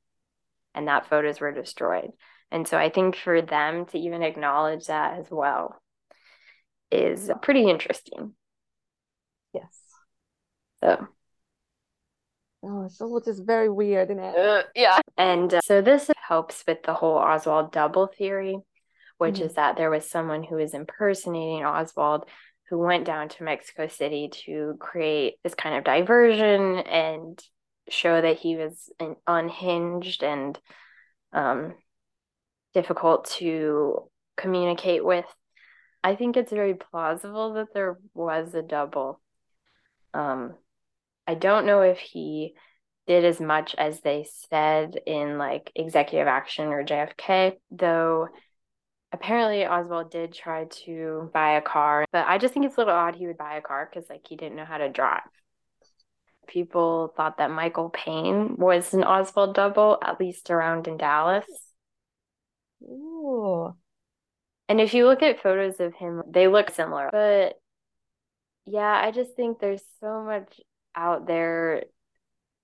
and 0.75 0.89
that 0.89 1.09
photos 1.09 1.41
were 1.41 1.53
destroyed. 1.53 2.11
And 2.51 2.67
so 2.67 2.79
I 2.79 2.89
think 2.89 3.17
for 3.17 3.43
them 3.43 3.87
to 3.87 3.99
even 3.99 4.23
acknowledge 4.23 4.87
that 4.87 5.19
as 5.19 5.27
well 5.31 5.81
is 6.91 7.31
pretty 7.43 7.69
interesting. 7.69 8.35
Yes. 9.53 9.79
So 10.83 11.07
Oh, 12.63 12.87
it's 12.87 13.01
all 13.01 13.21
just 13.21 13.45
very 13.45 13.69
weird, 13.69 14.11
isn't 14.11 14.23
it? 14.23 14.37
Uh, 14.37 14.63
yeah. 14.75 15.01
And 15.17 15.55
uh, 15.55 15.61
so 15.63 15.81
this 15.81 16.11
helps 16.27 16.65
with 16.67 16.83
the 16.83 16.95
whole 16.95 17.17
Oswald 17.17 17.73
double 17.73 18.09
theory, 18.09 18.59
which 19.19 19.37
mm-hmm. 19.37 19.45
is 19.45 19.55
that 19.55 19.77
there 19.77 19.91
was 19.91 20.09
someone 20.09 20.43
who 20.43 20.57
was 20.57 20.75
impersonating 20.75 21.65
Oswald 21.65 22.29
who 22.69 22.79
went 22.79 23.05
down 23.05 23.29
to 23.29 23.45
Mexico 23.45 23.87
City 23.87 24.29
to 24.45 24.77
create 24.79 25.37
this 25.43 25.55
kind 25.55 25.77
of 25.77 25.85
diversion 25.85 26.79
and 26.79 27.43
show 27.89 28.21
that 28.21 28.39
he 28.39 28.57
was 28.57 28.91
unhinged 29.27 30.23
and 30.23 30.59
um, 31.33 31.75
difficult 32.75 33.27
to 33.39 34.11
communicate 34.37 35.05
with. 35.05 35.25
I 36.05 36.15
think 36.15 36.37
it's 36.37 36.53
very 36.53 36.75
plausible 36.75 37.55
that 37.55 37.73
there 37.73 37.99
was 38.15 38.55
a 38.55 38.63
double. 38.63 39.21
Um, 40.13 40.55
I 41.29 41.35
don't 41.35 41.67
know 41.67 41.83
if 41.83 41.99
he 41.99 42.55
did 43.07 43.27
as 43.27 43.39
much 43.39 43.75
as 43.77 44.01
they 44.01 44.27
said 44.51 44.99
in 45.07 45.37
like 45.37 45.71
executive 45.77 46.27
action 46.27 46.69
or 46.69 46.83
JFK, 46.83 47.53
though 47.71 48.29
apparently 49.13 49.67
Oswald 49.67 50.11
did 50.11 50.33
try 50.33 50.65
to 50.85 51.31
buy 51.35 51.57
a 51.57 51.61
car, 51.61 52.07
but 52.13 52.27
I 52.27 52.39
just 52.39 52.55
think 52.55 52.65
it's 52.65 52.77
a 52.79 52.81
little 52.81 52.95
odd 52.95 53.15
he 53.15 53.27
would 53.27 53.37
buy 53.37 53.57
a 53.57 53.61
car 53.61 53.87
because 53.91 54.09
like 54.09 54.27
he 54.27 54.37
didn't 54.37 54.57
know 54.57 54.65
how 54.65 54.79
to 54.79 54.89
drive. 54.89 55.21
People 56.47 57.13
thought 57.15 57.37
that 57.37 57.51
Michael 57.51 57.91
Paine 57.91 58.57
was 58.57 58.95
an 58.95 59.05
Oswald 59.05 59.55
double, 59.55 59.99
at 60.03 60.19
least 60.19 60.51
around 60.51 60.89
in 60.89 60.97
Dallas. 60.97 61.45
Ooh. 62.83 63.75
And 64.67 64.81
if 64.81 64.95
you 64.95 65.07
look 65.07 65.23
at 65.23 65.43
photos 65.43 65.79
of 65.79 65.95
him, 65.95 66.23
they 66.27 66.49
look 66.49 66.71
similar. 66.71 67.11
But 67.13 67.57
yeah, 68.67 69.01
I 69.03 69.11
just 69.11 69.35
think 69.35 69.59
there's 69.59 69.83
so 70.01 70.23
much 70.23 70.59
out 70.95 71.27
there 71.27 71.85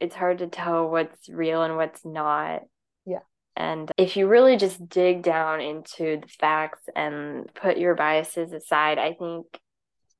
it's 0.01 0.15
hard 0.15 0.39
to 0.39 0.47
tell 0.49 0.91
what's 0.91 1.29
real 1.29 1.63
and 1.63 1.77
what's 1.77 2.05
not. 2.05 2.63
Yeah. 3.07 3.21
And 3.57 3.91
if 3.97 4.17
you 4.17 4.27
really 4.27 4.57
just 4.57 4.89
dig 4.89 5.23
down 5.23 5.61
into 5.61 6.21
the 6.21 6.29
facts 6.41 6.83
and 6.95 7.53
put 7.55 7.79
your 7.79 7.95
biases 7.95 8.53
aside 8.53 8.99
i 8.99 9.13
think 9.13 9.47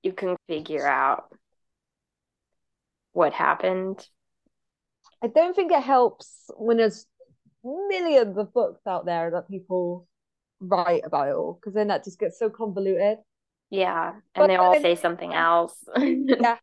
you 0.05 0.13
can 0.13 0.37
figure 0.47 0.87
out 0.87 1.25
what 3.13 3.33
happened. 3.33 4.07
I 5.23 5.29
don't 5.29 5.57
think 5.57 5.73
it 5.73 5.83
helps 5.83 6.51
when 6.57 6.77
there's 6.77 7.07
millions 7.65 8.37
of 8.37 8.53
books 8.53 8.83
out 8.87 9.07
there 9.07 9.31
that 9.31 9.49
people 9.49 10.07
write 10.61 11.03
about 11.07 11.29
it 11.29 11.35
all 11.35 11.59
because 11.59 11.75
then 11.75 11.89
that 11.89 12.05
just 12.05 12.19
gets 12.19 12.39
so 12.39 12.51
convoluted. 12.51 13.19
Yeah 13.71 14.13
and 14.13 14.21
but 14.35 14.47
they 14.49 14.57
all 14.57 14.79
say 14.81 14.95
something 14.95 15.33
else. 15.33 15.75
Yeah 15.97 16.59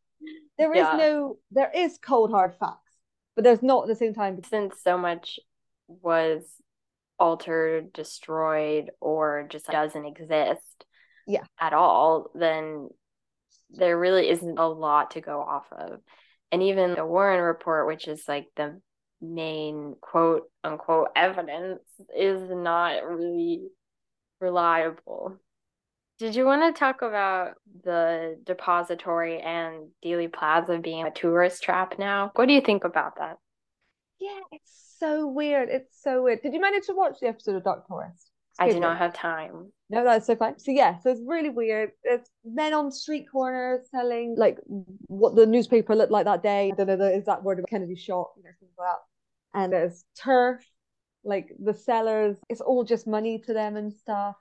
there 0.61 0.73
is 0.73 0.77
yeah. 0.77 0.95
no, 0.95 1.37
there 1.49 1.71
is 1.73 1.97
cold 1.99 2.29
hard 2.29 2.53
facts, 2.59 2.93
but 3.35 3.43
there's 3.43 3.63
not 3.63 3.83
at 3.83 3.87
the 3.87 3.95
same 3.95 4.13
time. 4.13 4.39
Since 4.47 4.75
so 4.83 4.97
much 4.97 5.39
was 5.87 6.43
altered, 7.17 7.91
destroyed, 7.93 8.91
or 8.99 9.47
just 9.49 9.65
doesn't 9.65 10.05
exist, 10.05 10.85
Yeah. 11.27 11.43
at 11.59 11.73
all, 11.73 12.29
then 12.35 12.89
there 13.71 13.97
really 13.97 14.29
isn't 14.29 14.59
a 14.59 14.67
lot 14.67 15.11
to 15.11 15.21
go 15.21 15.41
off 15.41 15.65
of. 15.71 15.99
And 16.51 16.61
even 16.61 16.93
the 16.93 17.05
Warren 17.05 17.41
report, 17.41 17.87
which 17.87 18.07
is 18.07 18.23
like 18.27 18.47
the 18.55 18.79
main 19.19 19.95
quote 19.99 20.43
unquote 20.63 21.09
evidence, 21.15 21.81
is 22.15 22.41
not 22.49 23.03
really 23.03 23.67
reliable. 24.39 25.37
Did 26.21 26.35
you 26.35 26.45
want 26.45 26.61
to 26.61 26.79
talk 26.79 27.01
about 27.01 27.55
the 27.83 28.37
depository 28.45 29.39
and 29.39 29.87
Dealey 30.05 30.31
Plaza 30.31 30.77
being 30.77 31.07
a 31.07 31.09
tourist 31.09 31.63
trap 31.63 31.95
now? 31.97 32.31
What 32.35 32.45
do 32.45 32.53
you 32.53 32.61
think 32.61 32.83
about 32.83 33.17
that? 33.17 33.39
Yeah, 34.19 34.39
it's 34.51 34.95
so 34.99 35.25
weird. 35.25 35.69
It's 35.69 35.99
so 35.99 36.21
weird. 36.21 36.43
Did 36.43 36.53
you 36.53 36.61
manage 36.61 36.85
to 36.85 36.93
watch 36.93 37.15
the 37.19 37.27
episode 37.27 37.55
of 37.55 37.63
Dark 37.63 37.87
Tourist? 37.87 38.29
I 38.59 38.69
do 38.69 38.79
not 38.79 38.99
have 38.99 39.15
time. 39.15 39.71
No, 39.89 40.03
that's 40.03 40.27
so 40.27 40.35
fine. 40.35 40.59
So 40.59 40.69
yeah, 40.69 40.99
so 40.99 41.09
it's 41.09 41.21
really 41.25 41.49
weird. 41.49 41.89
It's 42.03 42.29
men 42.45 42.75
on 42.75 42.91
street 42.91 43.25
corners 43.31 43.87
selling 43.89 44.35
like 44.37 44.59
what 45.07 45.35
the 45.35 45.47
newspaper 45.47 45.95
looked 45.95 46.11
like 46.11 46.25
that 46.25 46.43
day. 46.43 46.71
I 46.71 46.75
don't 46.75 46.85
know 46.85 46.97
the 46.97 47.15
exact 47.15 47.41
word 47.41 47.57
of 47.57 47.65
Kennedy 47.67 47.95
shot, 47.95 48.29
you 48.37 48.43
know, 48.43 48.51
things 48.59 48.73
like 48.77 48.89
that. 48.89 49.59
And 49.59 49.73
there's 49.73 50.05
turf, 50.21 50.63
like 51.23 51.47
the 51.57 51.73
sellers. 51.73 52.37
It's 52.47 52.61
all 52.61 52.83
just 52.83 53.07
money 53.07 53.41
to 53.47 53.53
them 53.55 53.75
and 53.75 53.91
stuff. 53.91 54.35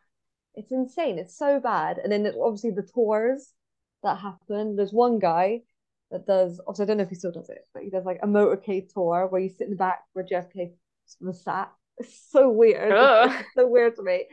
It's 0.55 0.73
insane. 0.73 1.19
It's 1.19 1.37
so 1.37 1.61
bad. 1.61 1.99
And 1.99 2.13
then 2.13 2.33
obviously 2.41 2.71
the 2.71 2.89
tours 2.95 3.53
that 4.03 4.19
happen. 4.19 4.77
There's 4.77 4.93
one 4.93 5.19
guy 5.19 5.61
that 6.11 6.27
does. 6.27 6.61
Obviously, 6.67 6.85
I 6.85 6.87
don't 6.87 6.97
know 6.99 7.05
if 7.05 7.11
he 7.11 7.15
still 7.15 7.33
does 7.33 7.51
it, 7.51 7.67
but 7.73 7.83
he 7.83 7.91
does 7.91 8.05
like 8.05 8.21
a 8.23 8.27
motorcade 8.27 8.93
tour 8.93 9.27
where 9.29 9.41
you 9.41 9.49
sit 9.49 9.63
in 9.63 9.71
the 9.71 9.77
back 9.77 10.01
where 10.13 10.25
JFK 10.25 10.73
was 11.21 11.43
sat. 11.43 11.71
It's 11.99 12.31
so 12.31 12.49
weird. 12.51 12.93
It's 13.31 13.55
so 13.55 13.67
weird 13.69 13.97
to 13.97 14.03
me 14.03 14.25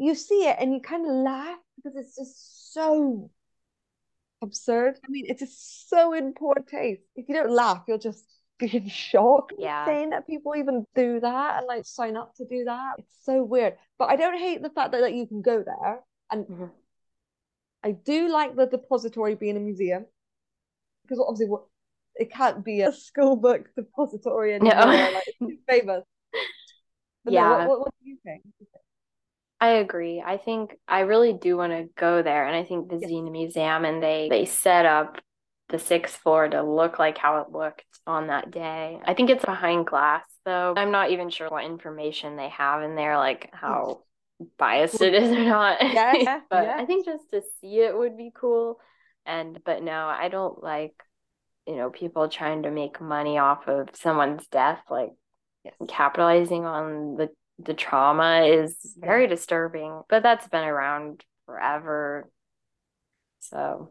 you 0.00 0.14
see 0.14 0.48
it 0.48 0.56
and 0.58 0.72
you 0.72 0.80
kind 0.80 1.06
of 1.06 1.12
laugh 1.12 1.58
because 1.76 1.94
it's 1.94 2.16
just 2.16 2.72
so 2.72 3.30
absurd. 4.40 4.98
I 5.04 5.10
mean, 5.10 5.26
it's 5.28 5.40
just 5.40 5.90
so 5.90 6.14
in 6.14 6.32
poor 6.32 6.54
taste. 6.66 7.02
If 7.14 7.28
you 7.28 7.34
don't 7.34 7.52
laugh, 7.52 7.84
you'll 7.86 7.98
just 7.98 8.24
in 8.62 8.88
shock. 8.88 9.50
Yeah. 9.58 9.84
Saying 9.86 10.10
that 10.10 10.26
people 10.26 10.54
even 10.56 10.84
do 10.94 11.20
that 11.20 11.58
and 11.58 11.66
like 11.66 11.84
sign 11.84 12.16
up 12.16 12.34
to 12.36 12.44
do 12.44 12.64
that. 12.64 12.94
It's 12.98 13.24
so 13.24 13.42
weird. 13.42 13.76
But 13.98 14.10
I 14.10 14.16
don't 14.16 14.38
hate 14.38 14.62
the 14.62 14.70
fact 14.70 14.92
that 14.92 15.00
like, 15.02 15.14
you 15.14 15.26
can 15.26 15.42
go 15.42 15.62
there. 15.62 16.00
And 16.30 16.46
Mhm. 16.46 16.70
I 17.82 17.92
do 17.92 18.28
like 18.28 18.56
the 18.56 18.66
depository 18.66 19.34
being 19.34 19.56
a 19.56 19.60
museum. 19.60 20.06
Because 21.02 21.18
obviously 21.20 21.46
what 21.50 21.64
it 22.16 22.30
can't 22.32 22.64
be 22.64 22.82
a 22.82 22.92
school 22.92 23.36
book 23.36 23.68
depository 23.76 24.54
anymore. 24.54 24.74
No. 24.74 25.10
Like 25.14 25.24
it's 25.26 25.38
too 25.38 25.58
famous. 25.68 26.04
But 27.24 27.32
no, 27.32 27.40
Yeah. 27.40 27.50
what, 27.58 27.68
what, 27.68 27.80
what 27.80 27.94
do 28.02 28.08
you 28.10 28.16
think? 28.24 28.42
I 29.62 29.72
agree. 29.72 30.22
I 30.24 30.38
think 30.38 30.76
I 30.88 31.00
really 31.00 31.34
do 31.34 31.56
want 31.58 31.72
to 31.72 31.88
go 31.94 32.22
there, 32.22 32.46
and 32.46 32.56
I 32.56 32.64
think 32.64 32.88
Yes. 32.90 33.00
visiting 33.00 33.26
the 33.26 33.30
museum 33.30 33.84
and 33.84 34.02
they 34.02 34.28
they 34.30 34.46
set 34.46 34.86
up 34.86 35.20
the 35.70 35.78
sixth 35.78 36.16
floor 36.16 36.48
to 36.48 36.62
look 36.62 36.98
like 36.98 37.18
how 37.18 37.40
it 37.42 37.50
looked 37.50 37.84
on 38.06 38.28
that 38.28 38.50
day. 38.50 38.98
I 39.04 39.14
think 39.14 39.30
it's 39.30 39.44
behind 39.44 39.86
glass, 39.86 40.24
though. 40.44 40.74
I'm 40.76 40.90
not 40.90 41.10
even 41.10 41.30
sure 41.30 41.48
what 41.48 41.64
information 41.64 42.36
they 42.36 42.48
have 42.50 42.82
in 42.82 42.94
there, 42.96 43.16
like 43.16 43.50
how 43.52 44.02
hmm. 44.38 44.46
biased 44.58 45.00
it 45.00 45.14
is 45.14 45.30
or 45.30 45.44
not. 45.44 45.78
Yeah, 45.82 46.12
yeah, 46.16 46.40
But 46.50 46.64
yeah. 46.64 46.76
I 46.78 46.86
think 46.86 47.04
just 47.06 47.30
to 47.30 47.42
see 47.60 47.80
it 47.80 47.96
would 47.96 48.16
be 48.16 48.30
cool. 48.34 48.78
And 49.26 49.58
but 49.64 49.82
no, 49.82 50.06
I 50.06 50.28
don't 50.28 50.62
like, 50.62 50.94
you 51.66 51.76
know, 51.76 51.90
people 51.90 52.28
trying 52.28 52.64
to 52.64 52.70
make 52.70 53.00
money 53.00 53.38
off 53.38 53.68
of 53.68 53.90
someone's 53.94 54.46
death, 54.48 54.80
like 54.90 55.10
Yes. 55.64 55.74
capitalizing 55.88 56.64
on 56.64 57.16
the 57.16 57.28
the 57.58 57.74
trauma 57.74 58.44
is 58.46 58.96
very 58.98 59.26
disturbing. 59.26 60.02
But 60.08 60.22
that's 60.22 60.48
been 60.48 60.64
around 60.64 61.22
forever. 61.44 62.30
So 63.40 63.90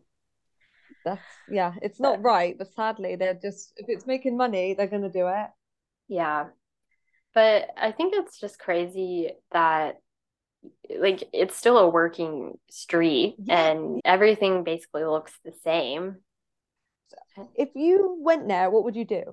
That's 1.06 1.22
yeah, 1.50 1.74
it's 1.82 2.00
not 2.00 2.22
right, 2.22 2.58
but 2.58 2.74
sadly 2.74 3.16
they're 3.16 3.34
just 3.34 3.74
if 3.78 3.86
it's 3.90 4.06
making 4.06 4.38
money, 4.38 4.74
they're 4.74 4.88
gonna 4.88 5.10
do 5.10 5.28
it. 5.28 5.48
Yeah. 6.08 6.48
But 7.34 7.70
I 7.78 7.92
think 7.92 8.14
it's 8.16 8.40
just 8.40 8.60
crazy 8.60 9.32
that 9.52 10.00
like 10.98 11.24
it's 11.34 11.56
still 11.56 11.78
a 11.78 11.88
working 11.90 12.58
street 12.70 13.36
Yeah. 13.40 13.72
and 13.72 14.02
everything 14.04 14.64
basically 14.64 15.06
looks 15.06 15.34
the 15.46 15.54
same. 15.64 16.18
If 17.56 17.70
you 17.76 18.18
went 18.20 18.48
there, 18.48 18.70
what 18.70 18.84
would 18.84 18.96
you 18.96 19.06
do? 19.06 19.24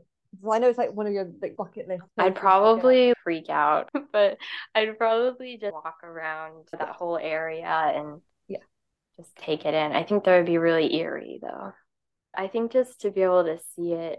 'Cause 0.43 0.51
I 0.53 0.59
know 0.59 0.69
it's 0.69 0.79
like 0.79 0.93
one 0.93 1.07
of 1.07 1.13
your 1.13 1.31
like 1.41 1.57
bucket 1.57 1.89
list. 1.89 2.05
I'd 2.19 2.35
probably 2.35 3.15
freak 3.25 3.49
out, 3.49 3.91
but 4.13 4.39
I'd 4.75 4.99
probably 4.99 5.57
just 5.57 5.73
walk 5.73 6.05
around 6.05 6.69
that 6.73 6.91
whole 6.97 7.19
area 7.19 7.67
and. 7.67 8.21
Just 9.17 9.35
take 9.37 9.65
it 9.65 9.75
in. 9.75 9.93
I 9.93 10.05
think 10.05 10.25
that 10.25 10.37
would 10.37 10.47
be 10.47 10.59
really 10.59 10.95
eerie 10.97 11.39
though. 11.41 11.73
I 12.37 12.49
think 12.49 12.73
just 12.73 13.01
to 13.03 13.11
be 13.11 13.23
able 13.23 13.45
to 13.45 13.59
see 13.75 13.93
it 13.93 14.19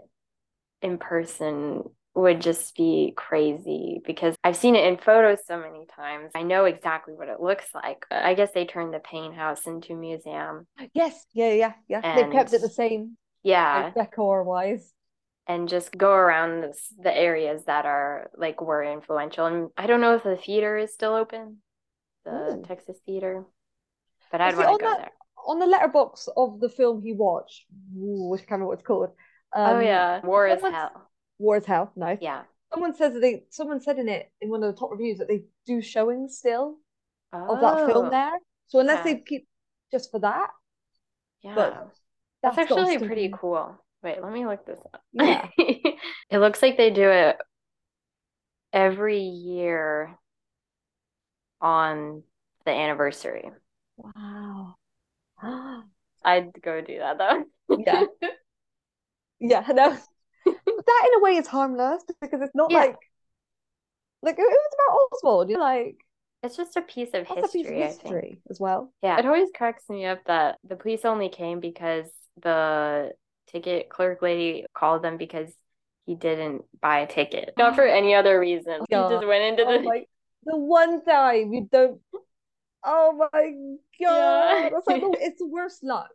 in 0.82 0.98
person 0.98 1.84
would 2.14 2.40
just 2.40 2.74
be 2.76 3.12
crazy 3.16 4.00
because 4.04 4.34
I've 4.42 4.56
seen 4.56 4.74
it 4.74 4.84
in 4.86 4.96
photos 4.96 5.38
so 5.46 5.56
many 5.60 5.86
times. 5.94 6.32
I 6.34 6.42
know 6.42 6.64
exactly 6.64 7.14
what 7.14 7.28
it 7.28 7.40
looks 7.40 7.66
like. 7.74 8.04
I 8.10 8.34
guess 8.34 8.50
they 8.52 8.64
turned 8.66 8.92
the 8.92 8.98
Paine 8.98 9.32
house 9.32 9.66
into 9.68 9.92
a 9.92 9.96
museum. 9.96 10.66
Yes, 10.94 11.24
yeah, 11.32 11.52
yeah, 11.52 11.72
yeah. 11.86 12.16
They've 12.16 12.32
kept 12.32 12.52
it 12.54 12.60
the 12.60 12.68
same, 12.70 13.16
Yeah. 13.44 13.92
like 13.94 13.94
decor 14.10 14.42
wise. 14.42 14.92
and 15.46 15.68
just 15.68 15.96
go 15.96 16.10
around 16.12 16.62
this, 16.62 16.92
the 17.00 17.16
areas 17.16 17.64
that 17.66 17.86
are 17.86 18.30
like 18.36 18.60
were 18.60 18.82
influential. 18.82 19.46
And 19.46 19.70
I 19.76 19.86
don't 19.86 20.00
know 20.00 20.14
if 20.16 20.24
the 20.24 20.36
theater 20.36 20.76
is 20.76 20.92
still 20.92 21.14
open, 21.14 21.58
the 22.24 22.58
Ooh. 22.58 22.64
Texas 22.66 22.98
Theater, 23.06 23.44
but 24.30 24.40
I'd 24.40 24.56
want 24.56 24.78
to 24.80 24.84
go 24.84 24.90
that- 24.90 24.98
there. 24.98 25.10
On 25.46 25.58
the 25.58 25.66
Letterboxd 25.66 26.28
of 26.36 26.60
the 26.60 26.68
film 26.68 27.00
he 27.00 27.14
watched, 27.14 27.64
ooh, 27.96 28.28
which 28.28 28.40
I 28.42 28.44
can't 28.44 28.50
remember 28.60 28.66
what 28.68 28.78
it's 28.80 28.86
called. 28.86 29.10
oh 29.54 29.76
um, 29.76 29.82
yeah, 29.82 30.20
War 30.24 30.46
is 30.46 30.60
Hell. 30.60 31.08
War 31.38 31.56
is 31.56 31.64
Hell, 31.64 31.90
nice. 31.96 32.18
Yeah. 32.20 32.42
Someone 32.70 32.94
says 32.94 33.14
that 33.14 33.20
they 33.20 33.44
someone 33.48 33.80
said 33.80 33.98
in 33.98 34.08
it 34.10 34.30
in 34.42 34.50
one 34.50 34.62
of 34.62 34.74
the 34.74 34.78
top 34.78 34.90
reviews 34.90 35.18
that 35.18 35.28
they 35.28 35.44
do 35.66 35.80
showings 35.80 36.36
still 36.36 36.76
Oh, 37.32 37.54
of 37.54 37.60
that 37.62 37.86
film 37.86 38.10
there. 38.10 38.32
So 38.66 38.80
unless 38.80 39.00
okay. 39.00 39.14
they 39.14 39.20
keep 39.20 39.48
just 39.90 40.10
for 40.10 40.20
that, 40.20 40.50
Yeah. 41.42 41.54
but 41.54 41.70
That's 42.42 42.56
that's 42.56 42.70
actually 42.70 42.98
pretty 42.98 43.32
cool. 43.34 43.74
Wait, 44.02 44.22
let 44.22 44.30
me 44.32 44.44
look 44.44 44.66
this 44.66 44.78
up. 44.92 45.02
Yeah. 45.12 45.48
It 46.30 46.38
looks 46.40 46.60
like 46.60 46.76
they 46.76 46.90
do 46.90 47.08
it 47.08 47.36
every 48.72 49.20
year 49.22 50.14
on 51.60 52.22
the 52.66 52.70
anniversary. 52.72 53.50
Wow. 53.98 54.76
I'd 56.24 56.52
go 56.62 56.80
do 56.80 56.98
that 56.98 57.18
though. 57.18 57.44
Yeah. 57.76 58.04
Yeah, 59.40 59.64
no. 59.68 59.96
That 60.86 61.08
in 61.12 61.20
a 61.20 61.22
way 61.22 61.36
is 61.36 61.46
harmless 61.46 62.02
because 62.20 62.40
it's 62.42 62.54
not 62.54 62.72
Yeah. 62.72 62.84
like 62.84 62.96
like 64.22 64.38
it 64.38 64.42
was 64.42 64.74
about 64.74 64.98
Oswald, 65.12 65.50
you 65.50 65.56
know, 65.56 65.62
like 65.62 65.96
It's 66.42 66.56
just 66.56 66.76
a 66.76 66.82
piece 66.82 67.14
of 67.14 67.26
that's 67.28 67.42
a 67.42 67.48
piece 67.48 67.66
of 67.66 67.74
history, 67.74 67.84
I 67.84 67.92
think. 68.02 68.24
as 68.50 68.60
well. 68.60 68.92
Yeah, 69.02 69.18
it 69.18 69.26
always 69.26 69.50
cracks 69.56 69.88
me 69.88 70.06
up 70.06 70.24
that 70.26 70.58
the 70.64 70.76
police 70.76 71.04
only 71.04 71.28
came 71.28 71.60
because 71.60 72.06
the 72.42 73.12
ticket 73.48 73.88
clerk 73.88 74.22
lady 74.22 74.66
called 74.74 75.02
them 75.02 75.16
because 75.16 75.50
he 76.06 76.14
didn't 76.14 76.64
buy 76.80 77.00
a 77.00 77.06
ticket, 77.06 77.54
not 77.56 77.74
for 77.74 77.86
any 77.86 78.14
other 78.14 78.38
reason. 78.40 78.84
He 78.88 78.96
just 78.96 79.26
went 79.26 79.44
into 79.44 79.64
Oh 79.64 79.78
the 79.78 79.82
my, 79.84 80.04
the 80.44 80.56
one 80.56 81.04
time 81.04 81.52
you 81.52 81.68
don't 81.70 82.00
Oh 82.84 83.28
my 83.32 83.52
Yeah. 84.06 84.62
god. 84.62 84.72
That's 84.72 84.86
like 84.86 85.02
it's 85.04 85.38
the 85.38 85.46
worst 85.46 85.82
luck. 85.84 86.10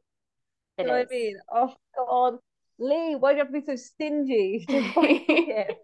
It 0.78 0.88
you 0.88 0.90
know 0.90 0.96
is. 0.96 1.08
what 1.08 1.08
I 1.12 1.16
mean? 1.16 1.38
Oh 1.54 1.76
god. 1.98 2.40
Lee, 2.80 3.16
why 3.16 3.32
do 3.34 3.38
you 3.38 3.44
have 3.46 3.54
to 3.54 3.60
be 3.62 3.66
so 3.66 3.76
stingy? 3.76 4.68
Just 4.72 4.94
buy 4.94 5.08
a 5.08 5.20
ticket. 5.20 5.78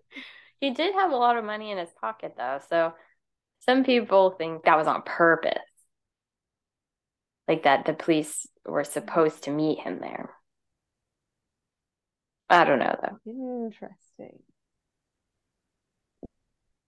He 0.61 0.71
did 0.71 0.93
have 0.93 1.11
a 1.11 1.17
lot 1.17 1.37
of 1.37 1.43
money 1.45 1.71
in 1.71 1.77
his 1.77 1.91
pocket 1.99 2.35
though, 2.37 2.59
so 2.69 2.93
some 3.61 3.83
people 3.83 4.31
think 4.31 4.63
that 4.65 4.77
was 4.77 4.87
on 4.87 5.03
purpose. 5.03 5.59
Like 7.49 7.63
that 7.63 7.83
the 7.83 7.91
police 7.93 8.47
were 8.65 8.85
supposed 8.85 9.43
to 9.43 9.51
meet 9.51 9.79
him 9.79 9.99
there. 9.99 10.37
I 12.49 12.63
don't 12.65 12.79
know 12.79 12.95
though. 13.01 13.17
Interesting. 13.25 14.43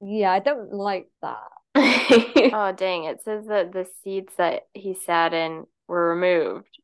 Yeah, 0.02 0.32
I 0.32 0.40
don't 0.40 0.74
like 0.74 1.10
that. 1.22 1.48
Oh, 2.54 2.74
dang. 2.76 3.06
It 3.06 3.24
says 3.24 3.48
that 3.48 3.72
the 3.72 3.88
seats 4.04 4.34
that 4.38 4.64
he 4.74 4.94
sat 4.94 5.34
in 5.34 5.66
were 5.88 6.10
removed. 6.10 6.80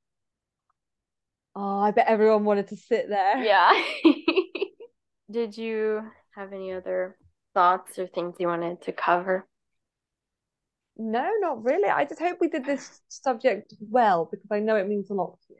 Oh, 1.55 1.79
I 1.79 1.91
bet 1.91 2.07
everyone 2.07 2.45
wanted 2.45 2.67
to 2.69 2.77
sit 2.77 3.09
there. 3.09 3.43
Yeah. 3.43 3.71
Did 5.31 5.57
you 5.57 6.03
have 6.35 6.53
any 6.53 6.71
other 6.71 7.17
thoughts 7.53 7.99
or 7.99 8.07
things 8.07 8.35
you 8.39 8.47
wanted 8.47 8.81
to 8.83 8.93
cover? 8.93 9.45
No, 10.97 11.29
not 11.39 11.63
really. 11.63 11.89
I 11.89 12.05
just 12.05 12.19
hope 12.19 12.37
we 12.39 12.47
did 12.47 12.65
this 12.65 13.01
subject 13.07 13.73
well 13.79 14.25
because 14.25 14.47
I 14.51 14.59
know 14.59 14.75
it 14.75 14.87
means 14.87 15.09
a 15.09 15.13
lot 15.13 15.37
to 15.47 15.53
you. 15.53 15.59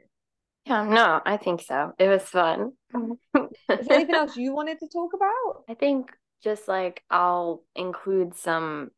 Yeah, 0.66 0.84
no, 0.84 1.20
I 1.24 1.36
think 1.36 1.62
so. 1.62 1.92
It 1.98 2.08
was 2.08 2.22
fun. 2.22 2.72
Is 2.94 3.86
there 3.86 3.96
anything 3.98 4.14
else 4.14 4.36
you 4.36 4.52
wanted 4.54 4.78
to 4.80 4.88
talk 4.88 5.12
about? 5.14 5.64
I 5.68 5.74
think 5.74 6.10
just 6.42 6.68
like 6.68 7.02
I'll 7.10 7.62
include 7.74 8.34
some 8.34 8.90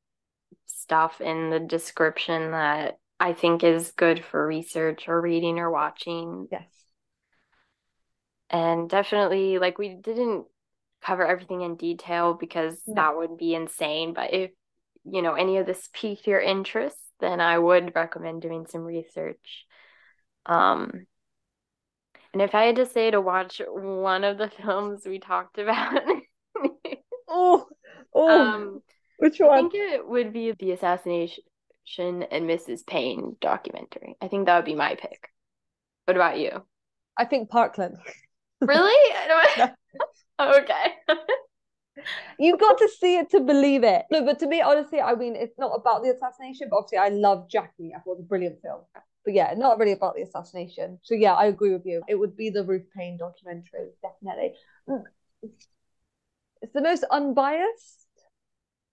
stuff 0.71 1.21
in 1.21 1.51
the 1.51 1.61
description 1.61 2.53
that 2.53 2.99
I 3.19 3.33
think 3.33 3.63
is 3.65 3.93
good 3.93 4.25
for 4.25 4.47
research 4.47 5.09
or 5.09 5.21
reading 5.21 5.59
or 5.59 5.71
watching. 5.71 6.49
Yes. 6.51 6.69
And 8.51 8.89
definitely, 8.91 9.59
like, 9.59 9.79
we 9.79 9.95
didn't 9.95 10.47
cover 11.03 11.27
everything 11.27 11.63
in 11.63 11.77
detail 11.77 12.35
because 12.35 12.83
No. 12.87 12.95
that 12.95 13.17
would 13.17 13.37
be 13.37 13.55
insane. 13.55 14.13
But 14.13 14.33
if, 14.35 14.51
you 15.05 15.23
know, 15.23 15.35
any 15.35 15.59
of 15.59 15.67
this 15.67 15.89
piqued 15.93 16.27
your 16.27 16.41
interest, 16.41 16.97
then 17.21 17.41
I 17.41 17.59
would 17.59 17.95
recommend 17.95 18.43
doing 18.43 18.67
some 18.67 18.83
research. 18.83 19.67
Um, 20.47 21.07
and 22.33 22.43
if 22.43 22.55
I 22.55 22.65
had 22.65 22.77
to 22.77 22.87
say 22.87 23.11
to 23.11 23.21
watch 23.21 23.61
one 23.69 24.25
of 24.25 24.39
the 24.39 24.49
films 24.63 25.03
we 25.07 25.19
talked 25.19 25.59
about, 25.59 26.03
Oh, 27.29 27.67
oh, 28.15 28.59
um, 28.59 28.83
which 29.21 29.41
I 29.41 29.61
think 29.61 29.75
it 29.75 30.09
would 30.09 30.33
be 30.33 30.53
the 30.59 30.73
assassination 30.73 31.43
and 31.99 32.49
Mrs. 32.49 32.87
Paine 32.87 33.37
documentary. 33.41 34.17
I 34.21 34.29
think 34.29 34.47
that 34.47 34.57
would 34.57 34.65
be 34.65 34.75
my 34.75 34.95
pick. 34.95 35.29
What 36.07 36.17
about 36.17 36.39
you? 36.39 36.65
I 37.17 37.25
think 37.25 37.51
Parkland. 37.51 37.97
Really? 38.63 39.15
Okay. 40.41 40.95
You've 42.39 42.61
got 42.61 42.79
to 42.79 42.89
see 42.89 43.19
it 43.19 43.31
to 43.31 43.41
believe 43.41 43.85
it. 43.85 44.05
No, 44.11 44.25
but 44.25 44.39
to 44.39 44.47
me, 44.47 44.63
honestly, 44.63 45.01
I 45.01 45.15
mean, 45.15 45.37
it's 45.37 45.59
not 45.59 45.73
about 45.75 46.03
the 46.03 46.11
assassination, 46.11 46.69
but 46.71 46.79
obviously, 46.79 46.99
I 46.99 47.09
love 47.09 47.49
Jackie. 47.51 47.93
I 47.95 48.01
thought 48.01 48.13
it 48.13 48.19
was 48.19 48.21
a 48.21 48.29
brilliant 48.29 48.61
film. 48.63 48.81
But 49.25 49.35
yeah, 49.35 49.53
not 49.57 49.79
really 49.79 49.93
about 49.93 50.15
the 50.15 50.23
assassination. 50.23 50.99
So 51.03 51.15
yeah, 51.15 51.35
I 51.35 51.47
agree 51.47 51.73
with 51.73 51.85
you. 51.85 52.03
It 52.09 52.15
would 52.15 52.37
be 52.37 52.49
the 52.49 52.65
Ruth 52.65 52.87
Paine 52.97 53.19
documentary, 53.19 53.91
definitely. 54.03 54.55
Mm. 54.89 55.03
It's 56.63 56.73
the 56.73 56.83
most 56.83 57.05
unbiased 57.11 58.00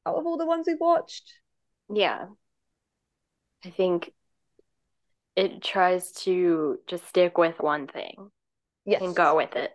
out 0.07 0.15
of 0.15 0.25
all 0.25 0.37
the 0.37 0.45
ones 0.45 0.65
we've 0.67 0.79
watched. 0.79 1.33
Yeah. 1.93 2.27
I 3.65 3.69
think 3.69 4.11
it 5.35 5.61
tries 5.61 6.11
to 6.23 6.79
just 6.87 7.07
stick 7.07 7.37
with 7.37 7.59
one 7.59 7.87
thing 7.87 8.31
Yes. 8.85 9.01
and 9.01 9.15
go 9.15 9.35
with 9.35 9.55
it. 9.55 9.71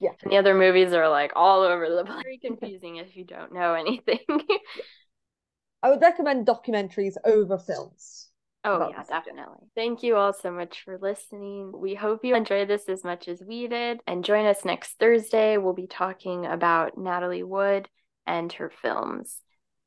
Yeah. 0.00 0.10
And 0.22 0.32
the 0.32 0.38
other 0.38 0.54
movies 0.54 0.92
are 0.92 1.08
like 1.08 1.32
all 1.36 1.62
over 1.62 1.88
the 1.88 2.04
place. 2.04 2.22
Very 2.22 2.38
confusing 2.38 2.96
if 2.96 3.16
you 3.16 3.24
don't 3.24 3.52
know 3.52 3.74
anything. 3.74 4.18
I 5.82 5.90
would 5.90 6.00
recommend 6.00 6.46
documentaries 6.46 7.14
over 7.24 7.58
films. 7.58 8.28
Oh, 8.66 8.88
yeah, 8.88 9.02
definitely. 9.06 9.58
Thank 9.74 10.02
you 10.02 10.16
all 10.16 10.32
so 10.32 10.50
much 10.50 10.82
for 10.84 10.98
listening. 10.98 11.70
We 11.78 11.94
hope 11.94 12.24
you 12.24 12.34
enjoyed 12.34 12.66
this 12.68 12.88
as 12.88 13.04
much 13.04 13.28
as 13.28 13.42
we 13.46 13.68
did. 13.68 14.00
And 14.06 14.24
join 14.24 14.46
us 14.46 14.64
next 14.64 14.98
Thursday. 14.98 15.58
We'll 15.58 15.74
be 15.74 15.86
talking 15.86 16.46
about 16.46 16.96
Natalie 16.96 17.42
Wood 17.42 17.88
and 18.26 18.52
her 18.54 18.70
films. 18.70 19.40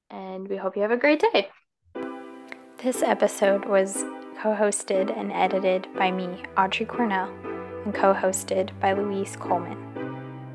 And 0.10 0.48
we 0.48 0.58
hope 0.58 0.76
you 0.76 0.82
have 0.82 0.92
a 0.92 0.98
great 0.98 1.24
day. 1.32 1.50
This 2.84 3.02
episode 3.02 3.66
was 3.66 4.04
co 4.42 4.54
hosted 4.54 5.16
and 5.18 5.32
edited 5.32 5.88
by 5.96 6.12
me, 6.12 6.44
Audrey 6.58 6.86
Cornell, 6.86 7.30
and 7.86 7.94
co 7.94 8.14
hosted 8.14 8.70
by 8.80 8.94
Louise 8.94 9.36
Coleman. 9.36 9.84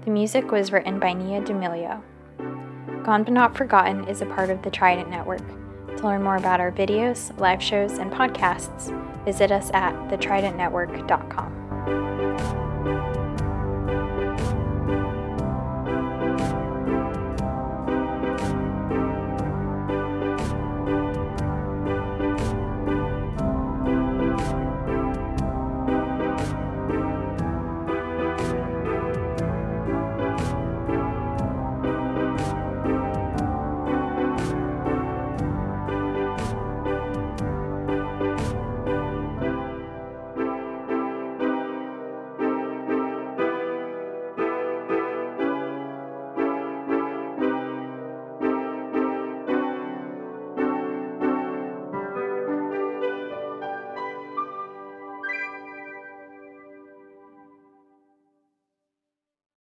The 0.04 0.10
music 0.10 0.50
was 0.50 0.72
written 0.72 0.98
by 0.98 1.12
Nia 1.12 1.40
D'Amelio. 1.40 2.02
Gone 3.04 3.24
But 3.24 3.32
Not 3.32 3.56
Forgotten 3.56 4.08
is 4.08 4.22
a 4.22 4.26
part 4.26 4.50
of 4.50 4.62
the 4.62 4.70
Trident 4.70 5.10
Network. 5.10 5.46
To 5.96 6.04
learn 6.04 6.22
more 6.22 6.36
about 6.36 6.60
our 6.60 6.72
videos, 6.72 7.36
live 7.38 7.62
shows, 7.62 7.98
and 7.98 8.10
podcasts, 8.10 8.90
visit 9.24 9.52
us 9.52 9.70
at 9.74 9.94
thetridentnetwork.com. 10.08 11.61